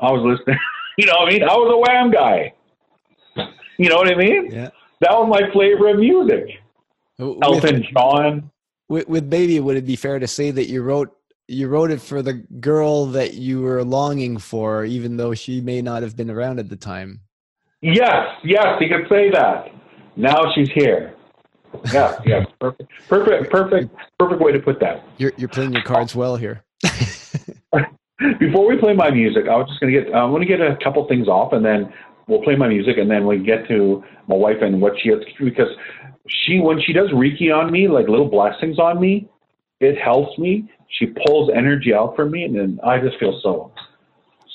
I 0.00 0.10
was 0.10 0.22
listening. 0.38 0.58
You 0.96 1.06
know 1.06 1.14
what 1.14 1.28
I 1.28 1.32
mean? 1.32 1.42
I 1.42 1.54
was 1.54 1.72
a 1.74 1.92
Wham 1.92 2.12
guy. 2.12 2.54
You 3.78 3.88
know 3.88 3.96
what 3.96 4.12
I 4.12 4.16
mean? 4.16 4.48
Yeah. 4.48 4.70
That 5.00 5.10
was 5.10 5.28
my 5.28 5.50
flavor 5.52 5.88
of 5.88 5.98
music. 5.98 6.60
With, 7.18 7.42
Elton 7.42 7.84
John. 7.92 8.50
With, 8.88 9.08
with 9.08 9.28
Baby, 9.28 9.58
would 9.58 9.76
it 9.76 9.86
be 9.86 9.96
fair 9.96 10.20
to 10.20 10.28
say 10.28 10.52
that 10.52 10.68
you 10.68 10.82
wrote 10.82 11.12
you 11.48 11.68
wrote 11.68 11.90
it 11.90 12.00
for 12.00 12.22
the 12.22 12.34
girl 12.60 13.06
that 13.06 13.34
you 13.34 13.60
were 13.60 13.84
longing 13.84 14.38
for, 14.38 14.84
even 14.84 15.16
though 15.16 15.34
she 15.34 15.60
may 15.60 15.82
not 15.82 16.02
have 16.02 16.16
been 16.16 16.30
around 16.30 16.58
at 16.58 16.68
the 16.68 16.76
time? 16.76 17.20
Yes, 17.82 18.28
yes, 18.44 18.80
you 18.80 18.88
could 18.88 19.08
say 19.10 19.30
that. 19.30 19.66
Now 20.16 20.40
she's 20.54 20.70
here. 20.70 21.14
Yeah, 21.92 22.16
yeah, 22.24 22.44
perfect, 22.60 22.90
perfect, 23.08 23.50
perfect, 23.50 23.94
perfect 24.18 24.40
way 24.40 24.52
to 24.52 24.60
put 24.60 24.78
that. 24.80 25.04
You're 25.18 25.32
you're 25.36 25.48
playing 25.48 25.72
your 25.72 25.82
cards 25.82 26.14
well 26.14 26.36
here. 26.36 26.64
Before 28.38 28.68
we 28.68 28.78
play 28.78 28.94
my 28.94 29.10
music, 29.10 29.44
I 29.50 29.56
was 29.56 29.68
just 29.68 29.80
gonna 29.80 29.92
get. 29.92 30.14
I'm 30.14 30.30
gonna 30.30 30.46
get 30.46 30.60
a 30.60 30.76
couple 30.82 31.06
things 31.08 31.26
off, 31.26 31.52
and 31.52 31.64
then 31.64 31.92
we'll 32.28 32.42
play 32.42 32.54
my 32.54 32.68
music, 32.68 32.96
and 32.96 33.10
then 33.10 33.26
we 33.26 33.38
get 33.38 33.66
to 33.68 34.04
my 34.28 34.36
wife 34.36 34.58
and 34.60 34.80
what 34.80 34.92
she 35.02 35.08
has 35.10 35.18
because 35.40 35.68
she 36.28 36.60
when 36.60 36.80
she 36.80 36.92
does 36.92 37.10
Reiki 37.10 37.52
on 37.52 37.72
me, 37.72 37.88
like 37.88 38.08
little 38.08 38.28
blessings 38.28 38.78
on 38.78 39.00
me, 39.00 39.28
it 39.80 39.98
helps 39.98 40.38
me. 40.38 40.70
She 40.98 41.06
pulls 41.26 41.50
energy 41.54 41.92
out 41.92 42.14
from 42.14 42.30
me, 42.30 42.44
and 42.44 42.54
then 42.54 42.78
I 42.84 42.98
just 43.00 43.18
feel 43.18 43.40
so 43.42 43.72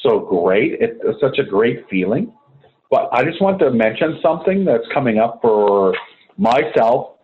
so 0.04 0.20
great. 0.20 0.78
It's 0.80 1.20
such 1.20 1.38
a 1.40 1.44
great 1.44 1.86
feeling. 1.90 2.32
But 2.90 3.10
I 3.12 3.24
just 3.24 3.42
want 3.42 3.60
to 3.60 3.72
mention 3.72 4.20
something 4.22 4.66
that's 4.66 4.86
coming 4.94 5.20
up 5.20 5.40
for 5.42 5.94
myself 6.38 7.18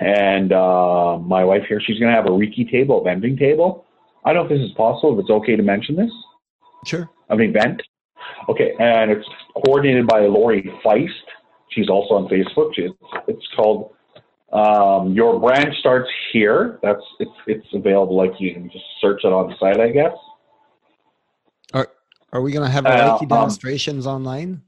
and 0.00 0.52
uh, 0.52 1.18
my 1.18 1.44
wife 1.44 1.62
here. 1.68 1.80
She's 1.84 1.98
going 1.98 2.10
to 2.10 2.16
have 2.16 2.26
a 2.26 2.30
Reiki 2.30 2.68
table, 2.70 3.00
a 3.00 3.04
vending 3.04 3.36
table. 3.36 3.84
I 4.24 4.32
don't 4.32 4.48
know 4.48 4.54
if 4.54 4.60
this 4.60 4.68
is 4.68 4.74
possible, 4.76 5.14
if 5.14 5.20
it's 5.20 5.30
okay 5.30 5.56
to 5.56 5.62
mention 5.62 5.96
this. 5.96 6.10
Sure. 6.84 7.08
An 7.28 7.40
event. 7.40 7.82
Okay, 8.48 8.72
and 8.78 9.10
it's 9.10 9.26
coordinated 9.64 10.06
by 10.06 10.20
Lori 10.20 10.62
Feist. 10.84 11.08
She's 11.70 11.88
also 11.88 12.14
on 12.14 12.28
Facebook. 12.28 12.72
It's, 12.76 12.94
it's 13.28 13.46
called 13.54 13.94
um, 14.52 15.14
Your 15.14 15.38
Brand 15.38 15.74
Starts 15.78 16.08
Here. 16.32 16.78
That's 16.82 17.02
it's 17.20 17.30
it's 17.46 17.66
available. 17.72 18.16
Like 18.16 18.32
you 18.38 18.52
can 18.52 18.70
just 18.70 18.84
search 19.00 19.20
it 19.24 19.32
on 19.32 19.50
the 19.50 19.56
site, 19.58 19.80
I 19.80 19.90
guess. 19.90 20.12
Are 21.72 21.88
Are 22.32 22.40
we 22.40 22.52
going 22.52 22.66
to 22.66 22.70
have 22.70 22.86
uh, 22.86 22.90
Reiki 22.90 23.22
um, 23.22 23.28
demonstrations 23.28 24.06
um, 24.06 24.16
online? 24.16 24.62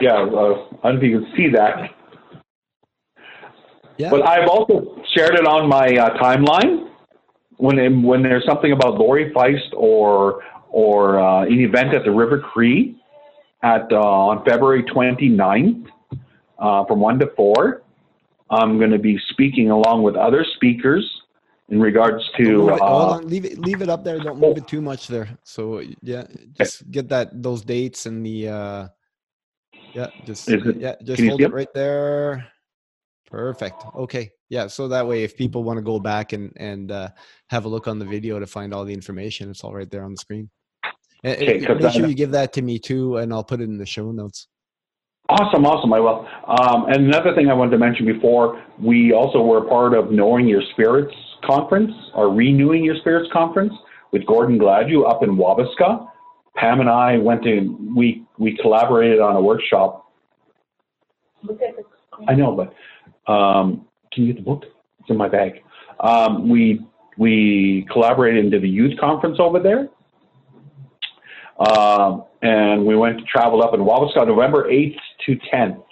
Yeah, 0.00 0.14
uh, 0.14 0.16
I 0.16 0.24
don't 0.24 0.82
know 0.82 0.90
if 0.96 1.02
you 1.02 1.20
can 1.20 1.32
see 1.36 1.48
that. 1.50 1.90
Yeah. 3.98 4.08
But 4.08 4.26
I've 4.26 4.48
also 4.48 5.02
shared 5.14 5.34
it 5.34 5.46
on 5.46 5.68
my 5.68 5.86
uh, 5.86 6.16
timeline 6.18 6.89
when 7.60 8.02
when 8.02 8.22
there's 8.22 8.44
something 8.46 8.72
about 8.72 8.98
Lori 8.98 9.30
Feist 9.32 9.72
or 9.74 10.42
or 10.68 11.20
uh, 11.20 11.42
an 11.44 11.60
event 11.60 11.94
at 11.94 12.04
the 12.04 12.10
River 12.10 12.38
Cree 12.38 12.96
at 13.62 13.92
uh, 13.92 13.96
on 13.96 14.44
February 14.44 14.82
29th 14.84 15.86
uh, 16.58 16.84
from 16.86 17.00
one 17.00 17.18
to 17.18 17.30
four. 17.36 17.82
I'm 18.48 18.78
going 18.78 18.90
to 18.90 18.98
be 18.98 19.18
speaking 19.30 19.70
along 19.70 20.02
with 20.02 20.16
other 20.16 20.44
speakers 20.56 21.08
in 21.68 21.80
regards 21.80 22.24
to 22.36 22.70
it, 22.70 22.80
uh, 22.82 23.18
leave 23.18 23.44
it 23.44 23.58
leave 23.58 23.80
it 23.82 23.88
up 23.88 24.02
there. 24.04 24.18
Don't 24.18 24.40
move 24.40 24.56
it 24.56 24.66
too 24.66 24.80
much 24.80 25.06
there. 25.06 25.38
So 25.44 25.82
yeah 26.02 26.24
just 26.54 26.90
get 26.90 27.08
that 27.10 27.42
those 27.42 27.62
dates 27.62 28.06
and 28.06 28.26
the 28.26 28.48
uh 28.48 28.88
yeah 29.94 30.08
just 30.24 30.48
it, 30.48 30.76
yeah 30.78 30.96
just 31.04 31.22
hold 31.22 31.40
it? 31.42 31.52
right 31.52 31.72
there. 31.74 32.46
Perfect. 33.30 33.84
Okay 33.94 34.32
yeah 34.50 34.66
so 34.66 34.86
that 34.88 35.06
way 35.06 35.24
if 35.24 35.36
people 35.36 35.64
want 35.64 35.78
to 35.78 35.82
go 35.82 35.98
back 35.98 36.34
and 36.34 36.52
and 36.56 36.92
uh, 36.92 37.08
have 37.48 37.64
a 37.64 37.68
look 37.68 37.88
on 37.88 37.98
the 37.98 38.04
video 38.04 38.38
to 38.38 38.46
find 38.46 38.74
all 38.74 38.84
the 38.84 38.92
information 38.92 39.50
it's 39.50 39.64
all 39.64 39.74
right 39.74 39.90
there 39.90 40.04
on 40.04 40.10
the 40.10 40.18
screen 40.18 40.50
and, 41.24 41.36
okay, 41.36 41.58
make 41.58 41.92
sure 41.92 42.06
you 42.06 42.14
give 42.14 42.32
that 42.32 42.52
to 42.52 42.62
me 42.62 42.78
too 42.78 43.16
and 43.16 43.32
i'll 43.32 43.44
put 43.44 43.60
it 43.60 43.64
in 43.64 43.78
the 43.78 43.86
show 43.86 44.12
notes 44.12 44.48
Awesome, 45.30 45.64
awesome. 45.64 45.92
I 45.92 46.00
will. 46.00 46.26
Um, 46.48 46.86
and 46.88 47.06
another 47.06 47.32
thing 47.36 47.48
I 47.48 47.54
wanted 47.54 47.70
to 47.70 47.78
mention 47.78 48.04
before, 48.04 48.60
we 48.82 49.12
also 49.12 49.40
were 49.42 49.60
part 49.60 49.94
of 49.94 50.10
Knowing 50.10 50.48
Your 50.48 50.62
Spirits 50.72 51.14
conference, 51.44 51.92
or 52.14 52.34
Renewing 52.34 52.82
Your 52.82 52.96
Spirits 52.96 53.30
conference 53.32 53.72
with 54.10 54.26
Gordon 54.26 54.58
Gladue 54.58 55.08
up 55.08 55.22
in 55.22 55.36
Wabasca. 55.36 56.08
Pam 56.56 56.80
and 56.80 56.90
I 56.90 57.18
went 57.18 57.44
to, 57.44 57.78
we, 57.94 58.24
we 58.38 58.56
collaborated 58.56 59.20
on 59.20 59.36
a 59.36 59.40
workshop. 59.40 60.10
I 62.28 62.34
know, 62.34 62.52
but 62.56 63.32
um, 63.32 63.86
can 64.12 64.24
you 64.24 64.32
get 64.32 64.42
the 64.42 64.44
book? 64.44 64.64
It's 65.00 65.10
in 65.10 65.16
my 65.16 65.28
bag. 65.28 65.62
Um, 66.00 66.48
we, 66.48 66.86
we 67.18 67.86
collaborated 67.90 68.44
into 68.44 68.60
the 68.60 68.68
youth 68.68 68.98
conference 68.98 69.38
over 69.38 69.60
there. 69.60 69.88
Um, 71.60 72.24
and 72.42 72.86
we 72.86 72.96
went 72.96 73.18
to 73.18 73.24
travel 73.24 73.62
up 73.62 73.74
in 73.74 73.80
Wabasca 73.80 74.26
November 74.26 74.64
8th 74.70 74.96
to 75.26 75.36
10th. 75.52 75.84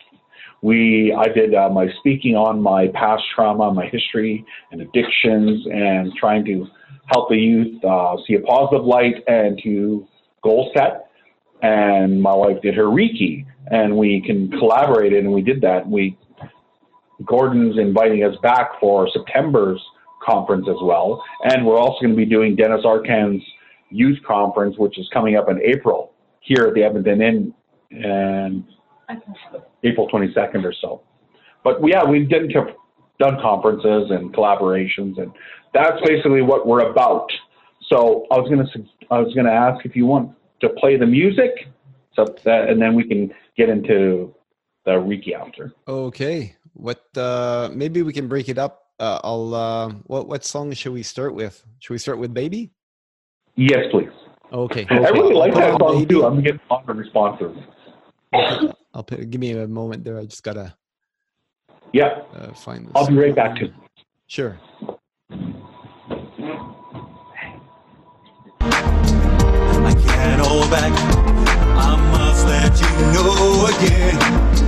We 0.63 1.15
I 1.17 1.29
did 1.29 1.55
uh, 1.55 1.69
my 1.69 1.87
speaking 2.01 2.35
on 2.35 2.61
my 2.61 2.89
past 2.89 3.23
trauma, 3.35 3.73
my 3.73 3.87
history, 3.87 4.45
and 4.73 4.81
addictions, 4.81 5.65
and 5.73 6.13
trying 6.19 6.45
to 6.47 6.67
help 7.13 7.29
the 7.29 7.37
youth 7.37 7.85
uh, 7.85 8.17
see 8.27 8.35
a 8.35 8.41
positive 8.41 8.85
light 8.85 9.23
and 9.29 9.61
to 9.63 10.07
goal 10.43 10.73
set. 10.77 11.11
And 11.63 12.21
my 12.21 12.35
wife 12.35 12.61
did 12.61 12.75
her 12.75 12.85
Reiki, 12.85 13.47
and 13.71 13.97
we 13.97 14.21
can 14.21 14.51
collaborate, 14.59 15.13
and 15.13 15.33
we 15.33 15.43
did 15.43 15.61
that. 15.61 15.89
We 15.89 16.18
Gordon's 17.25 17.79
inviting 17.79 18.25
us 18.25 18.37
back 18.43 18.79
for 18.81 19.09
September's 19.13 19.81
conference 20.25 20.67
as 20.69 20.77
well, 20.83 21.23
and 21.45 21.67
we're 21.67 21.79
also 21.79 22.01
going 22.03 22.13
to 22.13 22.17
be 22.17 22.27
doing 22.27 22.57
Dennis 22.57 22.85
Arcand's 22.85 23.45
youth 23.91 24.19
conference, 24.27 24.77
which 24.79 24.99
is 24.99 25.09
coming 25.13 25.37
up 25.37 25.49
in 25.49 25.61
April 25.63 26.13
here 26.41 26.65
at 26.65 26.75
the 26.75 26.83
Edmonton 26.83 27.23
Inn, 27.23 27.55
and 27.91 28.65
April 29.83 30.09
22nd 30.09 30.65
or 30.65 30.75
so. 30.81 31.03
But 31.65 31.81
yeah, 31.87 32.05
we've 32.05 32.29
done, 32.29 32.49
done 33.19 33.41
conferences 33.41 34.11
and 34.11 34.33
collaborations, 34.33 35.21
and 35.21 35.33
that's 35.75 36.01
basically 36.05 36.43
what 36.43 36.67
we're 36.67 36.91
about. 36.91 37.29
So 37.89 38.27
I 38.31 38.39
was 38.39 38.49
gonna 38.49 38.69
I 39.11 39.19
was 39.19 39.35
gonna 39.35 39.51
ask 39.51 39.85
if 39.85 39.97
you 39.97 40.07
want 40.07 40.33
to 40.61 40.69
play 40.71 40.97
the 40.97 41.07
music, 41.07 41.69
so 42.15 42.27
that, 42.45 42.69
and 42.69 42.81
then 42.81 42.95
we 42.95 43.05
can 43.05 43.33
get 43.57 43.69
into 43.69 44.35
the 44.85 45.35
after. 45.35 45.73
Okay. 45.87 46.55
What? 46.75 47.05
Uh, 47.17 47.71
maybe 47.73 48.03
we 48.03 48.13
can 48.13 48.29
break 48.29 48.49
it 48.49 48.59
up. 48.59 48.85
Uh, 48.99 49.21
I'll. 49.23 49.55
Uh, 49.55 49.89
what 50.07 50.29
what 50.29 50.45
song 50.45 50.73
should 50.73 50.93
we 50.93 51.03
start 51.03 51.35
with? 51.35 51.65
Should 51.79 51.93
we 51.93 51.99
start 51.99 52.19
with 52.19 52.35
Baby? 52.35 52.73
Yes, 53.57 53.87
please. 53.91 54.11
Okay. 54.53 54.85
okay. 54.85 55.05
I 55.05 55.09
really 55.11 55.35
like 55.35 55.55
that 55.55 55.79
song 55.79 56.07
too. 56.07 56.25
I'm 56.25 56.43
getting 56.43 56.61
a 56.71 56.75
lot 56.75 56.89
of 56.89 56.97
responses. 56.97 57.57
Okay. 58.35 58.73
I'll 58.95 59.03
put, 59.03 59.31
give 59.31 59.41
me 59.41 59.53
a 59.53 59.67
moment 59.69 60.05
there. 60.05 60.19
I 60.19 60.25
just 60.25 60.43
gotta. 60.43 60.75
Yeah. 61.93 62.23
Uh, 62.35 62.53
find 62.55 62.87
this. 62.87 62.93
I'll 62.95 63.07
be 63.07 63.17
right 63.17 63.35
back 63.35 63.59
too. 63.59 63.73
Sure. 64.27 64.59
I 69.81 69.95
can't 70.07 70.41
hold 70.41 70.71
back. 70.71 70.93
I 71.77 71.97
must 72.13 72.47
let 72.47 72.81
you 72.81 72.89
know 73.13 73.67
again. 73.67 74.68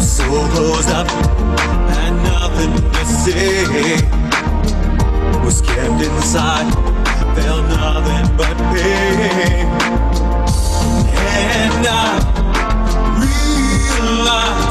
So 0.00 0.24
closed 0.24 0.90
up 0.90 1.08
and 2.00 2.16
nothing 2.24 2.72
to 2.92 3.04
say. 3.04 3.96
Was 5.44 5.60
kept 5.60 6.02
inside, 6.02 6.72
felt 7.36 7.68
nothing 7.68 8.36
but 8.36 8.56
pain. 8.74 9.66
And 11.12 11.86
I 11.86 12.20
just 14.64 14.69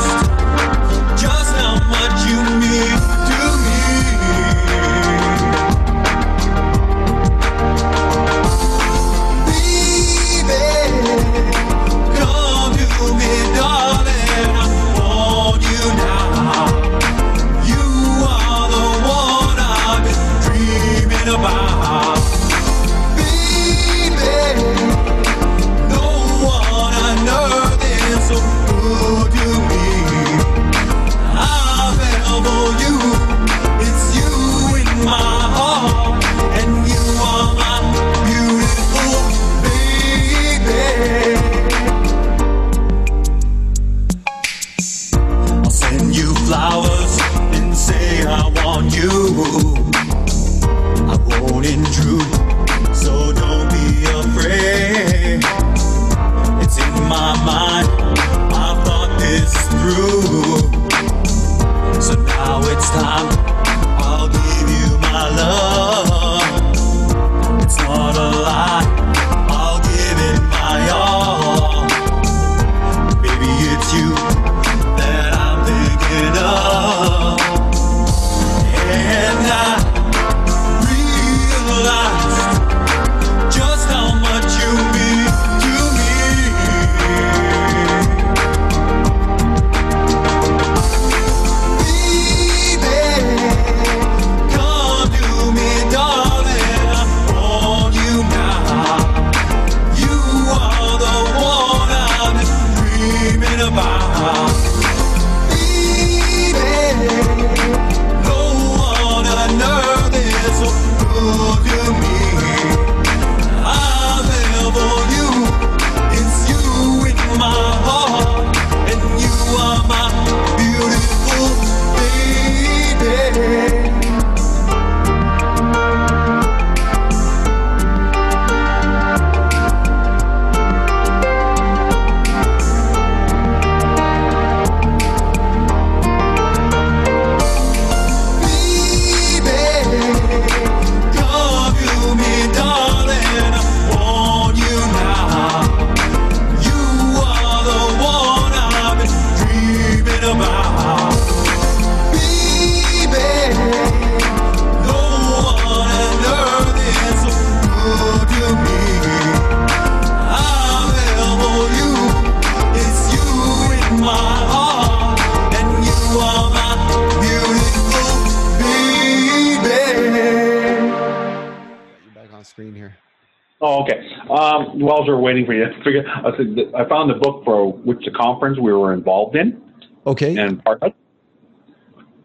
waiting 175.30 175.46
for 175.46 175.54
you, 175.54 175.66
to 175.66 175.84
figure, 175.84 176.04
I, 176.08 176.36
said 176.38 176.58
I 176.76 176.90
found 176.90 177.12
the 177.12 177.16
book 177.16 177.46
for 177.46 177.72
which 177.72 178.04
the 178.04 178.12
conference 178.12 178.58
we 178.60 178.74
were 178.74 178.94
involved 178.94 179.36
in 179.36 179.62
Okay. 180.08 180.36
and 180.36 180.64
part 180.64 180.82
of. 180.82 180.94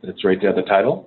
It's 0.02 0.24
right 0.24 0.40
there, 0.40 0.54
the 0.54 0.62
title. 0.62 1.06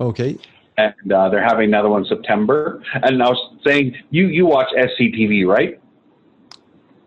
Okay. 0.00 0.38
And 0.78 1.12
uh, 1.12 1.28
they're 1.28 1.46
having 1.46 1.66
another 1.68 1.90
one 1.90 2.02
in 2.04 2.08
September. 2.08 2.82
And 3.02 3.22
I 3.22 3.28
was 3.28 3.54
saying, 3.66 3.94
you 4.10 4.28
you 4.28 4.46
watch 4.46 4.68
SCTV, 4.76 5.46
right? 5.46 5.78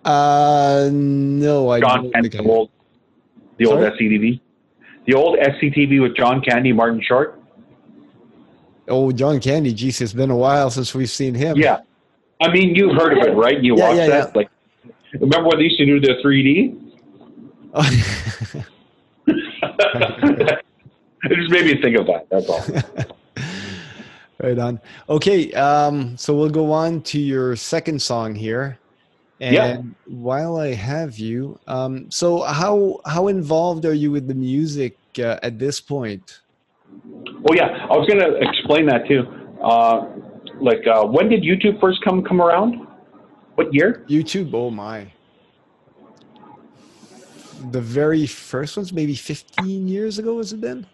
Uh, 0.06 0.90
no, 0.92 1.70
I 1.70 1.80
John 1.80 2.04
don't 2.04 2.14
Candy, 2.14 2.30
the 2.30 2.44
old, 2.44 2.70
the 3.58 3.66
old 3.66 3.80
SCTV, 3.80 4.40
the 5.08 5.14
old 5.16 5.40
SCTV 5.40 6.02
with 6.04 6.16
John 6.16 6.42
Candy, 6.42 6.72
Martin 6.72 7.02
Short. 7.02 7.42
Oh, 8.88 9.12
John 9.12 9.40
Candy. 9.40 9.74
Geez, 9.74 10.00
it's 10.02 10.14
been 10.14 10.30
a 10.30 10.38
while 10.38 10.70
since 10.70 10.94
we've 10.94 11.10
seen 11.10 11.34
him. 11.34 11.58
Yeah, 11.58 11.80
I 12.42 12.52
mean 12.52 12.76
you've 12.76 12.96
heard 12.96 13.18
of 13.18 13.28
it, 13.28 13.32
right? 13.32 13.62
You 13.62 13.78
Yeah, 13.78 13.88
watched 13.88 13.98
yeah, 13.98 14.08
that. 14.08 14.36
Like, 14.36 14.50
remember 15.14 15.50
when 15.50 15.58
they 15.58 15.66
used 15.66 15.78
to 15.78 15.86
do 15.86 16.00
the 16.00 16.16
3D? 16.24 16.82
it 19.28 20.66
just 21.36 21.52
made 21.52 21.66
me 21.66 21.82
think 21.82 21.98
of 21.98 22.08
that. 22.08 22.28
That's 22.30 22.50
all. 22.50 22.64
right 24.42 24.58
on. 24.58 24.80
Okay, 25.10 25.52
um, 25.54 26.18
so 26.18 26.36
we'll 26.36 26.50
go 26.50 26.72
on 26.72 27.02
to 27.04 27.20
your 27.20 27.56
second 27.56 28.02
song 28.02 28.36
here. 28.36 28.80
And 29.42 29.54
yeah. 29.54 29.82
while 30.06 30.58
I 30.58 30.74
have 30.74 31.20
you, 31.20 31.60
um, 31.68 32.10
so 32.10 32.42
how 32.44 33.02
how 33.06 33.28
involved 33.28 33.86
are 33.86 33.94
you 33.94 34.12
with 34.12 34.28
the 34.28 34.34
music 34.34 34.98
uh, 35.20 35.40
at 35.44 35.60
this 35.60 35.82
point? 35.82 36.40
Oh 37.44 37.54
yeah, 37.54 37.86
I 37.90 37.98
was 37.98 38.08
going 38.08 38.20
to 38.20 38.38
explain 38.40 38.86
that 38.86 39.08
too. 39.08 39.24
Uh, 39.62 40.06
like, 40.60 40.86
uh, 40.88 41.06
when 41.06 41.30
did 41.30 41.44
YouTube 41.44 41.80
first 41.80 42.04
come 42.04 42.24
come 42.24 42.42
around? 42.42 42.88
What 43.56 43.74
year? 43.74 44.06
YouTube. 44.08 44.54
Oh 44.54 44.70
my. 44.70 45.12
The 47.72 47.82
very 47.82 48.28
first 48.28 48.78
one's 48.78 48.94
maybe 48.94 49.16
15 49.16 49.88
years 49.88 50.20
ago. 50.20 50.38
Has 50.38 50.54
it 50.54 50.62
been? 50.62 50.86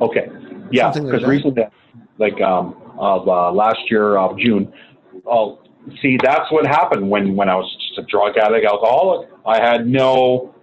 Okay. 0.00 0.28
Yeah, 0.70 0.92
because 0.92 1.22
like 1.22 1.26
recently, 1.26 1.62
like 2.18 2.40
um, 2.40 2.76
of 2.98 3.28
uh, 3.28 3.52
last 3.52 3.78
year 3.90 4.16
of 4.16 4.38
June. 4.38 4.72
Oh, 5.26 5.60
see, 6.02 6.18
that's 6.22 6.50
what 6.50 6.66
happened 6.66 7.08
when 7.08 7.34
when 7.36 7.48
I 7.48 7.56
was 7.56 7.76
just 7.88 7.98
a 7.98 8.10
drug 8.10 8.36
addict, 8.36 8.66
alcoholic. 8.66 9.30
I 9.46 9.60
had 9.60 9.86
no 9.86 10.54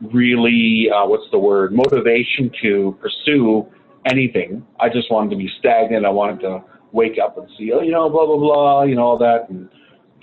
really 0.00 0.88
uh, 0.94 1.06
what's 1.06 1.30
the 1.30 1.38
word 1.38 1.72
motivation 1.72 2.50
to 2.62 2.96
pursue 3.00 3.66
anything. 4.06 4.66
I 4.80 4.88
just 4.88 5.10
wanted 5.10 5.30
to 5.30 5.36
be 5.36 5.50
stagnant. 5.58 6.06
I 6.06 6.10
wanted 6.10 6.40
to 6.40 6.64
wake 6.92 7.18
up 7.22 7.38
and 7.38 7.48
see, 7.58 7.72
oh, 7.72 7.80
you 7.80 7.92
know, 7.92 8.08
blah 8.08 8.26
blah 8.26 8.36
blah, 8.36 8.82
you 8.82 8.94
know, 8.94 9.02
all 9.02 9.18
that, 9.18 9.48
and 9.48 9.68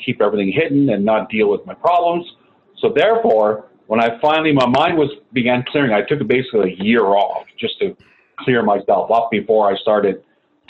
keep 0.03 0.21
everything 0.21 0.51
hidden 0.51 0.89
and 0.89 1.03
not 1.03 1.29
deal 1.29 1.49
with 1.49 1.65
my 1.65 1.73
problems. 1.73 2.25
So 2.79 2.91
therefore, 2.95 3.69
when 3.87 4.01
I 4.01 4.19
finally 4.21 4.51
my 4.51 4.67
mind 4.67 4.97
was 4.97 5.09
began 5.33 5.63
clearing, 5.71 5.93
I 5.93 6.01
took 6.01 6.25
basically 6.27 6.73
a 6.79 6.83
year 6.83 7.05
off 7.05 7.45
just 7.59 7.79
to 7.79 7.95
clear 8.39 8.63
myself 8.63 9.11
up 9.11 9.29
before 9.31 9.71
I 9.71 9.77
started 9.77 10.23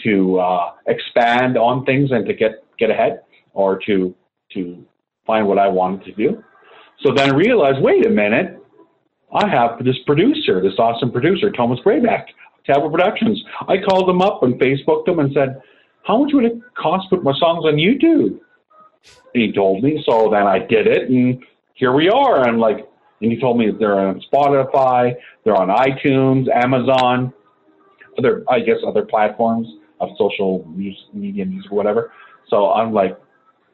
to 0.04 0.40
uh, 0.40 0.72
expand 0.88 1.58
on 1.58 1.86
things 1.86 2.12
and 2.12 2.26
to 2.26 2.34
get 2.34 2.64
get 2.78 2.90
ahead 2.90 3.22
or 3.54 3.80
to 3.88 4.14
to 4.54 4.86
find 5.26 5.48
what 5.48 5.58
I 5.58 5.68
wanted 5.68 6.06
to 6.06 6.12
do. 6.12 6.44
So 7.04 7.14
then 7.14 7.32
I 7.32 7.36
realized, 7.36 7.82
wait 7.82 8.06
a 8.06 8.10
minute, 8.10 8.62
I 9.34 9.48
have 9.48 9.84
this 9.84 9.98
producer, 10.06 10.62
this 10.62 10.78
awesome 10.78 11.12
producer, 11.12 11.52
Thomas 11.52 11.80
Brayback, 11.86 12.26
Tablet 12.66 12.92
Productions. 12.92 13.44
I 13.68 13.78
called 13.78 14.10
him 14.10 14.22
up 14.22 14.44
and 14.44 14.60
Facebooked 14.60 15.08
him 15.08 15.20
and 15.20 15.34
said, 15.34 15.62
how 16.06 16.24
much 16.24 16.32
would 16.34 16.46
it 16.46 16.54
cost 16.76 17.10
to 17.10 17.18
put 17.18 17.24
my 17.24 17.34
songs 17.40 17.66
on 17.66 17.76
YouTube? 17.76 18.40
And 19.34 19.44
he 19.44 19.52
told 19.52 19.84
me, 19.84 20.04
so 20.08 20.30
then 20.32 20.44
I 20.44 20.60
did 20.60 20.88
it, 20.88 21.10
and 21.10 21.44
here 21.74 21.94
we 21.94 22.10
are. 22.10 22.48
And 22.48 22.60
like, 22.60 22.88
and 23.22 23.32
he 23.32 23.40
told 23.40 23.58
me 23.58 23.68
that 23.68 23.80
they're 23.80 24.00
on 24.00 24.22
Spotify, 24.32 25.16
they're 25.44 25.56
on 25.56 25.70
iTunes, 25.70 26.48
Amazon, 26.54 27.34
other, 28.18 28.44
I 28.50 28.60
guess, 28.60 28.78
other 28.86 29.04
platforms 29.04 29.68
of 30.00 30.10
social 30.18 30.66
media, 30.74 31.46
music, 31.46 31.72
whatever. 31.72 32.12
So 32.50 32.72
I'm 32.72 32.94
like, 32.94 33.18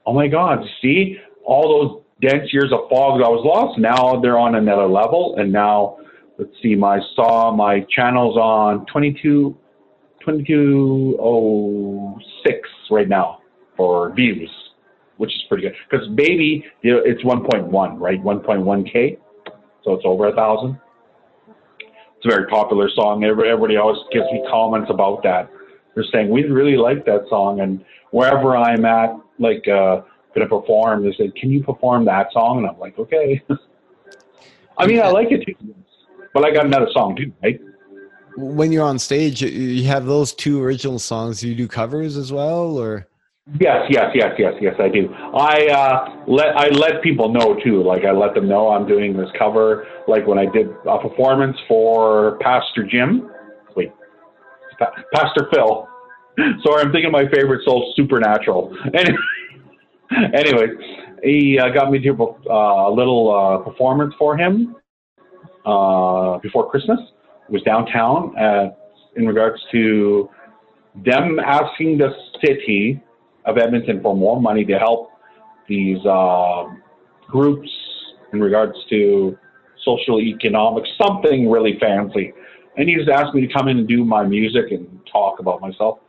oh 0.05 0.13
my 0.13 0.27
God, 0.27 0.63
see 0.81 1.17
all 1.43 2.03
those 2.21 2.29
dense 2.29 2.53
years 2.53 2.71
of 2.71 2.87
fog 2.89 3.19
that 3.19 3.25
I 3.25 3.29
was 3.29 3.43
lost. 3.43 3.79
Now 3.79 4.21
they're 4.21 4.39
on 4.39 4.55
another 4.55 4.87
level, 4.87 5.35
and 5.37 5.51
now 5.51 5.97
let's 6.37 6.51
see, 6.61 6.75
my 6.75 6.99
saw 7.15 7.51
my 7.53 7.85
channels 7.89 8.37
on 8.37 8.85
22, 8.85 9.57
2206 10.25 12.69
right 12.89 13.07
now 13.07 13.41
for 13.77 14.11
views, 14.13 14.49
which 15.17 15.33
is 15.33 15.41
pretty 15.47 15.63
good. 15.63 15.75
Because 15.89 16.07
baby, 16.09 16.65
it's 16.83 17.23
1.1, 17.23 17.99
right? 17.99 18.21
1.1k, 18.23 19.17
so 19.83 19.93
it's 19.93 20.05
over 20.05 20.27
a 20.27 20.35
thousand. 20.35 20.79
It's 22.17 22.25
a 22.25 22.29
very 22.29 22.45
popular 22.47 22.89
song. 22.89 23.23
Everybody 23.23 23.77
always 23.77 23.99
gives 24.11 24.25
me 24.31 24.43
comments 24.49 24.91
about 24.91 25.23
that. 25.23 25.49
They're 25.95 26.03
saying 26.13 26.29
we 26.29 26.43
really 26.43 26.77
like 26.77 27.03
that 27.05 27.25
song, 27.29 27.61
and 27.61 27.83
wherever 28.11 28.55
I'm 28.55 28.85
at, 28.85 29.15
like 29.39 29.67
uh, 29.67 30.01
gonna 30.35 30.47
perform, 30.47 31.03
they 31.03 31.13
said, 31.17 31.33
"Can 31.35 31.49
you 31.49 31.63
perform 31.63 32.05
that 32.05 32.31
song?" 32.31 32.59
And 32.59 32.67
I'm 32.67 32.77
like, 32.79 32.99
"Okay." 32.99 33.41
I 34.77 34.85
mean, 34.85 35.01
I 35.01 35.09
like 35.09 35.31
it 35.31 35.45
too, 35.45 35.55
but 36.33 36.45
I 36.45 36.51
got 36.51 36.65
another 36.65 36.87
song 36.93 37.15
too, 37.15 37.31
right? 37.43 37.59
When 38.37 38.71
you're 38.71 38.85
on 38.85 38.99
stage, 38.99 39.41
you 39.41 39.83
have 39.85 40.05
those 40.05 40.33
two 40.33 40.61
original 40.63 40.99
songs. 40.99 41.43
You 41.43 41.55
do 41.55 41.67
covers 41.67 42.17
as 42.17 42.31
well, 42.31 42.77
or? 42.77 43.07
Yes, 43.59 43.85
yes, 43.89 44.11
yes, 44.13 44.33
yes, 44.37 44.53
yes, 44.61 44.75
I 44.79 44.87
do. 44.87 45.11
I 45.13 45.67
uh, 45.67 46.23
let 46.27 46.55
I 46.55 46.67
let 46.69 47.01
people 47.01 47.33
know 47.33 47.57
too. 47.63 47.83
Like 47.83 48.05
I 48.05 48.11
let 48.11 48.33
them 48.33 48.47
know 48.47 48.69
I'm 48.69 48.87
doing 48.87 49.17
this 49.17 49.29
cover. 49.37 49.87
Like 50.07 50.27
when 50.27 50.37
I 50.37 50.45
did 50.45 50.67
a 50.87 50.99
performance 50.99 51.57
for 51.67 52.37
Pastor 52.39 52.87
Jim. 52.89 53.29
Wait, 53.75 53.91
pa- 54.79 54.93
Pastor 55.13 55.49
Phil. 55.53 55.87
Sorry, 56.63 56.83
I'm 56.83 56.91
thinking 56.91 57.11
my 57.11 57.27
favorite 57.33 57.65
soul, 57.65 57.93
Supernatural. 57.95 58.75
Anyway, 60.13 60.29
anyway 60.33 60.67
he 61.23 61.59
uh, 61.59 61.69
got 61.69 61.91
me 61.91 61.99
to 61.99 62.11
uh, 62.49 62.89
a 62.89 62.91
little 62.91 63.31
uh, 63.31 63.57
performance 63.63 64.13
for 64.17 64.37
him 64.37 64.75
uh, 65.65 66.37
before 66.39 66.69
Christmas. 66.69 66.99
Was 67.51 67.61
downtown 67.63 68.37
at, 68.37 68.77
in 69.15 69.27
regards 69.27 69.61
to 69.71 70.29
them 71.05 71.37
asking 71.39 71.97
the 71.97 72.09
city 72.43 73.01
of 73.45 73.57
Edmonton 73.57 74.01
for 74.01 74.15
more 74.15 74.41
money 74.41 74.65
to 74.65 74.79
help 74.79 75.11
these 75.67 76.03
uh, 76.05 76.65
groups 77.27 77.69
in 78.33 78.41
regards 78.41 78.77
to 78.89 79.37
social 79.83 80.19
economics, 80.19 80.89
something 81.01 81.49
really 81.49 81.77
fancy. 81.79 82.33
And 82.77 82.87
he 82.87 82.95
just 82.95 83.09
asked 83.09 83.33
me 83.33 83.45
to 83.45 83.53
come 83.53 83.67
in 83.67 83.79
and 83.79 83.87
do 83.87 84.05
my 84.05 84.23
music 84.23 84.71
and 84.71 84.87
talk 85.11 85.39
about 85.39 85.59
myself. 85.61 85.99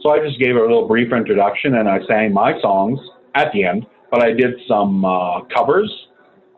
So 0.00 0.10
I 0.10 0.18
just 0.24 0.38
gave 0.38 0.56
a 0.56 0.60
little 0.60 0.86
brief 0.86 1.12
introduction 1.12 1.76
and 1.76 1.88
I 1.88 1.98
sang 2.06 2.32
my 2.32 2.60
songs 2.60 2.98
at 3.34 3.52
the 3.52 3.64
end, 3.64 3.86
but 4.10 4.22
I 4.22 4.32
did 4.32 4.54
some 4.66 5.04
uh, 5.04 5.42
covers. 5.54 5.92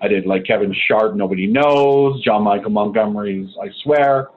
I 0.02 0.08
did 0.08 0.26
like 0.26 0.44
Kevin 0.44 0.74
Sharp, 0.88 1.14
Nobody 1.14 1.46
Knows, 1.46 2.22
John 2.24 2.42
Michael 2.42 2.70
Montgomery's 2.70 3.50
I 3.60 3.68
Swear, 3.82 4.28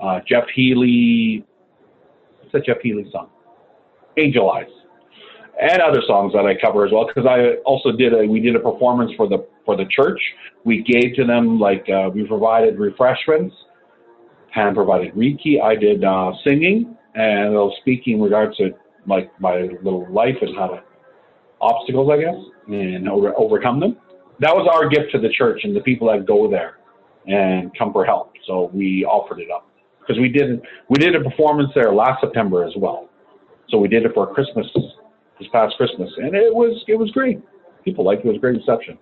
uh, 0.00 0.20
Jeff 0.28 0.44
Healey, 0.54 1.44
what's 2.40 2.52
that 2.52 2.64
Jeff 2.64 2.80
Healey 2.82 3.08
song? 3.10 3.28
Angel 4.16 4.50
Eyes 4.50 4.66
and 5.60 5.82
other 5.82 6.00
songs 6.06 6.32
that 6.32 6.46
I 6.46 6.54
cover 6.54 6.86
as 6.86 6.92
well 6.92 7.06
because 7.06 7.26
I 7.28 7.60
also 7.64 7.92
did 7.92 8.12
a 8.14 8.26
we 8.26 8.40
did 8.40 8.54
a 8.54 8.60
performance 8.60 9.10
for 9.16 9.28
the 9.28 9.46
for 9.64 9.76
the 9.76 9.86
church. 9.86 10.20
We 10.64 10.82
gave 10.82 11.14
to 11.16 11.24
them 11.24 11.58
like 11.58 11.86
uh, 11.88 12.10
we 12.14 12.26
provided 12.26 12.78
refreshments. 12.78 13.54
Pam 14.52 14.74
provided 14.74 15.14
Reiki. 15.14 15.60
I 15.62 15.74
did 15.74 16.04
uh, 16.04 16.32
singing 16.46 16.96
and 17.14 17.48
a 17.48 17.50
little 17.50 17.74
speaking 17.80 18.14
in 18.14 18.22
regards 18.22 18.56
to 18.58 18.70
like 19.06 19.30
my 19.40 19.68
little 19.82 20.10
life 20.12 20.36
and 20.40 20.56
how 20.56 20.68
to 20.68 20.82
obstacles, 21.60 22.10
I 22.12 22.18
guess, 22.18 22.36
and 22.68 23.08
over, 23.08 23.36
overcome 23.36 23.80
them. 23.80 23.96
That 24.40 24.54
was 24.54 24.68
our 24.72 24.88
gift 24.88 25.12
to 25.12 25.18
the 25.18 25.28
church 25.30 25.60
and 25.64 25.74
the 25.74 25.80
people 25.80 26.08
that 26.08 26.26
go 26.26 26.50
there 26.50 26.78
and 27.26 27.76
come 27.76 27.92
for 27.92 28.04
help. 28.04 28.32
So 28.46 28.70
we 28.72 29.04
offered 29.04 29.40
it 29.40 29.50
up 29.50 29.68
because 30.00 30.20
we 30.20 30.28
didn't. 30.28 30.62
we 30.88 30.98
did 30.98 31.14
a 31.14 31.20
performance 31.20 31.70
there 31.74 31.92
last 31.92 32.20
September 32.20 32.64
as 32.64 32.72
well. 32.76 33.08
So 33.68 33.78
we 33.78 33.88
did 33.88 34.04
it 34.04 34.12
for 34.14 34.32
Christmas 34.32 34.66
this 35.38 35.48
past 35.52 35.76
Christmas, 35.76 36.10
and 36.16 36.34
it 36.34 36.54
was 36.54 36.82
it 36.88 36.98
was 36.98 37.10
great. 37.10 37.40
People 37.84 38.04
liked 38.04 38.24
it. 38.24 38.28
It 38.28 38.30
was 38.30 38.36
a 38.38 38.40
great 38.40 38.56
reception. 38.56 38.98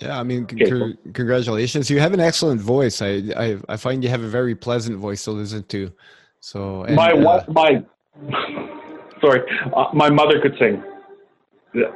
Yeah, 0.00 0.18
I 0.18 0.22
mean, 0.22 0.44
okay, 0.44 0.64
c- 0.66 1.12
congratulations. 1.12 1.88
You 1.88 2.00
have 2.00 2.12
an 2.12 2.20
excellent 2.20 2.60
voice. 2.60 3.02
I, 3.02 3.22
I 3.36 3.58
I 3.68 3.76
find 3.76 4.02
you 4.02 4.10
have 4.10 4.22
a 4.22 4.28
very 4.28 4.54
pleasant 4.54 4.98
voice 4.98 5.24
to 5.24 5.32
listen 5.32 5.64
to. 5.64 5.92
So 6.40 6.84
and, 6.84 6.96
my 6.96 7.10
uh, 7.10 7.44
my 7.48 7.84
sorry, 9.20 9.40
uh, 9.74 9.86
my 9.92 10.10
mother 10.10 10.40
could 10.40 10.56
sing. 10.58 10.82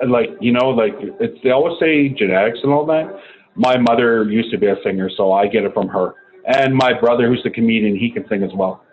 Like 0.07 0.31
you 0.41 0.53
know, 0.53 0.71
like 0.71 0.95
it's 0.99 1.39
they 1.43 1.51
always 1.51 1.79
say 1.79 2.09
genetics 2.09 2.59
and 2.63 2.73
all 2.73 2.87
that. 2.87 3.21
My 3.55 3.77
mother 3.77 4.25
used 4.25 4.51
to 4.51 4.59
be 4.59 4.67
a 4.67 4.77
singer, 4.85 5.11
so 5.17 5.33
I 5.33 5.47
get 5.47 5.65
it 5.65 5.73
from 5.75 5.89
her. 5.89 6.15
And 6.47 6.75
my 6.75 6.99
brother, 6.99 7.29
who's 7.29 7.43
a 7.45 7.51
comedian, 7.51 7.97
he 7.97 8.11
can 8.11 8.27
sing 8.29 8.43
as 8.43 8.51
well. 8.55 8.85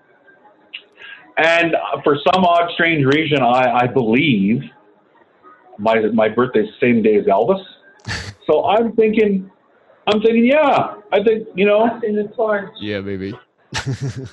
And 1.38 1.76
for 2.04 2.18
some 2.34 2.46
odd, 2.46 2.72
strange 2.74 3.06
reason, 3.06 3.42
I, 3.42 3.80
I 3.84 3.88
believe 3.88 4.64
my 5.78 6.00
my 6.14 6.30
birthday's 6.30 6.68
the 6.68 6.88
same 6.88 7.02
day 7.02 7.18
as 7.18 7.26
Elvis. 7.26 7.64
so 8.48 8.66
I'm 8.66 8.96
thinking, 8.96 9.50
I'm 10.08 10.22
thinking, 10.22 10.46
yeah, 10.46 10.96
I 11.12 11.24
think 11.24 11.48
you 11.56 11.66
know. 11.66 12.00
Yeah, 12.80 13.02
maybe. 13.02 13.34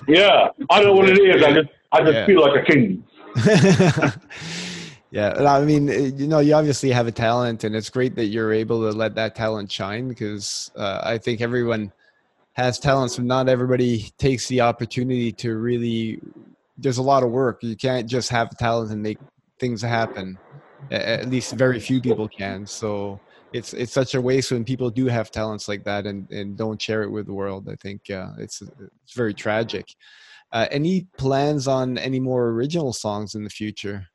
yeah, 0.09 0.49
I 0.71 0.81
don't 0.81 0.87
know 0.87 0.95
what 0.95 1.09
it 1.09 1.19
is. 1.19 1.43
I 1.43 1.53
just 1.53 1.69
I 1.93 2.01
just 2.01 2.15
yeah. 2.15 2.27
feel 2.27 2.41
like 2.41 2.63
a 2.63 2.73
king. 2.73 3.05
yeah, 5.13 5.35
I 5.47 5.65
mean, 5.65 5.89
eh, 5.89 6.11
you 6.17 6.27
know, 6.27 6.41
you 6.41 6.55
obviously 6.55 6.91
have 6.91 7.07
a 7.07 7.13
talent, 7.13 7.65
and 7.65 7.77
it's 7.77 7.91
great 7.91 8.17
that 8.17 8.27
you're 8.27 8.53
able 8.53 8.81
to 8.91 8.97
let 8.97 9.15
that 9.15 9.37
talent 9.37 9.71
shine 9.71 10.09
because 10.09 10.71
uh, 10.75 11.01
I 11.05 11.19
think 11.19 11.41
everyone 11.41 11.93
has 12.55 12.79
talents, 12.79 13.17
but 13.17 13.27
not 13.27 13.49
everybody 13.49 14.11
takes 14.19 14.49
the 14.49 14.63
opportunity 14.63 15.31
to 15.33 15.57
really. 15.57 16.21
There's 16.79 16.99
a 16.99 17.03
lot 17.03 17.23
of 17.23 17.31
work. 17.31 17.63
You 17.63 17.77
can't 17.77 18.09
just 18.09 18.31
have 18.31 18.51
talent 18.57 18.91
and 18.91 19.03
make 19.03 19.19
things 19.61 19.83
happen 19.83 20.39
at 20.91 21.29
least 21.29 21.55
very 21.55 21.79
few 21.79 22.01
people 22.01 22.29
can. 22.29 22.67
So 22.67 23.21
it's 23.53 23.73
it's 23.75 23.93
such 23.93 24.15
a 24.15 24.21
waste 24.21 24.51
when 24.51 24.65
people 24.65 24.91
do 24.91 25.07
have 25.07 25.31
talents 25.31 25.69
like 25.69 25.85
that 25.85 26.07
and 26.07 26.31
and 26.31 26.57
don't 26.57 26.81
share 26.81 27.03
it 27.03 27.11
with 27.11 27.27
the 27.27 27.35
world. 27.35 27.69
I 27.71 27.77
think 27.77 28.11
uh, 28.11 28.31
it's 28.39 28.63
it's 28.63 29.15
very 29.15 29.35
tragic. 29.35 29.87
Uh, 30.53 30.67
any 30.71 31.07
plans 31.17 31.67
on 31.67 31.97
any 31.99 32.21
more 32.21 32.49
original 32.49 32.93
songs 32.93 33.35
in 33.35 33.45
the 33.45 33.51
future? 33.51 34.09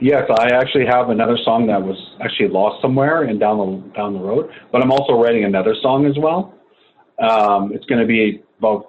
Yes, 0.00 0.28
I 0.38 0.48
actually 0.54 0.84
have 0.86 1.08
another 1.08 1.38
song 1.42 1.66
that 1.68 1.82
was 1.82 1.96
actually 2.20 2.48
lost 2.48 2.82
somewhere 2.82 3.24
and 3.24 3.40
down 3.40 3.58
the 3.58 3.96
down 3.96 4.12
the 4.12 4.20
road. 4.20 4.50
But 4.70 4.82
I'm 4.82 4.92
also 4.92 5.14
writing 5.14 5.44
another 5.44 5.74
song 5.80 6.06
as 6.06 6.18
well. 6.18 6.54
Um, 7.18 7.72
it's 7.72 7.84
going 7.86 8.00
to 8.00 8.06
be 8.06 8.42
about 8.58 8.84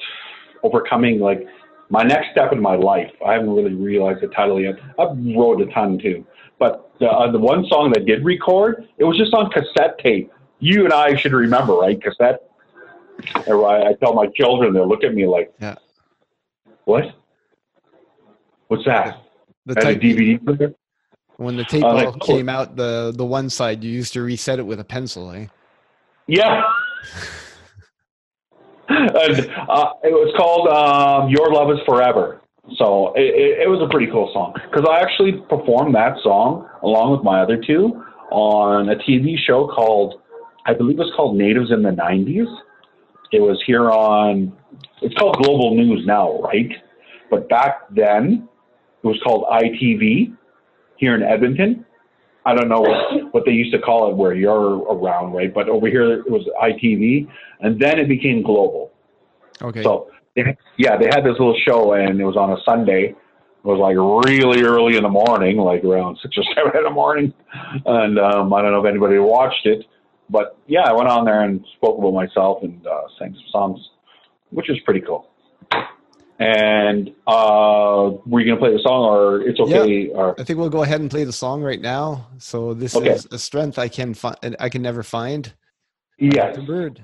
overcoming 0.63 1.19
like 1.19 1.45
my 1.89 2.03
next 2.03 2.31
step 2.31 2.51
in 2.51 2.61
my 2.61 2.75
life. 2.75 3.11
I 3.25 3.33
haven't 3.33 3.49
really 3.49 3.73
realized 3.73 4.21
the 4.21 4.27
title 4.27 4.59
yet. 4.59 4.75
I've 4.99 5.17
wrote 5.35 5.61
a 5.61 5.67
ton 5.67 5.97
too, 5.97 6.25
but 6.59 6.91
the 6.99 7.07
uh, 7.07 7.31
the 7.31 7.39
one 7.39 7.65
song 7.69 7.91
that 7.93 8.05
did 8.05 8.25
record, 8.25 8.85
it 8.97 9.05
was 9.05 9.17
just 9.17 9.33
on 9.33 9.49
cassette 9.49 9.97
tape. 9.99 10.31
You 10.59 10.83
and 10.83 10.93
I 10.93 11.15
should 11.15 11.33
remember, 11.33 11.73
right? 11.73 12.01
Cassette. 12.01 12.41
I, 13.47 13.51
I 13.51 13.93
tell 13.99 14.13
my 14.13 14.27
children, 14.35 14.73
they 14.73 14.79
look 14.79 15.03
at 15.03 15.13
me 15.13 15.25
like, 15.25 15.53
yeah. 15.59 15.75
"What? 16.85 17.05
What's 18.67 18.85
that?" 18.85 19.23
The 19.65 19.75
type, 19.75 19.99
DVD 19.99 20.43
player. 20.43 20.73
When 21.37 21.55
the 21.55 21.63
tape 21.65 21.83
uh, 21.83 22.11
came 22.21 22.49
out, 22.49 22.75
the 22.75 23.13
the 23.15 23.25
one 23.25 23.49
side 23.49 23.83
you 23.83 23.91
used 23.91 24.13
to 24.13 24.21
reset 24.21 24.57
it 24.59 24.65
with 24.65 24.79
a 24.79 24.83
pencil, 24.83 25.31
eh? 25.31 25.45
Yeah. 26.25 26.63
and 28.89 29.39
uh, 29.69 29.93
it 30.03 30.13
was 30.13 30.33
called 30.35 30.67
um, 30.67 31.29
"Your 31.29 31.51
Love 31.51 31.71
Is 31.71 31.79
Forever." 31.85 32.41
So 32.75 33.13
it, 33.15 33.61
it 33.63 33.69
was 33.69 33.81
a 33.81 33.89
pretty 33.89 34.11
cool 34.11 34.29
song 34.33 34.53
because 34.69 34.85
I 34.89 34.99
actually 34.99 35.33
performed 35.47 35.95
that 35.95 36.17
song 36.21 36.67
along 36.83 37.11
with 37.11 37.23
my 37.23 37.41
other 37.41 37.61
two 37.65 38.03
on 38.31 38.89
a 38.89 38.95
TV 38.95 39.35
show 39.37 39.67
called, 39.67 40.21
I 40.65 40.73
believe 40.73 40.99
it 40.99 41.03
was 41.03 41.13
called 41.15 41.37
Natives 41.37 41.71
in 41.71 41.83
the 41.83 41.91
'90s. 41.91 42.47
It 43.31 43.41
was 43.41 43.61
here 43.65 43.91
on, 43.91 44.53
it's 45.01 45.13
called 45.15 45.37
Global 45.37 45.75
News 45.75 46.05
now, 46.05 46.39
right? 46.39 46.71
But 47.29 47.49
back 47.49 47.89
then, 47.91 48.47
it 49.03 49.07
was 49.07 49.19
called 49.23 49.45
ITV 49.51 50.35
here 50.97 51.15
in 51.15 51.23
Edmonton. 51.23 51.85
I 52.45 52.55
don't 52.55 52.69
know 52.69 52.79
what, 52.79 53.33
what 53.33 53.43
they 53.45 53.51
used 53.51 53.73
to 53.73 53.79
call 53.79 54.09
it 54.09 54.15
where 54.15 54.33
you're 54.33 54.77
around, 54.77 55.33
right? 55.33 55.53
But 55.53 55.67
over 55.67 55.87
here 55.87 56.13
it 56.13 56.31
was 56.31 56.47
ITV, 56.63 57.27
and 57.59 57.79
then 57.79 57.99
it 57.99 58.07
became 58.07 58.41
global. 58.41 58.91
Okay. 59.61 59.83
So 59.83 60.09
yeah, 60.77 60.97
they 60.97 61.07
had 61.07 61.21
this 61.21 61.33
little 61.39 61.57
show, 61.67 61.93
and 61.93 62.19
it 62.21 62.23
was 62.23 62.37
on 62.37 62.51
a 62.51 62.57
Sunday. 62.63 63.09
It 63.09 63.15
was 63.63 63.79
like 63.79 63.97
really 64.29 64.63
early 64.63 64.95
in 64.95 65.03
the 65.03 65.09
morning, 65.09 65.57
like 65.57 65.83
around 65.83 66.19
six 66.21 66.37
or 66.37 66.43
seven 66.55 66.77
in 66.77 66.83
the 66.83 66.89
morning, 66.89 67.33
and 67.85 68.19
um, 68.19 68.53
I 68.53 68.61
don't 68.61 68.71
know 68.71 68.79
if 68.79 68.89
anybody 68.89 69.17
watched 69.17 69.65
it, 69.65 69.85
but 70.29 70.57
yeah, 70.67 70.83
I 70.85 70.93
went 70.93 71.09
on 71.09 71.25
there 71.25 71.41
and 71.41 71.65
spoke 71.75 71.97
about 71.97 72.13
myself 72.13 72.63
and 72.63 72.85
uh, 72.85 73.01
sang 73.19 73.33
some 73.33 73.49
songs, 73.51 73.89
which 74.51 74.69
is 74.69 74.77
pretty 74.85 75.01
cool. 75.01 75.27
And 76.39 77.09
uh, 77.25 78.11
were 78.27 78.39
you 78.41 78.45
going 78.45 78.57
to 78.57 78.57
play 78.57 78.71
the 78.71 78.81
song, 78.83 79.05
or 79.05 79.41
it's 79.41 79.59
okay? 79.59 80.07
Yeah, 80.09 80.13
or? 80.13 80.39
I 80.39 80.43
think 80.43 80.59
we'll 80.59 80.69
go 80.69 80.83
ahead 80.83 81.01
and 81.01 81.09
play 81.09 81.23
the 81.23 81.33
song 81.33 81.63
right 81.63 81.81
now. 81.81 82.27
So 82.37 82.75
this 82.75 82.95
okay. 82.95 83.09
is 83.09 83.27
a 83.31 83.39
strength 83.39 83.79
I 83.79 83.87
can 83.87 84.13
find. 84.13 84.55
I 84.59 84.69
can 84.69 84.83
never 84.83 85.01
find. 85.01 85.51
Yes. 86.19 86.55
The 86.55 86.61
bird. 86.61 87.03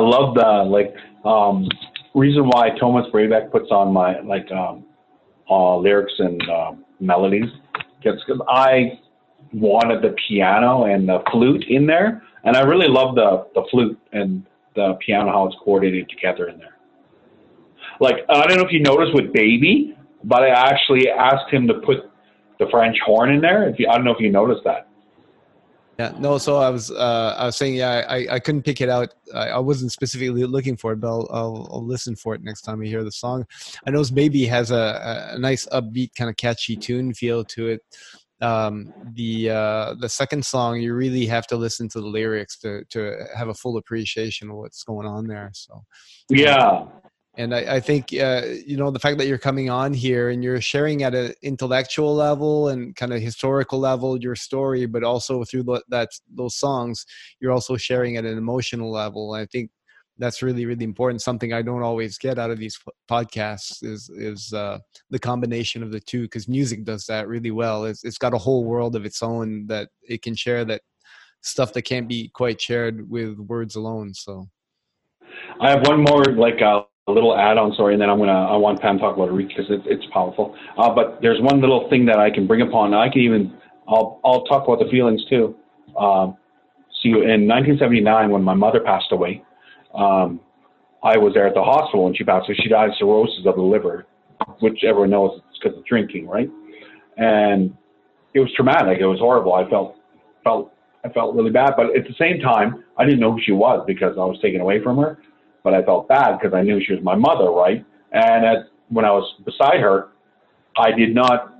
love 0.00 0.34
the 0.34 0.64
like 0.68 0.94
um, 1.24 1.68
reason 2.14 2.46
why 2.46 2.70
Thomas 2.78 3.06
Braybeck 3.12 3.50
puts 3.50 3.70
on 3.70 3.92
my 3.92 4.20
like 4.20 4.50
um, 4.50 4.84
uh, 5.48 5.76
lyrics 5.76 6.12
and 6.18 6.40
uh, 6.50 6.72
melodies 7.00 7.50
because 7.98 8.20
I 8.48 8.98
wanted 9.52 10.02
the 10.02 10.14
piano 10.28 10.84
and 10.84 11.08
the 11.08 11.18
flute 11.30 11.64
in 11.68 11.86
there, 11.86 12.22
and 12.44 12.56
I 12.56 12.60
really 12.62 12.88
love 12.88 13.14
the 13.14 13.46
the 13.54 13.66
flute 13.70 13.98
and 14.12 14.46
the 14.74 14.96
piano 15.04 15.30
how 15.30 15.46
it's 15.46 15.56
coordinated 15.64 16.08
together 16.08 16.48
in 16.48 16.58
there. 16.58 16.76
Like 18.00 18.16
I 18.28 18.46
don't 18.46 18.58
know 18.58 18.64
if 18.64 18.72
you 18.72 18.80
noticed 18.80 19.14
with 19.14 19.32
Baby, 19.32 19.96
but 20.24 20.42
I 20.42 20.48
actually 20.48 21.08
asked 21.08 21.50
him 21.50 21.66
to 21.68 21.74
put 21.74 22.10
the 22.58 22.66
French 22.70 22.96
horn 23.04 23.32
in 23.32 23.40
there. 23.40 23.68
If 23.68 23.78
you, 23.78 23.88
I 23.88 23.96
don't 23.96 24.04
know 24.04 24.12
if 24.12 24.20
you 24.20 24.30
noticed 24.30 24.62
that. 24.64 24.88
Yeah, 26.00 26.14
no. 26.18 26.38
So 26.38 26.56
I 26.56 26.70
was, 26.70 26.90
uh, 26.90 27.34
I 27.36 27.44
was 27.44 27.56
saying, 27.56 27.74
yeah, 27.74 28.06
I, 28.08 28.26
I 28.30 28.38
couldn't 28.38 28.62
pick 28.62 28.80
it 28.80 28.88
out. 28.88 29.12
I, 29.34 29.50
I 29.50 29.58
wasn't 29.58 29.92
specifically 29.92 30.46
looking 30.46 30.74
for 30.74 30.92
it, 30.92 31.00
but 31.00 31.08
I'll, 31.08 31.28
I'll, 31.30 31.68
I'll, 31.70 31.84
listen 31.84 32.16
for 32.16 32.34
it 32.34 32.42
next 32.42 32.62
time 32.62 32.80
I 32.80 32.86
hear 32.86 33.04
the 33.04 33.12
song. 33.12 33.44
I 33.86 33.90
know 33.90 34.02
Baby 34.14 34.46
has 34.46 34.70
a, 34.70 35.30
a 35.34 35.38
nice 35.38 35.66
upbeat, 35.66 36.14
kind 36.14 36.30
of 36.30 36.36
catchy 36.36 36.74
tune 36.74 37.12
feel 37.12 37.44
to 37.44 37.68
it. 37.68 37.82
Um, 38.40 38.94
the 39.12 39.50
uh, 39.50 39.94
the 40.00 40.08
second 40.08 40.46
song, 40.46 40.80
you 40.80 40.94
really 40.94 41.26
have 41.26 41.46
to 41.48 41.56
listen 41.56 41.86
to 41.90 42.00
the 42.00 42.06
lyrics 42.06 42.58
to 42.60 42.82
to 42.88 43.26
have 43.36 43.48
a 43.48 43.54
full 43.54 43.76
appreciation 43.76 44.48
of 44.48 44.56
what's 44.56 44.82
going 44.82 45.06
on 45.06 45.26
there. 45.26 45.50
So, 45.52 45.84
yeah, 46.30 46.86
and 47.36 47.54
I, 47.54 47.76
I 47.76 47.80
think 47.80 48.12
uh, 48.12 48.42
you 48.66 48.76
know 48.76 48.90
the 48.90 48.98
fact 48.98 49.18
that 49.18 49.26
you're 49.26 49.38
coming 49.38 49.70
on 49.70 49.94
here 49.94 50.30
and 50.30 50.42
you're 50.42 50.60
sharing 50.60 51.04
at 51.04 51.14
an 51.14 51.32
intellectual 51.42 52.14
level 52.14 52.68
and 52.68 52.94
kind 52.96 53.12
of 53.12 53.20
historical 53.20 53.78
level 53.78 54.20
your 54.20 54.34
story, 54.34 54.86
but 54.86 55.04
also 55.04 55.44
through 55.44 55.62
the, 55.64 55.82
that 55.88 56.08
those 56.28 56.56
songs, 56.56 57.06
you're 57.40 57.52
also 57.52 57.76
sharing 57.76 58.16
at 58.16 58.24
an 58.24 58.36
emotional 58.36 58.90
level. 58.90 59.32
I 59.32 59.46
think 59.46 59.70
that's 60.18 60.42
really 60.42 60.66
really 60.66 60.84
important. 60.84 61.22
Something 61.22 61.52
I 61.52 61.62
don't 61.62 61.84
always 61.84 62.18
get 62.18 62.38
out 62.38 62.50
of 62.50 62.58
these 62.58 62.78
podcasts 63.08 63.84
is 63.84 64.10
is 64.10 64.52
uh, 64.52 64.78
the 65.10 65.18
combination 65.18 65.84
of 65.84 65.92
the 65.92 66.00
two 66.00 66.22
because 66.22 66.48
music 66.48 66.84
does 66.84 67.06
that 67.06 67.28
really 67.28 67.52
well. 67.52 67.84
It's, 67.84 68.04
it's 68.04 68.18
got 68.18 68.34
a 68.34 68.38
whole 68.38 68.64
world 68.64 68.96
of 68.96 69.04
its 69.04 69.22
own 69.22 69.66
that 69.68 69.88
it 70.02 70.22
can 70.22 70.34
share 70.34 70.64
that 70.64 70.82
stuff 71.42 71.72
that 71.74 71.82
can't 71.82 72.08
be 72.08 72.28
quite 72.34 72.60
shared 72.60 73.08
with 73.08 73.38
words 73.38 73.76
alone. 73.76 74.14
So. 74.14 74.48
I 75.60 75.70
have 75.70 75.86
one 75.86 76.02
more 76.02 76.24
like 76.24 76.60
uh, 76.60 76.82
a 77.10 77.14
little 77.14 77.36
add-on 77.36 77.72
story, 77.74 77.94
and 77.94 78.00
then 78.00 78.08
I'm 78.08 78.18
gonna 78.18 78.32
I 78.32 78.56
want 78.56 78.80
Pam 78.80 78.96
to 78.96 79.00
talk 79.02 79.16
about 79.16 79.28
it 79.28 79.48
because 79.48 79.66
it's 79.68 79.84
it's 79.86 80.04
powerful. 80.12 80.54
Uh, 80.78 80.94
but 80.94 81.18
there's 81.20 81.40
one 81.40 81.60
little 81.60 81.88
thing 81.90 82.06
that 82.06 82.18
I 82.18 82.30
can 82.30 82.46
bring 82.46 82.62
upon. 82.62 82.94
I 82.94 83.08
can 83.08 83.22
even 83.22 83.56
I'll 83.88 84.20
I'll 84.24 84.44
talk 84.44 84.66
about 84.66 84.78
the 84.78 84.90
feelings 84.90 85.24
too. 85.28 85.56
Um, 85.98 86.36
see, 87.02 87.10
in 87.10 87.48
1979, 87.48 88.30
when 88.30 88.42
my 88.42 88.54
mother 88.54 88.80
passed 88.80 89.12
away, 89.12 89.42
um, 89.94 90.40
I 91.02 91.18
was 91.18 91.34
there 91.34 91.46
at 91.46 91.54
the 91.54 91.62
hospital 91.62 92.04
when 92.04 92.14
she 92.14 92.24
passed 92.24 92.48
away. 92.48 92.56
She 92.62 92.68
died 92.68 92.90
of 92.90 92.94
cirrhosis 92.98 93.46
of 93.46 93.56
the 93.56 93.62
liver, 93.62 94.06
which 94.60 94.84
everyone 94.84 95.10
knows 95.10 95.40
it's 95.48 95.58
because 95.58 95.76
of 95.78 95.84
drinking, 95.84 96.28
right? 96.28 96.48
And 97.16 97.76
it 98.34 98.40
was 98.40 98.50
traumatic. 98.54 98.98
It 99.00 99.06
was 99.06 99.18
horrible. 99.18 99.54
I 99.54 99.68
felt 99.68 99.96
felt 100.44 100.72
I 101.04 101.08
felt 101.08 101.34
really 101.34 101.50
bad, 101.50 101.74
but 101.76 101.96
at 101.96 102.04
the 102.04 102.14
same 102.18 102.40
time, 102.40 102.84
I 102.96 103.04
didn't 103.04 103.20
know 103.20 103.32
who 103.32 103.40
she 103.42 103.52
was 103.52 103.82
because 103.86 104.16
I 104.16 104.24
was 104.24 104.38
taken 104.40 104.60
away 104.60 104.82
from 104.82 104.98
her 104.98 105.18
but 105.62 105.74
I 105.74 105.82
felt 105.82 106.08
bad 106.08 106.38
because 106.38 106.54
I 106.54 106.62
knew 106.62 106.82
she 106.84 106.94
was 106.94 107.02
my 107.02 107.14
mother, 107.14 107.50
right? 107.50 107.84
And 108.12 108.44
at, 108.44 108.68
when 108.88 109.04
I 109.04 109.10
was 109.10 109.34
beside 109.44 109.80
her, 109.80 110.08
I 110.76 110.92
did 110.92 111.14
not, 111.14 111.54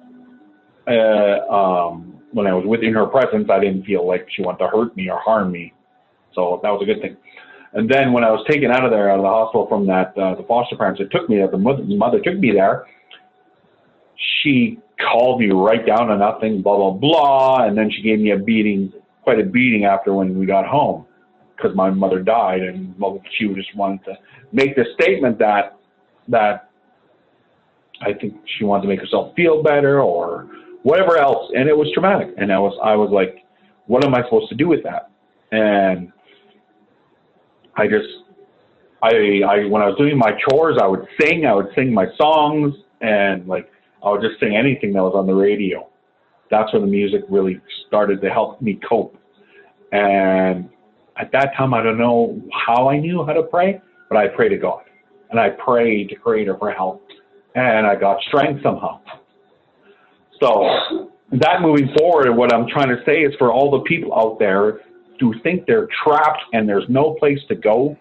uh, 0.86 1.52
um, 1.52 2.20
when 2.32 2.46
I 2.46 2.54
was 2.54 2.64
within 2.66 2.94
her 2.94 3.06
presence, 3.06 3.48
I 3.50 3.60
didn't 3.60 3.84
feel 3.84 4.06
like 4.06 4.26
she 4.30 4.42
wanted 4.42 4.58
to 4.58 4.68
hurt 4.68 4.96
me 4.96 5.08
or 5.10 5.18
harm 5.18 5.52
me. 5.52 5.74
So 6.34 6.60
that 6.62 6.70
was 6.70 6.82
a 6.82 6.86
good 6.86 7.00
thing. 7.00 7.16
And 7.72 7.88
then 7.88 8.12
when 8.12 8.24
I 8.24 8.30
was 8.30 8.44
taken 8.48 8.70
out 8.70 8.84
of 8.84 8.90
there, 8.90 9.10
out 9.10 9.18
of 9.18 9.22
the 9.22 9.28
hospital 9.28 9.66
from 9.68 9.86
that, 9.86 10.16
uh, 10.18 10.34
the 10.34 10.44
foster 10.48 10.76
parents 10.76 11.00
that 11.00 11.10
took 11.12 11.28
me, 11.28 11.36
there, 11.36 11.48
the 11.48 11.58
mother, 11.58 11.84
the 11.84 11.96
mother 11.96 12.20
took 12.20 12.36
me 12.38 12.52
there, 12.52 12.86
she 14.42 14.78
called 14.98 15.40
me 15.40 15.50
right 15.50 15.86
down 15.86 16.08
to 16.08 16.16
nothing, 16.16 16.62
blah, 16.62 16.76
blah, 16.76 16.90
blah. 16.90 17.64
And 17.66 17.76
then 17.78 17.90
she 17.90 18.02
gave 18.02 18.18
me 18.18 18.32
a 18.32 18.38
beating, 18.38 18.92
quite 19.22 19.38
a 19.38 19.44
beating 19.44 19.84
after 19.84 20.12
when 20.12 20.38
we 20.38 20.46
got 20.46 20.66
home 20.66 21.06
because 21.60 21.76
my 21.76 21.90
mother 21.90 22.20
died, 22.20 22.62
and 22.62 22.98
well, 22.98 23.20
she 23.38 23.48
just 23.54 23.74
wanted 23.74 24.04
to 24.04 24.18
make 24.52 24.76
the 24.76 24.84
statement 24.94 25.38
that 25.38 25.76
that 26.28 26.70
I 28.02 28.12
think 28.12 28.34
she 28.58 28.64
wanted 28.64 28.82
to 28.82 28.88
make 28.88 29.00
herself 29.00 29.34
feel 29.34 29.62
better 29.62 30.00
or 30.00 30.48
whatever 30.82 31.18
else, 31.18 31.50
and 31.54 31.68
it 31.68 31.76
was 31.76 31.90
traumatic. 31.92 32.34
And 32.38 32.52
I 32.52 32.58
was 32.58 32.78
I 32.82 32.94
was 32.94 33.10
like, 33.10 33.44
what 33.86 34.04
am 34.04 34.14
I 34.14 34.22
supposed 34.24 34.48
to 34.50 34.54
do 34.54 34.68
with 34.68 34.82
that? 34.84 35.10
And 35.52 36.12
I 37.76 37.86
just 37.86 38.08
I 39.02 39.42
I 39.46 39.64
when 39.66 39.82
I 39.82 39.86
was 39.86 39.96
doing 39.98 40.16
my 40.16 40.32
chores, 40.48 40.78
I 40.80 40.86
would 40.86 41.06
sing, 41.20 41.46
I 41.46 41.54
would 41.54 41.68
sing 41.74 41.92
my 41.92 42.06
songs, 42.16 42.74
and 43.00 43.46
like 43.46 43.70
I 44.02 44.10
would 44.10 44.22
just 44.22 44.40
sing 44.40 44.56
anything 44.56 44.92
that 44.94 45.02
was 45.02 45.14
on 45.14 45.26
the 45.26 45.34
radio. 45.34 45.88
That's 46.50 46.72
when 46.72 46.82
the 46.82 46.88
music 46.88 47.22
really 47.28 47.60
started 47.86 48.20
to 48.22 48.30
help 48.30 48.60
me 48.60 48.80
cope. 48.88 49.16
And 49.92 50.68
at 51.20 51.30
that 51.32 51.54
time, 51.56 51.74
I 51.74 51.82
don't 51.82 51.98
know 51.98 52.40
how 52.66 52.88
I 52.88 52.98
knew 52.98 53.24
how 53.24 53.32
to 53.32 53.42
pray, 53.42 53.80
but 54.08 54.16
I 54.16 54.28
prayed 54.28 54.50
to 54.50 54.56
God. 54.56 54.82
And 55.30 55.38
I 55.38 55.50
prayed 55.50 56.08
to 56.08 56.16
Creator 56.16 56.56
for 56.58 56.70
help. 56.70 57.06
And 57.54 57.86
I 57.86 57.94
got 57.94 58.20
strength 58.22 58.62
somehow. 58.62 59.00
So, 60.40 61.10
that 61.32 61.60
moving 61.60 61.94
forward, 61.98 62.34
what 62.34 62.52
I'm 62.52 62.66
trying 62.68 62.88
to 62.88 63.02
say 63.04 63.20
is 63.20 63.34
for 63.38 63.52
all 63.52 63.70
the 63.70 63.80
people 63.80 64.14
out 64.14 64.38
there 64.38 64.80
who 65.20 65.34
think 65.42 65.66
they're 65.66 65.88
trapped 66.02 66.42
and 66.52 66.68
there's 66.68 66.88
no 66.88 67.14
place 67.14 67.38
to 67.48 67.54
go, 67.54 67.96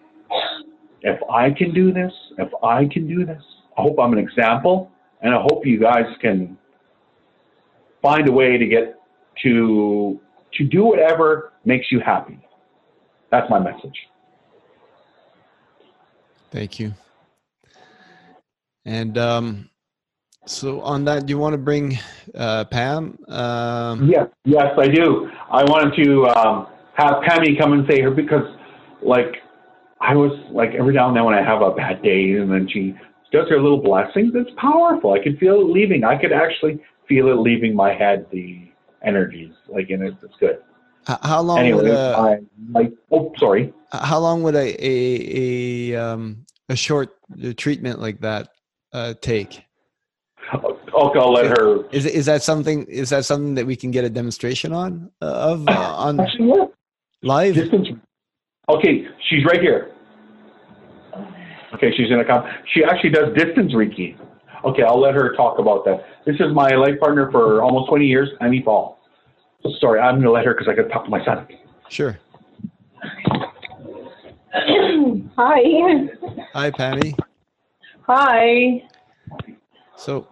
if 1.02 1.20
I 1.30 1.50
can 1.50 1.74
do 1.74 1.92
this, 1.92 2.12
if 2.38 2.48
I 2.64 2.86
can 2.86 3.06
do 3.06 3.26
this, 3.26 3.42
I 3.76 3.82
hope 3.82 3.98
I'm 4.00 4.12
an 4.12 4.18
example. 4.18 4.90
And 5.22 5.34
I 5.34 5.40
hope 5.42 5.66
you 5.66 5.78
guys 5.78 6.06
can 6.20 6.56
find 8.00 8.26
a 8.28 8.32
way 8.32 8.56
to 8.56 8.66
get 8.66 8.98
to 9.42 10.20
to 10.54 10.64
do 10.64 10.84
whatever 10.84 11.52
makes 11.64 11.92
you 11.92 12.00
happy. 12.00 12.40
That's 13.30 13.48
my 13.48 13.58
message. 13.58 13.96
Thank 16.50 16.80
you. 16.80 16.92
And 18.84 19.16
um, 19.18 19.70
so, 20.46 20.80
on 20.80 21.04
that, 21.04 21.26
do 21.26 21.30
you 21.30 21.38
want 21.38 21.52
to 21.52 21.58
bring 21.58 21.98
uh, 22.34 22.64
Pam? 22.64 23.18
Um, 23.28 24.08
yes, 24.10 24.26
yes, 24.44 24.72
I 24.78 24.88
do. 24.88 25.30
I 25.50 25.62
wanted 25.64 26.02
to 26.02 26.26
um, 26.26 26.66
have 26.94 27.22
Pammy 27.22 27.58
come 27.58 27.72
and 27.72 27.86
say 27.88 28.00
her 28.00 28.10
because, 28.10 28.44
like, 29.02 29.36
I 30.00 30.16
was 30.16 30.32
like 30.50 30.70
every 30.70 30.94
now 30.94 31.08
and 31.08 31.16
then 31.16 31.24
when 31.24 31.34
I 31.34 31.42
have 31.42 31.60
a 31.60 31.72
bad 31.72 32.02
day, 32.02 32.32
and 32.32 32.50
then 32.50 32.68
she 32.72 32.94
does 33.30 33.48
her 33.48 33.60
little 33.60 33.82
blessings. 33.82 34.32
It's 34.34 34.50
powerful. 34.56 35.12
I 35.12 35.22
could 35.22 35.38
feel 35.38 35.60
it 35.60 35.66
leaving. 35.66 36.04
I 36.04 36.20
could 36.20 36.32
actually 36.32 36.82
feel 37.06 37.28
it 37.28 37.34
leaving 37.34 37.76
my 37.76 37.94
head. 37.94 38.26
The 38.32 38.72
energies, 39.02 39.52
like, 39.68 39.90
and 39.90 40.02
it's, 40.02 40.16
it's 40.22 40.34
good. 40.40 40.58
How 41.06 41.40
long 41.40 41.58
anyway, 41.58 41.82
would 41.82 41.90
a, 41.90 42.16
I, 42.18 42.38
like, 42.72 42.92
oh, 43.10 43.32
sorry. 43.38 43.72
How 43.92 44.18
long 44.18 44.42
would 44.42 44.54
a 44.54 44.76
a 44.84 45.92
a, 45.94 45.96
um, 45.96 46.44
a 46.68 46.76
short 46.76 47.16
treatment 47.56 48.00
like 48.00 48.20
that 48.20 48.48
uh, 48.92 49.14
take? 49.20 49.64
Okay, 50.52 51.18
I'll 51.18 51.32
let 51.32 51.46
her. 51.46 51.88
Is 51.90 52.06
is 52.06 52.26
that 52.26 52.42
something? 52.42 52.84
Is 52.84 53.10
that 53.10 53.24
something 53.24 53.54
that 53.54 53.66
we 53.66 53.76
can 53.76 53.90
get 53.90 54.04
a 54.04 54.10
demonstration 54.10 54.72
on 54.72 55.10
uh, 55.22 55.26
of 55.26 55.68
uh, 55.68 55.72
on 55.96 56.20
Actually, 56.20 56.48
yeah. 56.48 56.64
live? 57.22 57.54
Distance. 57.54 57.88
Okay, 58.68 59.06
she's 59.28 59.44
right 59.44 59.60
here. 59.60 59.92
Okay, 61.74 61.92
she's 61.96 62.10
in 62.10 62.20
a 62.20 62.24
com. 62.24 62.44
She 62.74 62.84
actually 62.84 63.10
does 63.10 63.34
distance 63.34 63.72
Reiki. 63.72 64.16
Okay, 64.64 64.82
I'll 64.82 65.00
let 65.00 65.14
her 65.14 65.34
talk 65.36 65.58
about 65.58 65.84
that. 65.86 66.04
This 66.26 66.36
is 66.36 66.52
my 66.52 66.74
life 66.74 67.00
partner 67.00 67.30
for 67.30 67.62
almost 67.62 67.88
20 67.88 68.04
years, 68.04 68.28
Annie 68.40 68.60
Paul. 68.60 68.99
Sorry, 69.78 70.00
I'm 70.00 70.14
going 70.16 70.24
to 70.24 70.30
let 70.30 70.44
her 70.46 70.54
because 70.54 70.68
I 70.68 70.74
got 70.74 70.84
to 70.84 70.88
talk 70.88 71.04
to 71.04 71.10
my 71.10 71.24
son. 71.24 71.46
Sure. 71.88 72.18
Hi. 75.36 76.08
Hi, 76.54 76.70
Patty. 76.70 77.14
Hi. 78.06 78.82
So 79.96 80.26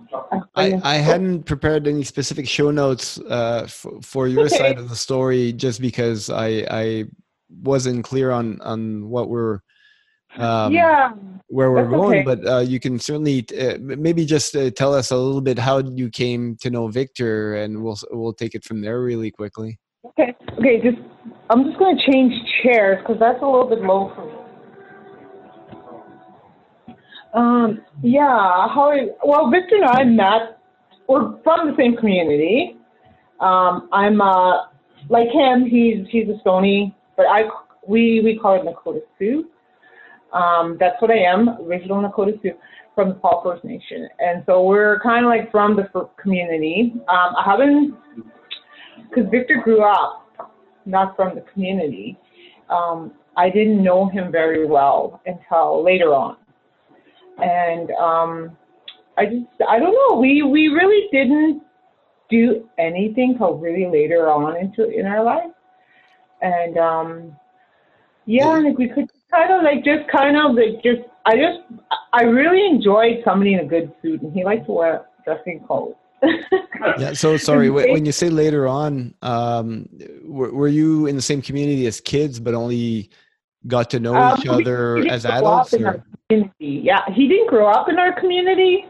I, 0.57 0.81
I 0.83 0.95
hadn't 0.95 1.43
prepared 1.45 1.87
any 1.87 2.03
specific 2.03 2.49
show 2.49 2.71
notes 2.71 3.19
uh, 3.29 3.67
for, 3.67 4.01
for 4.01 4.27
your 4.27 4.47
okay. 4.47 4.57
side 4.57 4.79
of 4.79 4.89
the 4.89 4.97
story 4.97 5.53
just 5.53 5.81
because 5.81 6.31
I, 6.31 6.67
I 6.71 7.05
wasn't 7.63 8.05
clear 8.05 8.31
on, 8.31 8.61
on 8.63 9.11
what 9.11 9.29
we're 9.29 9.61
um, 10.39 10.73
yeah 10.73 11.12
where 11.51 11.73
we're 11.73 11.89
going 11.89 12.20
okay. 12.20 12.36
but 12.36 12.47
uh, 12.47 12.59
you 12.59 12.78
can 12.78 12.98
certainly 12.98 13.44
uh, 13.59 13.78
maybe 13.81 14.27
just 14.27 14.55
uh, 14.55 14.70
tell 14.70 14.94
us 14.94 15.10
a 15.10 15.16
little 15.16 15.40
bit 15.40 15.59
how 15.59 15.78
you 15.78 16.10
came 16.10 16.56
to 16.56 16.69
know 16.69 16.89
victor 16.89 17.55
and 17.55 17.82
we'll 17.82 17.98
we'll 18.10 18.35
take 18.35 18.55
it 18.55 18.65
from 18.65 18.81
there 18.81 19.01
really 19.01 19.31
quickly 19.31 19.78
okay 20.05 20.35
okay 20.59 20.81
just 20.82 20.98
i'm 21.51 21.65
just 21.65 21.78
going 21.78 21.97
to 21.97 22.12
change 22.12 22.35
chairs 22.62 22.98
because 23.01 23.19
that's 23.19 23.40
a 23.43 23.47
little 23.47 23.69
bit 23.69 23.81
low 23.81 24.12
for 24.15 24.27
me 24.27 24.35
um 27.35 27.82
yeah 28.02 28.69
how 28.69 28.93
well 29.24 29.51
victor 29.51 29.77
and 29.77 29.85
i 29.85 30.05
met 30.05 30.59
we're 31.09 31.40
from 31.43 31.70
the 31.70 31.77
same 31.78 31.97
community 31.97 32.77
um 33.40 33.89
i'm 33.93 34.20
uh 34.20 34.66
like 35.09 35.28
him 35.28 35.65
he's 35.65 36.06
he's 36.10 36.28
a 36.28 36.39
stony 36.40 36.94
but 37.16 37.27
i 37.27 37.43
we 37.89 38.20
we 38.20 38.39
call 38.39 38.55
it 38.55 38.62
Nakota 38.65 39.01
Sioux. 39.19 39.48
Um, 40.33 40.77
that's 40.79 41.01
what 41.01 41.11
I 41.11 41.19
am, 41.19 41.49
original 41.63 42.03
Nakota 42.03 42.41
Sioux 42.43 42.53
from 42.95 43.11
the 43.11 43.15
Paul 43.15 43.43
First 43.45 43.65
Nation, 43.65 44.09
and 44.19 44.43
so 44.45 44.63
we're 44.65 45.01
kind 45.01 45.25
of 45.25 45.31
like 45.31 45.51
from 45.51 45.77
the 45.77 45.89
community. 46.21 46.93
Um, 47.09 47.35
I 47.37 47.43
haven't, 47.45 47.95
because 49.09 49.31
Victor 49.31 49.61
grew 49.63 49.83
up 49.83 50.27
not 50.85 51.17
from 51.17 51.35
the 51.35 51.43
community. 51.53 52.19
Um, 52.69 53.13
I 53.37 53.51
didn't 53.51 53.83
know 53.83 54.09
him 54.09 54.33
very 54.33 54.67
well 54.67 55.23
until 55.27 55.85
later 55.85 56.13
on, 56.13 56.37
and 57.39 57.91
um, 57.93 58.57
I 59.17 59.27
just 59.27 59.47
I 59.69 59.79
don't 59.79 59.95
know. 59.95 60.19
We 60.19 60.43
we 60.43 60.69
really 60.69 61.09
didn't 61.13 61.63
do 62.29 62.69
anything 62.79 63.37
till 63.39 63.55
really 63.55 63.87
later 63.91 64.29
on 64.29 64.57
into 64.57 64.91
in 64.91 65.07
our 65.07 65.23
life, 65.23 65.53
and 66.43 66.77
um, 66.77 67.37
yeah, 68.27 68.49
like 68.59 68.77
we 68.77 68.89
could 68.89 69.11
kind 69.31 69.53
of 69.53 69.63
like 69.63 69.85
just 69.85 70.09
kind 70.11 70.37
of 70.37 70.55
like 70.55 70.83
just 70.83 71.03
I 71.27 71.37
just 71.37 71.61
I 72.13 72.23
really 72.25 72.67
enjoyed 72.67 73.23
somebody 73.25 73.55
in 73.55 73.61
a 73.61 73.65
good 73.67 73.93
suit, 74.03 74.23
and 74.23 74.33
he 74.33 74.45
liked 74.45 74.67
to 74.67 74.73
wear 74.73 75.07
dressing 75.25 75.65
clothes. 75.67 75.95
Yeah. 76.99 77.13
So 77.13 77.37
sorry. 77.37 77.71
When 77.71 78.05
you 78.07 78.13
say 78.13 78.29
later 78.31 78.67
on, 78.69 79.15
um, 79.23 79.89
were, 80.25 80.53
were 80.53 80.69
you 80.69 81.07
in 81.07 81.17
the 81.17 81.23
same 81.23 81.43
community 81.43 81.87
as 81.89 82.01
kids, 82.01 82.39
but 82.39 82.55
only 82.55 83.11
got 83.67 83.91
to 83.91 83.99
know 84.01 84.15
Um, 84.15 84.39
each 84.39 84.47
other 84.47 84.99
as 85.09 85.27
adults? 85.27 85.73
in 85.73 85.85
Or? 85.85 85.89
our 85.89 86.05
community. 86.29 86.83
Yeah, 86.85 87.01
he 87.13 87.27
didn't 87.27 87.49
grow 87.49 87.69
up 87.69 87.89
in 87.89 87.99
our 87.99 88.13
community. 88.19 88.87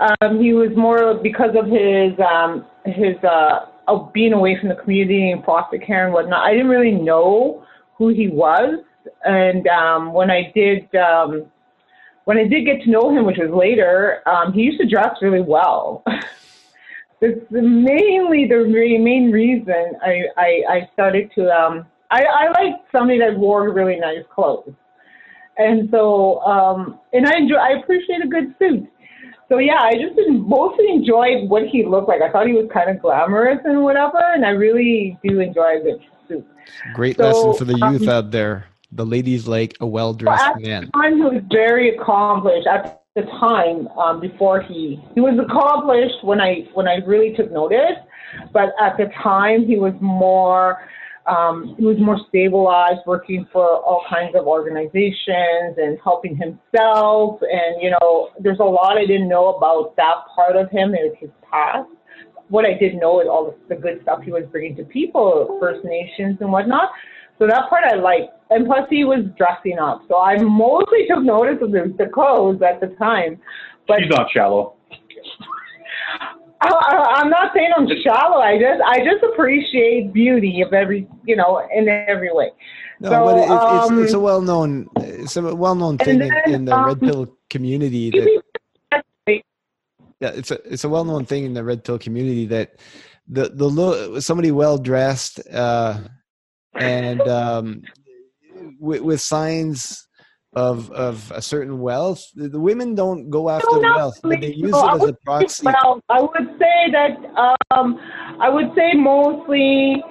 Um, 0.00 0.40
he 0.40 0.52
was 0.52 0.70
more 0.76 1.14
because 1.14 1.54
of 1.54 1.66
his 1.66 2.12
um, 2.18 2.66
his 2.84 3.16
uh, 3.22 3.66
of 3.86 4.12
being 4.12 4.32
away 4.32 4.58
from 4.58 4.68
the 4.68 4.74
community 4.76 5.30
and 5.30 5.44
foster 5.44 5.78
care 5.78 6.04
and 6.06 6.12
whatnot. 6.12 6.40
I 6.44 6.52
didn't 6.52 6.68
really 6.68 6.90
know 6.92 7.64
who 7.96 8.08
he 8.08 8.28
was, 8.28 8.80
and 9.24 9.66
um, 9.68 10.12
when 10.12 10.30
I 10.30 10.52
did 10.54 10.94
um, 10.94 11.46
when 12.24 12.38
I 12.38 12.46
did 12.46 12.64
get 12.64 12.82
to 12.82 12.90
know 12.90 13.10
him, 13.10 13.24
which 13.24 13.38
was 13.38 13.50
later, 13.50 14.22
um, 14.26 14.52
he 14.52 14.62
used 14.62 14.80
to 14.80 14.88
dress 14.88 15.16
really 15.20 15.42
well. 15.42 16.04
It's 17.22 17.46
mainly 17.52 18.48
the 18.48 18.56
re- 18.56 18.98
main 18.98 19.30
reason 19.30 19.92
I, 20.02 20.24
I, 20.36 20.62
I 20.68 20.90
started 20.92 21.30
to 21.36 21.48
um 21.52 21.86
I, 22.10 22.24
I 22.24 22.50
like 22.50 22.80
somebody 22.90 23.20
that 23.20 23.38
wore 23.38 23.72
really 23.72 23.96
nice 23.96 24.24
clothes. 24.34 24.74
And 25.56 25.88
so 25.92 26.40
um 26.40 26.98
and 27.12 27.24
I 27.24 27.38
enjoy 27.38 27.54
I 27.54 27.78
appreciate 27.80 28.24
a 28.24 28.26
good 28.26 28.56
suit. 28.58 28.90
So 29.48 29.58
yeah, 29.58 29.78
I 29.80 29.92
just 29.92 30.18
mostly 30.30 30.88
enjoyed 30.88 31.48
what 31.48 31.62
he 31.70 31.86
looked 31.86 32.08
like. 32.08 32.22
I 32.22 32.32
thought 32.32 32.48
he 32.48 32.54
was 32.54 32.68
kind 32.74 32.90
of 32.90 33.00
glamorous 33.00 33.60
and 33.64 33.84
whatever, 33.84 34.18
and 34.34 34.44
I 34.44 34.50
really 34.50 35.16
do 35.22 35.38
enjoy 35.38 35.76
a 35.76 35.80
good 35.80 36.00
suit. 36.26 36.46
Great 36.94 37.18
So, 37.18 37.24
lesson 37.24 37.52
for 37.54 37.66
the 37.66 37.78
youth 37.78 38.02
um, 38.02 38.08
out 38.08 38.30
there. 38.32 38.64
The 38.92 39.06
ladies 39.06 39.48
like 39.48 39.76
a 39.80 39.86
well 39.86 40.12
dressed 40.12 40.44
at 40.44 40.60
man. 40.60 40.84
the 40.86 40.90
time, 40.92 41.16
he 41.16 41.22
was 41.22 41.42
very 41.50 41.96
accomplished. 41.96 42.66
At 42.66 43.02
the 43.14 43.22
time, 43.22 43.88
um, 43.98 44.20
before 44.20 44.60
he 44.62 45.02
he 45.14 45.20
was 45.20 45.38
accomplished 45.38 46.22
when 46.22 46.40
I 46.40 46.68
when 46.74 46.86
I 46.86 46.96
really 47.06 47.34
took 47.34 47.50
notice, 47.50 47.98
but 48.52 48.74
at 48.80 48.96
the 48.98 49.10
time 49.22 49.66
he 49.66 49.76
was 49.76 49.94
more 50.00 50.78
um, 51.26 51.74
he 51.78 51.84
was 51.84 51.98
more 51.98 52.18
stabilized, 52.28 53.00
working 53.06 53.46
for 53.52 53.64
all 53.64 54.04
kinds 54.10 54.34
of 54.34 54.46
organizations 54.46 55.76
and 55.76 55.98
helping 56.02 56.36
himself. 56.36 57.40
And 57.42 57.80
you 57.80 57.90
know, 57.90 58.30
there's 58.40 58.58
a 58.58 58.64
lot 58.64 58.98
I 58.98 59.06
didn't 59.06 59.28
know 59.28 59.54
about 59.54 59.96
that 59.96 60.14
part 60.34 60.56
of 60.56 60.70
him 60.70 60.94
and 60.94 61.16
his 61.16 61.30
past. 61.50 61.88
What 62.48 62.66
I 62.66 62.74
did 62.74 62.96
know 62.96 63.20
is 63.20 63.28
all 63.28 63.56
the, 63.68 63.74
the 63.74 63.80
good 63.80 64.02
stuff 64.02 64.22
he 64.22 64.30
was 64.30 64.44
bringing 64.50 64.76
to 64.76 64.84
people, 64.84 65.56
First 65.60 65.84
Nations 65.84 66.38
and 66.40 66.52
whatnot. 66.52 66.90
So 67.38 67.46
that 67.46 67.68
part 67.68 67.84
I 67.84 67.96
liked. 67.96 68.32
And 68.50 68.66
plus 68.66 68.86
he 68.90 69.04
was 69.04 69.20
dressing 69.36 69.78
up. 69.78 70.02
So 70.08 70.20
I 70.20 70.36
mostly 70.38 71.06
took 71.08 71.22
notice 71.22 71.58
of 71.62 71.72
the, 71.72 71.94
the 71.96 72.06
clothes 72.06 72.60
at 72.62 72.80
the 72.80 72.94
time. 72.96 73.40
But 73.88 74.00
He's 74.00 74.10
not 74.10 74.30
shallow. 74.30 74.74
I, 76.60 76.68
I, 76.68 77.20
I'm 77.20 77.30
not 77.30 77.52
saying 77.54 77.70
I'm 77.76 77.88
shallow. 78.04 78.38
I 78.38 78.58
just 78.58 78.80
I 78.86 78.98
just 78.98 79.24
appreciate 79.32 80.12
beauty 80.12 80.62
of 80.62 80.72
every 80.72 81.08
you 81.26 81.34
know 81.34 81.66
in 81.74 81.88
every 81.88 82.32
way. 82.32 82.50
No, 83.00 83.10
So, 83.10 83.24
but 83.24 83.36
it, 83.36 83.50
it's, 83.50 83.64
it's, 83.64 84.02
it's 84.04 84.14
a 84.14 84.16
um, 84.16 84.22
well 84.22 84.40
known 84.42 84.88
it's 84.96 85.36
a 85.36 85.42
well 85.42 85.74
known 85.74 85.98
thing 85.98 86.20
in, 86.22 86.28
then, 86.28 86.54
in 86.54 86.64
the 86.64 86.72
red 86.72 86.92
um, 86.92 87.00
pill 87.00 87.36
community 87.50 88.10
that 88.10 89.42
yeah, 90.20 90.28
it's 90.28 90.52
a 90.52 90.72
it's 90.72 90.84
a 90.84 90.88
well 90.88 91.04
known 91.04 91.24
thing 91.24 91.44
in 91.44 91.54
the 91.54 91.64
red 91.64 91.82
pill 91.82 91.98
community 91.98 92.46
that 92.46 92.76
the 93.26 93.48
the 93.48 93.68
lo- 93.68 94.20
somebody 94.20 94.52
well 94.52 94.78
dressed 94.78 95.40
uh, 95.50 95.98
and 96.74 97.20
um, 97.22 97.82
with, 98.78 99.00
with 99.02 99.20
signs 99.20 100.06
of 100.54 100.90
of 100.92 101.32
a 101.34 101.40
certain 101.40 101.80
wealth, 101.80 102.22
the, 102.34 102.60
women 102.60 102.94
don't 102.94 103.30
go 103.30 103.48
after 103.48 103.66
No, 103.72 103.80
the 103.80 103.92
wealth, 103.96 104.20
but 104.22 104.40
they 104.40 104.52
use 104.52 104.70
No, 104.72 104.80
I 104.80 104.92
it 104.92 104.96
as 104.96 105.02
a 105.02 105.04
would 105.06 105.20
proxy. 105.22 105.66
Well, 105.66 106.02
I 106.10 106.20
would 106.20 106.58
say 106.58 106.90
that 106.92 107.16
um, 107.70 107.98
I 108.40 108.48
would 108.48 108.70
say 108.74 108.92
mostly 108.94 110.02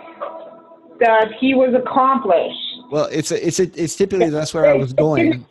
that 0.99 1.31
he 1.39 1.53
was 1.53 1.73
accomplished. 1.75 2.57
Well, 2.91 3.05
it's 3.05 3.31
a, 3.31 3.47
it's 3.47 3.59
a, 3.59 3.63
it's 3.81 3.95
typically 3.95 4.29
that's 4.29 4.53
where 4.53 4.65
I 4.65 4.73
was 4.73 4.93
going. 4.93 5.45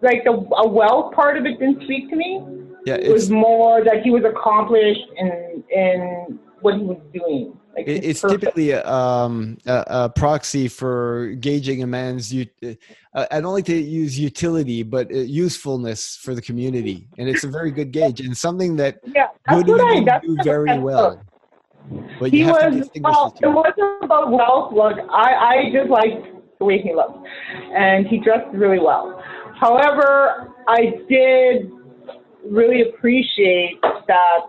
Like 0.00 0.24
the 0.24 0.32
a 0.32 0.68
wealth 0.68 1.14
part 1.14 1.36
of 1.36 1.44
it 1.46 1.58
didn't 1.58 1.84
speak 1.84 2.10
to 2.10 2.16
me. 2.16 2.42
Yeah, 2.84 2.94
It 2.94 3.12
was 3.12 3.30
more 3.30 3.84
that 3.84 4.02
he 4.02 4.10
was 4.10 4.24
accomplished 4.24 5.06
in 5.16 5.62
in 5.70 6.38
what 6.60 6.74
he 6.74 6.82
was 6.82 6.98
doing. 7.12 7.56
Like 7.76 7.88
It- 7.88 8.04
it's 8.04 8.20
typically 8.20 8.70
a, 8.70 8.86
um, 8.86 9.56
a, 9.66 9.84
a 9.88 10.08
proxy 10.10 10.68
for 10.68 11.34
gauging 11.40 11.82
a 11.82 11.86
man's. 11.86 12.32
Uh, 12.34 12.74
I 13.30 13.40
don't 13.40 13.54
like 13.54 13.64
to 13.66 13.76
use 13.76 14.18
utility, 14.18 14.82
but 14.82 15.10
uh, 15.10 15.16
usefulness 15.18 16.16
for 16.16 16.34
the 16.34 16.42
community, 16.42 17.08
and 17.18 17.28
it's 17.28 17.44
a 17.44 17.48
very 17.48 17.70
good 17.70 17.90
gauge 17.92 18.20
and 18.20 18.36
something 18.36 18.76
that 18.76 18.98
yeah, 19.04 19.28
that's 19.46 19.62
good 19.62 19.78
what 19.78 19.96
I. 19.96 20.04
That's 20.04 20.26
do 20.26 20.36
very 20.44 20.78
well. 20.78 21.22
But 22.20 22.30
He 22.30 22.40
you 22.40 22.46
have 22.46 22.60
to 22.60 22.78
was 22.78 22.90
well. 23.00 23.34
It 23.40 23.46
wasn't 23.48 24.04
about 24.04 24.30
wealth. 24.30 24.72
Look, 24.72 24.98
I 25.10 25.34
I 25.34 25.70
just 25.72 25.90
liked 25.90 26.26
the 26.58 26.64
way 26.64 26.78
he 26.80 26.94
looked, 26.94 27.26
and 27.74 28.06
he 28.06 28.18
dressed 28.18 28.54
really 28.54 28.78
well. 28.78 29.22
However, 29.58 30.52
I 30.68 30.94
did 31.08 31.70
really 32.48 32.82
appreciate 32.88 33.78
that 34.06 34.40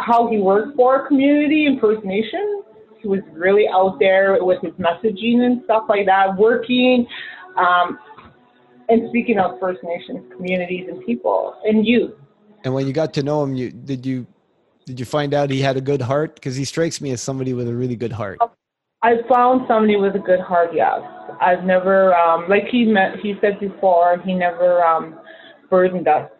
how 0.00 0.28
he 0.28 0.38
worked 0.38 0.76
for 0.76 1.04
a 1.04 1.08
community 1.08 1.66
and 1.66 1.80
First 1.80 2.04
Nation. 2.04 2.62
He 3.00 3.08
was 3.08 3.20
really 3.32 3.66
out 3.72 3.98
there 3.98 4.36
with 4.40 4.60
his 4.62 4.72
messaging 4.72 5.40
and 5.40 5.62
stuff 5.64 5.84
like 5.88 6.06
that, 6.06 6.36
working 6.36 7.06
um, 7.56 7.98
and 8.88 9.08
speaking 9.08 9.38
of 9.38 9.58
First 9.60 9.80
Nations 9.82 10.30
communities 10.36 10.86
and 10.90 11.04
people 11.06 11.54
and 11.64 11.86
youth. 11.86 12.12
And 12.64 12.74
when 12.74 12.86
you 12.86 12.92
got 12.92 13.14
to 13.14 13.22
know 13.22 13.42
him, 13.42 13.54
you 13.54 13.70
did 13.70 14.04
you 14.04 14.26
did 14.86 14.98
you 14.98 15.06
find 15.06 15.32
out 15.32 15.50
he 15.50 15.60
had 15.60 15.76
a 15.76 15.80
good 15.80 16.02
heart? 16.02 16.34
Because 16.34 16.56
he 16.56 16.64
strikes 16.64 17.00
me 17.00 17.10
as 17.12 17.20
somebody 17.22 17.54
with 17.54 17.68
a 17.68 17.74
really 17.74 17.96
good 17.96 18.12
heart. 18.12 18.38
I 19.02 19.14
found 19.28 19.62
somebody 19.66 19.96
with 19.96 20.14
a 20.14 20.18
good 20.18 20.40
heart. 20.40 20.70
Yes, 20.74 21.00
I've 21.40 21.64
never 21.64 22.14
um, 22.14 22.48
like 22.48 22.64
he 22.70 22.84
met. 22.84 23.18
He 23.22 23.34
said 23.40 23.58
before 23.60 24.18
he 24.26 24.34
never 24.34 24.84
um, 24.84 25.18
burdened 25.70 26.06
us 26.06 26.30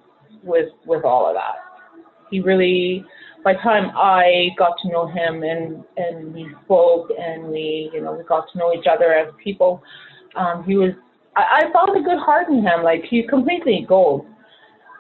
with 0.42 0.68
with 0.84 1.04
all 1.04 1.26
of 1.28 1.34
that. 1.34 1.54
He 2.30 2.40
really, 2.40 3.04
by 3.44 3.54
the 3.54 3.58
time 3.60 3.90
I 3.96 4.48
got 4.58 4.74
to 4.82 4.88
know 4.88 5.06
him 5.06 5.42
and 5.42 5.84
and 5.96 6.34
we 6.34 6.48
spoke 6.64 7.08
and 7.18 7.44
we 7.48 7.90
you 7.92 8.00
know 8.00 8.12
we 8.12 8.24
got 8.24 8.50
to 8.52 8.58
know 8.58 8.72
each 8.72 8.86
other 8.90 9.12
as 9.12 9.32
people, 9.42 9.82
um, 10.36 10.64
he 10.64 10.76
was. 10.76 10.90
I, 11.36 11.62
I 11.62 11.72
found 11.72 11.96
a 11.96 12.02
good 12.02 12.18
heart 12.18 12.48
in 12.48 12.62
him. 12.62 12.82
Like 12.82 13.04
he's 13.08 13.24
completely 13.28 13.84
gold, 13.88 14.26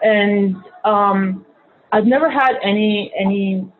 and 0.02 0.56
um, 0.84 1.44
I've 1.92 2.06
never 2.06 2.30
had 2.30 2.52
any 2.62 3.12
any 3.18 3.70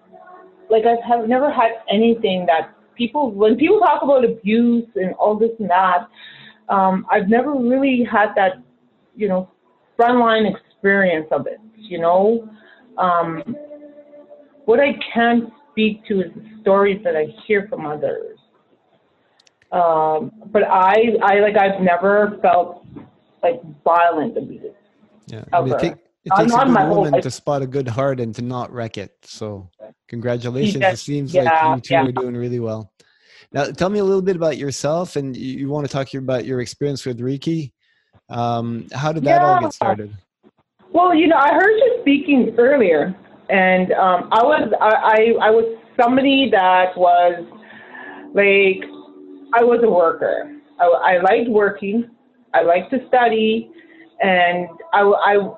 like 0.69 0.85
I 0.85 0.97
have 1.09 1.29
never 1.29 1.51
had 1.51 1.73
anything 1.91 2.47
that 2.47 2.75
people 2.97 3.31
when 3.31 3.57
people 3.57 3.81
talk 3.81 4.03
about 4.03 4.25
abuse 4.25 4.89
and 4.95 5.15
all 5.15 5.39
this 5.39 5.51
and 5.59 5.71
that, 5.71 6.09
um, 6.69 7.07
I've 7.11 7.29
never 7.29 7.53
really 7.53 8.07
had 8.11 8.29
that, 8.37 8.63
you 9.17 9.29
know, 9.29 9.51
frontline 9.99 10.51
experience 10.51 11.27
of 11.33 11.47
it. 11.47 11.61
You 11.77 11.99
know, 11.99 12.49
um, 12.99 13.57
what 14.65 14.81
I 14.81 14.95
can 15.13 15.51
speak 15.71 16.07
to 16.07 16.21
is 16.21 16.33
the 16.35 16.61
stories 16.61 17.01
that 17.05 17.17
I 17.17 17.27
hear 17.47 17.67
from 17.69 17.87
others. 17.87 18.39
Um, 19.73 20.33
but 20.47 20.65
I, 20.65 21.17
I 21.23 21.41
like 21.41 21.57
I've 21.57 21.81
never 21.81 22.39
felt 22.43 22.85
like 23.43 23.61
violent 23.85 24.37
abuse. 24.37 24.75
Yeah, 25.29 25.45
and 25.53 25.69
it, 25.69 25.71
Ever. 25.71 25.79
take, 25.79 25.93
it 25.93 26.33
I'm 26.33 26.47
takes 26.47 26.53
a 26.53 26.57
not 26.57 26.67
good 26.67 26.77
whole 26.77 27.03
woman 27.05 27.23
to 27.23 27.31
spot 27.31 27.63
a 27.63 27.67
good 27.67 27.89
heart 27.89 28.21
and 28.21 28.35
to 28.35 28.43
not 28.43 28.73
wreck 28.73 28.99
it. 28.99 29.13
So, 29.23 29.71
congratulations! 30.09 30.83
Yeah, 30.83 30.93
it 30.93 30.99
seems 30.99 31.33
yeah, 31.33 31.43
like 31.43 31.77
you 31.77 31.81
two 31.83 31.95
yeah. 31.95 32.07
are 32.07 32.13
doing 32.13 32.37
really 32.37 32.59
well. 32.59 32.93
Now, 33.53 33.65
tell 33.67 33.91
me 33.91 33.99
a 33.99 34.05
little 34.05 34.23
bit 34.23 34.37
about 34.37 34.59
yourself, 34.59 35.17
and 35.17 35.37
you, 35.37 35.59
you 35.59 35.69
want 35.69 35.87
to 35.87 35.93
talk 35.93 36.13
about 36.15 36.45
your 36.45 36.61
experience 36.61 37.05
with 37.07 37.21
Reiki. 37.21 37.73
Um, 38.29 38.87
how 38.93 39.13
did 39.13 39.25
that 39.25 39.43
all 39.43 39.61
get 39.61 39.73
started? 39.73 40.17
Well, 40.93 41.15
you 41.15 41.29
know, 41.29 41.37
I 41.37 41.53
heard 41.53 41.77
you 41.77 41.99
speaking 42.01 42.55
earlier, 42.59 43.15
and 43.51 43.93
um, 43.93 44.29
I 44.33 44.43
was 44.43 44.73
I, 44.81 44.89
I 44.89 45.49
I 45.49 45.51
was 45.51 45.79
somebody 46.01 46.49
that 46.51 46.97
was 46.97 47.45
like 48.35 48.89
I 49.55 49.65
was 49.65 49.81
a 49.83 49.91
worker. 49.91 50.57
I, 50.79 50.85
I 50.85 51.23
liked 51.23 51.51
working. 51.51 52.09
I 52.55 52.63
liked 52.63 52.91
to 52.93 53.07
study, 53.09 53.71
and 54.23 54.69
I, 54.93 55.03
I 55.03 55.55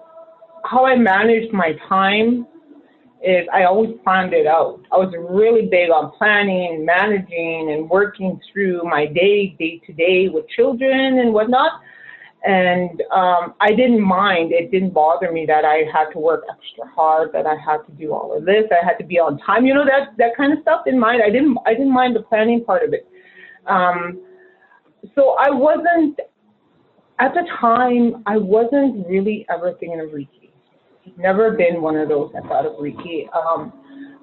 how 0.65 0.87
I 0.87 0.97
managed 0.97 1.53
my 1.53 1.73
time 1.89 2.47
is 3.23 3.47
I 3.53 3.65
always 3.65 3.95
planned 4.03 4.33
it 4.33 4.47
out. 4.47 4.81
I 4.91 4.97
was 4.97 5.15
really 5.31 5.69
big 5.69 5.91
on 5.91 6.11
planning, 6.19 6.85
managing, 6.85 7.71
and 7.73 7.89
working 7.89 8.41
through 8.53 8.83
my 8.85 9.07
day, 9.07 9.55
day 9.59 9.81
to 9.87 9.93
day 9.93 10.29
with 10.29 10.49
children 10.49 11.19
and 11.19 11.33
whatnot. 11.33 11.81
And 12.45 13.03
um, 13.13 13.55
I 13.61 13.69
didn't 13.69 14.01
mind. 14.01 14.53
It 14.53 14.73
didn't 14.73 14.91
bother 14.91 15.31
me 15.31 15.47
that 15.47 15.65
I 15.65 15.85
had 15.93 16.11
to 16.13 16.19
work 16.19 16.43
extra 16.51 16.93
hard, 16.93 17.33
that 17.33 17.47
I 17.47 17.55
had 17.55 17.87
to 17.87 17.93
do 17.93 18.13
all 18.13 18.37
of 18.37 18.45
this. 18.45 18.65
I 18.73 18.85
had 18.85 18.99
to 18.99 19.05
be 19.05 19.21
on 19.21 19.39
time. 19.39 19.65
You 19.65 19.75
know 19.75 19.85
that 19.85 20.17
that 20.19 20.37
kind 20.37 20.53
of 20.53 20.59
stuff. 20.63 20.85
Didn't 20.85 20.99
mind. 20.99 21.23
I 21.25 21.31
didn't. 21.31 21.57
I 21.67 21.75
didn't 21.75 21.93
mind 21.93 22.17
the 22.17 22.23
planning 22.23 22.65
part 22.65 22.83
of 22.83 22.93
it. 22.95 23.07
Um, 23.67 24.23
so 25.15 25.37
I 25.39 25.51
wasn't 25.51 26.19
at 27.21 27.33
the 27.33 27.47
time. 27.61 28.25
I 28.27 28.39
wasn't 28.39 29.07
really 29.07 29.47
ever 29.49 29.75
thinking 29.79 30.01
of 30.01 30.09
Reiki. 30.09 30.51
Never 31.17 31.53
been 31.53 31.81
one 31.81 31.97
of 31.97 32.09
those 32.09 32.33
that 32.33 32.43
thought 32.45 32.67
of 32.67 32.73
Reiki. 32.73 33.27
Um, 33.37 33.73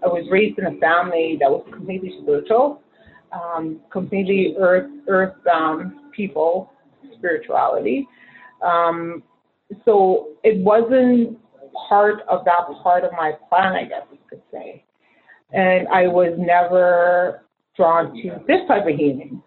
I 0.03 0.07
was 0.07 0.27
raised 0.29 0.59
in 0.59 0.65
a 0.65 0.77
family 0.79 1.37
that 1.39 1.49
was 1.49 1.65
completely 1.71 2.19
spiritual, 2.21 2.81
um, 3.31 3.79
completely 3.89 4.55
earth 4.59 4.91
earth 5.07 5.35
um, 5.47 6.11
people 6.13 6.73
spirituality. 7.19 8.07
Um, 8.65 9.23
so 9.85 10.29
it 10.43 10.63
wasn't 10.63 11.37
part 11.87 12.21
of 12.27 12.45
that 12.45 12.67
part 12.81 13.03
of 13.03 13.11
my 13.11 13.33
plan, 13.47 13.73
I 13.73 13.83
guess 13.83 14.03
you 14.11 14.17
could 14.29 14.41
say. 14.51 14.83
And 15.51 15.87
I 15.87 16.07
was 16.07 16.35
never 16.37 17.45
drawn 17.75 18.13
to 18.13 18.43
this 18.47 18.61
type 18.67 18.87
of 18.87 18.95
healing, 18.95 19.41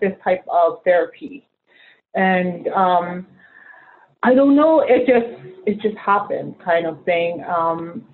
this 0.00 0.12
type 0.24 0.44
of 0.50 0.78
therapy. 0.84 1.46
And 2.14 2.68
um, 2.68 3.26
I 4.22 4.34
don't 4.34 4.56
know, 4.56 4.84
it 4.86 5.06
just 5.06 5.56
it 5.66 5.80
just 5.80 5.96
happened 5.96 6.56
kind 6.64 6.86
of 6.86 7.04
thing. 7.04 7.44
Um, 7.44 8.04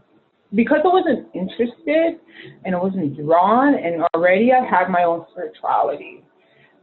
because 0.55 0.81
I 0.85 0.89
wasn't 0.89 1.29
interested 1.35 2.21
and 2.65 2.75
I 2.75 2.79
wasn't 2.79 3.17
drawn 3.17 3.75
and 3.75 4.03
already 4.15 4.51
I 4.53 4.65
had 4.65 4.89
my 4.91 5.05
own 5.05 5.25
spirituality. 5.31 6.23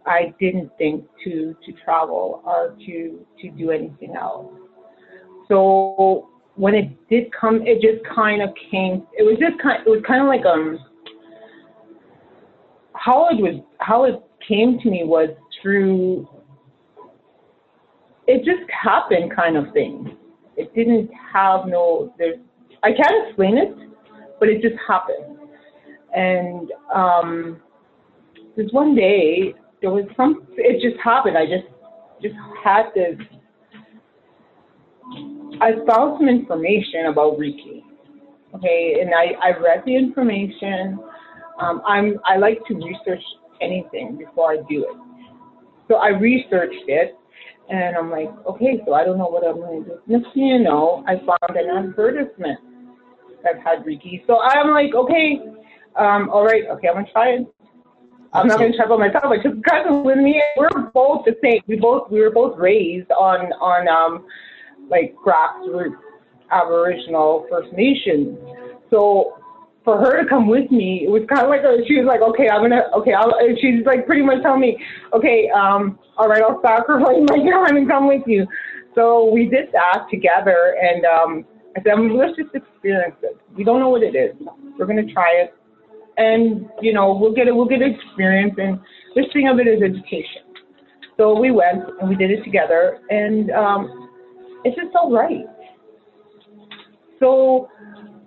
I 0.10 0.34
didn't 0.40 0.72
think 0.80 1.06
to 1.24 1.56
to 1.66 1.72
travel 1.86 2.42
or 2.44 2.76
to 2.86 3.26
to 3.42 3.50
do 3.52 3.70
anything 3.70 4.16
else. 4.16 4.52
So 5.48 6.30
when 6.56 6.74
it 6.74 7.10
did 7.10 7.32
come, 7.32 7.62
it 7.66 7.80
just 7.82 8.04
kind 8.14 8.42
of 8.42 8.50
came. 8.72 9.06
It 9.18 9.24
was 9.24 9.38
just 9.40 9.62
kind. 9.62 9.86
It 9.86 9.90
was 9.90 10.02
kind 10.06 10.22
of 10.22 10.28
like 10.28 10.46
um 10.46 10.80
how 12.94 13.30
it 13.30 13.40
was 13.40 13.62
how 13.80 14.06
it 14.06 14.22
came 14.46 14.80
to 14.80 14.90
me 14.90 15.04
was 15.06 15.30
through. 15.62 16.28
It 18.28 18.40
just 18.40 18.70
happened, 18.72 19.36
kind 19.36 19.58
of 19.58 19.72
thing. 19.74 20.18
It 20.58 20.74
didn't 20.74 21.10
have 21.34 21.68
no. 21.68 22.14
There's 22.18 22.40
I 22.82 22.94
can't 22.94 23.28
explain 23.28 23.58
it, 23.60 23.76
but 24.40 24.50
it 24.50 24.62
just 24.62 24.76
happened. 24.88 25.38
And 26.16 26.72
um, 26.94 27.62
there's 28.56 28.72
one 28.72 28.96
day 28.96 29.54
there 29.82 29.92
was 29.92 30.06
some 30.18 30.48
it 30.58 30.82
just 30.82 31.02
happened. 31.02 31.38
I 31.38 31.46
just 31.46 31.68
just 32.22 32.36
had 32.64 32.92
this 32.94 33.16
i 35.62 35.72
found 35.88 36.20
some 36.20 36.30
information 36.30 37.08
about 37.08 37.38
reiki 37.38 37.82
okay? 38.56 38.98
And 39.02 39.12
i 39.14 39.34
i 39.48 39.58
read 39.58 39.84
the 39.86 39.96
information. 39.96 41.00
Um, 41.60 41.82
i'm 41.88 42.20
i 42.26 42.38
like 42.38 42.60
to 42.68 42.76
research 42.76 43.24
anything 43.62 44.18
before 44.18 44.52
i 44.52 44.58
do 44.70 44.86
it. 44.90 44.98
So 45.88 45.96
i 45.96 46.10
researched 46.10 46.88
it 46.88 47.18
and 47.70 47.96
i'm 47.96 48.10
like 48.12 48.30
okay 48.46 48.82
so 48.86 48.94
i 48.94 49.04
don't 49.04 49.18
know 49.18 49.28
what 49.28 49.46
i'm 49.48 49.58
going 49.58 49.84
to 49.84 49.90
do. 49.90 50.00
Next 50.08 50.34
thing 50.34 50.48
you 50.48 50.60
know 50.60 51.04
i 51.08 51.16
found 51.18 51.58
an 51.58 51.70
advertisement 51.78 52.60
that 53.44 53.56
had 53.64 53.86
reiki. 53.86 54.26
So 54.28 54.40
i'm 54.42 54.72
like 54.72 54.94
okay 54.94 55.40
um, 55.96 56.30
all 56.30 56.46
right 56.46 56.64
okay 56.72 56.88
i'm 56.88 56.96
going 56.96 57.06
to 57.06 57.12
try 57.12 57.30
it 57.30 57.48
I'm 58.34 58.48
not 58.48 58.60
going 58.60 58.72
to 58.72 58.78
talk 58.78 58.88
about 58.88 59.00
myself. 59.00 59.26
I 59.26 59.42
took 59.42 59.64
cousin 59.64 60.04
with 60.04 60.18
me. 60.18 60.42
We're 60.56 60.90
both 60.94 61.26
the 61.26 61.36
same. 61.42 61.62
We 61.68 61.78
both 61.78 62.12
we 62.12 62.20
were 62.22 62.30
both 62.30 62.58
raised 62.58 63.12
on 63.12 63.52
on 63.54 63.88
um 63.88 64.26
like 64.90 65.16
grassroots 65.16 65.98
Aboriginal 66.52 67.48
First 67.50 67.74
Nations. 67.74 68.38
So 68.90 69.38
for 69.84 69.98
her 69.98 70.22
to 70.22 70.28
come 70.28 70.48
with 70.48 70.70
me, 70.72 71.04
it 71.06 71.10
was 71.10 71.24
kind 71.30 71.44
of 71.44 71.50
like 71.50 71.62
a, 71.62 71.86
she 71.88 71.98
was 71.98 72.06
like, 72.06 72.22
okay, 72.22 72.50
I'm 72.50 72.62
gonna 72.62 72.84
okay. 72.98 73.14
I'll, 73.14 73.34
she's 73.62 73.86
like 73.86 74.06
pretty 74.06 74.22
much 74.22 74.42
telling 74.42 74.62
me, 74.62 74.78
okay, 75.14 75.50
um, 75.50 75.98
all 76.18 76.28
right, 76.28 76.42
I'll 76.42 76.62
sacrifice 76.62 77.18
my 77.30 77.38
time 77.50 77.78
and 77.78 77.88
come 77.90 78.08
with 78.08 78.24
you. 78.28 78.46
So 78.96 79.32
we 79.32 79.48
did 79.48 79.72
that 79.72 80.06
together, 80.12 80.76
and 80.82 81.06
um, 81.06 81.46
I 81.78 81.82
said, 81.82 81.98
let's 82.12 82.36
just 82.36 82.54
experience 82.54 83.16
it. 83.22 83.38
We 83.56 83.64
don't 83.64 83.80
know 83.80 83.90
what 83.90 84.04
it 84.04 84.16
is. 84.16 84.36
We're 84.78 84.86
gonna 84.86 85.12
try 85.12 85.32
it 85.42 85.56
and 86.20 86.70
you 86.82 86.94
know 86.94 87.18
we'll 87.20 87.34
get 87.34 87.48
it 87.48 87.56
we'll 87.56 87.66
get 87.66 87.82
experience 87.82 88.54
and 88.58 88.80
this 89.16 89.26
thing 89.34 89.48
of 89.48 89.58
it 89.60 89.68
is 89.68 89.82
education. 89.82 90.44
So 91.18 91.38
we 91.38 91.52
went 91.52 91.84
and 92.00 92.08
we 92.08 92.16
did 92.16 92.30
it 92.30 92.44
together 92.44 93.00
and 93.10 93.50
um, 93.52 94.10
it 94.64 94.76
just 94.76 94.92
felt 94.94 95.12
right. 95.12 95.46
So 97.20 97.70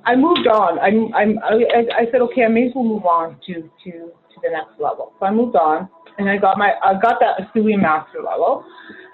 i 0.04 0.16
moved 0.16 0.48
on. 0.48 0.78
I'm 0.80 1.14
i'm 1.14 1.38
I, 1.44 2.02
I 2.02 2.04
said 2.10 2.20
okay 2.22 2.44
i 2.44 2.48
may 2.48 2.66
as 2.66 2.72
well 2.74 2.84
move 2.84 3.04
on 3.04 3.36
to 3.46 3.54
to 3.54 3.90
to 3.92 4.36
the 4.42 4.50
next 4.50 4.80
level. 4.80 5.12
So 5.20 5.26
i 5.26 5.30
moved 5.30 5.54
on 5.56 5.88
and 6.18 6.28
i 6.28 6.36
got 6.38 6.58
my 6.58 6.72
i 6.82 6.94
got 6.94 7.20
that 7.20 7.54
Usui 7.54 7.80
master 7.80 8.22
level. 8.24 8.64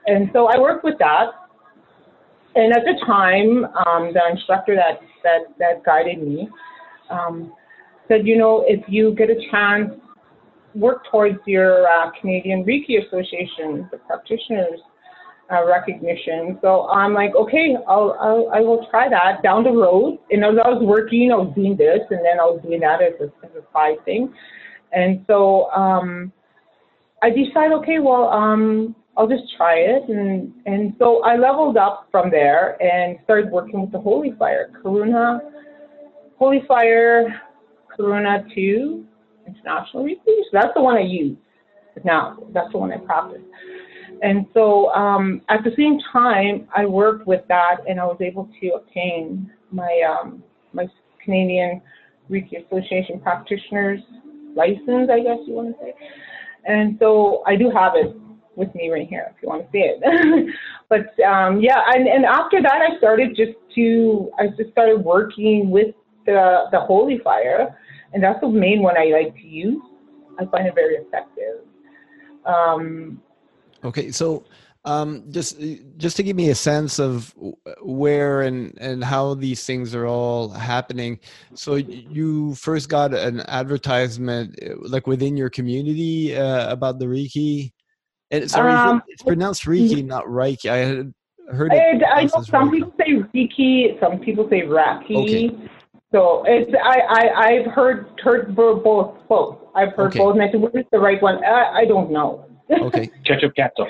And 0.06 0.30
so 0.32 0.46
i 0.46 0.58
worked 0.58 0.84
with 0.84 0.98
that. 0.98 1.26
And 2.54 2.72
at 2.72 2.82
the 2.84 2.98
time 3.06 3.66
um, 3.86 4.12
the 4.14 4.22
instructor 4.30 4.74
that 4.74 5.00
that 5.24 5.42
that 5.58 5.84
guided 5.84 6.22
me 6.22 6.48
um, 7.10 7.52
said, 8.08 8.26
you 8.26 8.36
know, 8.36 8.64
if 8.66 8.84
you 8.88 9.14
get 9.14 9.30
a 9.30 9.36
chance, 9.50 9.92
work 10.74 11.04
towards 11.10 11.38
your 11.46 11.86
uh, 11.86 12.10
Canadian 12.20 12.64
Reiki 12.64 13.04
Association, 13.06 13.88
the 13.90 13.98
practitioners 13.98 14.80
uh, 15.50 15.64
recognition. 15.66 16.58
So 16.60 16.88
I'm 16.88 17.14
like, 17.14 17.34
okay, 17.34 17.76
I'll, 17.86 18.16
I'll 18.20 18.50
I 18.52 18.60
will 18.60 18.86
try 18.90 19.08
that 19.08 19.42
down 19.42 19.64
the 19.64 19.70
road. 19.70 20.18
And 20.30 20.44
as 20.44 20.54
I 20.62 20.68
was 20.68 20.82
working, 20.82 21.32
I 21.32 21.36
was 21.36 21.52
doing 21.54 21.76
this, 21.76 22.00
and 22.10 22.20
then 22.24 22.38
I 22.40 22.44
was 22.44 22.60
doing 22.62 22.80
that 22.80 23.00
as 23.02 23.14
a, 23.20 23.46
as 23.46 23.52
a 23.56 23.64
side 23.72 24.04
thing. 24.04 24.32
And 24.92 25.24
so 25.26 25.70
um, 25.70 26.32
I 27.22 27.30
decided, 27.30 27.72
okay, 27.78 27.98
well, 27.98 28.28
um, 28.28 28.94
I'll 29.16 29.28
just 29.28 29.44
try 29.56 29.76
it. 29.76 30.08
And, 30.08 30.52
and 30.66 30.94
so 30.98 31.22
I 31.22 31.36
leveled 31.36 31.76
up 31.76 32.08
from 32.10 32.30
there 32.30 32.80
and 32.82 33.18
started 33.24 33.50
working 33.50 33.80
with 33.80 33.92
the 33.92 33.98
Holy 33.98 34.32
Fire, 34.38 34.70
Karuna, 34.82 35.40
Holy 36.38 36.62
Fire, 36.68 37.40
Karuna 37.98 38.44
2 38.54 39.04
International 39.46 40.04
Reiki. 40.04 40.16
So 40.26 40.50
that's 40.52 40.74
the 40.74 40.82
one 40.82 40.96
I 40.96 41.02
use 41.02 41.36
now. 42.04 42.38
That's 42.52 42.70
the 42.72 42.78
one 42.78 42.92
I 42.92 42.98
practice. 42.98 43.42
And 44.22 44.46
so 44.54 44.92
um, 44.94 45.42
at 45.48 45.62
the 45.64 45.70
same 45.76 45.98
time, 46.12 46.68
I 46.74 46.86
worked 46.86 47.26
with 47.26 47.42
that 47.48 47.78
and 47.88 48.00
I 48.00 48.04
was 48.04 48.18
able 48.20 48.48
to 48.60 48.68
obtain 48.70 49.50
my, 49.70 50.02
um, 50.08 50.42
my 50.72 50.86
Canadian 51.24 51.80
Reiki 52.30 52.64
Association 52.66 53.20
practitioner's 53.20 54.00
license, 54.54 55.10
I 55.10 55.20
guess 55.20 55.38
you 55.46 55.54
want 55.54 55.76
to 55.76 55.84
say. 55.84 55.94
And 56.64 56.96
so 56.98 57.42
I 57.46 57.56
do 57.56 57.70
have 57.70 57.92
it 57.94 58.14
with 58.56 58.74
me 58.74 58.90
right 58.90 59.06
here 59.08 59.32
if 59.34 59.42
you 59.42 59.48
want 59.48 59.64
to 59.64 59.68
see 59.70 59.78
it. 59.78 60.54
but 60.88 61.18
um, 61.24 61.60
yeah, 61.60 61.80
and, 61.94 62.08
and 62.08 62.24
after 62.24 62.60
that, 62.60 62.80
I 62.82 62.98
started 62.98 63.36
just 63.36 63.52
to, 63.76 64.30
I 64.38 64.48
just 64.56 64.72
started 64.72 65.04
working 65.04 65.70
with 65.70 65.94
the, 66.26 66.64
the 66.72 66.80
Holy 66.80 67.18
Fire 67.18 67.78
and 68.12 68.22
that's 68.22 68.40
the 68.40 68.48
main 68.48 68.82
one 68.82 68.96
I 68.96 69.06
like 69.06 69.34
to 69.34 69.46
use. 69.46 69.82
I 70.38 70.46
find 70.46 70.66
it 70.66 70.74
very 70.74 70.96
effective. 70.96 71.64
Um, 72.44 73.20
okay, 73.84 74.10
so 74.10 74.44
um, 74.84 75.24
just 75.30 75.60
just 75.96 76.16
to 76.16 76.22
give 76.22 76.36
me 76.36 76.50
a 76.50 76.54
sense 76.54 76.98
of 76.98 77.34
where 77.82 78.42
and 78.42 78.76
and 78.80 79.04
how 79.04 79.34
these 79.34 79.66
things 79.66 79.94
are 79.94 80.06
all 80.06 80.48
happening. 80.48 81.18
So 81.54 81.74
you 81.74 82.54
first 82.54 82.88
got 82.88 83.12
an 83.12 83.40
advertisement 83.40 84.58
like 84.88 85.06
within 85.06 85.36
your 85.36 85.50
community 85.50 86.36
uh, 86.36 86.72
about 86.72 86.98
the 86.98 87.06
Reiki. 87.06 87.72
And 88.30 88.50
sorry, 88.50 88.72
um, 88.72 89.02
it's 89.08 89.22
pronounced 89.22 89.64
Reiki, 89.64 90.04
not 90.04 90.24
Reiki. 90.24 90.70
I 90.70 91.52
heard 91.54 91.72
it. 91.72 92.02
I, 92.04 92.20
I 92.20 92.24
know 92.24 92.42
some 92.42 92.70
people 92.70 92.94
say 92.98 93.14
Reiki, 93.34 94.00
some 94.00 94.18
people 94.20 94.48
say 94.48 94.62
Reiki. 94.62 95.16
Okay. 95.16 95.70
So 96.12 96.42
it's 96.46 96.72
I, 96.82 97.00
I 97.00 97.44
I've 97.48 97.66
heard 97.72 98.06
heard 98.22 98.56
both 98.56 98.82
both. 99.28 99.58
I've 99.74 99.92
heard 99.92 100.08
okay. 100.08 100.18
both, 100.18 100.34
and 100.34 100.42
I 100.42 100.50
said, 100.50 100.60
"What 100.60 100.74
is 100.74 100.86
the 100.90 100.98
right 100.98 101.20
one?" 101.20 101.44
I, 101.44 101.80
I 101.80 101.84
don't 101.84 102.10
know. 102.10 102.46
Okay. 102.70 103.10
Ketchup 103.24 103.54
ketchup. 103.54 103.88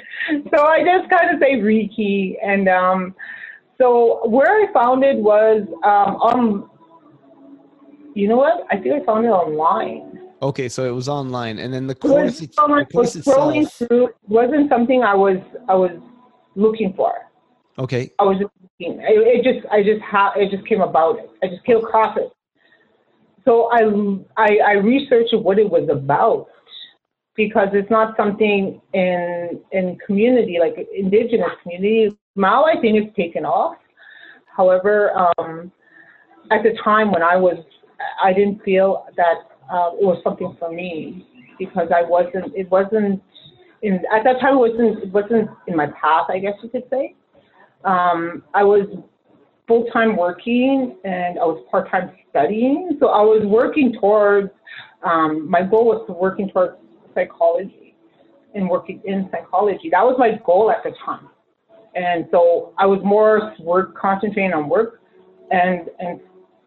so 0.54 0.62
I 0.66 0.82
just 0.84 1.10
kind 1.10 1.32
of 1.32 1.40
say 1.40 1.54
Reiki, 1.56 2.34
and 2.42 2.68
um, 2.68 3.14
so 3.80 4.26
where 4.28 4.50
I 4.50 4.72
found 4.72 5.04
it 5.04 5.16
was 5.16 5.62
um, 5.84 6.16
on. 6.16 6.70
You 8.14 8.26
know 8.26 8.36
what? 8.36 8.66
I 8.70 8.76
think 8.78 9.00
I 9.00 9.04
found 9.04 9.24
it 9.24 9.28
online. 9.28 10.28
Okay, 10.42 10.68
so 10.68 10.88
it 10.88 10.92
was 10.92 11.08
online, 11.08 11.58
and 11.58 11.72
then 11.72 11.86
the 11.86 11.94
It 11.94 12.04
was 12.04 12.10
course, 12.10 12.40
it, 12.40 12.56
the 12.56 12.86
course 12.92 13.14
was 13.14 13.24
scrolling 13.24 13.62
itself. 13.62 13.88
through 13.88 14.08
wasn't 14.26 14.68
something 14.68 15.04
I 15.04 15.14
was 15.14 15.38
I 15.68 15.74
was 15.74 15.92
looking 16.56 16.94
for. 16.94 17.12
Okay, 17.78 18.10
I 18.18 18.24
was 18.24 18.38
just 18.38 18.50
It, 18.80 19.42
just 19.42 19.66
I 19.72 19.82
just 19.82 20.00
ha- 20.02 20.34
it 20.36 20.50
just 20.50 20.66
came 20.68 20.80
about 20.80 21.18
it. 21.18 21.30
I 21.42 21.48
just 21.48 21.64
came 21.64 21.78
across 21.78 22.16
it. 22.16 22.30
So 23.44 23.70
I, 23.72 23.80
I 24.36 24.58
I 24.66 24.72
researched 24.74 25.34
what 25.34 25.58
it 25.58 25.68
was 25.68 25.88
about 25.90 26.46
because 27.34 27.68
it's 27.72 27.90
not 27.90 28.16
something 28.16 28.80
in 28.92 29.60
in 29.72 29.98
community 30.06 30.58
like 30.60 30.76
indigenous 30.96 31.50
community. 31.62 32.16
Now 32.36 32.64
I 32.64 32.80
think 32.80 33.02
it's 33.02 33.16
taken 33.16 33.44
off. 33.44 33.76
However, 34.56 35.12
um, 35.12 35.72
at 36.50 36.62
the 36.62 36.76
time 36.82 37.10
when 37.12 37.22
I 37.22 37.36
was, 37.36 37.56
I 38.22 38.32
didn't 38.32 38.62
feel 38.64 39.06
that 39.16 39.38
uh, 39.72 39.90
it 40.00 40.04
was 40.04 40.20
something 40.24 40.56
for 40.58 40.70
me 40.70 41.26
because 41.58 41.88
I 41.94 42.02
wasn't. 42.02 42.54
It 42.54 42.70
wasn't 42.70 43.22
in 43.82 43.94
at 44.14 44.24
that 44.24 44.40
time. 44.40 44.54
It 44.54 44.58
wasn't. 44.58 45.04
It 45.04 45.12
wasn't 45.12 45.50
in 45.66 45.76
my 45.76 45.86
path. 45.86 46.26
I 46.28 46.38
guess 46.38 46.54
you 46.62 46.68
could 46.68 46.84
say. 46.90 47.14
Um, 47.84 48.42
I 48.54 48.64
was 48.64 48.86
full 49.66 49.84
time 49.92 50.16
working 50.16 50.96
and 51.04 51.38
I 51.38 51.44
was 51.44 51.64
part 51.70 51.90
time 51.90 52.10
studying. 52.30 52.96
So 53.00 53.08
I 53.08 53.22
was 53.22 53.44
working 53.46 53.94
towards. 54.00 54.50
Um, 55.04 55.48
my 55.48 55.62
goal 55.62 55.86
was 55.86 56.04
to 56.08 56.12
working 56.12 56.50
towards 56.50 56.74
psychology 57.14 57.94
and 58.54 58.68
working 58.68 59.00
in 59.04 59.28
psychology. 59.30 59.88
That 59.90 60.02
was 60.02 60.16
my 60.18 60.40
goal 60.44 60.70
at 60.70 60.82
the 60.82 60.92
time. 61.04 61.28
And 61.94 62.26
so 62.30 62.72
I 62.78 62.86
was 62.86 63.00
more 63.04 63.54
work 63.60 63.96
concentrating 63.96 64.52
on 64.52 64.68
work 64.68 65.00
and 65.50 65.88
and 65.98 66.20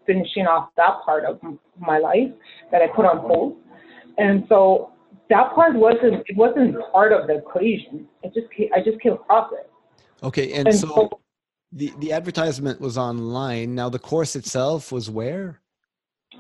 finishing 0.06 0.46
off 0.48 0.70
that 0.78 1.02
part 1.06 1.26
of 1.26 1.40
my 1.80 1.98
life 1.98 2.30
that 2.72 2.82
I 2.82 2.88
put 2.96 3.06
on 3.06 3.18
hold. 3.20 3.58
And 4.18 4.46
so 4.50 4.92
that 5.30 5.54
part 5.56 5.76
wasn't 5.76 6.24
it 6.28 6.36
wasn't 6.36 6.76
part 6.92 7.12
of 7.14 7.28
the 7.28 7.38
equation. 7.38 8.08
It 8.24 8.34
just 8.34 8.52
came, 8.56 8.70
I 8.76 8.84
just 8.84 9.02
came 9.02 9.14
across 9.14 9.52
it. 9.54 9.71
Okay, 10.24 10.54
and, 10.54 10.68
And 10.68 10.78
so 10.78 10.88
so 10.88 11.22
the 11.72 11.94
the 12.00 12.14
advertisement 12.14 12.82
was 12.82 12.98
online. 12.98 13.76
Now 13.76 13.90
the 13.90 14.00
course 14.00 14.36
itself 14.36 14.92
was 14.92 15.10
where? 15.10 15.62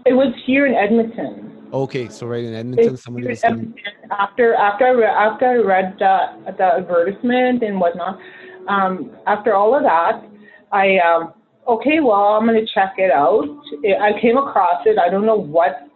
it 0.05 0.13
was 0.13 0.33
here 0.45 0.65
in 0.65 0.73
Edmonton. 0.73 1.69
Okay, 1.73 2.09
so 2.09 2.27
right 2.27 2.43
in 2.43 2.53
Edmonton, 2.53 2.93
It's 2.93 3.03
somebody 3.03 3.27
was 3.27 3.43
in 3.43 3.73
gonna, 3.73 4.19
after 4.19 4.53
after 4.55 4.87
I 4.87 4.91
read, 4.91 5.09
after 5.09 5.45
I 5.47 5.55
read 5.55 5.95
the, 5.99 6.53
the 6.57 6.63
advertisement 6.63 7.63
and 7.63 7.79
whatnot. 7.79 8.19
Um, 8.67 9.11
after 9.27 9.53
all 9.53 9.75
of 9.75 9.83
that, 9.83 10.23
I 10.71 10.97
um, 10.99 11.33
okay, 11.67 11.99
well, 11.99 12.35
I'm 12.35 12.45
gonna 12.45 12.65
check 12.73 12.95
it 12.97 13.11
out. 13.11 13.47
I 14.01 14.19
came 14.19 14.37
across 14.37 14.85
it. 14.85 14.97
I 14.97 15.09
don't 15.09 15.25
know 15.25 15.37
what, 15.37 15.87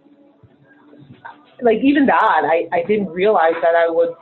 like 1.62 1.80
even 1.84 2.06
that, 2.06 2.42
I 2.46 2.68
I 2.72 2.84
didn't 2.88 3.08
realize 3.08 3.56
that 3.62 3.76
I 3.76 3.90
would 3.90 4.14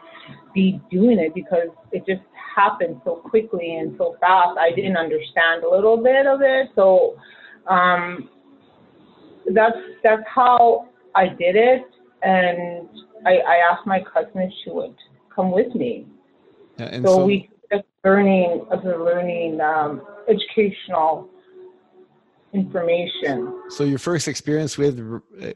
be 0.53 0.81
doing 0.91 1.19
it 1.19 1.34
because 1.35 1.69
it 1.91 2.06
just 2.07 2.22
happened 2.55 3.01
so 3.03 3.15
quickly 3.15 3.77
and 3.77 3.95
so 3.97 4.15
fast. 4.19 4.57
I 4.57 4.71
didn't 4.71 4.97
understand 4.97 5.63
a 5.63 5.69
little 5.69 5.97
bit 5.97 6.25
of 6.27 6.41
it, 6.41 6.69
so 6.75 7.15
um, 7.67 8.30
that's 9.53 9.77
that's 10.03 10.23
how 10.27 10.88
I 11.15 11.27
did 11.27 11.55
it, 11.55 11.84
and 12.23 12.88
I, 13.25 13.38
I 13.38 13.55
asked 13.71 13.85
my 13.85 14.01
cousin 14.13 14.41
if 14.41 14.51
she 14.63 14.69
would 14.71 14.95
come 15.34 15.51
with 15.51 15.73
me. 15.75 16.05
yeah, 16.77 17.01
So, 17.01 17.05
so, 17.05 17.25
we 17.25 17.49
just 17.71 17.85
learning 18.03 18.65
of 18.71 18.84
the 18.84 18.97
learning 18.97 19.59
um, 19.61 20.01
educational 20.27 21.30
information. 22.53 23.61
so 23.69 23.84
your 23.84 23.99
first 23.99 24.27
experience 24.27 24.77
with 24.77 24.99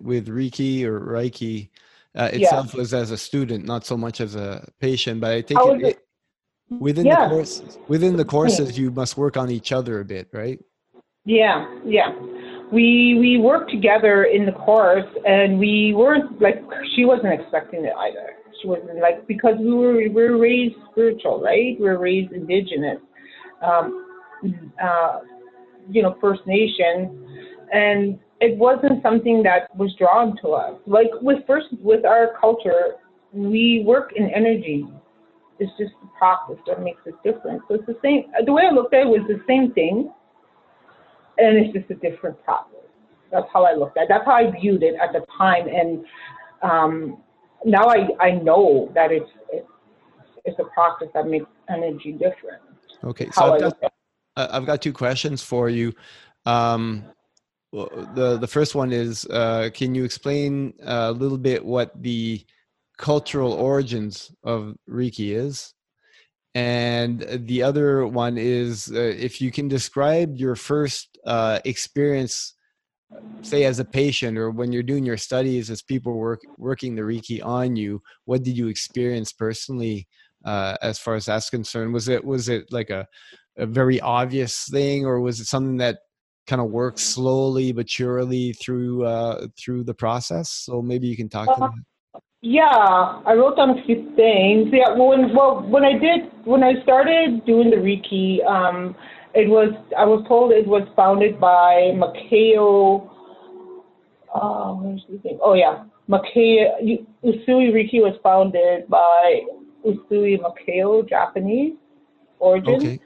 with 0.02 0.28
Reiki 0.28 0.84
or 0.84 1.00
Reiki 1.00 1.70
uh, 2.16 2.30
Yeah. 2.34 2.38
itself 2.40 2.74
was 2.74 2.94
as 2.94 3.12
a 3.12 3.18
student, 3.18 3.66
not 3.66 3.86
so 3.86 3.96
much 3.96 4.20
as 4.22 4.36
a 4.36 4.68
patient. 4.80 5.22
But 5.22 5.32
I 5.32 5.42
think 5.44 5.60
I 5.60 5.64
it- 5.90 6.07
within 6.70 7.06
Yeah. 7.06 7.28
the 7.28 7.36
course 7.36 7.78
within 7.88 8.18
the 8.18 8.26
courses 8.26 8.78
you 8.78 8.92
must 8.92 9.18
work 9.18 9.38
on 9.38 9.50
each 9.50 9.72
other 9.72 10.00
a 10.00 10.06
bit, 10.06 10.28
right? 10.34 10.60
Yeah, 11.26 11.68
yeah. 11.86 12.14
We 12.72 13.18
we 13.20 13.38
worked 13.38 13.72
together 13.72 14.26
in 14.26 14.46
the 14.46 14.52
course, 14.52 15.08
and 15.26 15.60
we 15.60 15.94
weren't 15.94 16.42
like 16.42 16.64
she 16.96 17.06
wasn't 17.06 17.34
expecting 17.34 17.86
it 17.86 17.94
either. 17.98 18.28
She 18.62 18.68
wasn't 18.68 19.00
like 19.00 19.28
because 19.28 19.56
we 19.60 19.74
were 19.74 19.96
we 19.96 20.10
were 20.10 20.38
raised 20.38 20.76
spiritual, 20.92 21.42
right? 21.42 21.78
We 21.80 21.86
were 21.86 22.00
raised 22.00 22.34
indigenous, 22.34 23.00
um, 23.62 24.06
uh, 24.84 25.20
you 25.90 26.02
know, 26.02 26.18
First 26.20 26.42
Nation, 26.46 27.26
and 27.72 28.20
it 28.42 28.58
wasn't 28.58 29.02
something 29.02 29.44
that 29.44 29.76
was 29.78 29.94
drawn 29.98 30.38
to 30.42 30.50
us. 30.50 30.76
Like 30.86 31.10
with 31.22 31.46
first 31.48 31.68
with 31.82 32.06
our 32.06 32.34
culture, 32.40 32.96
we 33.32 33.84
work 33.86 34.14
in 34.16 34.30
energy. 34.30 34.86
It's 35.60 35.72
just 35.78 35.94
the 36.02 36.10
process 36.18 36.58
that 36.68 36.82
makes 36.82 37.02
it 37.06 37.16
different. 37.24 37.62
So 37.68 37.76
it's 37.76 37.86
the 37.86 37.98
same. 38.04 38.26
The 38.46 38.52
way 38.52 38.64
I 38.70 38.74
looked 38.74 38.94
at 38.94 39.02
it 39.02 39.08
was 39.08 39.22
the 39.28 39.42
same 39.48 39.74
thing 39.74 40.12
and 41.38 41.58
it's 41.58 41.74
just 41.74 41.90
a 41.90 41.96
different 41.96 42.42
process. 42.44 42.74
That's 43.32 43.48
how 43.52 43.64
I 43.66 43.74
looked 43.74 43.98
at 43.98 44.04
it. 44.04 44.10
That's 44.10 44.26
how 44.26 44.34
I 44.34 44.52
viewed 44.52 44.84
it 44.84 44.96
at 45.02 45.14
the 45.14 45.26
time. 45.38 45.68
And 45.68 46.06
um, 46.62 47.18
now 47.66 47.88
I, 47.88 48.08
I 48.20 48.32
know 48.32 48.92
that 48.96 49.12
it's, 49.12 49.30
it's, 49.52 49.68
it's 50.46 50.60
a 50.60 50.66
process 50.66 51.10
that 51.14 51.28
makes 51.28 51.46
energy 51.70 52.14
different. 52.14 52.62
Okay, 53.04 53.30
so 53.32 53.54
I've 53.54 53.62
got 53.62 53.94
I've 54.38 54.66
got 54.66 54.82
two 54.82 54.94
questions 54.94 55.42
for 55.44 55.70
you. 55.70 55.94
Um, 56.46 57.04
the 57.72 58.38
the 58.40 58.48
first 58.48 58.76
one 58.76 58.92
is, 58.92 59.26
uh, 59.26 59.70
can 59.74 59.94
you 59.94 60.04
explain 60.04 60.74
a 60.84 61.12
little 61.12 61.38
bit 61.38 61.64
what 61.64 61.92
the 62.02 62.46
cultural 62.98 63.54
origins 63.54 64.32
of 64.44 64.76
Reiki 64.90 65.36
is? 65.36 65.74
And 66.56 67.26
the 67.46 67.62
other 67.62 68.08
one 68.08 68.38
is, 68.38 68.92
uh, 68.92 69.00
if 69.00 69.42
you 69.42 69.52
can 69.52 69.68
describe 69.68 70.38
your 70.38 70.56
first 70.56 71.18
uh, 71.26 71.60
experience, 71.66 72.56
say 73.44 73.64
as 73.64 73.80
a 73.80 73.86
patient 73.86 74.38
or 74.38 74.50
when 74.50 74.72
you're 74.72 74.84
doing 74.84 75.06
your 75.06 75.18
studies 75.18 75.70
as 75.70 75.82
people 75.82 76.18
work 76.18 76.42
working 76.58 76.96
the 76.96 77.04
Reiki 77.04 77.46
on 77.46 77.76
you, 77.76 78.02
what 78.26 78.44
did 78.44 78.58
you 78.58 78.68
experience 78.68 79.32
personally 79.32 80.08
uh, 80.46 80.78
as 80.82 80.98
far 80.98 81.16
as 81.16 81.26
that's 81.26 81.50
concerned? 81.50 81.94
Was 81.94 82.08
it 82.08 82.26
was 82.26 82.50
it 82.50 82.66
like 82.72 82.90
a 82.90 83.06
a 83.58 83.66
very 83.66 84.00
obvious 84.02 84.68
thing, 84.70 85.06
or 85.06 85.20
was 85.20 85.40
it 85.40 85.46
something 85.46 85.78
that 85.78 86.00
kind 86.48 86.62
of 86.62 86.70
works 86.70 87.02
slowly 87.04 87.72
but 87.72 87.90
surely 87.90 88.54
through 88.54 89.06
uh, 89.06 89.48
through 89.60 89.84
the 89.84 89.94
process? 89.94 90.50
So 90.50 90.82
maybe 90.82 91.08
you 91.08 91.18
can 91.18 91.30
talk 91.30 91.54
to 91.56 91.62
that. 91.62 91.72
Yeah, 92.42 92.68
I 93.26 93.34
wrote 93.34 93.58
down 93.58 93.72
a 93.72 93.84
few 93.86 94.14
things. 94.16 94.70
Yeah, 94.72 94.94
well, 94.96 95.10
when 95.10 95.34
well 95.36 95.62
when 95.62 95.84
I 95.84 95.98
did 95.98 96.32
when 96.46 96.64
I 96.64 96.82
started 96.84 97.44
doing 97.46 97.72
the 97.72 97.78
Reiki, 97.78 98.46
um, 98.46 98.96
it 99.34 99.50
was 99.50 99.74
I 99.98 100.06
was 100.06 100.24
told 100.28 100.52
it 100.52 100.68
was 100.68 100.88
founded 100.96 101.40
by 101.40 101.94
Mikao. 101.96 103.10
Uh, 104.34 104.74
where's 104.74 105.04
the 105.10 105.18
thing? 105.20 105.40
Oh 105.42 105.56
yeah, 105.56 105.86
Mikao 106.08 107.06
Usui 107.24 107.74
Reiki 107.74 108.02
was 108.02 108.16
founded 108.22 108.88
by 108.88 109.42
Usui 109.84 110.40
Mikao, 110.40 111.10
Japanese 111.10 111.74
origin. 112.40 112.76
Okay. 112.76 113.00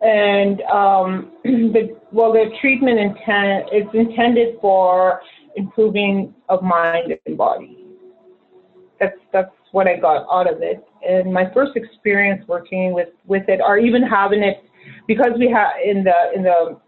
And 0.00 0.60
um, 0.62 1.32
the 1.44 1.96
well, 2.10 2.32
the 2.32 2.50
treatment 2.60 2.98
intent 2.98 3.68
it's 3.70 3.94
intended 3.94 4.56
for 4.60 5.20
improving 5.54 6.34
of 6.48 6.62
mind 6.62 7.14
and 7.26 7.38
body. 7.38 7.85
That's 9.00 9.16
that's 9.32 9.50
what 9.72 9.86
I 9.86 9.96
got 9.96 10.26
out 10.32 10.52
of 10.52 10.62
it. 10.62 10.84
And 11.06 11.32
my 11.32 11.52
first 11.52 11.76
experience 11.76 12.46
working 12.48 12.92
with 12.92 13.08
with 13.26 13.48
it, 13.48 13.60
or 13.60 13.78
even 13.78 14.02
having 14.02 14.42
it, 14.42 14.64
because 15.06 15.32
we 15.38 15.50
had 15.50 15.80
in 15.84 16.04
the 16.04 16.32
in 16.34 16.42
the 16.42 16.78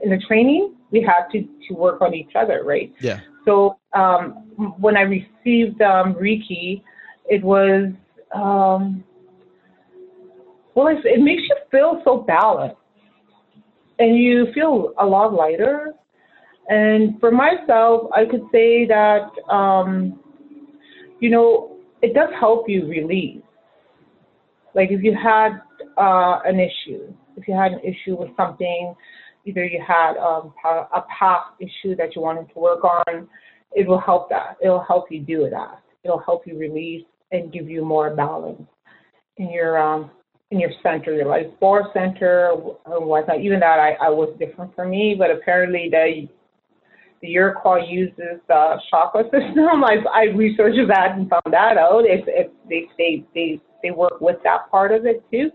in 0.00 0.10
the 0.10 0.20
training 0.26 0.74
we 0.90 1.02
had 1.02 1.28
to 1.32 1.46
to 1.68 1.74
work 1.74 2.00
on 2.00 2.14
each 2.14 2.32
other, 2.34 2.62
right? 2.64 2.92
Yeah. 3.00 3.20
So 3.44 3.78
um, 3.94 4.32
when 4.78 4.96
I 4.96 5.02
received 5.02 5.80
um, 5.82 6.14
Reiki, 6.14 6.82
it 7.26 7.42
was 7.42 7.92
um, 8.34 9.04
well, 10.74 10.88
it, 10.88 11.04
it 11.04 11.20
makes 11.20 11.42
you 11.42 11.56
feel 11.70 12.00
so 12.04 12.18
balanced, 12.18 12.76
and 13.98 14.16
you 14.16 14.46
feel 14.54 14.92
a 14.98 15.06
lot 15.06 15.32
lighter. 15.32 15.94
And 16.70 17.18
for 17.18 17.30
myself, 17.30 18.10
I 18.14 18.26
could 18.26 18.42
say 18.52 18.86
that 18.86 19.30
um, 19.50 20.20
you 21.20 21.30
know 21.30 21.76
it 22.02 22.14
does 22.14 22.30
help 22.38 22.68
you 22.68 22.86
release. 22.86 23.42
Like 24.74 24.90
if 24.90 25.02
you 25.02 25.14
had 25.14 25.60
uh, 25.96 26.40
an 26.44 26.60
issue, 26.60 27.12
if 27.36 27.48
you 27.48 27.54
had 27.54 27.72
an 27.72 27.80
issue 27.80 28.16
with 28.16 28.30
something, 28.36 28.94
either 29.44 29.64
you 29.64 29.82
had 29.86 30.16
um, 30.18 30.52
a 30.64 31.02
past 31.18 31.50
issue 31.60 31.96
that 31.96 32.14
you 32.14 32.22
wanted 32.22 32.52
to 32.52 32.58
work 32.60 32.84
on, 32.84 33.28
it 33.72 33.86
will 33.86 34.00
help 34.00 34.28
that. 34.30 34.56
It'll 34.62 34.84
help 34.84 35.10
you 35.10 35.20
do 35.20 35.48
that. 35.50 35.80
It'll 36.04 36.20
help 36.20 36.46
you 36.46 36.58
release 36.58 37.04
and 37.32 37.52
give 37.52 37.68
you 37.68 37.84
more 37.84 38.14
balance 38.14 38.62
in 39.36 39.50
your 39.50 39.78
um, 39.78 40.10
in 40.50 40.58
your 40.58 40.70
center, 40.82 41.12
your 41.12 41.26
life 41.26 41.46
force 41.60 41.86
center 41.92 42.52
and 42.86 43.06
whatnot. 43.06 43.40
Even 43.40 43.60
that, 43.60 43.78
I, 43.78 43.92
I 44.06 44.08
was 44.08 44.34
different 44.38 44.74
for 44.74 44.86
me, 44.86 45.14
but 45.18 45.30
apparently 45.30 45.88
the 45.90 46.28
the 47.20 47.34
Iroquois 47.34 47.84
uses 47.88 48.40
the 48.46 48.80
chakra 48.90 49.24
system. 49.24 49.84
I've 49.84 50.06
I 50.12 50.24
researched 50.34 50.78
that 50.88 51.12
and 51.16 51.28
found 51.28 51.52
that 51.52 51.76
out. 51.76 52.04
If 52.04 52.24
if 52.26 52.50
they 52.68 52.86
they 52.96 53.24
they 53.34 53.60
they 53.82 53.90
work 53.90 54.20
with 54.20 54.36
that 54.44 54.70
part 54.70 54.92
of 54.92 55.06
it 55.06 55.24
too, 55.30 55.50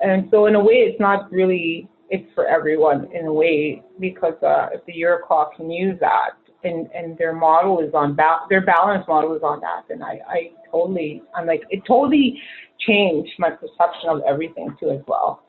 and 0.00 0.28
so 0.30 0.46
in 0.46 0.54
a 0.54 0.60
way, 0.60 0.74
it's 0.74 1.00
not 1.00 1.30
really 1.30 1.88
it's 2.10 2.28
for 2.34 2.46
everyone 2.46 3.08
in 3.12 3.26
a 3.26 3.32
way 3.32 3.82
because 4.00 4.34
uh, 4.42 4.68
the 4.86 4.98
Iroquois 4.98 5.50
can 5.56 5.70
use 5.70 5.98
that 6.00 6.30
and 6.64 6.88
and 6.94 7.16
their 7.18 7.32
model 7.32 7.80
is 7.80 7.92
on 7.94 8.16
ba- 8.16 8.46
their 8.48 8.64
balance 8.64 9.04
model 9.06 9.34
is 9.34 9.42
on 9.42 9.60
that, 9.60 9.84
And 9.90 10.02
I 10.02 10.20
I 10.28 10.50
totally 10.70 11.22
I'm 11.34 11.46
like 11.46 11.62
it 11.70 11.82
totally 11.86 12.40
changed 12.86 13.32
my 13.38 13.50
perception 13.50 14.08
of 14.08 14.22
everything 14.26 14.74
too 14.80 14.90
as 14.90 15.00
well. 15.06 15.42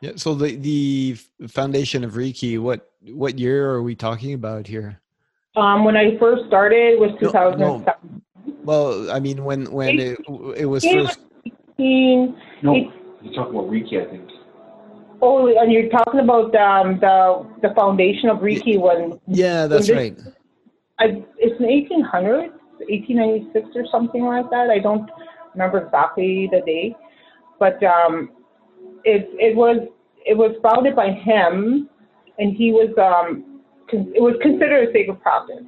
Yeah. 0.00 0.12
So 0.16 0.34
the 0.34 0.56
the 0.56 1.16
foundation 1.48 2.04
of 2.04 2.12
Reiki, 2.12 2.58
what 2.58 2.90
what 3.12 3.38
year 3.38 3.70
are 3.70 3.82
we 3.82 3.94
talking 3.94 4.34
about 4.34 4.66
here? 4.66 5.00
Um, 5.56 5.84
when 5.84 5.96
I 5.96 6.18
first 6.18 6.46
started 6.46 7.00
was 7.00 7.12
2007. 7.18 7.58
No, 7.58 7.78
no. 7.78 8.22
Well, 8.64 9.10
I 9.10 9.20
mean, 9.20 9.44
when 9.44 9.70
when 9.72 9.98
it, 9.98 10.18
it 10.56 10.66
was 10.66 10.84
first. 10.84 11.20
18, 11.78 12.36
no, 12.62 12.74
you 12.74 13.34
talking 13.34 13.54
about 13.54 13.70
Reiki, 13.70 14.06
I 14.06 14.10
think. 14.10 14.28
Oh, 15.22 15.46
and 15.48 15.72
you're 15.72 15.88
talking 15.88 16.20
about 16.20 16.54
um, 16.56 17.00
the 17.00 17.46
the 17.62 17.74
foundation 17.74 18.28
of 18.28 18.38
Reiki 18.38 18.78
when. 18.78 19.18
Yeah, 19.26 19.66
that's 19.66 19.88
when 19.88 20.14
this, 20.14 20.24
right. 20.24 20.34
I, 20.98 21.24
it's 21.38 21.58
in 21.60 21.66
1800s, 21.66 22.52
1896 22.88 23.68
or 23.74 23.84
something 23.90 24.24
like 24.24 24.50
that. 24.50 24.68
I 24.70 24.78
don't 24.78 25.08
remember 25.54 25.84
exactly 25.84 26.48
the 26.52 26.60
date, 26.66 26.96
but 27.58 27.82
um, 27.82 28.30
it 29.06 29.30
it 29.38 29.56
was 29.56 29.78
it 30.26 30.36
was 30.36 30.56
founded 30.62 30.94
by 30.96 31.10
him, 31.12 31.88
and 32.38 32.56
he 32.56 32.72
was 32.72 32.90
um, 32.98 33.62
con- 33.90 34.12
it 34.14 34.20
was 34.20 34.34
considered 34.42 34.88
a 34.88 34.92
sacred 34.92 35.20
practice, 35.22 35.64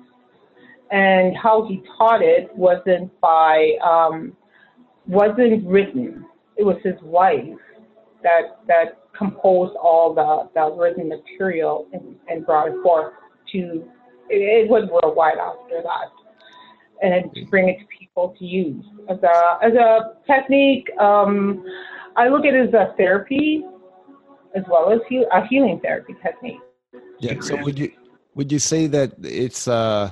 and 0.91 1.37
how 1.37 1.67
he 1.67 1.83
taught 1.97 2.21
it 2.21 2.55
wasn't 2.57 3.09
by 3.21 3.73
um, 3.85 4.37
wasn't 5.07 5.65
written. 5.67 6.27
It 6.57 6.65
was 6.65 6.77
his 6.83 6.97
wife 7.03 7.45
that 8.23 8.61
that 8.67 8.99
composed 9.17 9.75
all 9.77 10.15
the, 10.15 10.51
the 10.55 10.71
written 10.77 11.09
material 11.09 11.87
and, 11.93 12.17
and 12.29 12.45
brought 12.45 12.69
it 12.69 12.75
forth 12.83 13.13
to 13.53 13.85
it, 14.29 14.65
it 14.65 14.69
was 14.69 14.89
worldwide 14.91 15.39
after 15.39 15.83
that. 15.83 16.11
And 17.01 17.33
to 17.35 17.45
bring 17.47 17.69
it 17.69 17.79
to 17.79 17.87
people 18.19 18.35
to 18.39 18.45
use 18.45 18.85
as 19.09 19.19
a 19.23 19.59
as 19.63 19.75
a 19.75 20.15
technique. 20.27 20.89
Um, 20.99 21.65
I 22.17 22.29
look 22.29 22.45
at 22.45 22.55
it 22.55 22.69
as 22.69 22.75
a 22.75 22.95
therapy 22.97 23.65
as 24.55 24.65
well 24.69 24.91
as 24.91 25.01
he, 25.09 25.25
a 25.33 25.47
healing 25.47 25.81
therapy 25.81 26.15
technique. 26.23 26.61
Yeah. 27.21 27.41
So 27.41 27.57
would 27.63 27.79
you 27.79 27.93
would 28.35 28.51
you 28.51 28.59
say 28.59 28.87
that 28.89 29.13
it's 29.23 29.69
uh 29.69 30.11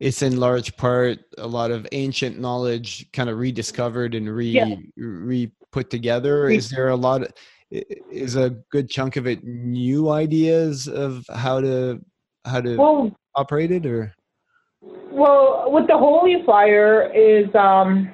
it's 0.00 0.22
in 0.22 0.38
large 0.38 0.76
part 0.76 1.18
a 1.38 1.46
lot 1.46 1.70
of 1.70 1.86
ancient 1.92 2.38
knowledge 2.38 3.10
kind 3.12 3.28
of 3.28 3.38
rediscovered 3.38 4.14
and 4.14 4.34
re 4.34 4.48
yeah. 4.48 4.74
re 4.96 5.50
put 5.70 5.90
together? 5.90 6.48
Is 6.48 6.70
there 6.70 6.88
a 6.88 6.96
lot 6.96 7.22
of 7.22 7.32
is 7.70 8.36
a 8.36 8.50
good 8.70 8.90
chunk 8.90 9.16
of 9.16 9.26
it 9.26 9.42
new 9.44 10.10
ideas 10.10 10.88
of 10.88 11.24
how 11.34 11.60
to 11.60 12.00
how 12.44 12.60
to 12.60 12.76
well, 12.76 13.16
operate 13.34 13.70
it 13.70 13.86
or 13.86 14.14
well 14.82 15.64
with 15.68 15.86
the 15.86 15.96
holy 15.96 16.42
fire 16.44 17.12
is 17.14 17.46
um 17.54 18.10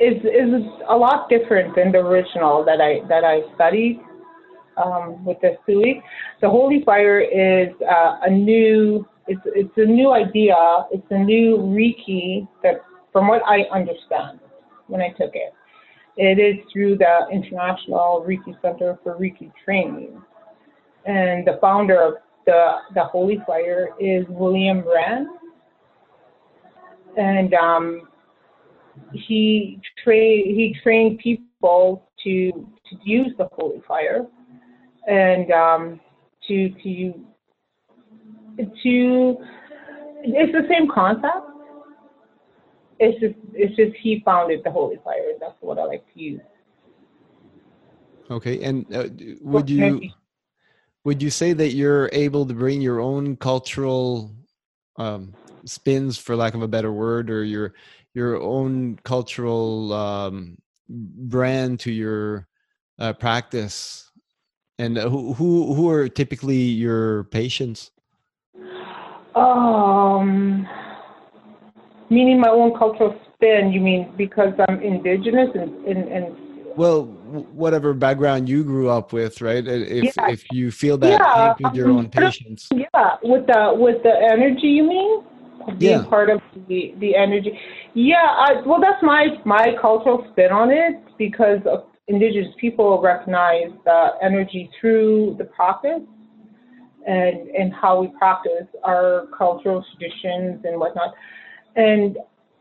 is 0.00 0.16
is 0.24 0.62
a 0.88 0.96
lot 0.96 1.28
different 1.28 1.74
than 1.76 1.92
the 1.92 1.98
original 1.98 2.64
that 2.64 2.80
i 2.80 3.06
that 3.08 3.24
i 3.24 3.40
studied 3.54 4.00
um, 4.82 5.22
with 5.24 5.36
the 5.42 5.56
Usui 5.68 6.02
the 6.40 6.48
holy 6.48 6.82
fire 6.84 7.20
is 7.20 7.68
uh, 7.82 8.16
a 8.22 8.30
new 8.30 9.06
it's 9.28 9.42
it's 9.44 9.76
a 9.76 9.84
new 9.84 10.12
idea 10.12 10.56
it's 10.90 11.06
a 11.10 11.18
new 11.18 11.58
reiki 11.58 12.48
that 12.62 12.80
from 13.12 13.28
what 13.28 13.42
i 13.46 13.60
understand 13.72 14.40
when 14.88 15.00
i 15.00 15.10
took 15.10 15.34
it 15.34 15.52
it 16.16 16.38
is 16.38 16.62
through 16.70 16.98
the 16.98 17.26
International 17.32 18.24
Reiki 18.28 18.60
Center 18.60 18.98
for 19.02 19.16
Reiki 19.16 19.50
Training. 19.64 20.20
And 21.06 21.46
the 21.46 21.58
founder 21.60 22.00
of 22.00 22.14
the, 22.44 22.72
the 22.94 23.04
Holy 23.04 23.38
Fire 23.46 23.88
is 23.98 24.26
William 24.28 24.84
Rand. 24.86 25.28
And 27.16 27.54
um, 27.54 28.08
he, 29.12 29.80
tra- 30.02 30.14
he 30.14 30.76
trained 30.82 31.18
people 31.18 32.10
to, 32.24 32.50
to 32.52 32.96
use 33.04 33.32
the 33.38 33.48
Holy 33.52 33.82
Fire 33.86 34.26
and 35.08 35.50
um, 35.50 36.00
to, 36.48 36.70
to, 36.82 37.12
to, 38.82 39.36
it's 40.24 40.52
the 40.52 40.66
same 40.68 40.88
concept 40.88 41.52
it's 43.02 43.20
just 43.20 43.34
it's 43.54 43.76
just 43.76 43.92
he 44.00 44.22
founded 44.24 44.60
the 44.64 44.70
holy 44.70 44.98
fire. 45.02 45.32
That's 45.40 45.56
what 45.60 45.78
I 45.78 45.84
like 45.84 46.04
to 46.14 46.20
use. 46.20 46.40
Okay, 48.30 48.62
and 48.62 48.86
uh, 48.94 49.08
would 49.40 49.68
you 49.68 50.00
would 51.04 51.22
you 51.22 51.30
say 51.30 51.52
that 51.52 51.72
you're 51.72 52.08
able 52.12 52.46
to 52.46 52.54
bring 52.54 52.80
your 52.80 53.00
own 53.00 53.36
cultural 53.36 54.30
um, 54.96 55.34
spins, 55.64 56.18
for 56.18 56.36
lack 56.36 56.54
of 56.54 56.62
a 56.62 56.68
better 56.68 56.92
word, 56.92 57.30
or 57.30 57.44
your 57.44 57.74
your 58.14 58.40
own 58.40 58.98
cultural 59.04 59.92
um, 59.92 60.58
brand 60.88 61.80
to 61.80 61.92
your 61.92 62.48
uh, 62.98 63.12
practice? 63.12 64.10
And 64.78 64.96
who 64.96 65.32
who 65.34 65.74
who 65.74 65.88
are 65.90 66.08
typically 66.08 66.56
your 66.56 67.24
patients? 67.24 67.90
Um 69.34 70.66
meaning 72.10 72.38
my 72.40 72.50
own 72.50 72.76
cultural 72.76 73.18
spin. 73.34 73.72
You 73.72 73.80
mean 73.80 74.12
because 74.16 74.52
I'm 74.68 74.80
indigenous 74.80 75.48
and 75.54 75.84
and, 75.86 76.08
and 76.08 76.36
well, 76.76 77.04
whatever 77.52 77.92
background 77.92 78.48
you 78.48 78.64
grew 78.64 78.88
up 78.88 79.12
with, 79.12 79.40
right? 79.40 79.66
If 79.66 80.16
yeah. 80.16 80.30
if 80.30 80.44
you 80.52 80.70
feel 80.70 80.96
that 80.98 81.20
yeah. 81.20 81.54
with 81.60 81.74
your 81.74 81.90
own 81.90 82.08
patients, 82.08 82.68
yeah, 82.72 83.16
with 83.22 83.46
the 83.46 83.72
with 83.76 84.02
the 84.02 84.14
energy, 84.30 84.68
you 84.68 84.84
mean 84.84 85.22
being 85.78 86.02
yeah. 86.02 86.08
part 86.08 86.30
of 86.30 86.40
the 86.68 86.94
the 86.98 87.14
energy. 87.16 87.58
Yeah, 87.94 88.16
I, 88.16 88.62
well, 88.66 88.80
that's 88.80 89.02
my 89.02 89.26
my 89.44 89.74
cultural 89.80 90.26
spin 90.32 90.52
on 90.52 90.70
it 90.70 91.02
because 91.18 91.60
indigenous 92.08 92.52
people 92.60 93.00
recognize 93.00 93.70
the 93.84 94.10
energy 94.22 94.70
through 94.80 95.36
the 95.38 95.44
practice 95.44 96.02
and 97.06 97.48
and 97.48 97.72
how 97.72 98.00
we 98.00 98.08
practice 98.18 98.66
our 98.84 99.26
cultural 99.36 99.84
traditions 99.92 100.64
and 100.64 100.78
whatnot. 100.78 101.14
And 101.76 102.18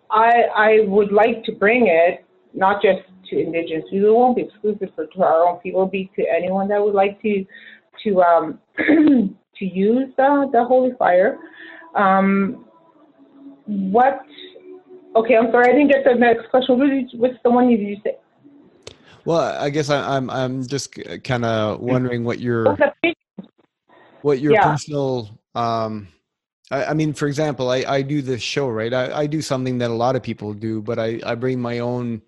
I, 0.09 0.31
I 0.55 0.79
would 0.87 1.11
like 1.11 1.43
to 1.45 1.53
bring 1.53 1.87
it 1.87 2.25
not 2.53 2.81
just 2.81 2.99
to 3.29 3.39
indigenous 3.39 3.85
people, 3.89 4.09
it 4.09 4.13
won't 4.13 4.35
be 4.35 4.43
exclusive 4.43 4.89
for 4.95 5.05
to 5.05 5.23
our 5.23 5.47
own 5.47 5.57
people, 5.59 5.81
It'll 5.81 5.89
be 5.89 6.11
to 6.17 6.23
anyone 6.29 6.67
that 6.67 6.83
would 6.83 6.93
like 6.93 7.21
to 7.21 7.45
to 8.03 8.21
um, 8.21 8.59
to 8.77 9.65
use 9.65 10.09
the, 10.17 10.49
the 10.51 10.63
holy 10.63 10.91
fire. 10.97 11.37
Um, 11.95 12.65
what? 13.91 14.21
Okay, 15.15 15.35
I'm 15.35 15.51
sorry, 15.51 15.69
I 15.69 15.71
didn't 15.73 15.89
get 15.89 16.03
the 16.05 16.15
next 16.15 16.49
question. 16.49 16.79
What 16.79 16.89
did 16.89 17.11
you, 17.11 17.19
what's 17.19 17.35
the 17.43 17.51
one 17.51 17.69
you 17.69 17.77
did 17.77 17.87
you 17.87 17.97
say? 18.03 18.17
Well, 19.25 19.39
I 19.39 19.69
guess 19.69 19.89
I, 19.89 20.17
am 20.17 20.29
I'm, 20.29 20.59
I'm 20.59 20.67
just 20.67 20.97
kind 21.23 21.45
of 21.45 21.79
wondering 21.79 22.23
what 22.23 22.39
your 22.39 22.77
what 24.21 24.39
your 24.39 24.53
yeah. 24.53 24.71
personal 24.71 25.39
um, 25.53 26.07
I, 26.71 26.85
I 26.85 26.93
mean, 26.93 27.13
for 27.13 27.27
example, 27.27 27.69
I, 27.69 27.83
I 27.87 28.01
do 28.01 28.21
this 28.21 28.41
show, 28.41 28.69
right? 28.69 28.93
I, 28.93 29.19
I 29.19 29.27
do 29.27 29.41
something 29.41 29.77
that 29.79 29.91
a 29.91 29.93
lot 29.93 30.15
of 30.15 30.23
people 30.23 30.53
do, 30.53 30.81
but 30.81 30.97
I, 30.97 31.19
I 31.25 31.35
bring 31.35 31.59
my 31.59 31.79
own 31.79 32.21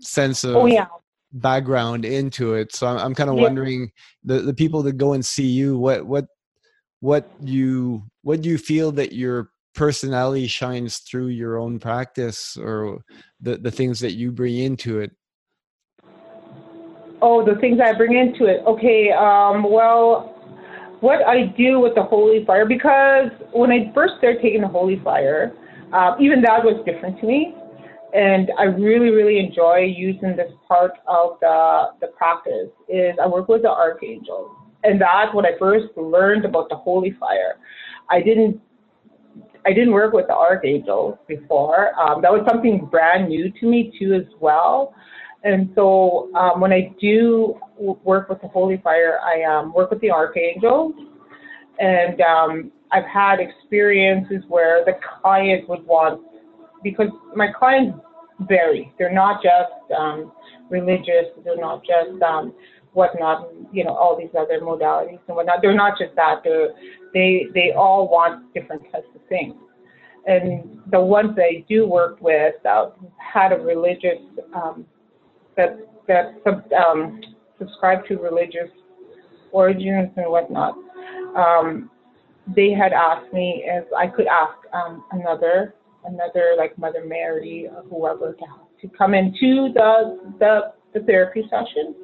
sense 0.00 0.44
of 0.44 0.56
oh, 0.56 0.66
yeah. 0.66 0.86
background 1.32 2.04
into 2.04 2.54
it. 2.54 2.74
So 2.74 2.86
I'm, 2.86 2.98
I'm 2.98 3.14
kind 3.14 3.30
of 3.30 3.36
yeah. 3.36 3.42
wondering 3.42 3.90
the, 4.22 4.40
the 4.40 4.54
people 4.54 4.82
that 4.84 4.98
go 4.98 5.14
and 5.14 5.24
see 5.24 5.46
you, 5.46 5.78
what, 5.78 6.06
what, 6.06 6.26
what 7.00 7.30
you, 7.40 8.04
what 8.22 8.42
do 8.42 8.50
you 8.50 8.58
feel 8.58 8.92
that 8.92 9.12
your 9.12 9.50
personality 9.74 10.46
shines 10.46 10.98
through 10.98 11.28
your 11.28 11.58
own 11.58 11.78
practice 11.78 12.56
or 12.56 12.98
the, 13.40 13.58
the 13.58 13.70
things 13.70 14.00
that 14.00 14.12
you 14.12 14.32
bring 14.32 14.58
into 14.58 15.00
it? 15.00 15.10
Oh, 17.20 17.44
the 17.44 17.58
things 17.60 17.80
I 17.82 17.92
bring 17.94 18.16
into 18.16 18.46
it. 18.46 18.62
Okay. 18.66 19.10
Um, 19.10 19.64
well, 19.70 20.30
what 21.00 21.26
I 21.26 21.46
do 21.56 21.80
with 21.80 21.94
the 21.94 22.02
holy 22.02 22.44
fire, 22.44 22.66
because 22.66 23.30
when 23.52 23.70
I 23.70 23.92
first 23.94 24.14
started 24.18 24.42
taking 24.42 24.62
the 24.62 24.68
holy 24.68 25.00
fire, 25.02 25.52
uh, 25.92 26.14
even 26.20 26.40
that 26.42 26.64
was 26.64 26.82
different 26.84 27.20
to 27.20 27.26
me. 27.26 27.54
And 28.14 28.50
I 28.58 28.64
really, 28.64 29.10
really 29.10 29.38
enjoy 29.38 29.92
using 29.96 30.36
this 30.36 30.52
part 30.68 30.92
of 31.08 31.38
the, 31.40 31.86
the 32.00 32.06
practice 32.08 32.70
is 32.88 33.14
I 33.20 33.26
work 33.26 33.48
with 33.48 33.62
the 33.62 33.70
archangels. 33.70 34.50
And 34.84 35.00
that's 35.00 35.34
what 35.34 35.44
I 35.46 35.58
first 35.58 35.96
learned 35.96 36.44
about 36.44 36.68
the 36.68 36.76
holy 36.76 37.12
fire. 37.18 37.56
I 38.10 38.20
didn't 38.20 38.60
I 39.66 39.72
didn't 39.72 39.92
work 39.92 40.12
with 40.12 40.26
the 40.26 40.34
archangels 40.34 41.16
before. 41.26 41.98
Um, 41.98 42.20
that 42.22 42.30
was 42.30 42.44
something 42.46 42.86
brand 42.90 43.28
new 43.28 43.50
to 43.50 43.66
me 43.66 43.92
too 43.98 44.14
as 44.14 44.26
well. 44.40 44.94
And 45.42 45.70
so 45.74 46.34
um, 46.34 46.60
when 46.60 46.72
I 46.72 46.94
do 47.00 47.58
work 47.78 48.28
with 48.28 48.40
the 48.40 48.48
Holy 48.48 48.78
Fire, 48.78 49.18
I 49.22 49.42
um, 49.42 49.74
work 49.74 49.90
with 49.90 50.00
the 50.00 50.10
archangels, 50.10 50.94
and 51.78 52.20
um, 52.22 52.72
I've 52.92 53.04
had 53.04 53.40
experiences 53.40 54.42
where 54.48 54.84
the 54.84 54.92
client 55.20 55.68
would 55.68 55.84
want, 55.86 56.22
because 56.82 57.08
my 57.36 57.48
clients 57.52 57.98
vary. 58.40 58.92
They're 58.98 59.12
not 59.12 59.42
just 59.42 59.92
um, 59.98 60.32
religious. 60.70 61.26
They're 61.44 61.60
not 61.60 61.82
just 61.84 62.22
um, 62.22 62.54
whatnot. 62.94 63.48
You 63.72 63.84
know, 63.84 63.94
all 63.94 64.16
these 64.18 64.34
other 64.38 64.60
modalities 64.60 65.20
and 65.28 65.36
whatnot. 65.36 65.58
They're 65.62 65.74
not 65.74 65.98
just 65.98 66.14
that. 66.16 66.40
They're, 66.42 66.68
they 67.12 67.46
they 67.54 67.72
all 67.76 68.08
want 68.08 68.52
different 68.54 68.82
types 68.90 69.08
of 69.14 69.20
things. 69.28 69.54
And 70.26 70.80
the 70.90 71.00
ones 71.00 71.36
that 71.36 71.42
I 71.42 71.64
do 71.68 71.86
work 71.86 72.16
with 72.20 72.54
uh, 72.64 72.90
had 73.18 73.52
a 73.52 73.56
religious 73.56 74.18
um, 74.54 74.86
that 75.56 75.78
that 76.08 76.34
sub, 76.44 76.64
um, 76.72 77.20
subscribe 77.58 78.06
to 78.06 78.16
religious 78.16 78.70
origins 79.52 80.10
and 80.16 80.30
whatnot. 80.30 80.74
Um, 81.36 81.90
they 82.54 82.70
had 82.72 82.92
asked 82.92 83.32
me 83.32 83.64
if 83.66 83.84
I 83.96 84.06
could 84.06 84.26
ask 84.26 84.56
um, 84.72 85.04
another 85.12 85.74
another 86.04 86.54
like 86.58 86.76
Mother 86.78 87.04
Mary 87.06 87.68
or 87.74 87.82
whoever 87.82 88.32
to, 88.32 88.44
to 88.82 88.96
come 88.96 89.14
into 89.14 89.72
the, 89.72 90.18
the 90.38 90.72
the 90.92 91.00
therapy 91.06 91.42
session. 91.50 91.94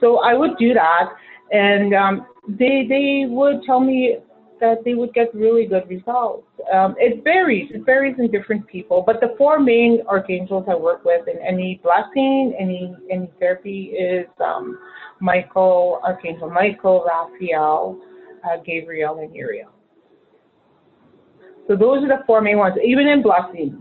So 0.00 0.18
I 0.18 0.34
would 0.34 0.56
do 0.58 0.74
that, 0.74 1.10
and 1.50 1.94
um, 1.94 2.26
they 2.48 2.86
they 2.88 3.24
would 3.28 3.62
tell 3.64 3.80
me 3.80 4.18
that 4.60 4.78
they 4.84 4.94
would 4.94 5.14
get 5.14 5.34
really 5.34 5.66
good 5.66 5.88
results. 5.88 6.46
Um, 6.72 6.94
it 6.98 7.22
varies. 7.22 7.70
It 7.72 7.84
varies 7.86 8.16
in 8.18 8.30
different 8.30 8.66
people, 8.66 9.02
but 9.06 9.20
the 9.20 9.34
four 9.38 9.60
main 9.60 10.02
archangels 10.08 10.64
I 10.68 10.74
work 10.74 11.04
with 11.04 11.28
in 11.28 11.38
any 11.38 11.80
blessing, 11.82 12.54
any 12.58 12.94
any 13.10 13.30
therapy 13.38 13.92
is 13.96 14.26
um, 14.44 14.78
Michael, 15.20 16.00
Archangel 16.04 16.50
Michael, 16.50 17.06
Raphael, 17.06 18.00
uh, 18.44 18.56
Gabriel, 18.64 19.20
and 19.20 19.34
Uriel. 19.34 19.70
So 21.66 21.76
those 21.76 22.02
are 22.02 22.08
the 22.08 22.24
four 22.26 22.40
main 22.40 22.58
ones, 22.58 22.76
even 22.84 23.06
in 23.06 23.22
blessings. 23.22 23.74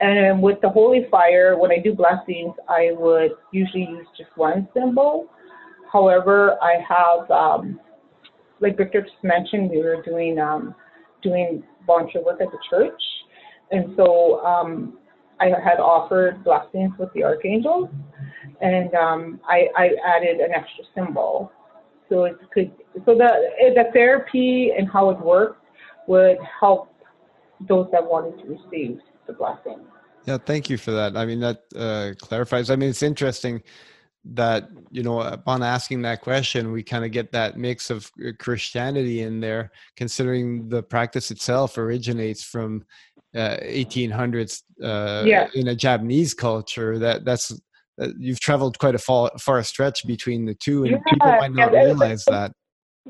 And 0.00 0.42
with 0.42 0.60
the 0.60 0.68
holy 0.68 1.06
fire, 1.10 1.56
when 1.56 1.70
I 1.70 1.78
do 1.78 1.94
blessings, 1.94 2.54
I 2.68 2.90
would 2.92 3.32
usually 3.52 3.84
use 3.84 4.06
just 4.18 4.30
one 4.36 4.68
symbol. 4.74 5.28
However, 5.92 6.56
I 6.62 6.76
have, 6.88 7.30
um, 7.30 7.78
like 8.60 8.78
Victor 8.78 9.02
just 9.02 9.22
mentioned, 9.22 9.70
we 9.70 9.82
were 9.82 10.00
doing 10.02 10.38
um, 10.38 10.74
doing 11.22 11.62
volunteer 11.86 12.24
work 12.24 12.40
at 12.40 12.50
the 12.50 12.58
church, 12.70 13.02
and 13.70 13.94
so 13.96 14.44
um, 14.44 14.98
I 15.38 15.46
had 15.46 15.78
offered 15.78 16.42
blessings 16.44 16.92
with 16.98 17.12
the 17.14 17.24
archangels, 17.24 17.90
and 18.62 18.94
um, 18.94 19.40
I, 19.46 19.68
I 19.76 19.90
added 20.06 20.40
an 20.40 20.52
extra 20.52 20.84
symbol, 20.94 21.52
so 22.08 22.24
it 22.24 22.36
could 22.54 22.72
so 23.04 23.14
the 23.14 23.30
the 23.74 23.84
therapy 23.92 24.70
and 24.76 24.88
how 24.90 25.10
it 25.10 25.20
works 25.20 25.58
would 26.08 26.38
help 26.58 26.88
those 27.68 27.86
that 27.92 28.02
wanted 28.02 28.42
to 28.42 28.48
receive 28.48 28.98
the 29.26 29.34
blessing. 29.34 29.80
Yeah, 30.24 30.38
thank 30.38 30.70
you 30.70 30.78
for 30.78 30.92
that. 30.92 31.16
I 31.16 31.26
mean, 31.26 31.40
that 31.40 31.64
uh, 31.76 32.12
clarifies. 32.24 32.70
I 32.70 32.76
mean, 32.76 32.88
it's 32.88 33.02
interesting 33.02 33.62
that 34.24 34.68
you 34.90 35.02
know 35.02 35.20
upon 35.20 35.62
asking 35.62 36.00
that 36.02 36.20
question 36.20 36.70
we 36.70 36.82
kind 36.82 37.04
of 37.04 37.10
get 37.10 37.32
that 37.32 37.56
mix 37.56 37.90
of 37.90 38.10
uh, 38.24 38.30
christianity 38.38 39.22
in 39.22 39.40
there 39.40 39.70
considering 39.96 40.68
the 40.68 40.82
practice 40.82 41.30
itself 41.32 41.76
originates 41.76 42.44
from 42.44 42.84
uh, 43.34 43.56
1800s 43.62 44.62
uh, 44.82 45.24
yeah. 45.26 45.48
in 45.54 45.68
a 45.68 45.74
japanese 45.74 46.34
culture 46.34 46.98
that 46.98 47.24
that's 47.24 47.52
uh, 48.00 48.08
you've 48.18 48.40
traveled 48.40 48.78
quite 48.78 48.94
a 48.94 48.98
far, 48.98 49.30
far 49.38 49.62
stretch 49.62 50.06
between 50.06 50.44
the 50.44 50.54
two 50.54 50.84
and 50.84 50.92
yeah, 50.92 50.98
people 51.08 51.28
might 51.28 51.52
not 51.52 51.72
yeah, 51.72 51.84
realize 51.84 52.24
that 52.26 52.52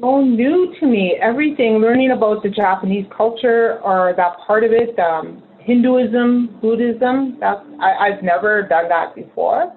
so 0.01 0.23
new 0.23 0.75
to 0.81 0.87
me. 0.87 1.19
Everything, 1.21 1.75
learning 1.75 2.13
about 2.13 2.43
the 2.43 2.49
Japanese 2.49 3.05
culture 3.15 3.79
or 3.83 4.15
that 4.17 4.39
part 4.47 4.65
of 4.65 4.73
it, 4.73 4.99
um, 4.99 5.43
Hinduism, 5.61 6.59
Buddhism. 6.63 7.37
That's 7.39 7.61
I, 7.79 7.93
I've 8.07 8.23
never 8.23 8.63
done 8.63 8.89
that 8.89 9.15
before. 9.15 9.73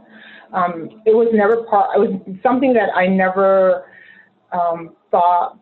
Um, 0.55 1.01
it 1.05 1.13
was 1.13 1.27
never 1.33 1.63
part. 1.63 1.95
It 1.95 1.99
was 1.99 2.37
something 2.41 2.73
that 2.73 2.89
I 2.95 3.07
never 3.07 3.85
um, 4.53 4.95
thought 5.11 5.59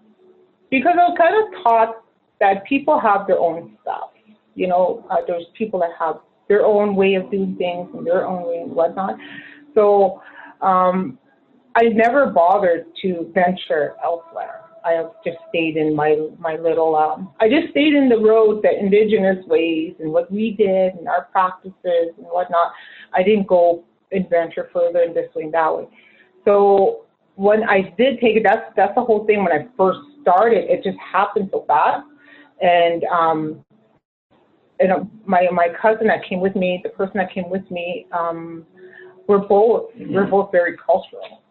because 0.70 0.94
I 0.94 1.10
was 1.10 1.18
kind 1.18 1.36
of 1.36 1.64
taught 1.64 2.04
that 2.40 2.64
people 2.66 3.00
have 3.00 3.26
their 3.28 3.40
own 3.40 3.76
stuff. 3.82 4.12
You 4.56 4.68
know, 4.68 5.06
uh, 5.10 5.18
there's 5.28 5.46
people 5.58 5.80
that 5.80 5.92
have 6.00 6.18
their 6.48 6.64
own 6.64 6.96
way 6.96 7.16
of 7.16 7.32
doing 7.32 7.56
things 7.58 7.90
and 7.94 8.06
their 8.06 8.28
own 8.28 8.48
way 8.48 8.58
and 8.58 8.72
whatnot. 8.72 9.16
So 9.74 10.22
um, 10.62 11.18
I 11.76 11.84
never 11.86 12.28
bothered 12.28 12.86
to 13.02 13.32
venture 13.34 13.96
elsewhere. 14.04 14.62
I 14.86 14.92
have 14.92 15.12
just 15.26 15.38
stayed 15.50 15.78
in 15.78 15.96
my 15.96 16.28
my 16.38 16.56
little. 16.58 16.96
Um, 16.96 17.32
I 17.40 17.48
just 17.50 17.72
stayed 17.72 17.94
in 17.94 18.10
the 18.10 18.18
road, 18.18 18.62
the 18.64 18.78
indigenous 18.78 19.44
ways, 19.48 19.96
and 20.00 20.12
what 20.12 20.30
we 20.32 20.52
did, 20.52 20.94
and 20.96 21.08
our 21.08 21.30
practices 21.32 22.14
and 22.18 22.28
whatnot. 22.28 22.74
I 23.14 23.24
didn't 23.24 23.48
go 23.48 23.86
and 24.14 24.30
venture 24.30 24.70
further 24.74 25.02
in 25.02 25.14
way 25.36 25.50
and. 25.50 25.88
So 26.46 27.06
when 27.36 27.64
I 27.64 27.94
did 27.98 28.20
take 28.20 28.38
it, 28.38 28.44
that's 28.44 28.72
that's 28.76 28.96
the 28.96 29.02
whole 29.02 29.26
thing. 29.26 29.44
When 29.44 29.52
I 29.52 29.68
first 29.78 30.00
started, 30.22 30.70
it 30.70 30.84
just 30.84 30.98
happened 31.00 31.50
so 31.52 31.66
fast, 31.68 32.06
and 32.62 33.04
um, 33.06 33.66
and 34.80 34.92
uh, 34.92 35.00
my 35.26 35.48
my 35.52 35.70
cousin 35.82 36.08
that 36.08 36.24
came 36.28 36.40
with 36.40 36.56
me, 36.56 36.80
the 36.84 36.90
person 36.90 37.14
that 37.18 37.34
came 37.34 37.50
with 37.50 37.70
me, 37.72 38.08
um, 38.12 38.66
we're 39.28 39.40
both 39.40 39.92
we're 39.96 40.26
both 40.26 40.52
very 40.52 40.78
cultural 40.78 41.44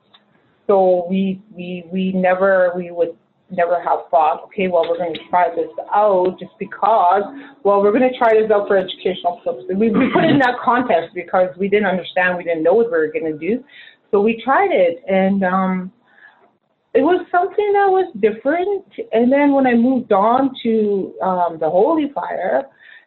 so 0.66 1.06
we 1.09 1.43
we 1.55 1.84
we 1.93 2.12
never 2.12 2.72
we 2.76 2.90
would 2.90 3.16
never 3.52 3.80
have 3.82 4.10
thought, 4.10 4.42
okay, 4.44 4.68
well 4.68 4.88
we're 4.88 4.98
going 4.98 5.14
to 5.14 5.20
try 5.30 5.48
this 5.54 5.70
out 5.94 6.36
just 6.40 6.52
because, 6.58 7.22
well 7.62 7.82
we're 7.82 7.92
going 7.92 8.10
to 8.10 8.18
try 8.18 8.34
this 8.34 8.50
out 8.50 8.66
for 8.66 8.76
educational 8.76 9.40
purposes. 9.44 9.70
We, 9.76 9.90
we 9.90 10.10
put 10.12 10.24
it 10.24 10.30
in 10.30 10.38
that 10.40 10.56
context 10.64 11.14
because 11.14 11.48
we 11.58 11.68
didn't 11.68 11.86
understand, 11.86 12.36
we 12.36 12.44
didn't 12.44 12.62
know 12.62 12.74
what 12.74 12.86
we 12.86 12.98
were 12.98 13.12
going 13.12 13.32
to 13.32 13.38
do, 13.38 13.62
so 14.10 14.20
we 14.20 14.42
tried 14.42 14.70
it 14.72 15.02
and 15.06 15.44
um, 15.44 15.92
it 16.94 17.00
was 17.00 17.24
something 17.30 17.72
that 17.72 17.88
was 17.88 18.12
different. 18.20 18.84
And 19.12 19.32
then 19.32 19.52
when 19.52 19.66
I 19.66 19.74
moved 19.74 20.12
on 20.12 20.54
to 20.62 21.14
um, 21.22 21.58
the 21.58 21.70
Holy 21.70 22.12
Fire, 22.14 22.64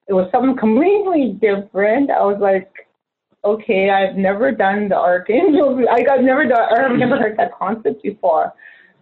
it 0.08 0.14
was 0.14 0.30
something 0.32 0.58
completely 0.60 1.38
different. 1.40 2.10
I 2.10 2.22
was 2.26 2.40
like, 2.42 2.72
okay, 3.44 3.92
I've 3.92 4.16
never 4.16 4.52
done 4.52 4.90
the 4.90 4.98
archangel. 4.98 5.86
I 5.92 6.02
got 6.02 6.24
never 6.24 6.48
done. 6.48 6.68
I've 6.74 6.98
never 6.98 7.18
heard 7.18 7.38
that 7.38 7.52
concept 7.58 8.02
before. 8.02 8.52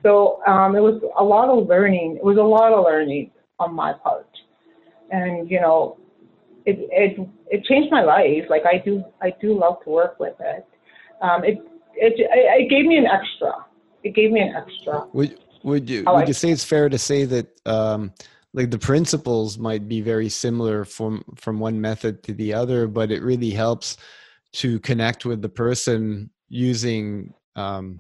So 0.04 0.42
um, 0.46 0.76
it 0.76 0.82
was 0.82 1.02
a 1.18 1.24
lot 1.24 1.50
of 1.50 1.68
learning. 1.68 2.18
It 2.18 2.24
was 2.24 2.38
a 2.38 2.44
lot 2.44 2.74
of 2.74 2.84
learning 2.84 3.32
on 3.60 3.74
my 3.74 3.94
part, 3.94 4.28
and 5.12 5.50
you 5.50 5.62
know, 5.62 5.98
it 6.66 6.78
it 6.92 7.28
it 7.50 7.64
changed 7.64 7.92
my 7.92 8.02
life. 8.04 8.44
Like 8.50 8.64
I 8.66 8.78
do 8.78 9.04
I 9.22 9.34
do 9.42 9.58
love 9.58 9.78
to 9.86 9.90
work 9.90 10.20
with 10.20 10.36
it. 10.40 10.66
Um, 11.22 11.44
it 11.44 11.58
it 11.96 12.14
it 12.18 12.70
gave 12.70 12.86
me 12.86 12.98
an 12.98 13.06
extra. 13.06 13.66
It 14.04 14.14
gave 14.14 14.32
me 14.32 14.42
an 14.42 14.54
extra. 14.56 15.08
Would 15.14 15.40
would 15.64 15.90
you 15.90 16.04
would 16.06 16.28
you 16.28 16.34
say 16.34 16.50
it's 16.52 16.66
fair 16.66 16.90
to 16.90 16.98
say 16.98 17.24
that 17.26 17.48
um, 17.66 18.12
like 18.54 18.70
the 18.70 18.80
principles 18.80 19.58
might 19.58 19.88
be 19.88 20.02
very 20.02 20.30
similar 20.30 20.84
from 20.84 21.24
from 21.36 21.60
one 21.60 21.80
method 21.80 22.24
to 22.24 22.34
the 22.34 22.54
other, 22.54 22.88
but 22.88 23.12
it 23.12 23.24
really 23.24 23.52
helps 23.52 23.98
to 24.54 24.80
connect 24.82 25.26
with 25.26 25.42
the 25.42 25.50
person 25.50 26.30
using 26.50 27.34
um, 27.56 28.00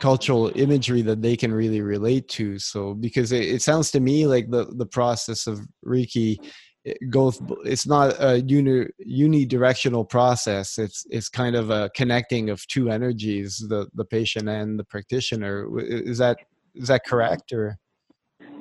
cultural 0.00 0.50
imagery 0.54 1.02
that 1.02 1.22
they 1.22 1.36
can 1.36 1.52
really 1.52 1.80
relate 1.80 2.28
to 2.28 2.58
so 2.58 2.94
because 2.94 3.32
it, 3.32 3.44
it, 3.44 3.62
sounds 3.62 3.90
to 3.90 4.00
me 4.00 4.26
like 4.26 4.50
the 4.50 4.66
the 4.76 4.86
process 4.86 5.46
of 5.46 5.60
reiki 5.84 6.38
it 6.84 7.10
goes 7.10 7.40
it's 7.64 7.86
not 7.86 8.14
a 8.20 8.40
uni, 8.40 8.86
unidirectional 9.06 10.08
process. 10.08 10.78
It's 10.78 11.04
it's 11.10 11.28
kind 11.28 11.56
of 11.56 11.70
a 11.70 11.90
connecting 11.94 12.50
of 12.50 12.66
two 12.68 12.88
energies 12.88 13.58
the 13.68 13.88
the 13.94 14.04
patient 14.04 14.48
and 14.48 14.78
the 14.78 14.84
practitioner. 14.84 15.66
Is 15.78 16.18
that 16.18 16.38
is 16.74 16.88
that 16.88 17.04
correct 17.04 17.52
or? 17.52 17.76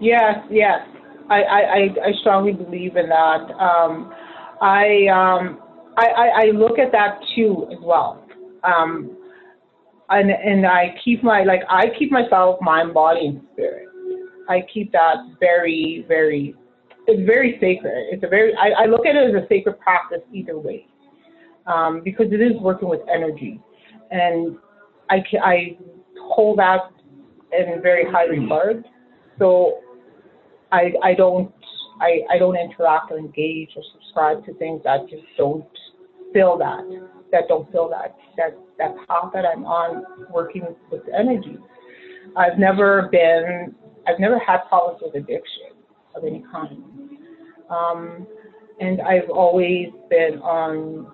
Yes 0.01 0.39
yes. 0.49 0.79
I 1.29 1.43
i 1.43 1.79
i 2.07 2.11
strongly 2.19 2.53
believe 2.53 2.97
in 2.97 3.07
that. 3.09 3.51
Um 3.59 4.13
i 4.61 5.07
um 5.07 5.59
I, 5.97 6.05
I, 6.05 6.27
I 6.27 6.45
look 6.51 6.77
at 6.77 6.91
that 6.91 7.19
too 7.35 7.67
as 7.71 7.79
well. 7.81 8.23
Um, 8.63 9.16
and 10.09 10.31
and 10.31 10.65
I 10.65 10.95
keep 11.03 11.23
my 11.23 11.43
like 11.43 11.61
I 11.69 11.87
keep 11.97 12.11
myself 12.11 12.59
mind, 12.61 12.93
body, 12.93 13.27
and 13.27 13.41
spirit. 13.53 13.87
I 14.49 14.61
keep 14.73 14.91
that 14.93 15.15
very, 15.39 16.05
very. 16.07 16.55
It's 17.07 17.25
very 17.25 17.57
sacred. 17.59 18.07
It's 18.11 18.23
a 18.23 18.27
very. 18.27 18.53
I, 18.55 18.83
I 18.83 18.85
look 18.85 19.05
at 19.05 19.15
it 19.15 19.35
as 19.35 19.43
a 19.43 19.47
sacred 19.47 19.79
practice 19.79 20.21
either 20.33 20.57
way, 20.57 20.87
um, 21.65 22.01
because 22.03 22.27
it 22.31 22.41
is 22.41 22.53
working 22.61 22.89
with 22.89 23.01
energy, 23.13 23.59
and 24.11 24.57
I 25.09 25.23
I 25.43 25.77
hold 26.21 26.59
that 26.59 26.91
in 27.57 27.81
very 27.81 28.09
high 28.09 28.25
regard. 28.25 28.85
So 29.39 29.79
I 30.71 30.91
I 31.03 31.13
don't 31.13 31.51
I, 31.99 32.21
I 32.31 32.37
don't 32.37 32.57
interact 32.57 33.11
or 33.11 33.17
engage 33.17 33.69
or 33.75 33.83
subscribe 33.93 34.45
to 34.45 34.53
things 34.55 34.81
that 34.83 35.09
just 35.09 35.23
don't 35.37 35.65
feel 36.33 36.57
that, 36.57 36.83
that 37.31 37.43
don't 37.47 37.71
feel 37.71 37.89
that, 37.89 38.15
that, 38.37 38.57
that 38.77 38.95
path 39.07 39.31
that 39.33 39.45
I'm 39.45 39.65
on 39.65 40.03
working 40.31 40.75
with 40.91 41.01
energy. 41.17 41.57
I've 42.35 42.57
never 42.59 43.09
been 43.11 43.75
I've 44.07 44.19
never 44.19 44.39
had 44.39 44.59
problems 44.69 45.01
with 45.01 45.15
addiction 45.15 45.75
of 46.15 46.23
any 46.23 46.43
kind. 46.51 46.83
Um, 47.69 48.25
and 48.79 49.01
I've 49.01 49.29
always 49.29 49.87
been 50.09 50.39
on. 50.41 51.11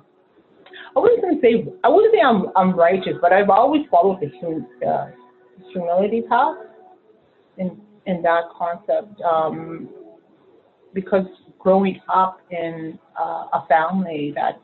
I 0.95 0.99
wouldn't 0.99 1.41
say 1.41 1.65
I 1.83 1.89
wouldn't 1.89 2.13
say 2.13 2.21
I'm 2.21 2.45
I'm 2.55 2.77
righteous, 2.77 3.13
but 3.21 3.33
I've 3.33 3.49
always 3.49 3.83
followed 3.89 4.19
the 4.21 4.31
hum, 4.41 4.67
uh, 4.87 5.07
humility 5.71 6.21
path 6.29 6.57
in 7.57 7.81
in 8.05 8.21
that 8.21 8.43
concept 8.57 9.19
um, 9.21 9.89
because 10.93 11.25
growing 11.57 11.99
up 12.13 12.39
in 12.51 12.99
uh, 13.19 13.45
a 13.53 13.65
family 13.67 14.33
that 14.35 14.61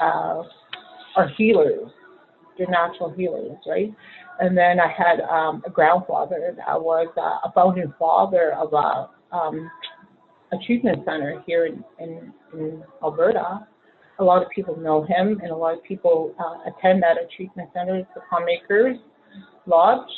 uh, 0.00 0.42
are 1.16 1.28
healers, 1.36 1.90
they're 2.56 2.68
natural 2.68 3.10
healers, 3.10 3.56
right? 3.66 3.92
And 4.40 4.56
then 4.56 4.80
I 4.80 4.88
had 4.88 5.20
um, 5.20 5.62
a 5.66 5.70
grandfather 5.70 6.54
that 6.56 6.80
was 6.80 7.08
uh, 7.16 7.48
a 7.48 7.52
founding 7.54 7.92
father 7.98 8.52
of 8.54 8.72
a, 8.72 9.36
um, 9.36 9.70
a 10.52 10.56
treatment 10.66 11.04
center 11.04 11.42
here 11.46 11.66
in, 11.66 11.84
in, 12.00 12.32
in, 12.52 12.82
Alberta. 13.02 13.66
A 14.18 14.24
lot 14.24 14.42
of 14.42 14.48
people 14.50 14.76
know 14.76 15.04
him, 15.04 15.40
and 15.42 15.50
a 15.50 15.56
lot 15.56 15.74
of 15.74 15.82
people 15.82 16.34
uh, 16.38 16.70
attend 16.70 17.02
that 17.02 17.16
a 17.16 17.26
treatment 17.36 17.70
center. 17.74 17.96
It's 17.96 18.08
the 18.14 18.22
Poundmaker's 18.30 18.98
Lodge, 19.66 20.08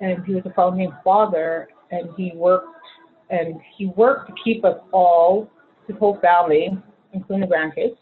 and 0.00 0.24
he 0.26 0.34
was 0.34 0.42
a 0.46 0.52
founding 0.54 0.92
father, 1.04 1.68
and 1.90 2.10
he 2.16 2.32
worked 2.34 2.66
and 3.30 3.60
he 3.76 3.86
worked 3.86 4.28
to 4.28 4.34
keep 4.42 4.64
us 4.64 4.76
all, 4.92 5.48
his 5.86 5.96
whole 5.98 6.18
family, 6.20 6.68
including 7.12 7.48
the 7.48 7.54
grandkids. 7.54 7.96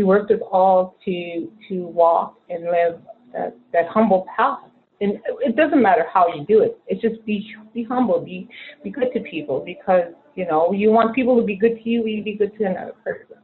He 0.00 0.04
worked 0.04 0.30
us 0.30 0.40
all 0.50 0.96
to 1.04 1.52
to 1.68 1.86
walk 1.86 2.40
and 2.48 2.64
live 2.64 3.02
that, 3.34 3.54
that 3.74 3.86
humble 3.88 4.26
path 4.34 4.60
and 5.02 5.18
it 5.40 5.56
doesn't 5.56 5.82
matter 5.82 6.06
how 6.10 6.26
you 6.34 6.46
do 6.46 6.60
it. 6.60 6.78
It's 6.86 7.02
just 7.02 7.22
be 7.26 7.54
be 7.74 7.84
humble, 7.84 8.18
be 8.20 8.48
be 8.82 8.88
good 8.88 9.12
to 9.12 9.20
people 9.20 9.60
because 9.60 10.12
you 10.36 10.46
know 10.46 10.72
you 10.72 10.90
want 10.90 11.14
people 11.14 11.36
to 11.38 11.42
be 11.42 11.54
good 11.54 11.76
to 11.82 11.88
you. 11.88 12.06
You 12.06 12.22
be 12.22 12.34
good 12.34 12.56
to 12.58 12.64
another 12.64 12.94
person. 13.04 13.36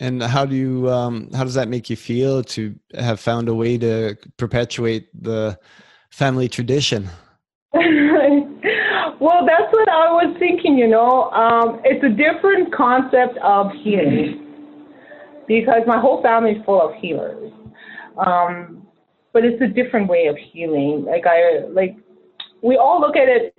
And 0.00 0.20
how 0.22 0.44
do 0.44 0.56
you 0.56 0.90
um, 0.90 1.30
how 1.32 1.44
does 1.44 1.54
that 1.54 1.68
make 1.68 1.88
you 1.88 1.94
feel 1.94 2.42
to 2.44 2.74
have 2.98 3.20
found 3.20 3.48
a 3.48 3.54
way 3.54 3.78
to 3.78 4.16
perpetuate 4.36 5.08
the 5.22 5.56
family 6.10 6.48
tradition? 6.48 7.08
well, 7.72 9.46
that's 9.46 9.70
what 9.72 9.88
I 9.88 10.10
was 10.18 10.34
thinking. 10.40 10.76
You 10.78 10.88
know, 10.88 11.30
um, 11.30 11.80
it's 11.84 12.02
a 12.04 12.08
different 12.08 12.74
concept 12.74 13.38
of 13.38 13.70
healing 13.84 14.49
because 15.50 15.82
my 15.84 15.98
whole 15.98 16.22
family 16.22 16.52
is 16.52 16.64
full 16.64 16.80
of 16.80 16.94
healers. 17.00 17.52
Um, 18.24 18.86
but 19.32 19.44
it's 19.44 19.60
a 19.60 19.66
different 19.66 20.08
way 20.08 20.26
of 20.26 20.36
healing. 20.52 21.04
Like 21.04 21.24
I 21.26 21.66
like 21.68 21.96
we 22.62 22.76
all 22.76 23.00
look 23.00 23.16
at 23.16 23.28
it 23.28 23.54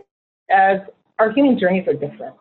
as 0.50 0.80
our 1.20 1.32
healing 1.34 1.58
journeys 1.60 1.88
are 1.88 1.94
different. 1.94 2.36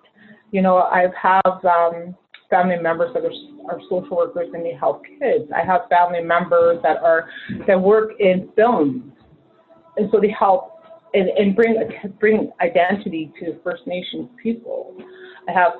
You 0.52 0.62
know, 0.62 0.78
I 0.78 1.06
have 1.20 1.64
um, 1.64 2.14
family 2.48 2.76
members 2.80 3.12
that 3.14 3.24
are, 3.24 3.72
are 3.72 3.80
social 3.88 4.16
workers 4.16 4.50
and 4.52 4.64
they 4.64 4.72
help 4.72 5.02
kids. 5.04 5.50
I 5.54 5.64
have 5.64 5.82
family 5.88 6.22
members 6.22 6.78
that 6.84 6.98
are 7.02 7.28
that 7.66 7.80
work 7.80 8.12
in 8.20 8.50
films, 8.54 9.02
and 9.96 10.08
so 10.12 10.20
they 10.20 10.30
help 10.30 10.74
and, 11.12 11.28
and 11.28 11.56
bring 11.56 11.76
bring 12.20 12.52
identity 12.60 13.32
to 13.40 13.58
First 13.64 13.84
Nations 13.88 14.28
people. 14.40 14.96
I 15.48 15.52
have 15.52 15.72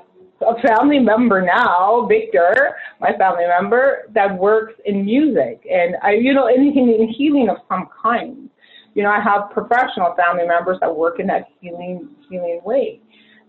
a 0.42 0.60
family 0.66 0.98
member 0.98 1.42
now, 1.42 2.06
Victor, 2.08 2.76
my 3.00 3.12
family 3.16 3.46
member, 3.46 4.08
that 4.14 4.36
works 4.36 4.74
in 4.86 5.04
music 5.04 5.66
and 5.70 5.96
I, 6.02 6.12
you 6.12 6.32
know, 6.32 6.46
anything 6.46 6.88
in 6.88 7.08
healing 7.08 7.48
of 7.48 7.58
some 7.68 7.88
kind. 8.02 8.48
You 8.94 9.02
know, 9.04 9.10
I 9.10 9.20
have 9.20 9.50
professional 9.50 10.14
family 10.16 10.46
members 10.46 10.78
that 10.80 10.94
work 10.94 11.20
in 11.20 11.26
that 11.28 11.48
healing 11.60 12.08
healing 12.28 12.60
way, 12.64 13.00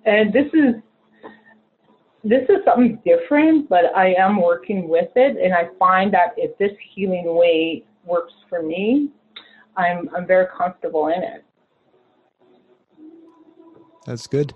and 0.06 0.32
this 0.32 0.46
is 0.54 0.76
this 2.24 2.44
is 2.44 2.58
something 2.64 3.00
different, 3.04 3.68
but 3.68 3.86
I 3.96 4.14
am 4.14 4.40
working 4.40 4.88
with 4.88 5.10
it, 5.16 5.38
and 5.44 5.54
I 5.54 5.70
find 5.80 6.14
that 6.14 6.34
if 6.38 6.56
this 6.60 6.72
healing 6.94 7.36
way 7.36 7.84
works 8.06 8.34
for 8.50 8.62
me, 8.62 9.10
I'm 9.78 10.10
I'm 10.16 10.28
very 10.28 10.46
comfortable 10.56 11.08
in 11.08 11.24
it. 11.24 11.44
That's 14.06 14.26
good. 14.26 14.54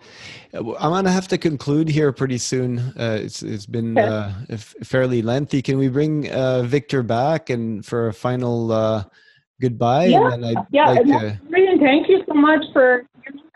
Uh, 0.53 0.73
I'm 0.75 0.91
gonna 0.91 1.11
have 1.11 1.27
to 1.29 1.37
conclude 1.37 1.87
here 1.87 2.11
pretty 2.11 2.37
soon. 2.37 2.79
Uh, 2.97 3.19
it's 3.21 3.43
it's 3.43 3.65
been 3.65 3.97
uh, 3.97 4.33
fairly 4.83 5.21
lengthy. 5.21 5.61
Can 5.61 5.77
we 5.77 5.87
bring 5.87 6.31
uh, 6.31 6.63
Victor 6.63 7.03
back 7.03 7.49
and 7.49 7.85
for 7.85 8.07
a 8.07 8.13
final 8.13 8.71
uh, 8.71 9.03
goodbye? 9.61 10.05
Yeah, 10.05 10.33
and 10.33 10.43
then 10.43 10.57
I'd 10.57 10.65
yeah. 10.71 10.89
Like, 10.89 11.05
and 11.05 11.79
thank 11.79 12.09
you 12.09 12.23
so 12.27 12.33
much 12.33 12.63
for. 12.73 13.03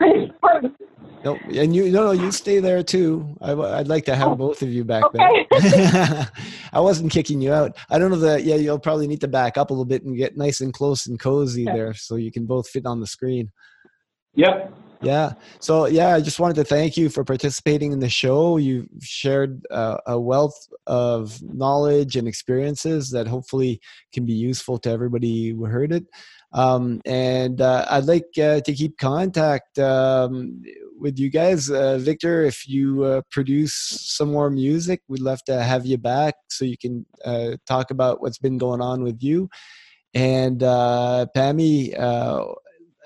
no, 1.24 1.36
and 1.52 1.74
you 1.74 1.90
no 1.90 2.04
no 2.04 2.12
you 2.12 2.30
stay 2.30 2.60
there 2.60 2.82
too. 2.82 3.36
I, 3.40 3.54
would 3.54 3.88
like 3.88 4.04
to 4.04 4.14
have 4.14 4.28
oh, 4.28 4.36
both 4.36 4.62
of 4.62 4.68
you 4.68 4.84
back 4.84 5.04
okay. 5.04 5.46
there. 5.50 6.30
I 6.72 6.80
wasn't 6.80 7.10
kicking 7.10 7.40
you 7.40 7.52
out. 7.52 7.76
I 7.90 7.98
don't 7.98 8.10
know 8.10 8.18
that. 8.18 8.44
Yeah, 8.44 8.54
you'll 8.54 8.78
probably 8.78 9.08
need 9.08 9.20
to 9.22 9.28
back 9.28 9.58
up 9.58 9.70
a 9.70 9.72
little 9.72 9.84
bit 9.84 10.04
and 10.04 10.16
get 10.16 10.36
nice 10.36 10.60
and 10.60 10.72
close 10.72 11.06
and 11.06 11.18
cozy 11.18 11.68
okay. 11.68 11.76
there, 11.76 11.94
so 11.94 12.14
you 12.14 12.30
can 12.30 12.46
both 12.46 12.68
fit 12.68 12.86
on 12.86 13.00
the 13.00 13.06
screen. 13.06 13.50
Yep. 14.34 14.72
Yeah. 15.02 15.32
So 15.60 15.86
yeah, 15.86 16.14
I 16.14 16.20
just 16.20 16.38
wanted 16.40 16.56
to 16.56 16.64
thank 16.64 16.96
you 16.96 17.08
for 17.08 17.24
participating 17.24 17.92
in 17.92 18.00
the 18.00 18.08
show. 18.10 18.58
You 18.58 18.86
shared 19.00 19.66
uh, 19.70 19.96
a 20.06 20.20
wealth 20.20 20.68
of 20.86 21.40
knowledge 21.42 22.16
and 22.16 22.28
experiences 22.28 23.10
that 23.10 23.26
hopefully 23.26 23.80
can 24.12 24.26
be 24.26 24.34
useful 24.34 24.78
to 24.80 24.90
everybody 24.90 25.50
who 25.50 25.64
heard 25.64 25.92
it. 25.92 26.04
Um, 26.52 27.00
and 27.06 27.60
uh, 27.60 27.86
I'd 27.88 28.04
like 28.04 28.26
uh, 28.36 28.60
to 28.60 28.74
keep 28.74 28.98
contact 28.98 29.78
um, 29.78 30.62
with 30.98 31.18
you 31.18 31.30
guys, 31.30 31.70
uh, 31.70 31.96
Victor. 31.98 32.44
If 32.44 32.68
you 32.68 33.04
uh, 33.04 33.22
produce 33.30 33.72
some 33.74 34.32
more 34.32 34.50
music, 34.50 35.00
we'd 35.08 35.20
love 35.20 35.42
to 35.44 35.62
have 35.62 35.86
you 35.86 35.96
back 35.96 36.34
so 36.48 36.66
you 36.66 36.76
can 36.76 37.06
uh, 37.24 37.52
talk 37.66 37.90
about 37.90 38.20
what's 38.20 38.38
been 38.38 38.58
going 38.58 38.82
on 38.82 39.02
with 39.02 39.22
you. 39.22 39.48
And 40.12 40.60
Pammy, 40.60 41.94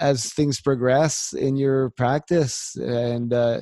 as 0.00 0.32
things 0.32 0.60
progress 0.60 1.32
in 1.32 1.56
your 1.56 1.90
practice 1.90 2.74
and 2.76 3.32
uh, 3.32 3.60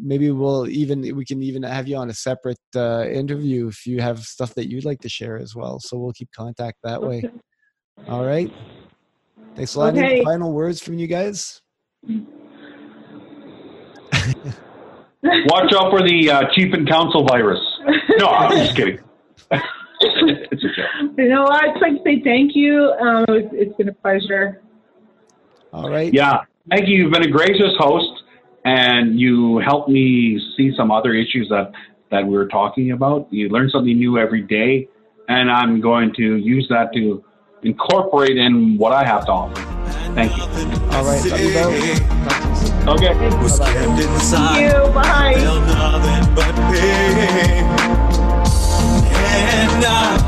maybe 0.00 0.30
we'll 0.30 0.68
even 0.68 1.00
we 1.16 1.24
can 1.24 1.42
even 1.42 1.62
have 1.62 1.88
you 1.88 1.96
on 1.96 2.10
a 2.10 2.14
separate 2.14 2.58
uh, 2.76 3.04
interview 3.08 3.68
if 3.68 3.86
you 3.86 4.00
have 4.00 4.20
stuff 4.20 4.54
that 4.54 4.70
you'd 4.70 4.84
like 4.84 5.00
to 5.00 5.08
share 5.08 5.38
as 5.38 5.54
well. 5.54 5.80
So 5.80 5.98
we'll 5.98 6.12
keep 6.12 6.30
contact 6.32 6.78
that 6.84 7.02
way. 7.02 7.24
All 8.08 8.24
right. 8.24 8.52
Thanks 9.56 9.74
a 9.74 9.80
lot. 9.80 9.94
Okay. 9.94 10.16
Any 10.16 10.24
final 10.24 10.52
words 10.52 10.82
from 10.82 10.94
you 10.94 11.06
guys? 11.06 11.60
Watch 15.22 15.72
out 15.72 15.90
for 15.90 16.06
the 16.06 16.30
uh, 16.30 16.42
chief 16.54 16.72
and 16.74 16.88
council 16.88 17.24
virus. 17.24 17.60
No 18.18 18.26
i'm 18.26 18.56
just 18.56 18.76
kidding. 18.76 18.98
It's 20.06 20.62
a 20.62 20.66
joke. 20.68 21.14
You 21.16 21.28
know 21.28 21.46
i'd 21.46 21.80
like 21.80 21.92
to 21.92 22.00
say 22.04 22.20
thank 22.22 22.54
you. 22.54 22.92
Um, 23.00 23.24
it's, 23.28 23.48
it's 23.52 23.76
been 23.76 23.88
a 23.88 23.94
pleasure 23.94 24.60
all 25.74 25.90
right. 25.90 26.14
Yeah. 26.14 26.42
Thank 26.70 26.88
you. 26.88 26.96
You've 26.96 27.12
been 27.12 27.24
a 27.24 27.30
gracious 27.30 27.72
host 27.78 28.22
and 28.64 29.18
you 29.18 29.58
helped 29.58 29.88
me 29.90 30.40
see 30.56 30.72
some 30.76 30.90
other 30.90 31.12
issues 31.12 31.48
that, 31.50 31.72
that 32.10 32.24
we 32.24 32.36
were 32.36 32.46
talking 32.48 32.92
about. 32.92 33.26
You 33.30 33.48
learn 33.48 33.68
something 33.68 33.98
new 33.98 34.18
every 34.18 34.42
day, 34.42 34.88
and 35.28 35.50
I'm 35.50 35.80
going 35.80 36.14
to 36.14 36.36
use 36.36 36.66
that 36.70 36.92
to 36.94 37.22
incorporate 37.62 38.36
in 38.36 38.78
what 38.78 38.92
I 38.92 39.04
have 39.04 39.26
to 39.26 39.32
offer. 39.32 39.60
Thank 40.14 40.36
you. 40.36 40.44
All 40.44 41.04
right. 41.04 41.20
Okay. 42.86 43.14
Was 43.42 43.58
Bye-bye. 43.58 43.72
kept 43.72 44.00
inside. 44.00 44.54
Thank 44.54 44.72
you. 44.72 44.92
Bye. 49.82 50.20